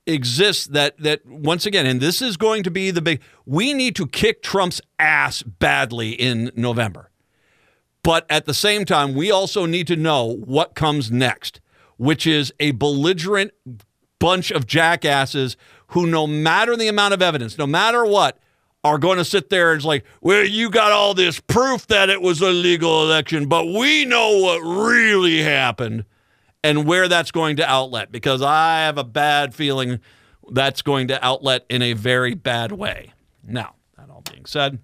exists 0.06 0.66
that 0.66 0.96
that 0.98 1.24
once 1.26 1.66
again 1.66 1.86
and 1.86 2.00
this 2.00 2.20
is 2.22 2.36
going 2.36 2.62
to 2.62 2.70
be 2.70 2.90
the 2.90 3.02
big 3.02 3.20
we 3.44 3.72
need 3.74 3.94
to 3.96 4.06
kick 4.06 4.42
Trump's 4.42 4.80
ass 4.98 5.42
badly 5.42 6.10
in 6.10 6.50
November. 6.56 7.10
But 8.02 8.24
at 8.30 8.46
the 8.46 8.54
same 8.54 8.86
time, 8.86 9.14
we 9.14 9.30
also 9.30 9.66
need 9.66 9.86
to 9.88 9.96
know 9.96 10.24
what 10.24 10.74
comes 10.74 11.10
next, 11.10 11.60
which 11.98 12.26
is 12.26 12.50
a 12.58 12.70
belligerent 12.70 13.52
bunch 14.18 14.50
of 14.50 14.66
jackasses 14.66 15.56
who, 15.90 16.06
no 16.06 16.26
matter 16.26 16.76
the 16.76 16.88
amount 16.88 17.14
of 17.14 17.22
evidence, 17.22 17.58
no 17.58 17.66
matter 17.66 18.04
what, 18.04 18.38
are 18.82 18.98
going 18.98 19.18
to 19.18 19.24
sit 19.24 19.50
there 19.50 19.72
and 19.72 19.78
it's 19.78 19.84
like, 19.84 20.04
well, 20.20 20.44
you 20.44 20.70
got 20.70 20.92
all 20.92 21.12
this 21.14 21.38
proof 21.40 21.86
that 21.88 22.08
it 22.08 22.22
was 22.22 22.40
a 22.40 22.50
legal 22.50 23.02
election, 23.02 23.46
but 23.46 23.66
we 23.66 24.04
know 24.04 24.38
what 24.38 24.60
really 24.60 25.42
happened 25.42 26.04
and 26.64 26.86
where 26.86 27.08
that's 27.08 27.30
going 27.30 27.56
to 27.56 27.68
outlet 27.68 28.10
because 28.10 28.40
I 28.40 28.80
have 28.80 28.96
a 28.98 29.04
bad 29.04 29.54
feeling 29.54 30.00
that's 30.50 30.82
going 30.82 31.08
to 31.08 31.24
outlet 31.24 31.66
in 31.68 31.82
a 31.82 31.92
very 31.92 32.34
bad 32.34 32.72
way. 32.72 33.12
Now, 33.44 33.74
that 33.98 34.10
all 34.10 34.22
being 34.30 34.46
said, 34.46 34.78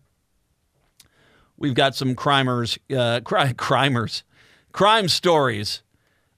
we've 1.56 1.74
got 1.74 1.94
some 1.94 2.14
crimers, 2.14 2.78
uh, 2.94 3.20
cri- 3.20 3.54
crimers, 3.56 4.24
crime 4.72 5.08
stories 5.08 5.82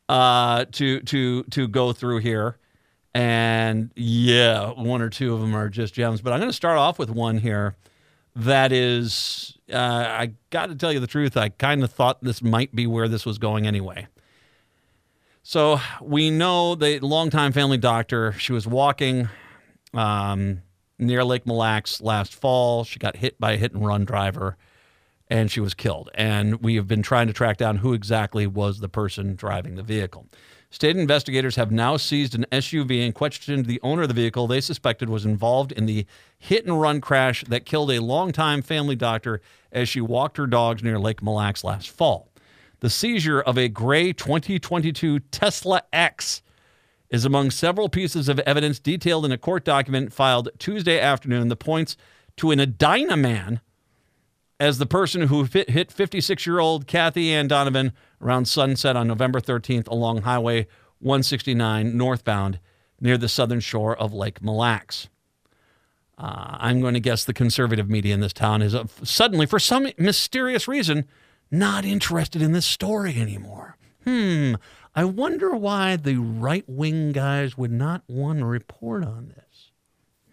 uh, 0.09 0.65
to 0.73 1.01
to 1.01 1.43
to 1.45 1.69
go 1.69 1.93
through 1.93 2.19
here, 2.19 2.58
and 3.19 3.91
yeah, 3.97 4.71
one 4.71 5.03
or 5.03 5.11
two 5.11 5.35
of 5.35 5.41
them 5.41 5.53
are 5.53 5.69
just 5.69 5.93
gems. 5.93 6.21
But 6.21 6.33
I'm 6.33 6.39
going 6.39 6.51
to 6.51 6.57
start 6.57 6.79
off 6.79 7.01
with 7.01 7.11
one 7.11 7.39
here 7.39 7.75
that 8.37 8.71
is, 8.71 9.59
uh, 9.73 9.77
I 9.77 10.35
got 10.51 10.67
to 10.67 10.77
tell 10.77 10.93
you 10.93 11.01
the 11.01 11.09
truth, 11.09 11.37
I 11.37 11.49
kind 11.49 11.83
of 11.83 11.91
thought 11.91 12.23
this 12.23 12.43
might 12.43 12.77
be 12.77 12.87
where 12.87 13.09
this 13.09 13.27
was 13.27 13.39
going 13.39 13.67
anyway. 13.67 14.07
So 15.43 15.81
we 16.01 16.31
know 16.31 16.77
the 16.77 17.01
longtime 17.01 17.51
family 17.51 17.77
doctor. 17.77 18.35
She 18.35 18.53
was 18.53 18.69
walking 18.69 19.29
um, 19.93 20.63
near 21.01 21.25
Lake 21.25 21.45
Mille 21.45 21.57
Lacs 21.57 22.01
last 22.01 22.37
fall. 22.37 22.85
She 22.85 23.01
got 23.01 23.17
hit 23.17 23.41
by 23.41 23.55
a 23.55 23.57
hit 23.57 23.73
and 23.73 23.85
run 23.85 24.05
driver, 24.05 24.57
and 25.27 25.51
she 25.51 25.59
was 25.59 25.75
killed. 25.75 26.09
And 26.15 26.63
we 26.63 26.77
have 26.77 26.87
been 26.87 27.03
trying 27.03 27.27
to 27.27 27.33
track 27.33 27.57
down 27.57 27.79
who 27.79 27.95
exactly 27.95 28.47
was 28.47 28.79
the 28.79 28.89
person 28.89 29.35
driving 29.35 29.75
the 29.75 29.83
vehicle. 29.83 30.29
State 30.71 30.97
investigators 30.97 31.57
have 31.57 31.71
now 31.71 31.97
seized 31.97 32.35
an 32.35 32.45
SUV 32.53 33.03
and 33.03 33.15
questioned 33.15 33.65
the 33.65 33.81
owner 33.83 34.03
of 34.03 34.09
the 34.09 34.15
vehicle 34.15 34.47
they 34.47 34.61
suspected 34.61 35.09
was 35.09 35.25
involved 35.25 35.73
in 35.73 35.87
the 35.87 36.05
hit 36.39 36.67
and 36.67 36.79
run 36.79 37.01
crash 37.01 37.43
that 37.45 37.65
killed 37.65 37.91
a 37.91 38.03
longtime 38.03 38.61
family 38.61 38.95
doctor 38.95 39.41
as 39.73 39.89
she 39.89 40.03
walked 40.03 40.37
her 40.37 40.47
dogs 40.47 40.83
near 40.83 40.99
Lake 40.99 41.23
Mille 41.23 41.35
Lacs 41.35 41.65
last 41.65 41.89
fall. 41.89 42.29
The 42.81 42.91
seizure 42.91 43.41
of 43.41 43.57
a 43.57 43.69
gray 43.69 44.13
2022 44.13 45.21
Tesla 45.21 45.83
X 45.91 46.43
is 47.09 47.25
among 47.25 47.51
several 47.51 47.89
pieces 47.89 48.29
of 48.29 48.39
evidence 48.41 48.79
detailed 48.79 49.25
in 49.25 49.33
a 49.33 49.39
court 49.39 49.65
document 49.65 50.13
filed 50.13 50.51
Tuesday 50.59 51.01
afternoon. 51.01 51.49
The 51.49 51.57
points 51.57 51.97
to 52.37 52.51
an 52.51 52.61
Edina 52.61 53.17
man 53.17 53.63
as 54.61 54.79
the 54.79 54.87
person 54.87 55.23
who 55.23 55.45
hit, 55.45 55.71
hit 55.71 55.93
56 55.93 56.47
year 56.47 56.59
old 56.59 56.87
Kathy 56.87 57.33
Ann 57.33 57.49
Donovan 57.49 57.93
around 58.21 58.47
sunset 58.47 58.97
on 58.97 59.07
November 59.07 59.41
13th 59.41 59.89
along 59.89 60.23
Highway 60.23 60.67
169 61.01 61.97
northbound 61.97 62.59
near 63.01 63.17
the 63.17 63.29
southern 63.29 63.61
shore 63.61 63.97
of 63.97 64.13
Lake 64.13 64.43
Mille 64.43 64.57
Lacs. 64.57 65.09
Uh, 66.17 66.57
I'm 66.59 66.81
going 66.81 66.95
to 66.95 67.01
guess 67.01 67.25
the 67.25 67.33
conservative 67.33 67.89
media 67.89 68.13
in 68.13 68.21
this 68.21 68.33
town 68.33 68.61
is 68.61 68.75
uh, 68.75 68.87
suddenly, 69.05 69.47
for 69.47 69.61
some 69.61 69.89
mysterious 69.99 70.67
reason, 70.67 71.07
not 71.49 71.85
interested 71.85 72.43
in 72.43 72.51
this 72.51 72.67
story 72.67 73.15
anymore. 73.17 73.77
Hmm, 74.03 74.55
I 74.97 75.05
wonder 75.05 75.55
why 75.55 75.95
the 75.95 76.17
right 76.17 76.65
wing 76.67 77.13
guys 77.13 77.57
would 77.57 77.71
not 77.71 78.03
want 78.09 78.41
to 78.41 78.45
report 78.47 79.05
on 79.05 79.29
this. 79.29 79.71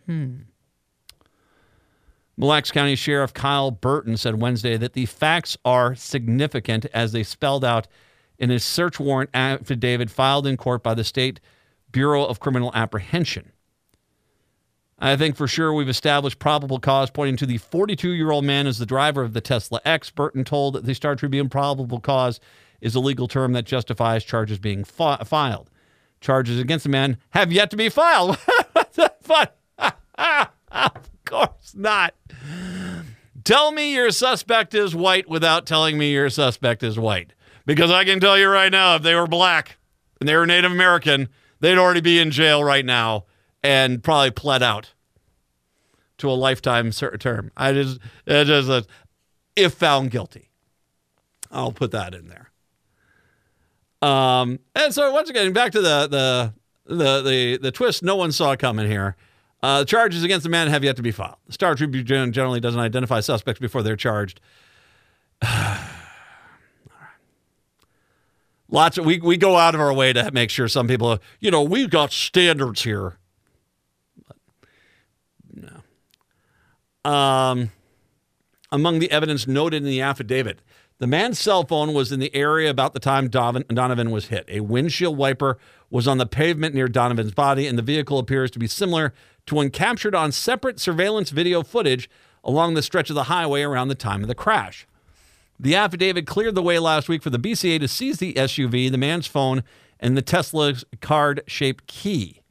Hmm. 0.08 0.36
Mille 2.38 2.50
Lacs 2.50 2.72
County 2.72 2.96
Sheriff 2.96 3.34
Kyle 3.34 3.72
Burton 3.72 4.18
said 4.18 4.42
Wednesday 4.42 4.78
that 4.78 4.94
the 4.94 5.06
facts 5.06 5.58
are 5.64 5.96
significant 5.96 6.86
as 6.94 7.12
they 7.12 7.24
spelled 7.24 7.64
out 7.64 7.88
in 8.38 8.52
a 8.52 8.60
search 8.60 9.00
warrant 9.00 9.30
affidavit 9.34 10.10
filed 10.10 10.46
in 10.46 10.58
court 10.58 10.84
by 10.84 10.94
the 10.94 11.04
State 11.04 11.40
Bureau 11.92 12.26
of 12.26 12.42
Criminal 12.42 12.72
Apprehension. 12.74 13.54
I 15.00 15.16
think 15.16 15.36
for 15.36 15.48
sure 15.48 15.74
we've 15.74 15.90
established 15.90 16.40
probable 16.40 16.80
cause 16.80 17.10
pointing 17.10 17.38
to 17.38 17.46
the 17.46 17.58
42 17.58 18.12
year 18.12 18.32
old 18.32 18.46
man 18.46 18.68
as 18.68 18.80
the 18.80 18.86
driver 18.86 19.22
of 19.22 19.34
the 19.34 19.42
Tesla 19.42 19.82
X. 19.86 20.10
Burton 20.10 20.44
told 20.44 20.86
the 20.86 20.96
Star 20.96 21.16
Tribune 21.16 21.50
probable 21.50 22.00
cause 22.00 22.40
is 22.82 22.96
a 22.96 23.00
legal 23.00 23.28
term 23.28 23.54
that 23.54 23.66
justifies 23.66 24.24
charges 24.24 24.60
being 24.60 24.84
fi- 24.84 25.24
filed. 25.24 25.70
Charges 26.22 26.60
against 26.60 26.84
the 26.84 26.90
man 26.90 27.18
have 27.32 27.52
yet 27.52 27.72
to 27.72 27.78
be 27.78 27.90
filed. 27.90 28.38
course 31.26 31.74
not. 31.76 32.14
Tell 33.44 33.72
me 33.72 33.94
your 33.94 34.12
suspect 34.12 34.74
is 34.74 34.96
white 34.96 35.30
without 35.30 35.66
telling 35.66 35.98
me 35.98 36.12
your 36.12 36.30
suspect 36.30 36.82
is 36.84 36.98
white. 36.98 37.32
Because 37.66 37.92
I 37.92 38.04
can 38.04 38.20
tell 38.20 38.38
you 38.38 38.48
right 38.48 38.72
now, 38.72 38.96
if 38.96 39.02
they 39.02 39.16
were 39.16 39.28
black 39.28 39.78
and 40.20 40.30
they 40.30 40.36
were 40.36 40.46
Native 40.46 40.72
American, 40.72 41.30
they'd 41.60 41.78
already 41.78 42.02
be 42.02 42.20
in 42.20 42.32
jail 42.32 42.64
right 42.64 42.86
now 42.86 43.26
and 43.64 44.04
probably 44.04 44.32
pled 44.32 44.64
out 44.64 44.94
to 46.20 46.30
a 46.30 46.34
lifetime 46.34 46.92
term. 46.92 47.52
I 47.58 47.74
just, 47.74 48.00
it 48.26 48.46
just 48.46 48.70
uh, 48.70 48.84
if 49.56 49.74
found 49.74 50.12
guilty, 50.12 50.50
I'll 51.52 51.72
put 51.72 51.92
that 51.92 52.14
in 52.14 52.28
there. 52.28 52.52
Um, 54.02 54.60
and 54.76 54.94
so 54.94 55.12
once 55.12 55.30
again, 55.30 55.52
back 55.54 55.72
to 55.72 55.82
the 55.82 56.08
the 56.08 56.54
the 56.86 57.22
the, 57.22 57.58
the 57.58 57.72
twist 57.72 58.04
no 58.04 58.16
one 58.16 58.32
saw 58.32 58.56
coming 58.56 58.88
here. 58.88 59.16
Uh, 59.66 59.80
the 59.80 59.86
charges 59.86 60.24
against 60.24 60.44
the 60.44 60.50
man 60.50 60.68
have 60.68 60.84
yet 60.84 60.96
to 60.96 61.02
be 61.02 61.10
filed. 61.10 61.38
The 61.48 61.54
Star 61.54 61.74
Tribune 61.74 62.32
generally 62.32 62.60
doesn't 62.60 62.80
identify 62.80 63.20
suspects 63.20 63.60
before 63.60 63.82
they're 63.82 63.96
charged. 63.96 64.40
Lots 68.70 69.00
of 69.00 69.06
we 69.06 69.20
we 69.20 69.38
go 69.38 69.56
out 69.56 69.74
of 69.74 69.82
our 69.82 69.92
way 69.92 70.14
to 70.14 70.30
make 70.32 70.52
sure 70.52 70.68
some 70.68 70.88
people, 70.88 71.18
you 71.40 71.50
know, 71.50 71.64
we've 71.64 71.90
got 71.90 72.12
standards 72.12 72.84
here. 72.84 73.18
No. 75.52 75.82
Um, 77.12 77.72
among 78.72 79.00
the 79.00 79.10
evidence 79.10 79.48
noted 79.48 79.78
in 79.78 79.90
the 79.90 80.02
affidavit, 80.02 80.62
the 81.00 81.08
man's 81.08 81.40
cell 81.40 81.66
phone 81.66 81.96
was 81.96 82.12
in 82.12 82.20
the 82.20 82.34
area 82.36 82.70
about 82.70 82.94
the 82.94 83.00
time 83.00 83.30
Donovan 83.30 84.12
was 84.12 84.28
hit. 84.28 84.46
A 84.48 84.60
windshield 84.60 85.18
wiper 85.18 85.58
was 85.90 86.08
on 86.08 86.20
the 86.20 86.26
pavement 86.28 86.76
near 86.76 86.88
Donovan's 86.88 87.34
body, 87.34 87.66
and 87.68 87.80
the 87.80 87.84
vehicle 87.84 88.20
appears 88.20 88.52
to 88.52 88.60
be 88.60 88.68
similar 88.68 89.12
to 89.46 89.56
one 89.56 89.70
captured 89.70 90.16
on 90.16 90.32
separate 90.32 90.80
surveillance 90.80 91.30
video 91.30 91.64
footage 91.64 92.10
along 92.44 92.74
the 92.74 92.82
stretch 92.82 93.10
of 93.10 93.16
the 93.16 93.26
highway 93.26 93.62
around 93.62 93.88
the 93.88 93.96
time 93.96 94.22
of 94.22 94.28
the 94.28 94.36
crash. 94.36 94.88
The 95.60 95.76
affidavit 95.76 96.28
cleared 96.28 96.56
the 96.56 96.62
way 96.62 96.80
last 96.80 97.08
week 97.08 97.24
for 97.24 97.30
the 97.30 97.40
BCA 97.40 97.80
to 97.80 97.88
seize 97.88 98.18
the 98.20 98.34
SUV, 98.34 98.92
the 98.92 98.98
man's 98.98 99.28
phone, 99.28 99.64
and 100.00 100.18
the 100.18 100.22
Tesla's 100.22 100.84
card 101.02 101.42
shaped 101.48 101.88
key. 101.88 102.42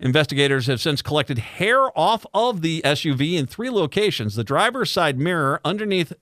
Investigators 0.00 0.66
have 0.66 0.80
since 0.80 1.02
collected 1.02 1.38
hair 1.38 1.96
off 1.98 2.24
of 2.32 2.62
the 2.62 2.82
SUV 2.84 3.34
in 3.34 3.46
three 3.46 3.70
locations 3.70 4.34
the 4.34 4.44
driver's 4.44 4.90
side 4.90 5.18
mirror, 5.18 5.60
underneath 5.64 6.12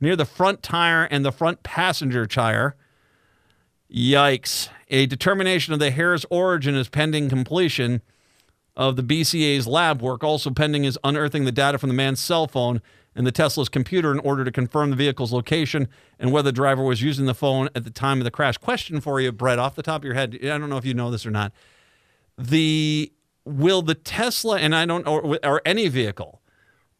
near 0.00 0.16
the 0.16 0.24
front 0.24 0.62
tire, 0.62 1.04
and 1.04 1.24
the 1.24 1.32
front 1.32 1.62
passenger 1.62 2.26
tire. 2.26 2.74
Yikes. 3.90 4.68
A 4.88 5.06
determination 5.06 5.72
of 5.72 5.78
the 5.78 5.90
hair's 5.90 6.26
origin 6.28 6.74
is 6.74 6.88
pending 6.88 7.28
completion 7.28 8.02
of 8.76 8.96
the 8.96 9.02
BCA's 9.02 9.66
lab 9.66 10.00
work. 10.00 10.24
Also 10.24 10.50
pending 10.50 10.84
is 10.84 10.98
unearthing 11.04 11.44
the 11.44 11.52
data 11.52 11.78
from 11.78 11.88
the 11.88 11.94
man's 11.94 12.20
cell 12.20 12.46
phone 12.46 12.80
and 13.14 13.26
the 13.26 13.32
Tesla's 13.32 13.68
computer 13.68 14.10
in 14.10 14.18
order 14.20 14.44
to 14.44 14.50
confirm 14.50 14.90
the 14.90 14.96
vehicle's 14.96 15.32
location 15.32 15.88
and 16.18 16.32
whether 16.32 16.48
the 16.48 16.52
driver 16.52 16.82
was 16.82 17.02
using 17.02 17.26
the 17.26 17.34
phone 17.34 17.68
at 17.74 17.84
the 17.84 17.90
time 17.90 18.18
of 18.18 18.24
the 18.24 18.30
crash. 18.30 18.56
Question 18.56 19.00
for 19.00 19.20
you, 19.20 19.30
Brett, 19.32 19.58
off 19.58 19.74
the 19.74 19.82
top 19.82 20.00
of 20.00 20.04
your 20.04 20.14
head. 20.14 20.38
I 20.42 20.58
don't 20.58 20.70
know 20.70 20.78
if 20.78 20.84
you 20.84 20.94
know 20.94 21.10
this 21.10 21.26
or 21.26 21.30
not. 21.30 21.52
The 22.38 23.12
will 23.44 23.82
the 23.82 23.94
Tesla 23.94 24.58
and 24.58 24.74
I 24.74 24.86
don't 24.86 25.06
or, 25.06 25.38
or 25.44 25.60
any 25.66 25.88
vehicle 25.88 26.40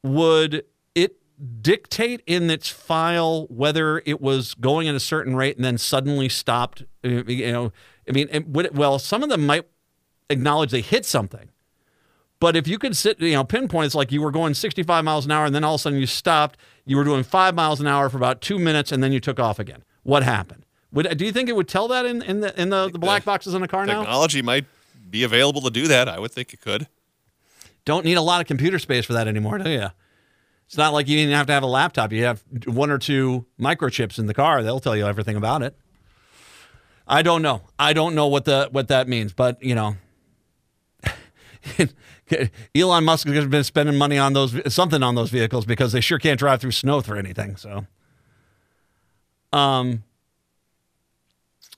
would 0.03 0.65
it 0.95 1.17
dictate 1.63 2.21
in 2.27 2.51
its 2.51 2.69
file 2.69 3.47
whether 3.49 4.03
it 4.05 4.21
was 4.21 4.55
going 4.55 4.89
at 4.89 4.95
a 4.95 5.01
certain 5.01 5.37
rate 5.37 5.57
and 5.57 5.65
then 5.65 5.79
suddenly 5.79 6.29
stopped? 6.29 6.83
Uh, 7.05 7.25
You 7.25 7.53
know, 7.53 7.73
I 8.07 8.13
mean, 8.13 8.29
would 8.49 8.77
well, 8.77 8.99
some 8.99 9.23
of 9.23 9.31
them 9.31 9.47
might 9.47 9.67
acknowledge 10.29 10.73
they 10.73 10.81
hit 10.83 11.07
something. 11.07 11.49
But 12.43 12.57
if 12.57 12.67
you 12.67 12.77
could 12.77 12.97
sit, 12.97 13.21
you 13.21 13.35
know, 13.35 13.45
pinpoint, 13.45 13.87
it's 13.87 13.95
like 13.95 14.11
you 14.11 14.21
were 14.21 14.33
going 14.33 14.53
65 14.55 15.05
miles 15.05 15.25
an 15.25 15.31
hour 15.31 15.45
and 15.45 15.55
then 15.55 15.63
all 15.63 15.77
of 15.77 15.79
a 15.79 15.83
sudden 15.83 16.01
you 16.01 16.07
stopped. 16.07 16.59
You 16.85 16.97
were 16.97 17.05
doing 17.05 17.23
five 17.23 17.55
miles 17.55 17.81
an 17.81 17.87
hour 17.87 18.09
for 18.09 18.17
about 18.17 18.41
two 18.41 18.59
minutes 18.59 18.91
and 18.91 19.01
then 19.01 19.13
you 19.13 19.21
took 19.21 19.39
off 19.39 19.61
again. 19.61 19.85
What 20.03 20.25
happened? 20.25 20.67
Would, 20.93 21.17
do 21.17 21.25
you 21.25 21.31
think 21.31 21.49
it 21.49 21.55
would 21.55 21.69
tell 21.69 21.87
that 21.87 22.05
in, 22.05 22.21
in 22.21 22.41
the 22.41 22.61
in 22.61 22.71
the, 22.71 22.91
the 22.91 22.99
black 22.99 23.23
uh, 23.23 23.27
boxes 23.27 23.55
in 23.55 23.63
a 23.63 23.69
car 23.69 23.87
now? 23.87 24.01
Technology 24.01 24.43
might 24.43 24.65
be 25.09 25.23
available 25.23 25.61
to 25.61 25.71
do 25.71 25.87
that. 25.87 26.09
I 26.09 26.19
would 26.19 26.33
think 26.33 26.53
it 26.53 26.61
could. 26.61 26.89
Don't 27.85 28.05
need 28.05 28.17
a 28.17 28.23
lot 28.23 28.41
of 28.41 28.49
computer 28.49 28.81
space 28.81 29.05
for 29.05 29.13
that 29.13 29.29
anymore, 29.29 29.59
do 29.59 29.71
you? 29.71 29.87
It's 30.67 30.77
not 30.77 30.93
like 30.93 31.07
you 31.07 31.19
even 31.19 31.35
have 31.35 31.47
to 31.47 31.53
have 31.53 31.63
a 31.63 31.67
laptop. 31.67 32.11
You 32.11 32.25
have 32.25 32.43
one 32.65 32.91
or 32.91 32.99
two 32.99 33.47
microchips 33.57 34.19
in 34.19 34.27
the 34.27 34.35
car. 34.35 34.65
They'll 34.65 34.81
tell 34.81 34.97
you 34.97 35.07
everything 35.07 35.37
about 35.37 35.63
it. 35.63 35.77
I 37.07 37.23
don't 37.23 37.41
know. 37.41 37.63
I 37.79 37.93
don't 37.93 38.17
know 38.17 38.27
what 38.27 38.47
the 38.47 38.69
what 38.73 38.89
that 38.89 39.07
means, 39.07 39.33
but 39.33 39.63
you 39.63 39.77
know, 39.77 39.95
Elon 42.75 43.05
Musk 43.05 43.29
has 43.29 43.47
been 43.47 43.65
spending 43.65 43.97
money 43.97 44.19
on 44.19 44.33
those 44.33 44.73
something 44.73 45.03
on 45.03 45.15
those 45.15 45.31
vehicles 45.31 45.65
because 45.65 45.93
they 45.93 46.01
sure 46.01 46.19
can't 46.19 46.39
drive 46.39 46.61
through 46.61 46.73
snow 46.73 47.01
for 47.01 47.17
anything. 47.17 47.57
So, 47.57 47.87
um, 49.53 50.05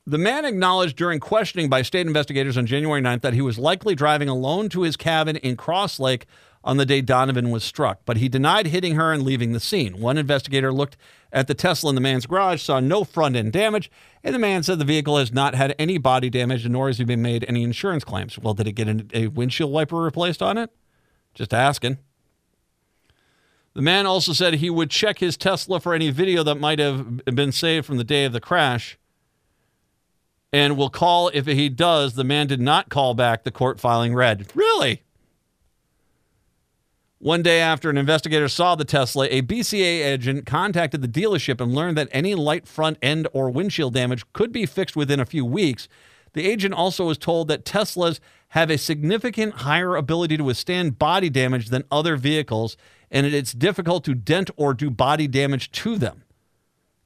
the 0.07 0.19
man 0.19 0.45
acknowledged 0.45 0.97
during 0.97 1.19
questioning 1.19 1.69
by 1.69 1.83
state 1.83 2.07
investigators 2.07 2.59
on 2.59 2.67
January 2.67 3.01
9th 3.01 3.23
that 3.23 3.33
he 3.33 3.41
was 3.41 3.59
likely 3.59 3.95
driving 3.95 4.29
alone 4.29 4.69
to 4.71 4.83
his 4.83 4.97
cabin 4.97 5.37
in 5.37 5.57
Cross 5.57 5.99
Lake 5.99 6.27
on 6.65 6.79
the 6.79 6.87
day 6.87 7.03
Donovan 7.03 7.51
was 7.51 7.63
struck, 7.63 8.01
but 8.07 8.17
he 8.17 8.29
denied 8.29 8.69
hitting 8.69 8.95
her 8.95 9.13
and 9.13 9.23
leaving 9.23 9.53
the 9.53 9.61
scene. 9.61 10.01
One 10.01 10.17
investigator 10.17 10.73
looked 10.73 10.97
at 11.31 11.47
the 11.47 11.55
Tesla 11.55 11.91
in 11.91 11.95
the 11.95 12.01
man's 12.01 12.25
garage, 12.25 12.63
saw 12.63 12.81
no 12.81 13.05
front 13.05 13.37
end 13.37 13.53
damage, 13.53 13.91
and 14.25 14.35
the 14.35 14.39
man 14.39 14.63
said 14.63 14.79
the 14.79 14.85
vehicle 14.85 15.19
has 15.19 15.33
not 15.33 15.55
had 15.55 15.75
any 15.79 15.99
body 15.99 16.31
damage, 16.31 16.67
nor 16.67 16.87
has 16.87 16.97
he 16.97 17.05
been 17.05 17.21
made 17.21 17.45
any 17.47 17.63
insurance 17.63 18.03
claims. 18.03 18.39
Well, 18.39 18.55
did 18.55 18.67
it 18.67 18.73
get 18.73 19.15
a 19.15 19.29
windshield 19.29 19.71
wiper 19.71 19.97
replaced 19.97 20.41
on 20.41 20.57
it? 20.57 20.71
Just 21.35 21.53
asking. 21.53 21.99
The 23.75 23.83
man 23.83 24.07
also 24.07 24.33
said 24.33 24.55
he 24.55 24.71
would 24.71 24.91
check 24.91 25.19
his 25.19 25.37
Tesla 25.37 25.81
for 25.81 25.93
any 25.93 26.11
video 26.11 26.43
that 26.45 26.55
might 26.55 26.79
have 26.79 27.25
been 27.27 27.53
saved 27.53 27.85
from 27.85 27.99
the 27.99 28.05
day 28.05 28.25
of 28.25 28.33
the 28.33 28.41
crash 28.41 28.97
and 30.53 30.77
will 30.77 30.91
call 30.91 31.29
if 31.35 31.47
he 31.47 31.69
does. 31.69 32.15
The 32.15 32.25
man 32.25 32.47
did 32.47 32.61
not 32.61 32.89
call 32.89 33.13
back, 33.13 33.43
the 33.43 33.51
court 33.51 33.81
filing 33.81 34.15
read. 34.15 34.47
Really? 34.55 35.03
One 37.25 37.41
day 37.41 37.59
after 37.59 37.89
an 37.89 37.97
investigator 37.97 38.49
saw 38.49 38.75
the 38.75 38.85
Tesla, 38.85 39.27
a 39.31 39.41
BCA 39.41 40.05
agent 40.05 40.45
contacted 40.45 41.01
the 41.01 41.09
dealership 41.09 41.59
and 41.59 41.75
learned 41.75 41.97
that 41.97 42.11
any 42.13 42.35
light 42.35 42.69
front 42.69 42.99
end 43.01 43.29
or 43.33 43.49
windshield 43.49 43.95
damage 43.95 44.31
could 44.35 44.53
be 44.53 44.67
fixed 44.67 44.95
within 44.95 45.19
a 45.19 45.25
few 45.25 45.43
weeks. 45.43 45.89
The 46.35 46.47
agent 46.47 46.75
also 46.75 47.07
was 47.07 47.17
told 47.17 47.49
that 47.49 47.65
Teslas 47.65 48.21
have 48.49 48.69
a 48.69 48.77
significant 48.77 49.55
higher 49.55 49.97
ability 49.97 50.37
to 50.37 50.45
withstand 50.45 50.99
body 50.99 51.31
damage 51.31 51.71
than 51.71 51.85
other 51.91 52.19
vehicles, 52.19 52.77
and 53.11 53.25
it's 53.25 53.55
difficult 53.55 54.05
to 54.05 54.15
dent 54.15 54.51
or 54.59 54.75
do 54.75 54.91
body 54.91 55.27
damage 55.27 55.73
to 55.73 55.97
them, 55.97 56.25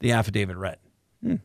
the 0.01 0.11
affidavit 0.11 0.57
read. 0.57 0.79
Hmm, 1.23 1.37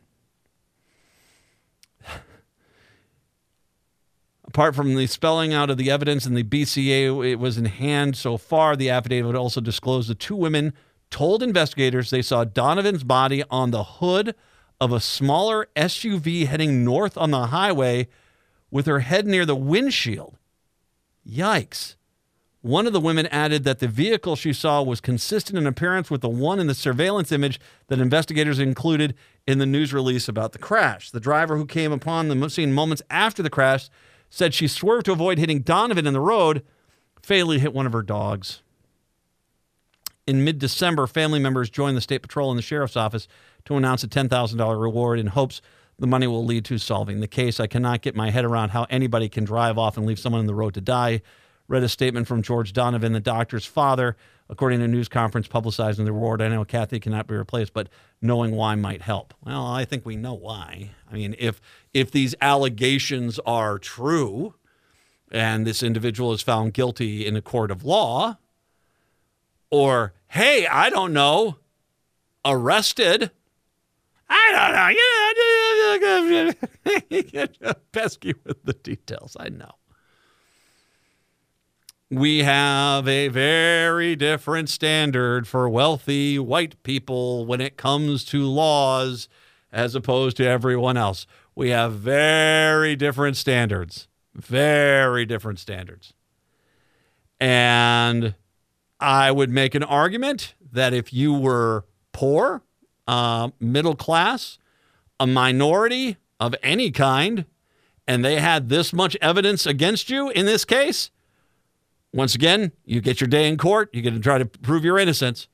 Apart 4.54 4.76
from 4.76 4.94
the 4.94 5.08
spelling 5.08 5.52
out 5.52 5.68
of 5.68 5.78
the 5.78 5.90
evidence 5.90 6.26
in 6.26 6.34
the 6.34 6.44
BCA, 6.44 7.28
it 7.28 7.40
was 7.40 7.58
in 7.58 7.64
hand 7.64 8.16
so 8.16 8.36
far. 8.36 8.76
The 8.76 8.88
affidavit 8.88 9.34
also 9.34 9.60
disclosed 9.60 10.08
the 10.08 10.14
two 10.14 10.36
women 10.36 10.72
told 11.10 11.42
investigators 11.42 12.10
they 12.10 12.22
saw 12.22 12.44
Donovan's 12.44 13.02
body 13.02 13.42
on 13.50 13.72
the 13.72 13.82
hood 13.82 14.32
of 14.80 14.92
a 14.92 15.00
smaller 15.00 15.66
SUV 15.74 16.46
heading 16.46 16.84
north 16.84 17.18
on 17.18 17.32
the 17.32 17.46
highway 17.46 18.06
with 18.70 18.86
her 18.86 19.00
head 19.00 19.26
near 19.26 19.44
the 19.44 19.56
windshield. 19.56 20.38
Yikes. 21.28 21.96
One 22.60 22.86
of 22.86 22.92
the 22.92 23.00
women 23.00 23.26
added 23.26 23.64
that 23.64 23.80
the 23.80 23.88
vehicle 23.88 24.36
she 24.36 24.52
saw 24.52 24.84
was 24.84 25.00
consistent 25.00 25.58
in 25.58 25.66
appearance 25.66 26.12
with 26.12 26.20
the 26.20 26.28
one 26.28 26.60
in 26.60 26.68
the 26.68 26.76
surveillance 26.76 27.32
image 27.32 27.58
that 27.88 27.98
investigators 27.98 28.60
included 28.60 29.16
in 29.48 29.58
the 29.58 29.66
news 29.66 29.92
release 29.92 30.28
about 30.28 30.52
the 30.52 30.58
crash. 30.58 31.10
The 31.10 31.18
driver 31.18 31.56
who 31.56 31.66
came 31.66 31.90
upon 31.90 32.28
the 32.28 32.48
scene 32.48 32.72
moments 32.72 33.02
after 33.10 33.42
the 33.42 33.50
crash 33.50 33.90
said 34.34 34.52
she 34.52 34.66
swerved 34.66 35.06
to 35.06 35.12
avoid 35.12 35.38
hitting 35.38 35.60
Donovan 35.60 36.08
in 36.08 36.12
the 36.12 36.20
road, 36.20 36.64
fatally 37.22 37.60
hit 37.60 37.72
one 37.72 37.86
of 37.86 37.92
her 37.92 38.02
dogs. 38.02 38.62
In 40.26 40.42
mid 40.42 40.58
December, 40.58 41.06
family 41.06 41.38
members 41.38 41.70
joined 41.70 41.96
the 41.96 42.00
state 42.00 42.22
patrol 42.22 42.50
and 42.50 42.58
the 42.58 42.62
sheriff's 42.62 42.96
office 42.96 43.28
to 43.64 43.76
announce 43.76 44.02
a 44.02 44.08
$10,000 44.08 44.80
reward 44.80 45.20
in 45.20 45.28
hopes 45.28 45.62
the 46.00 46.08
money 46.08 46.26
will 46.26 46.44
lead 46.44 46.64
to 46.64 46.78
solving 46.78 47.20
the 47.20 47.28
case. 47.28 47.60
I 47.60 47.68
cannot 47.68 48.02
get 48.02 48.16
my 48.16 48.30
head 48.30 48.44
around 48.44 48.70
how 48.70 48.88
anybody 48.90 49.28
can 49.28 49.44
drive 49.44 49.78
off 49.78 49.96
and 49.96 50.04
leave 50.04 50.18
someone 50.18 50.40
in 50.40 50.48
the 50.48 50.54
road 50.54 50.74
to 50.74 50.80
die. 50.80 51.22
Read 51.66 51.82
a 51.82 51.88
statement 51.88 52.26
from 52.26 52.42
George 52.42 52.72
Donovan, 52.72 53.12
the 53.12 53.20
doctor's 53.20 53.64
father, 53.64 54.16
according 54.50 54.80
to 54.80 54.84
a 54.84 54.88
news 54.88 55.08
conference 55.08 55.48
publicizing 55.48 56.04
the 56.04 56.12
reward. 56.12 56.42
I 56.42 56.48
know 56.48 56.64
Kathy 56.64 57.00
cannot 57.00 57.26
be 57.26 57.34
replaced, 57.34 57.72
but 57.72 57.88
knowing 58.20 58.54
why 58.54 58.74
might 58.74 59.00
help. 59.02 59.32
Well, 59.42 59.66
I 59.66 59.84
think 59.86 60.04
we 60.04 60.16
know 60.16 60.34
why. 60.34 60.90
I 61.10 61.14
mean, 61.14 61.34
if 61.38 61.60
if 61.94 62.10
these 62.10 62.34
allegations 62.40 63.38
are 63.46 63.78
true, 63.78 64.54
and 65.30 65.66
this 65.66 65.82
individual 65.82 66.32
is 66.32 66.42
found 66.42 66.74
guilty 66.74 67.26
in 67.26 67.34
a 67.34 67.42
court 67.42 67.70
of 67.70 67.84
law, 67.84 68.36
or 69.70 70.12
hey, 70.28 70.66
I 70.66 70.90
don't 70.90 71.14
know, 71.14 71.56
arrested. 72.44 73.30
I 74.28 74.52
don't 74.52 74.72
know. 74.72 74.90
You 77.10 77.46
pesky 77.92 78.34
with 78.44 78.62
the 78.64 78.74
details. 78.74 79.36
I 79.38 79.48
know. 79.48 79.72
We 82.10 82.40
have 82.40 83.08
a 83.08 83.28
very 83.28 84.14
different 84.14 84.68
standard 84.68 85.48
for 85.48 85.68
wealthy 85.68 86.38
white 86.38 86.80
people 86.82 87.46
when 87.46 87.60
it 87.60 87.76
comes 87.76 88.24
to 88.26 88.44
laws 88.44 89.28
as 89.72 89.94
opposed 89.94 90.36
to 90.36 90.46
everyone 90.46 90.96
else. 90.96 91.26
We 91.54 91.70
have 91.70 91.94
very 91.94 92.94
different 92.94 93.36
standards. 93.36 94.06
Very 94.34 95.24
different 95.24 95.58
standards. 95.58 96.12
And 97.40 98.34
I 99.00 99.30
would 99.30 99.50
make 99.50 99.74
an 99.74 99.82
argument 99.82 100.54
that 100.72 100.92
if 100.92 101.12
you 101.12 101.32
were 101.32 101.84
poor, 102.12 102.62
uh, 103.06 103.50
middle 103.60 103.96
class, 103.96 104.58
a 105.18 105.26
minority 105.26 106.16
of 106.38 106.54
any 106.62 106.90
kind, 106.90 107.46
and 108.06 108.24
they 108.24 108.40
had 108.40 108.68
this 108.68 108.92
much 108.92 109.16
evidence 109.20 109.66
against 109.66 110.10
you 110.10 110.30
in 110.30 110.46
this 110.46 110.64
case, 110.64 111.10
Once 112.14 112.34
again, 112.36 112.70
you 112.84 113.00
get 113.00 113.20
your 113.20 113.26
day 113.26 113.48
in 113.48 113.56
court. 113.56 113.90
You 113.92 114.00
get 114.00 114.14
to 114.14 114.20
try 114.20 114.38
to 114.38 114.44
prove 114.44 114.84
your 114.84 115.00
innocence. 115.00 115.48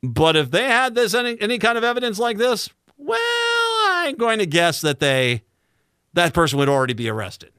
But 0.00 0.36
if 0.36 0.52
they 0.52 0.66
had 0.66 0.94
this 0.94 1.12
any, 1.12 1.36
any 1.40 1.58
kind 1.58 1.76
of 1.76 1.82
evidence 1.82 2.20
like 2.20 2.38
this, 2.38 2.70
well, 2.96 3.18
I'm 3.18 4.14
going 4.14 4.38
to 4.38 4.46
guess 4.46 4.80
that 4.80 5.00
they 5.00 5.42
that 6.14 6.32
person 6.32 6.56
would 6.60 6.68
already 6.68 6.94
be 6.94 7.08
arrested. 7.08 7.50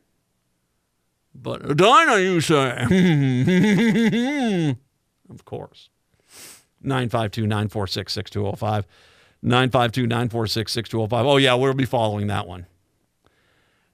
But 1.36 1.76
Dinah, 1.76 2.20
you 2.20 2.40
say? 2.40 2.78
of 5.30 5.44
course. 5.44 5.90
952 6.82 7.46
946 7.46 8.14
6205. 8.14 8.88
952 9.42 10.08
946 10.08 10.72
6205. 10.72 11.26
Oh, 11.26 11.36
yeah, 11.36 11.56
we'll 11.56 11.74
be 11.74 11.84
following 11.84 12.28
that 12.28 12.48
one. 12.48 12.68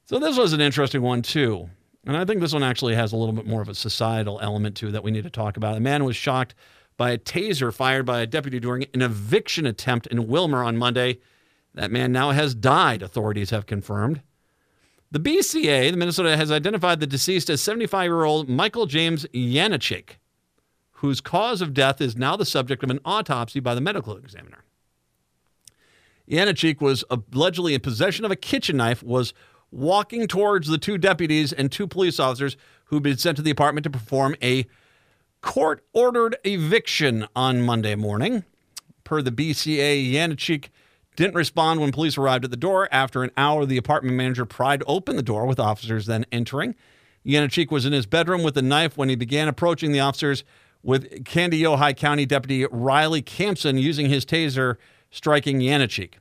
So, 0.06 0.20
this 0.20 0.38
was 0.38 0.54
an 0.54 0.62
interesting 0.62 1.02
one, 1.02 1.24
too. 1.24 1.72
And 2.06 2.16
I 2.16 2.26
think 2.26 2.40
this 2.40 2.54
one 2.54 2.64
actually 2.64 2.96
has 2.96 3.14
a 3.14 3.18
little 3.18 3.34
bit 3.34 3.48
more 3.48 3.62
of 3.62 3.70
a 3.70 3.76
societal 3.76 4.40
element, 4.42 4.76
too, 4.76 4.92
that 4.92 5.04
we 5.04 5.12
need 5.12 5.24
to 5.24 5.30
talk 5.30 5.58
about. 5.58 5.76
A 5.76 5.80
man 5.80 6.04
was 6.04 6.16
shocked 6.16 6.54
by 6.98 7.12
a 7.12 7.18
taser 7.18 7.74
fired 7.74 8.06
by 8.06 8.22
a 8.22 8.28
deputy 8.28 8.60
during 8.60 8.86
an 8.94 9.02
eviction 9.02 9.66
attempt 9.66 10.08
in 10.08 10.28
Willmar 10.28 10.66
on 10.66 10.78
Monday. 10.78 11.20
That 11.74 11.92
man 11.92 12.12
now 12.12 12.32
has 12.32 12.56
died, 12.56 13.02
authorities 13.02 13.50
have 13.50 13.66
confirmed. 13.66 14.22
The 15.12 15.20
BCA, 15.20 15.92
the 15.92 15.98
Minnesota, 15.98 16.38
has 16.38 16.52
identified 16.52 17.00
the 17.00 17.08
deceased 17.08 17.50
as 17.50 17.62
75 17.62 18.06
year 18.06 18.24
old 18.24 18.50
Michael 18.50 18.86
James 18.86 19.26
Yanichik, 19.34 20.18
whose 20.92 21.22
cause 21.22 21.62
of 21.62 21.74
death 21.74 22.02
is 22.02 22.16
now 22.16 22.36
the 22.36 22.46
subject 22.46 22.84
of 22.84 22.90
an 22.90 23.00
autopsy 23.04 23.60
by 23.60 23.76
the 23.76 23.82
medical 23.82 24.16
examiner. 24.18 24.64
Yanichik 26.30 26.82
was 26.82 27.04
allegedly 27.10 27.74
in 27.74 27.82
possession 27.82 28.26
of 28.26 28.32
a 28.32 28.36
kitchen 28.36 28.78
knife, 28.78 29.04
was 29.04 29.34
walking 29.72 30.28
towards 30.28 30.68
the 30.68 30.78
two 30.78 30.98
deputies 30.98 31.52
and 31.52 31.72
two 31.72 31.88
police 31.88 32.20
officers 32.20 32.58
who'd 32.86 33.04
been 33.04 33.18
sent 33.18 33.38
to 33.38 33.44
the 33.44 33.52
apartment 33.52 33.84
to 33.84 33.90
perform 33.90 34.36
a 34.42 34.66
court 35.42 35.84
ordered 35.94 36.38
eviction 36.44 37.28
on 37.36 37.62
Monday 37.62 37.96
morning. 37.96 38.44
Per 39.04 39.22
the 39.22 39.32
BCA, 39.32 40.12
Yanichik 40.12 40.70
didn't 41.16 41.36
respond 41.36 41.80
when 41.80 41.92
police 41.92 42.18
arrived 42.18 42.44
at 42.44 42.52
the 42.52 42.58
door. 42.58 42.90
After 42.92 43.24
an 43.24 43.32
hour, 43.38 43.66
the 43.66 43.78
apartment 43.78 44.16
manager 44.16 44.46
pried 44.46 44.84
open 44.88 45.16
the 45.16 45.24
door 45.24 45.46
with 45.46 45.60
officers 45.60 46.06
then 46.06 46.26
entering. 46.32 46.76
Yanichik 47.26 47.72
was 47.72 47.86
in 47.86 47.94
his 47.94 48.06
bedroom 48.06 48.44
with 48.44 48.58
a 48.58 48.62
knife 48.62 48.98
when 48.98 49.10
he 49.10 49.16
began 49.16 49.48
approaching 49.48 49.92
the 49.92 50.00
officers 50.00 50.44
with 50.84 51.24
Kandiyohi 51.24 51.98
County 51.98 52.26
Deputy 52.26 52.66
Riley 52.72 53.22
Campson 53.22 53.78
using 53.78 54.08
his 54.08 54.26
taser, 54.26 54.78
striking 55.10 55.60
Yanichik. 55.60 56.16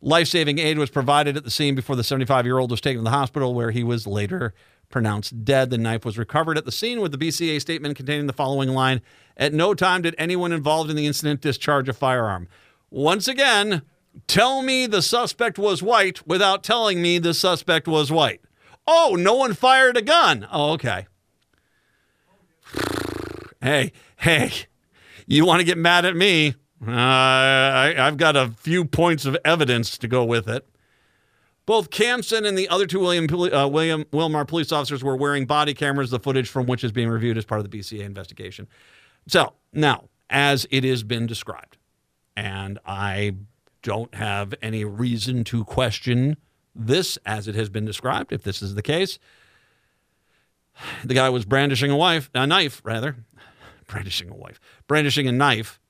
Life 0.00 0.28
saving 0.28 0.58
aid 0.58 0.78
was 0.78 0.90
provided 0.90 1.36
at 1.36 1.44
the 1.44 1.50
scene 1.50 1.74
before 1.74 1.96
the 1.96 2.04
75 2.04 2.46
year 2.46 2.58
old 2.58 2.70
was 2.70 2.80
taken 2.80 3.00
to 3.00 3.04
the 3.04 3.10
hospital, 3.10 3.54
where 3.54 3.72
he 3.72 3.82
was 3.82 4.06
later 4.06 4.54
pronounced 4.88 5.44
dead. 5.44 5.70
The 5.70 5.78
knife 5.78 6.04
was 6.04 6.16
recovered 6.16 6.56
at 6.56 6.64
the 6.64 6.72
scene 6.72 7.00
with 7.00 7.12
the 7.12 7.18
BCA 7.18 7.60
statement 7.60 7.96
containing 7.96 8.26
the 8.26 8.32
following 8.32 8.70
line 8.70 9.00
At 9.36 9.52
no 9.52 9.74
time 9.74 10.02
did 10.02 10.14
anyone 10.16 10.52
involved 10.52 10.88
in 10.88 10.96
the 10.96 11.06
incident 11.06 11.40
discharge 11.40 11.88
a 11.88 11.92
firearm. 11.92 12.48
Once 12.90 13.26
again, 13.26 13.82
tell 14.26 14.62
me 14.62 14.86
the 14.86 15.02
suspect 15.02 15.58
was 15.58 15.82
white 15.82 16.26
without 16.26 16.62
telling 16.62 17.02
me 17.02 17.18
the 17.18 17.34
suspect 17.34 17.88
was 17.88 18.12
white. 18.12 18.40
Oh, 18.86 19.16
no 19.18 19.34
one 19.34 19.52
fired 19.52 19.96
a 19.96 20.02
gun. 20.02 20.46
Oh, 20.50 20.72
okay. 20.72 21.06
Hey, 23.60 23.90
hey, 24.18 24.52
you 25.26 25.44
want 25.44 25.58
to 25.58 25.64
get 25.64 25.76
mad 25.76 26.04
at 26.04 26.14
me? 26.14 26.54
Uh, 26.86 26.90
I, 26.90 27.94
I've 27.98 28.16
got 28.16 28.36
a 28.36 28.50
few 28.50 28.84
points 28.84 29.24
of 29.24 29.36
evidence 29.44 29.98
to 29.98 30.08
go 30.08 30.24
with 30.24 30.48
it. 30.48 30.66
Both 31.66 31.90
Campson 31.90 32.46
and 32.46 32.56
the 32.56 32.68
other 32.68 32.86
two 32.86 33.00
William, 33.00 33.26
uh, 33.30 33.68
William 33.68 34.04
Willmar 34.04 34.46
police 34.48 34.72
officers 34.72 35.04
were 35.04 35.16
wearing 35.16 35.44
body 35.44 35.74
cameras, 35.74 36.10
the 36.10 36.18
footage 36.18 36.48
from 36.48 36.66
which 36.66 36.82
is 36.82 36.92
being 36.92 37.10
reviewed 37.10 37.36
as 37.36 37.44
part 37.44 37.60
of 37.60 37.70
the 37.70 37.78
BCA 37.78 38.00
investigation. 38.00 38.66
So, 39.26 39.52
now, 39.72 40.04
as 40.30 40.66
it 40.70 40.84
has 40.84 41.02
been 41.02 41.26
described, 41.26 41.76
and 42.36 42.78
I 42.86 43.34
don't 43.82 44.14
have 44.14 44.54
any 44.62 44.84
reason 44.84 45.44
to 45.44 45.64
question 45.64 46.36
this 46.74 47.18
as 47.26 47.48
it 47.48 47.54
has 47.54 47.68
been 47.68 47.84
described, 47.84 48.32
if 48.32 48.44
this 48.44 48.62
is 48.62 48.74
the 48.74 48.82
case. 48.82 49.18
The 51.04 51.14
guy 51.14 51.28
was 51.28 51.44
brandishing 51.44 51.90
a 51.90 51.96
wife, 51.96 52.30
a 52.34 52.46
knife, 52.46 52.80
rather. 52.84 53.16
Brandishing 53.88 54.30
a 54.30 54.34
wife. 54.34 54.60
Brandishing 54.86 55.26
a 55.26 55.32
knife. 55.32 55.80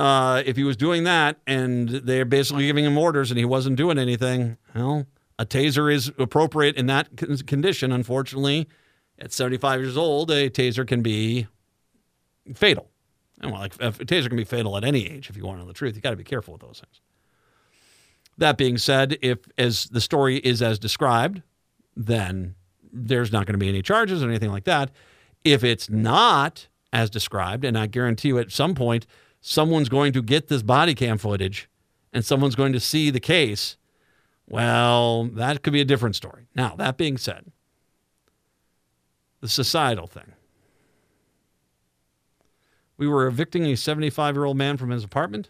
Uh, 0.00 0.42
if 0.46 0.56
he 0.56 0.64
was 0.64 0.78
doing 0.78 1.04
that 1.04 1.36
and 1.46 1.90
they're 1.90 2.24
basically 2.24 2.64
giving 2.64 2.86
him 2.86 2.96
orders 2.96 3.30
and 3.30 3.36
he 3.36 3.44
wasn't 3.44 3.76
doing 3.76 3.98
anything, 3.98 4.56
well, 4.74 5.04
a 5.38 5.44
taser 5.44 5.92
is 5.92 6.10
appropriate 6.18 6.74
in 6.76 6.86
that 6.86 7.18
condition. 7.46 7.92
Unfortunately, 7.92 8.66
at 9.18 9.30
75 9.30 9.78
years 9.78 9.98
old, 9.98 10.30
a 10.30 10.48
taser 10.48 10.88
can 10.88 11.02
be 11.02 11.48
fatal. 12.54 12.88
And 13.42 13.52
well, 13.52 13.60
like 13.60 13.74
a 13.74 13.92
taser 13.92 14.28
can 14.28 14.38
be 14.38 14.44
fatal 14.44 14.74
at 14.78 14.84
any 14.84 15.06
age. 15.06 15.28
If 15.28 15.36
you 15.36 15.44
want 15.44 15.58
to 15.58 15.64
know 15.64 15.68
the 15.68 15.74
truth, 15.74 15.96
you 15.96 16.00
got 16.00 16.12
to 16.12 16.16
be 16.16 16.24
careful 16.24 16.52
with 16.52 16.62
those 16.62 16.80
things. 16.80 17.02
That 18.38 18.56
being 18.56 18.78
said, 18.78 19.18
if 19.20 19.40
as 19.58 19.84
the 19.84 20.00
story 20.00 20.38
is 20.38 20.62
as 20.62 20.78
described, 20.78 21.42
then 21.94 22.54
there's 22.90 23.32
not 23.32 23.44
going 23.44 23.52
to 23.52 23.58
be 23.58 23.68
any 23.68 23.82
charges 23.82 24.22
or 24.22 24.30
anything 24.30 24.50
like 24.50 24.64
that. 24.64 24.92
If 25.44 25.62
it's 25.62 25.90
not 25.90 26.68
as 26.90 27.10
described, 27.10 27.66
and 27.66 27.76
I 27.76 27.86
guarantee 27.86 28.28
you 28.28 28.38
at 28.38 28.50
some 28.50 28.74
point 28.74 29.06
someone's 29.40 29.88
going 29.88 30.12
to 30.12 30.22
get 30.22 30.48
this 30.48 30.62
body 30.62 30.94
cam 30.94 31.18
footage 31.18 31.68
and 32.12 32.24
someone's 32.24 32.54
going 32.54 32.72
to 32.72 32.80
see 32.80 33.10
the 33.10 33.20
case, 33.20 33.76
well, 34.48 35.24
that 35.24 35.62
could 35.62 35.72
be 35.72 35.80
a 35.80 35.84
different 35.84 36.16
story. 36.16 36.46
Now, 36.54 36.74
that 36.76 36.96
being 36.96 37.16
said, 37.16 37.46
the 39.40 39.48
societal 39.48 40.06
thing. 40.06 40.32
We 42.96 43.08
were 43.08 43.26
evicting 43.26 43.64
a 43.66 43.76
75 43.76 44.34
year 44.34 44.44
old 44.44 44.58
man 44.58 44.76
from 44.76 44.90
his 44.90 45.04
apartment. 45.04 45.48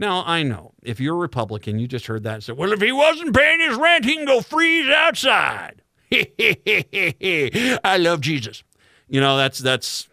Now, 0.00 0.22
I 0.26 0.42
know 0.42 0.72
if 0.82 1.00
you're 1.00 1.14
a 1.14 1.18
Republican, 1.18 1.78
you 1.78 1.88
just 1.88 2.06
heard 2.06 2.22
that 2.22 2.34
and 2.34 2.44
said, 2.44 2.56
well, 2.56 2.72
if 2.72 2.80
he 2.80 2.92
wasn't 2.92 3.34
paying 3.36 3.60
his 3.60 3.76
rent, 3.76 4.04
he 4.04 4.14
can 4.14 4.24
go 4.26 4.40
freeze 4.40 4.88
outside. 4.88 5.82
I 6.12 7.96
love 7.98 8.20
Jesus. 8.20 8.62
You 9.08 9.20
know, 9.20 9.36
that's 9.36 9.58
that's 9.58 10.08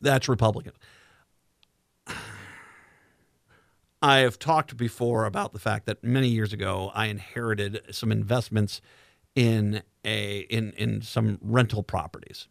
that's 0.00 0.28
Republican. 0.28 0.72
I 4.02 4.18
have 4.18 4.38
talked 4.38 4.76
before 4.76 5.24
about 5.26 5.52
the 5.52 5.60
fact 5.60 5.86
that 5.86 6.02
many 6.02 6.28
years 6.28 6.52
ago 6.52 6.90
I 6.92 7.06
inherited 7.06 7.82
some 7.92 8.10
investments 8.10 8.80
in 9.34 9.82
a 10.04 10.40
in 10.40 10.72
in 10.72 11.02
some 11.02 11.38
rental 11.40 11.82
properties. 11.82 12.48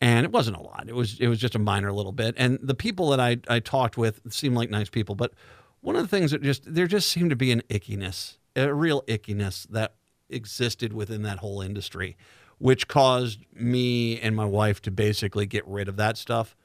And 0.00 0.24
it 0.24 0.32
wasn't 0.32 0.56
a 0.56 0.60
lot. 0.60 0.86
It 0.88 0.94
was 0.94 1.18
it 1.20 1.26
was 1.26 1.38
just 1.38 1.56
a 1.56 1.58
minor 1.58 1.92
little 1.92 2.12
bit. 2.12 2.34
And 2.38 2.58
the 2.62 2.74
people 2.74 3.10
that 3.10 3.20
I, 3.20 3.38
I 3.48 3.58
talked 3.58 3.96
with 3.96 4.20
seemed 4.32 4.56
like 4.56 4.70
nice 4.70 4.88
people, 4.88 5.14
but 5.14 5.32
one 5.80 5.96
of 5.96 6.02
the 6.02 6.08
things 6.08 6.30
that 6.30 6.42
just 6.42 6.62
there 6.72 6.86
just 6.86 7.08
seemed 7.08 7.30
to 7.30 7.36
be 7.36 7.50
an 7.50 7.62
ickiness, 7.68 8.38
a 8.54 8.72
real 8.72 9.02
ickiness 9.02 9.66
that 9.68 9.94
existed 10.30 10.92
within 10.92 11.22
that 11.22 11.38
whole 11.38 11.60
industry, 11.60 12.16
which 12.58 12.86
caused 12.86 13.40
me 13.52 14.18
and 14.20 14.36
my 14.36 14.44
wife 14.44 14.80
to 14.82 14.90
basically 14.92 15.46
get 15.46 15.66
rid 15.66 15.88
of 15.88 15.96
that 15.96 16.16
stuff. 16.16 16.56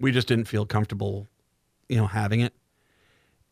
We 0.00 0.12
just 0.12 0.28
didn't 0.28 0.48
feel 0.48 0.66
comfortable, 0.66 1.28
you 1.88 1.96
know, 1.96 2.06
having 2.06 2.40
it. 2.40 2.54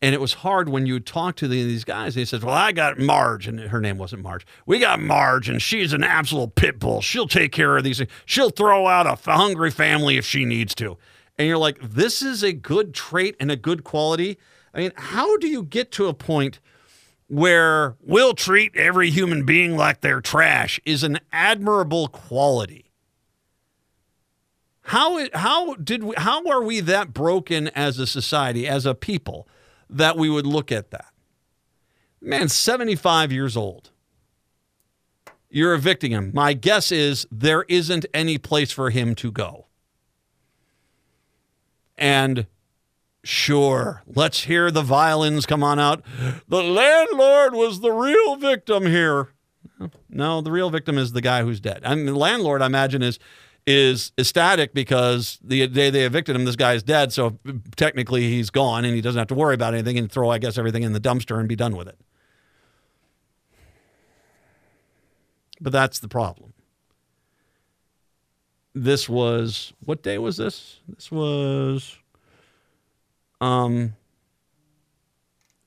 And 0.03 0.17
it 0.17 0.21
was 0.21 0.33
hard 0.35 0.69
when 0.69 0.85
you 0.85 0.99
talk 0.99 1.37
to 1.37 1.47
the, 1.47 1.63
these 1.63 1.85
guys. 1.85 2.17
He 2.17 2.25
says, 2.25 2.43
"Well, 2.43 2.55
I 2.55 2.73
got 2.73 2.99
Marge, 2.99 3.47
and 3.47 3.61
her 3.61 3.81
name 3.81 3.99
wasn't 3.99 4.23
Marge. 4.23 4.45
We 4.67 4.81
got 4.81 5.01
Marge, 5.01 5.49
and 5.49 5.63
she's 5.63 5.93
an 5.93 6.03
absolute 6.03 6.57
pit 6.57 6.81
bull. 6.81 7.01
She'll 7.01 7.29
take 7.29 7.53
care 7.53 7.77
of 7.77 7.85
these 7.85 7.99
things. 7.99 8.11
She'll 8.27 8.51
throw 8.51 8.89
out 8.89 9.07
a 9.07 9.31
hungry 9.31 9.71
family 9.71 10.17
if 10.17 10.27
she 10.27 10.45
needs 10.45 10.75
to." 10.75 10.99
And 11.39 11.47
you're 11.47 11.57
like, 11.57 11.79
"This 11.81 12.21
is 12.21 12.43
a 12.43 12.53
good 12.53 12.93
trait 12.93 13.37
and 13.39 13.51
a 13.51 13.57
good 13.57 13.85
quality." 13.85 14.39
I 14.75 14.79
mean, 14.79 14.93
how 14.97 15.37
do 15.37 15.47
you 15.47 15.63
get 15.63 15.93
to 15.93 16.09
a 16.09 16.15
point 16.15 16.59
where 17.29 17.95
we'll 18.01 18.35
treat 18.35 18.77
every 18.77 19.11
human 19.11 19.47
being 19.47 19.77
like 19.77 20.01
they're 20.01 20.21
trash? 20.21 20.81
Is 20.85 21.05
an 21.05 21.21
admirable 21.33 22.09
quality. 22.09 22.91
How 24.87 25.29
how 25.33 25.75
did 25.75 26.03
we, 26.03 26.15
how 26.17 26.45
are 26.49 26.63
we 26.63 26.81
that 26.81 27.13
broken 27.15 27.69
as 27.69 28.01
a 28.01 28.07
society, 28.07 28.67
as 28.67 28.85
a 28.85 28.97
people? 28.97 29.47
That 29.93 30.17
we 30.17 30.29
would 30.29 30.47
look 30.47 30.73
at 30.73 30.91
that. 30.91 31.13
Man, 32.21 32.49
75 32.49 33.33
years 33.33 33.57
old. 33.57 33.91
You're 35.51 35.75
evicting 35.75 36.13
him. 36.13 36.31
My 36.33 36.55
guess 36.55 36.91
is 36.91 37.27
there 37.31 37.65
isn't 37.69 38.07
any 38.15 38.39
place 38.39 38.73
for 38.73 38.91
him 38.91 39.15
to 39.17 39.31
go. 39.31 39.67
And 41.99 42.47
sure, 43.23 44.03
let's 44.07 44.45
hear 44.45 44.71
the 44.71 44.83
violins 44.83 45.45
come 45.45 45.63
on 45.63 45.79
out. 45.79 46.03
The 46.49 46.63
landlord 46.63 47.55
was 47.55 47.81
the 47.81 47.93
real 47.93 48.37
victim 48.37 48.87
here. 48.87 49.29
No, 50.09 50.41
the 50.41 50.51
real 50.51 50.71
victim 50.71 50.97
is 50.97 51.13
the 51.13 51.21
guy 51.21 51.43
who's 51.43 51.61
dead. 51.61 51.83
I 51.85 51.95
mean, 51.95 52.07
the 52.07 52.15
landlord, 52.15 52.63
I 52.63 52.67
imagine, 52.67 53.03
is 53.03 53.19
is 53.67 54.13
ecstatic 54.19 54.75
because 54.75 55.39
the 55.43 55.67
day 55.69 55.91
they 55.91 56.05
evicted 56.05 56.37
him, 56.37 56.45
this 56.45 56.57
guy 56.57 56.75
is 56.75 56.83
dead. 56.83 57.13
So 57.13 57.39
technically, 57.77 58.29
he's 58.29 58.51
gone 58.51 58.85
and 58.85 58.95
he 58.95 59.01
doesn't 59.01 59.19
have 59.19 59.29
to 59.29 59.35
worry 59.35 59.55
about 59.55 59.75
anything 59.75 59.99
and 59.99 60.11
throw, 60.11 60.31
I 60.31 60.39
guess, 60.39 60.59
everything 60.59 60.83
in 60.83 60.93
the 60.93 61.01
dumpster 61.01 61.39
and 61.39 61.49
be 61.49 61.57
done 61.57 61.77
with 61.77 61.89
it. 61.89 61.99
But 65.61 65.73
that's 65.73 66.01
the 66.01 66.09
problem. 66.09 66.53
this 68.75 69.09
was 69.09 69.73
what 69.85 70.03
day 70.03 70.19
was 70.19 70.37
this? 70.37 70.81
This 70.89 71.11
was 71.11 71.99
um 73.41 73.95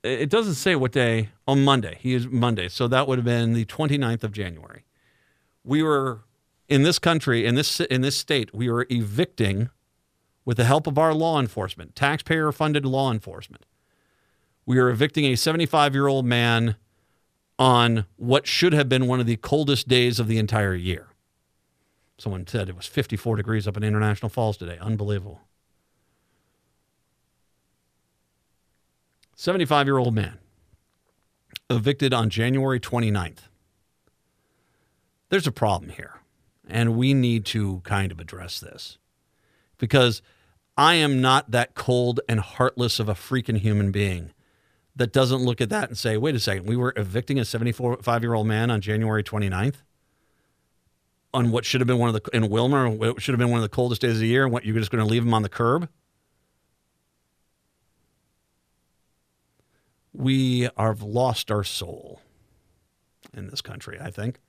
it 0.03 0.29
doesn't 0.29 0.55
say 0.55 0.75
what 0.75 0.91
day 0.91 1.29
on 1.47 1.63
Monday. 1.63 1.97
He 1.99 2.13
is 2.13 2.27
Monday. 2.27 2.69
So 2.69 2.87
that 2.87 3.07
would 3.07 3.17
have 3.17 3.25
been 3.25 3.53
the 3.53 3.65
29th 3.65 4.23
of 4.23 4.31
January. 4.31 4.85
We 5.63 5.81
were 5.81 6.21
in 6.67 6.83
this 6.83 6.99
country, 6.99 7.45
in 7.45 7.55
this 7.55 7.79
in 7.79 8.01
this 8.01 8.17
state, 8.17 8.53
we 8.53 8.69
are 8.69 8.85
evicting 8.89 9.69
with 10.43 10.57
the 10.57 10.65
help 10.65 10.87
of 10.87 10.97
our 10.97 11.13
law 11.13 11.39
enforcement, 11.39 11.95
taxpayer 11.95 12.51
funded 12.51 12.85
law 12.85 13.11
enforcement. 13.11 13.65
We 14.65 14.77
are 14.79 14.89
evicting 14.89 15.25
a 15.25 15.33
75-year-old 15.33 16.25
man 16.25 16.75
on 17.57 18.05
what 18.17 18.47
should 18.47 18.73
have 18.73 18.89
been 18.89 19.07
one 19.07 19.19
of 19.19 19.25
the 19.25 19.37
coldest 19.37 19.87
days 19.87 20.19
of 20.19 20.27
the 20.27 20.37
entire 20.37 20.75
year. 20.75 21.07
Someone 22.17 22.47
said 22.47 22.69
it 22.69 22.75
was 22.75 22.85
54 22.85 23.35
degrees 23.35 23.67
up 23.67 23.77
in 23.77 23.83
International 23.83 24.29
Falls 24.29 24.57
today. 24.57 24.77
Unbelievable. 24.79 25.41
75 29.35 29.87
year 29.87 29.97
old 29.97 30.15
man 30.15 30.39
evicted 31.69 32.13
on 32.13 32.29
January 32.29 32.79
29th. 32.79 33.49
There's 35.29 35.47
a 35.47 35.51
problem 35.51 35.91
here, 35.91 36.21
and 36.69 36.95
we 36.95 37.13
need 37.13 37.45
to 37.45 37.81
kind 37.83 38.11
of 38.11 38.19
address 38.19 38.59
this 38.59 38.97
because 39.77 40.21
I 40.77 40.95
am 40.95 41.21
not 41.21 41.51
that 41.51 41.75
cold 41.75 42.19
and 42.27 42.39
heartless 42.39 42.99
of 42.99 43.07
a 43.07 43.13
freaking 43.13 43.57
human 43.57 43.91
being 43.91 44.31
that 44.95 45.11
doesn't 45.11 45.43
look 45.43 45.61
at 45.61 45.69
that 45.69 45.89
and 45.89 45.97
say, 45.97 46.17
wait 46.17 46.35
a 46.35 46.39
second, 46.39 46.65
we 46.65 46.75
were 46.75 46.93
evicting 46.95 47.39
a 47.39 47.45
75 47.45 48.23
year 48.23 48.33
old 48.33 48.47
man 48.47 48.71
on 48.71 48.81
January 48.81 49.23
29th 49.23 49.75
on 51.33 51.51
what 51.51 51.65
should 51.65 51.81
have 51.81 51.87
been 51.87 51.97
one 51.97 52.13
of 52.13 52.23
the, 52.23 52.29
in 52.35 52.43
Willmar, 52.43 52.97
what 52.97 53.21
should 53.21 53.33
have 53.33 53.39
been 53.39 53.51
one 53.51 53.59
of 53.59 53.63
the 53.63 53.75
coldest 53.75 54.01
days 54.01 54.13
of 54.13 54.19
the 54.19 54.27
year, 54.27 54.45
and 54.45 54.53
what 54.53 54.65
you're 54.65 54.77
just 54.79 54.89
going 54.89 55.03
to 55.03 55.09
leave 55.09 55.21
him 55.21 55.33
on 55.33 55.41
the 55.41 55.49
curb? 55.49 55.89
We 60.13 60.69
have 60.77 61.01
lost 61.01 61.51
our 61.51 61.65
soul 61.65 62.21
in 63.33 63.49
this 63.49 63.59
country, 63.59 63.99
I 63.99 64.11
think. 64.11 64.39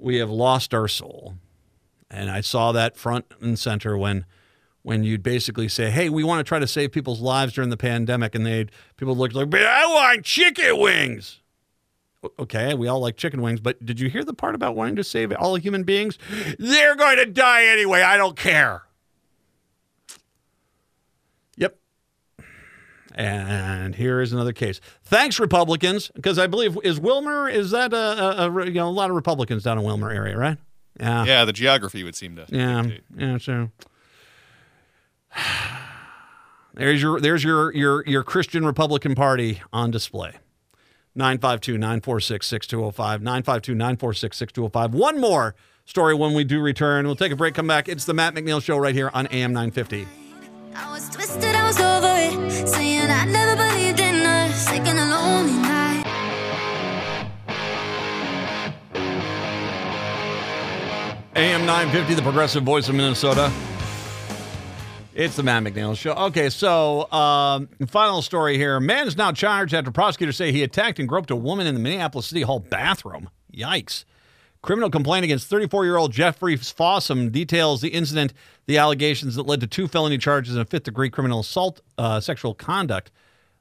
We 0.00 0.16
have 0.16 0.30
lost 0.30 0.72
our 0.74 0.88
soul. 0.88 1.34
And 2.10 2.30
I 2.30 2.40
saw 2.40 2.72
that 2.72 2.96
front 2.96 3.26
and 3.40 3.58
center 3.58 3.96
when 3.96 4.24
when 4.82 5.04
you'd 5.04 5.22
basically 5.22 5.68
say, 5.68 5.90
"Hey, 5.90 6.08
we 6.08 6.24
want 6.24 6.40
to 6.40 6.48
try 6.48 6.58
to 6.58 6.66
save 6.66 6.90
people's 6.90 7.20
lives 7.20 7.52
during 7.52 7.70
the 7.70 7.76
pandemic," 7.76 8.34
and 8.34 8.46
they 8.46 8.66
people 8.96 9.14
looked 9.14 9.34
like, 9.34 9.50
"But 9.50 9.62
I 9.62 9.86
want 9.86 10.24
chicken 10.24 10.78
wings." 10.78 11.40
Okay, 12.38 12.74
we 12.74 12.86
all 12.88 13.00
like 13.00 13.16
chicken 13.16 13.40
wings, 13.40 13.60
but 13.60 13.84
did 13.84 13.98
you 13.98 14.10
hear 14.10 14.24
the 14.24 14.34
part 14.34 14.54
about 14.54 14.76
wanting 14.76 14.96
to 14.96 15.04
save 15.04 15.32
all 15.32 15.54
human 15.56 15.84
beings? 15.84 16.18
They're 16.58 16.96
going 16.96 17.16
to 17.16 17.26
die 17.26 17.64
anyway. 17.64 18.02
I 18.02 18.18
don't 18.18 18.36
care. 18.36 18.82
And 23.20 23.94
here 23.94 24.22
is 24.22 24.32
another 24.32 24.54
case. 24.54 24.80
Thanks, 25.02 25.38
Republicans, 25.38 26.10
because 26.14 26.38
I 26.38 26.46
believe 26.46 26.78
is 26.82 26.98
Willmar 26.98 27.52
is 27.52 27.70
that 27.72 27.92
a, 27.92 28.44
a, 28.44 28.50
a 28.50 28.64
you 28.64 28.72
know 28.72 28.88
a 28.88 28.90
lot 28.90 29.10
of 29.10 29.16
Republicans 29.16 29.62
down 29.62 29.78
in 29.78 29.84
Willmar 29.84 30.14
area, 30.14 30.38
right? 30.38 30.56
Yeah. 30.98 31.26
Yeah, 31.26 31.44
the 31.44 31.52
geography 31.52 32.02
would 32.02 32.14
seem 32.14 32.36
to. 32.36 32.46
Yeah, 32.48 32.82
dictate. 32.82 33.02
yeah. 33.18 33.36
So 33.36 33.70
there's 36.74 37.02
your 37.02 37.20
there's 37.20 37.44
your 37.44 37.74
your 37.74 38.02
your 38.06 38.22
Christian 38.22 38.64
Republican 38.64 39.14
Party 39.14 39.60
on 39.70 39.90
display. 39.90 40.36
952-946-6205 41.18 43.20
952-946-6205 43.20 44.92
one 44.92 45.20
more 45.20 45.56
story 45.84 46.14
when 46.14 46.34
we 46.34 46.44
do 46.44 46.60
return 46.60 47.04
we'll 47.04 47.16
take 47.16 47.32
a 47.32 47.36
break 47.36 47.52
come 47.52 47.66
back 47.66 47.88
it's 47.88 48.04
the 48.04 48.14
matt 48.14 48.32
mcneil 48.32 48.62
show 48.62 48.78
right 48.78 48.94
here 48.94 49.10
on 49.12 49.26
am 49.26 49.52
950 49.52 50.06
I 50.74 50.90
was 50.92 51.08
twisted, 51.10 51.54
I 51.54 51.66
was 51.66 51.80
over 51.80 52.06
it. 52.06 52.68
Saying 52.68 53.10
I 53.10 53.24
never 53.24 53.56
believed 53.56 54.00
in 54.00 54.24
us. 54.24 54.66
Taking 54.66 54.98
a 54.98 55.04
lonely 55.04 55.52
night. 55.52 56.06
AM 61.36 61.64
950, 61.66 62.14
the 62.14 62.22
progressive 62.22 62.62
voice 62.62 62.88
of 62.88 62.94
Minnesota. 62.94 63.52
It's 65.14 65.36
the 65.36 65.42
Matt 65.42 65.64
McNeil 65.64 65.96
Show. 65.96 66.12
Okay, 66.12 66.48
so 66.50 67.10
um, 67.12 67.68
final 67.88 68.22
story 68.22 68.56
here. 68.56 68.78
Man 68.78 69.06
is 69.08 69.16
now 69.16 69.32
charged 69.32 69.74
after 69.74 69.90
prosecutors 69.90 70.36
say 70.36 70.52
he 70.52 70.62
attacked 70.62 70.98
and 70.98 71.08
groped 71.08 71.30
a 71.30 71.36
woman 71.36 71.66
in 71.66 71.74
the 71.74 71.80
Minneapolis 71.80 72.26
City 72.26 72.42
Hall 72.42 72.60
bathroom. 72.60 73.28
Yikes. 73.52 74.04
Criminal 74.62 74.90
complaint 74.90 75.24
against 75.24 75.48
34 75.48 75.84
year 75.84 75.96
old 75.96 76.12
Jeffrey 76.12 76.56
Fossum 76.56 77.32
details 77.32 77.80
the 77.80 77.88
incident, 77.88 78.34
the 78.66 78.76
allegations 78.76 79.34
that 79.36 79.44
led 79.44 79.60
to 79.60 79.66
two 79.66 79.88
felony 79.88 80.18
charges 80.18 80.54
and 80.54 80.62
a 80.62 80.66
fifth 80.66 80.84
degree 80.84 81.08
criminal 81.08 81.40
assault, 81.40 81.80
uh, 81.96 82.20
sexual 82.20 82.52
conduct 82.52 83.10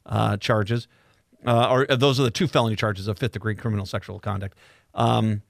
uh, 0.05 0.35
charges. 0.37 0.87
Uh, 1.45 1.69
or 1.69 1.89
uh, 1.89 1.95
those 1.95 2.19
are 2.19 2.23
the 2.23 2.31
two 2.31 2.47
felony 2.47 2.75
charges 2.75 3.07
of 3.07 3.17
fifth 3.17 3.31
degree 3.31 3.55
criminal 3.55 3.85
sexual 3.85 4.19
conduct. 4.19 4.57
Um, 4.93 5.41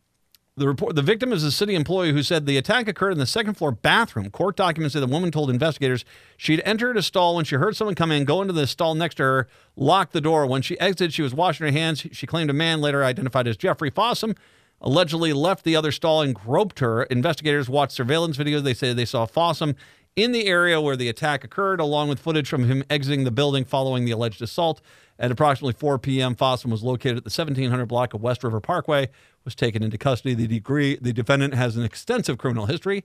the 0.55 0.67
report, 0.67 0.95
the 0.95 1.01
victim 1.01 1.31
is 1.31 1.43
a 1.43 1.51
city 1.51 1.73
employee 1.73 2.11
who 2.11 2.21
said 2.21 2.45
the 2.45 2.57
attack 2.57 2.87
occurred 2.87 3.11
in 3.11 3.17
the 3.17 3.25
second 3.25 3.55
floor 3.55 3.71
bathroom. 3.71 4.29
Court 4.29 4.55
documents 4.55 4.93
say 4.93 4.99
the 4.99 5.07
woman 5.07 5.31
told 5.31 5.49
investigators 5.49 6.03
she'd 6.37 6.61
entered 6.65 6.97
a 6.97 7.01
stall 7.01 7.37
when 7.37 7.45
she 7.45 7.55
heard 7.55 7.75
someone 7.77 7.95
come 7.95 8.11
in, 8.11 8.25
go 8.25 8.41
into 8.41 8.53
the 8.53 8.67
stall 8.67 8.93
next 8.93 9.15
to 9.15 9.23
her, 9.23 9.47
lock 9.77 10.11
the 10.11 10.21
door. 10.21 10.45
When 10.45 10.61
she 10.61 10.79
exited, 10.79 11.13
she 11.13 11.21
was 11.21 11.33
washing 11.33 11.65
her 11.65 11.71
hands. 11.71 12.05
She 12.11 12.27
claimed 12.27 12.49
a 12.49 12.53
man, 12.53 12.81
later 12.81 13.03
identified 13.05 13.47
as 13.47 13.55
Jeffrey 13.55 13.89
Fossum, 13.89 14.35
allegedly 14.81 15.33
left 15.33 15.63
the 15.63 15.75
other 15.75 15.91
stall 15.91 16.21
and 16.21 16.33
groped 16.35 16.79
her. 16.79 17.03
Investigators 17.03 17.69
watched 17.69 17.93
surveillance 17.93 18.37
videos. 18.37 18.63
They 18.63 18.73
say 18.73 18.93
they 18.93 19.05
saw 19.05 19.25
Fossum 19.25 19.75
in 20.15 20.31
the 20.31 20.47
area 20.47 20.81
where 20.81 20.95
the 20.95 21.09
attack 21.09 21.43
occurred, 21.43 21.79
along 21.79 22.09
with 22.09 22.19
footage 22.19 22.49
from 22.49 22.65
him 22.65 22.83
exiting 22.89 23.23
the 23.23 23.31
building 23.31 23.63
following 23.65 24.05
the 24.05 24.11
alleged 24.11 24.41
assault. 24.41 24.81
At 25.17 25.31
approximately 25.31 25.73
4 25.73 25.99
p.m., 25.99 26.35
Fossum 26.35 26.71
was 26.71 26.83
located 26.83 27.17
at 27.17 27.23
the 27.23 27.29
1700 27.29 27.85
block 27.85 28.13
of 28.13 28.21
West 28.21 28.43
River 28.43 28.61
Parkway, 28.61 29.09
was 29.43 29.53
taken 29.53 29.83
into 29.83 29.97
custody. 29.97 30.33
The 30.33 30.47
degree, 30.47 30.97
the 31.01 31.13
defendant 31.13 31.53
has 31.55 31.75
an 31.75 31.83
extensive 31.83 32.37
criminal 32.37 32.67
history, 32.67 33.03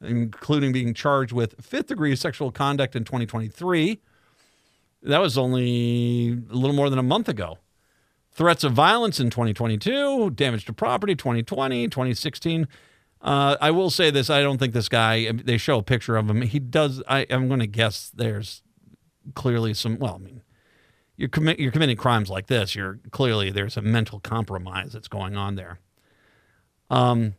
including 0.00 0.72
being 0.72 0.92
charged 0.92 1.32
with 1.32 1.54
fifth 1.64 1.86
degree 1.86 2.16
sexual 2.16 2.50
conduct 2.50 2.96
in 2.96 3.04
2023. 3.04 4.00
That 5.04 5.18
was 5.18 5.38
only 5.38 6.32
a 6.50 6.54
little 6.54 6.74
more 6.74 6.90
than 6.90 6.98
a 6.98 7.04
month 7.04 7.28
ago. 7.28 7.58
Threats 8.34 8.64
of 8.64 8.72
violence 8.72 9.20
in 9.20 9.28
2022, 9.28 10.30
damage 10.30 10.64
to 10.64 10.72
property 10.72 11.14
2020, 11.14 11.88
2016. 11.88 12.66
Uh, 13.20 13.56
I 13.60 13.70
will 13.70 13.90
say 13.90 14.10
this: 14.10 14.30
I 14.30 14.40
don't 14.40 14.58
think 14.58 14.72
this 14.72 14.88
guy. 14.88 15.30
They 15.30 15.58
show 15.58 15.78
a 15.78 15.82
picture 15.82 16.16
of 16.16 16.30
him. 16.30 16.42
He 16.42 16.58
does. 16.58 17.02
I, 17.06 17.26
I'm 17.28 17.48
going 17.48 17.60
to 17.60 17.66
guess 17.66 18.10
there's 18.14 18.62
clearly 19.34 19.74
some. 19.74 19.98
Well, 19.98 20.14
I 20.14 20.18
mean, 20.18 20.42
you're 21.16 21.28
commit, 21.28 21.60
you're 21.60 21.70
committing 21.70 21.96
crimes 21.96 22.30
like 22.30 22.46
this. 22.46 22.74
You're 22.74 23.00
clearly 23.10 23.50
there's 23.50 23.76
a 23.76 23.82
mental 23.82 24.18
compromise 24.18 24.92
that's 24.94 25.08
going 25.08 25.36
on 25.36 25.54
there. 25.54 25.78
Um, 26.90 27.34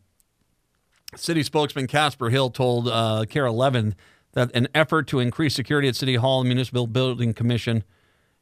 city 1.15 1.43
spokesman 1.43 1.87
Casper 1.87 2.29
Hill 2.29 2.49
told 2.49 2.87
uh, 2.87 3.25
KARE 3.29 3.45
11 3.45 3.95
that 4.33 4.51
an 4.55 4.67
effort 4.73 5.07
to 5.07 5.19
increase 5.19 5.53
security 5.53 5.87
at 5.87 5.95
City 5.95 6.15
Hall 6.15 6.41
and 6.41 6.47
Municipal 6.47 6.87
Building 6.87 7.33
Commission 7.33 7.83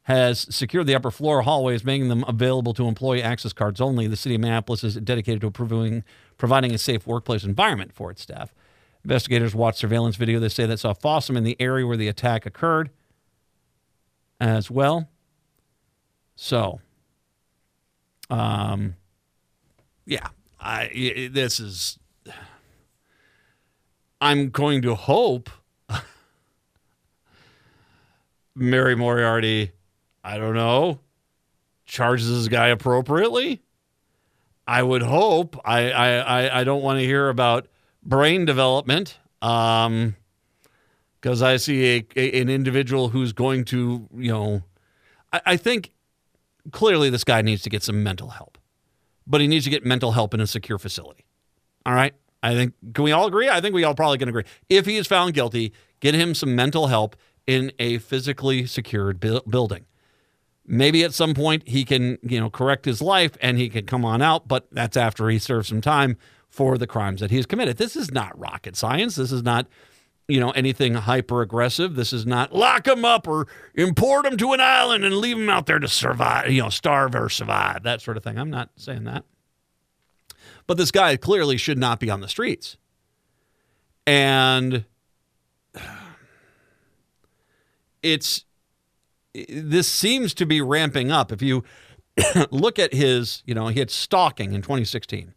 has 0.04 0.46
secured 0.54 0.86
the 0.86 0.94
upper 0.94 1.10
floor 1.10 1.42
hallways, 1.42 1.84
making 1.84 2.08
them 2.08 2.24
available 2.26 2.74
to 2.74 2.88
employee 2.88 3.22
access 3.22 3.52
cards 3.52 3.80
only. 3.80 4.06
The 4.08 4.16
city 4.16 4.34
of 4.34 4.40
Minneapolis 4.40 4.82
is 4.82 4.96
dedicated 4.96 5.40
to 5.42 5.50
providing, 5.50 6.04
a 6.74 6.78
safe 6.78 7.06
workplace 7.06 7.44
environment 7.44 7.92
for 7.92 8.10
its 8.10 8.22
staff. 8.22 8.52
Investigators 9.04 9.54
watched 9.54 9.78
surveillance 9.78 10.16
video. 10.16 10.40
They 10.40 10.48
say 10.48 10.66
that 10.66 10.78
saw 10.78 10.92
Fossum 10.92 11.36
in 11.36 11.44
the 11.44 11.56
area 11.60 11.86
where 11.86 11.96
the 11.96 12.08
attack 12.08 12.46
occurred 12.46 12.90
as 14.40 14.70
well. 14.70 15.08
So, 16.34 16.80
um, 18.30 18.96
yeah, 20.06 20.28
i- 20.60 21.28
this 21.32 21.60
is. 21.60 21.98
I'm 24.20 24.50
going 24.50 24.82
to 24.82 24.94
hope 24.94 25.50
Mary 28.54 28.94
Moriarty, 28.94 29.72
I 30.24 30.38
don't 30.38 30.54
know, 30.54 31.00
charges 31.84 32.28
this 32.28 32.48
guy 32.48 32.68
appropriately. 32.68 33.62
I 34.66 34.82
would 34.82 35.02
hope. 35.02 35.58
I 35.64 35.90
I 35.90 36.60
I, 36.60 36.64
don't 36.64 36.82
want 36.82 37.00
to 37.00 37.04
hear 37.04 37.28
about 37.28 37.66
brain 38.02 38.44
development. 38.44 39.18
Um, 39.40 40.14
because 41.20 41.42
I 41.42 41.56
see 41.56 41.96
a, 41.96 42.06
a 42.16 42.40
an 42.40 42.48
individual 42.48 43.08
who's 43.08 43.32
going 43.32 43.64
to, 43.66 44.08
you 44.16 44.32
know, 44.32 44.62
I, 45.32 45.40
I 45.46 45.56
think 45.56 45.92
clearly 46.70 47.10
this 47.10 47.24
guy 47.24 47.42
needs 47.42 47.62
to 47.62 47.70
get 47.70 47.82
some 47.82 48.02
mental 48.02 48.30
help, 48.30 48.58
but 49.26 49.40
he 49.40 49.48
needs 49.48 49.64
to 49.64 49.70
get 49.70 49.84
mental 49.84 50.12
help 50.12 50.34
in 50.34 50.40
a 50.40 50.46
secure 50.46 50.78
facility. 50.78 51.24
All 51.86 51.94
right. 51.94 52.14
I 52.42 52.54
think, 52.54 52.74
can 52.92 53.04
we 53.04 53.12
all 53.12 53.26
agree? 53.26 53.48
I 53.48 53.60
think 53.60 53.74
we 53.74 53.84
all 53.84 53.94
probably 53.94 54.18
can 54.18 54.28
agree. 54.28 54.44
If 54.68 54.84
he 54.84 54.96
is 54.96 55.06
found 55.06 55.32
guilty, 55.34 55.72
get 56.00 56.14
him 56.14 56.34
some 56.34 56.56
mental 56.56 56.88
help 56.88 57.14
in 57.46 57.72
a 57.78 57.98
physically 57.98 58.66
secured 58.66 59.20
bu- 59.20 59.42
building. 59.48 59.84
Maybe 60.66 61.02
at 61.02 61.12
some 61.12 61.34
point 61.34 61.68
he 61.68 61.84
can, 61.84 62.18
you 62.22 62.38
know, 62.38 62.48
correct 62.48 62.84
his 62.84 63.02
life 63.02 63.36
and 63.40 63.58
he 63.58 63.68
can 63.68 63.84
come 63.84 64.04
on 64.04 64.22
out, 64.22 64.46
but 64.46 64.68
that's 64.70 64.96
after 64.96 65.28
he 65.28 65.38
serves 65.38 65.68
some 65.68 65.80
time 65.80 66.16
for 66.48 66.78
the 66.78 66.86
crimes 66.86 67.20
that 67.20 67.30
he's 67.30 67.46
committed. 67.46 67.78
This 67.78 67.96
is 67.96 68.12
not 68.12 68.38
rocket 68.38 68.76
science. 68.76 69.16
This 69.16 69.32
is 69.32 69.42
not, 69.42 69.66
you 70.28 70.38
know, 70.38 70.50
anything 70.52 70.94
hyper 70.94 71.42
aggressive. 71.42 71.96
This 71.96 72.12
is 72.12 72.26
not 72.26 72.54
lock 72.54 72.86
him 72.86 73.04
up 73.04 73.26
or 73.26 73.48
import 73.74 74.24
him 74.24 74.36
to 74.36 74.52
an 74.52 74.60
island 74.60 75.04
and 75.04 75.16
leave 75.16 75.36
him 75.36 75.48
out 75.48 75.66
there 75.66 75.80
to 75.80 75.88
survive, 75.88 76.50
you 76.50 76.62
know, 76.62 76.68
starve 76.68 77.14
or 77.14 77.28
survive, 77.28 77.82
that 77.82 78.00
sort 78.00 78.16
of 78.16 78.22
thing. 78.22 78.38
I'm 78.38 78.50
not 78.50 78.70
saying 78.76 79.04
that. 79.04 79.24
But 80.66 80.76
this 80.76 80.92
guy 80.92 81.16
clearly 81.16 81.56
should 81.56 81.78
not 81.78 81.98
be 81.98 82.08
on 82.08 82.20
the 82.20 82.28
streets. 82.28 82.76
And 84.06 84.84
it's 88.02 88.44
this 89.34 89.88
seems 89.88 90.34
to 90.34 90.46
be 90.46 90.60
ramping 90.60 91.10
up. 91.10 91.32
If 91.32 91.42
you 91.42 91.64
look 92.50 92.78
at 92.78 92.92
his, 92.92 93.42
you 93.46 93.54
know, 93.54 93.68
he 93.68 93.78
had 93.78 93.90
stalking 93.90 94.52
in 94.52 94.62
2016. 94.62 95.34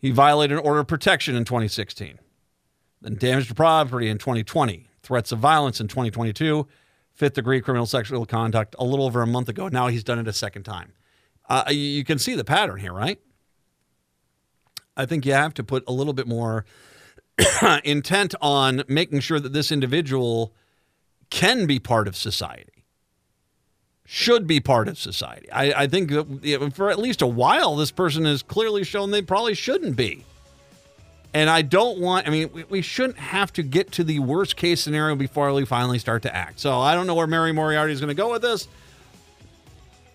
He 0.00 0.10
violated 0.10 0.58
an 0.58 0.64
order 0.64 0.80
of 0.80 0.86
protection 0.86 1.34
in 1.36 1.44
2016. 1.44 2.18
Then 3.00 3.14
damage 3.16 3.48
to 3.48 3.54
property 3.54 4.08
in 4.08 4.18
2020. 4.18 4.86
Threats 5.02 5.32
of 5.32 5.38
violence 5.38 5.80
in 5.80 5.88
2022. 5.88 6.66
Fifth 7.14 7.34
degree 7.34 7.60
criminal 7.60 7.86
sexual 7.86 8.24
conduct 8.24 8.76
a 8.78 8.84
little 8.84 9.04
over 9.06 9.22
a 9.22 9.26
month 9.26 9.48
ago. 9.48 9.68
Now 9.68 9.88
he's 9.88 10.04
done 10.04 10.18
it 10.18 10.28
a 10.28 10.32
second 10.32 10.62
time. 10.62 10.92
Uh, 11.48 11.64
you- 11.70 11.76
you 11.76 12.04
can 12.04 12.18
see 12.18 12.34
the 12.34 12.44
pattern 12.44 12.78
here, 12.78 12.92
right? 12.92 13.20
I 14.96 15.06
think 15.06 15.26
you 15.26 15.32
have 15.32 15.54
to 15.54 15.64
put 15.64 15.84
a 15.88 15.92
little 15.92 16.12
bit 16.12 16.26
more 16.26 16.64
intent 17.84 18.34
on 18.40 18.82
making 18.88 19.20
sure 19.20 19.40
that 19.40 19.52
this 19.52 19.70
individual 19.72 20.54
can 21.30 21.66
be 21.66 21.78
part 21.78 22.08
of 22.08 22.16
society, 22.16 22.77
should 24.10 24.46
be 24.46 24.58
part 24.58 24.88
of 24.88 24.98
society. 24.98 25.52
I, 25.52 25.82
I 25.82 25.86
think 25.86 26.10
for 26.74 26.90
at 26.90 26.98
least 26.98 27.20
a 27.20 27.26
while, 27.26 27.76
this 27.76 27.90
person 27.90 28.24
has 28.24 28.42
clearly 28.42 28.82
shown 28.82 29.10
they 29.10 29.20
probably 29.20 29.52
shouldn't 29.52 29.96
be. 29.96 30.24
And 31.34 31.50
I 31.50 31.60
don't 31.60 31.98
want, 31.98 32.26
I 32.26 32.30
mean, 32.30 32.48
we, 32.50 32.64
we 32.64 32.80
shouldn't 32.80 33.18
have 33.18 33.52
to 33.52 33.62
get 33.62 33.92
to 33.92 34.04
the 34.04 34.20
worst 34.20 34.56
case 34.56 34.80
scenario 34.80 35.14
before 35.14 35.52
we 35.52 35.66
finally 35.66 35.98
start 35.98 36.22
to 36.22 36.34
act. 36.34 36.58
So 36.58 36.80
I 36.80 36.94
don't 36.94 37.06
know 37.06 37.14
where 37.14 37.26
Mary 37.26 37.52
Moriarty 37.52 37.92
is 37.92 38.00
going 38.00 38.08
to 38.08 38.14
go 38.14 38.32
with 38.32 38.40
this. 38.40 38.66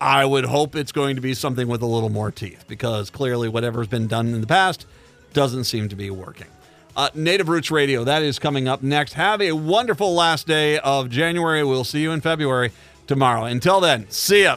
I 0.00 0.24
would 0.24 0.44
hope 0.44 0.74
it's 0.74 0.90
going 0.90 1.14
to 1.14 1.22
be 1.22 1.32
something 1.32 1.68
with 1.68 1.80
a 1.82 1.86
little 1.86 2.10
more 2.10 2.32
teeth 2.32 2.64
because 2.66 3.10
clearly 3.10 3.48
whatever's 3.48 3.86
been 3.86 4.08
done 4.08 4.34
in 4.34 4.40
the 4.40 4.46
past 4.48 4.86
doesn't 5.34 5.64
seem 5.64 5.88
to 5.90 5.94
be 5.94 6.10
working. 6.10 6.48
Uh, 6.96 7.10
Native 7.14 7.48
Roots 7.48 7.70
Radio, 7.70 8.02
that 8.02 8.24
is 8.24 8.40
coming 8.40 8.66
up 8.66 8.82
next. 8.82 9.12
Have 9.12 9.40
a 9.40 9.52
wonderful 9.52 10.14
last 10.14 10.48
day 10.48 10.80
of 10.80 11.10
January. 11.10 11.62
We'll 11.62 11.84
see 11.84 12.02
you 12.02 12.10
in 12.10 12.20
February 12.20 12.72
tomorrow. 13.06 13.44
Until 13.44 13.80
then, 13.80 14.06
see 14.10 14.42
ya. 14.44 14.56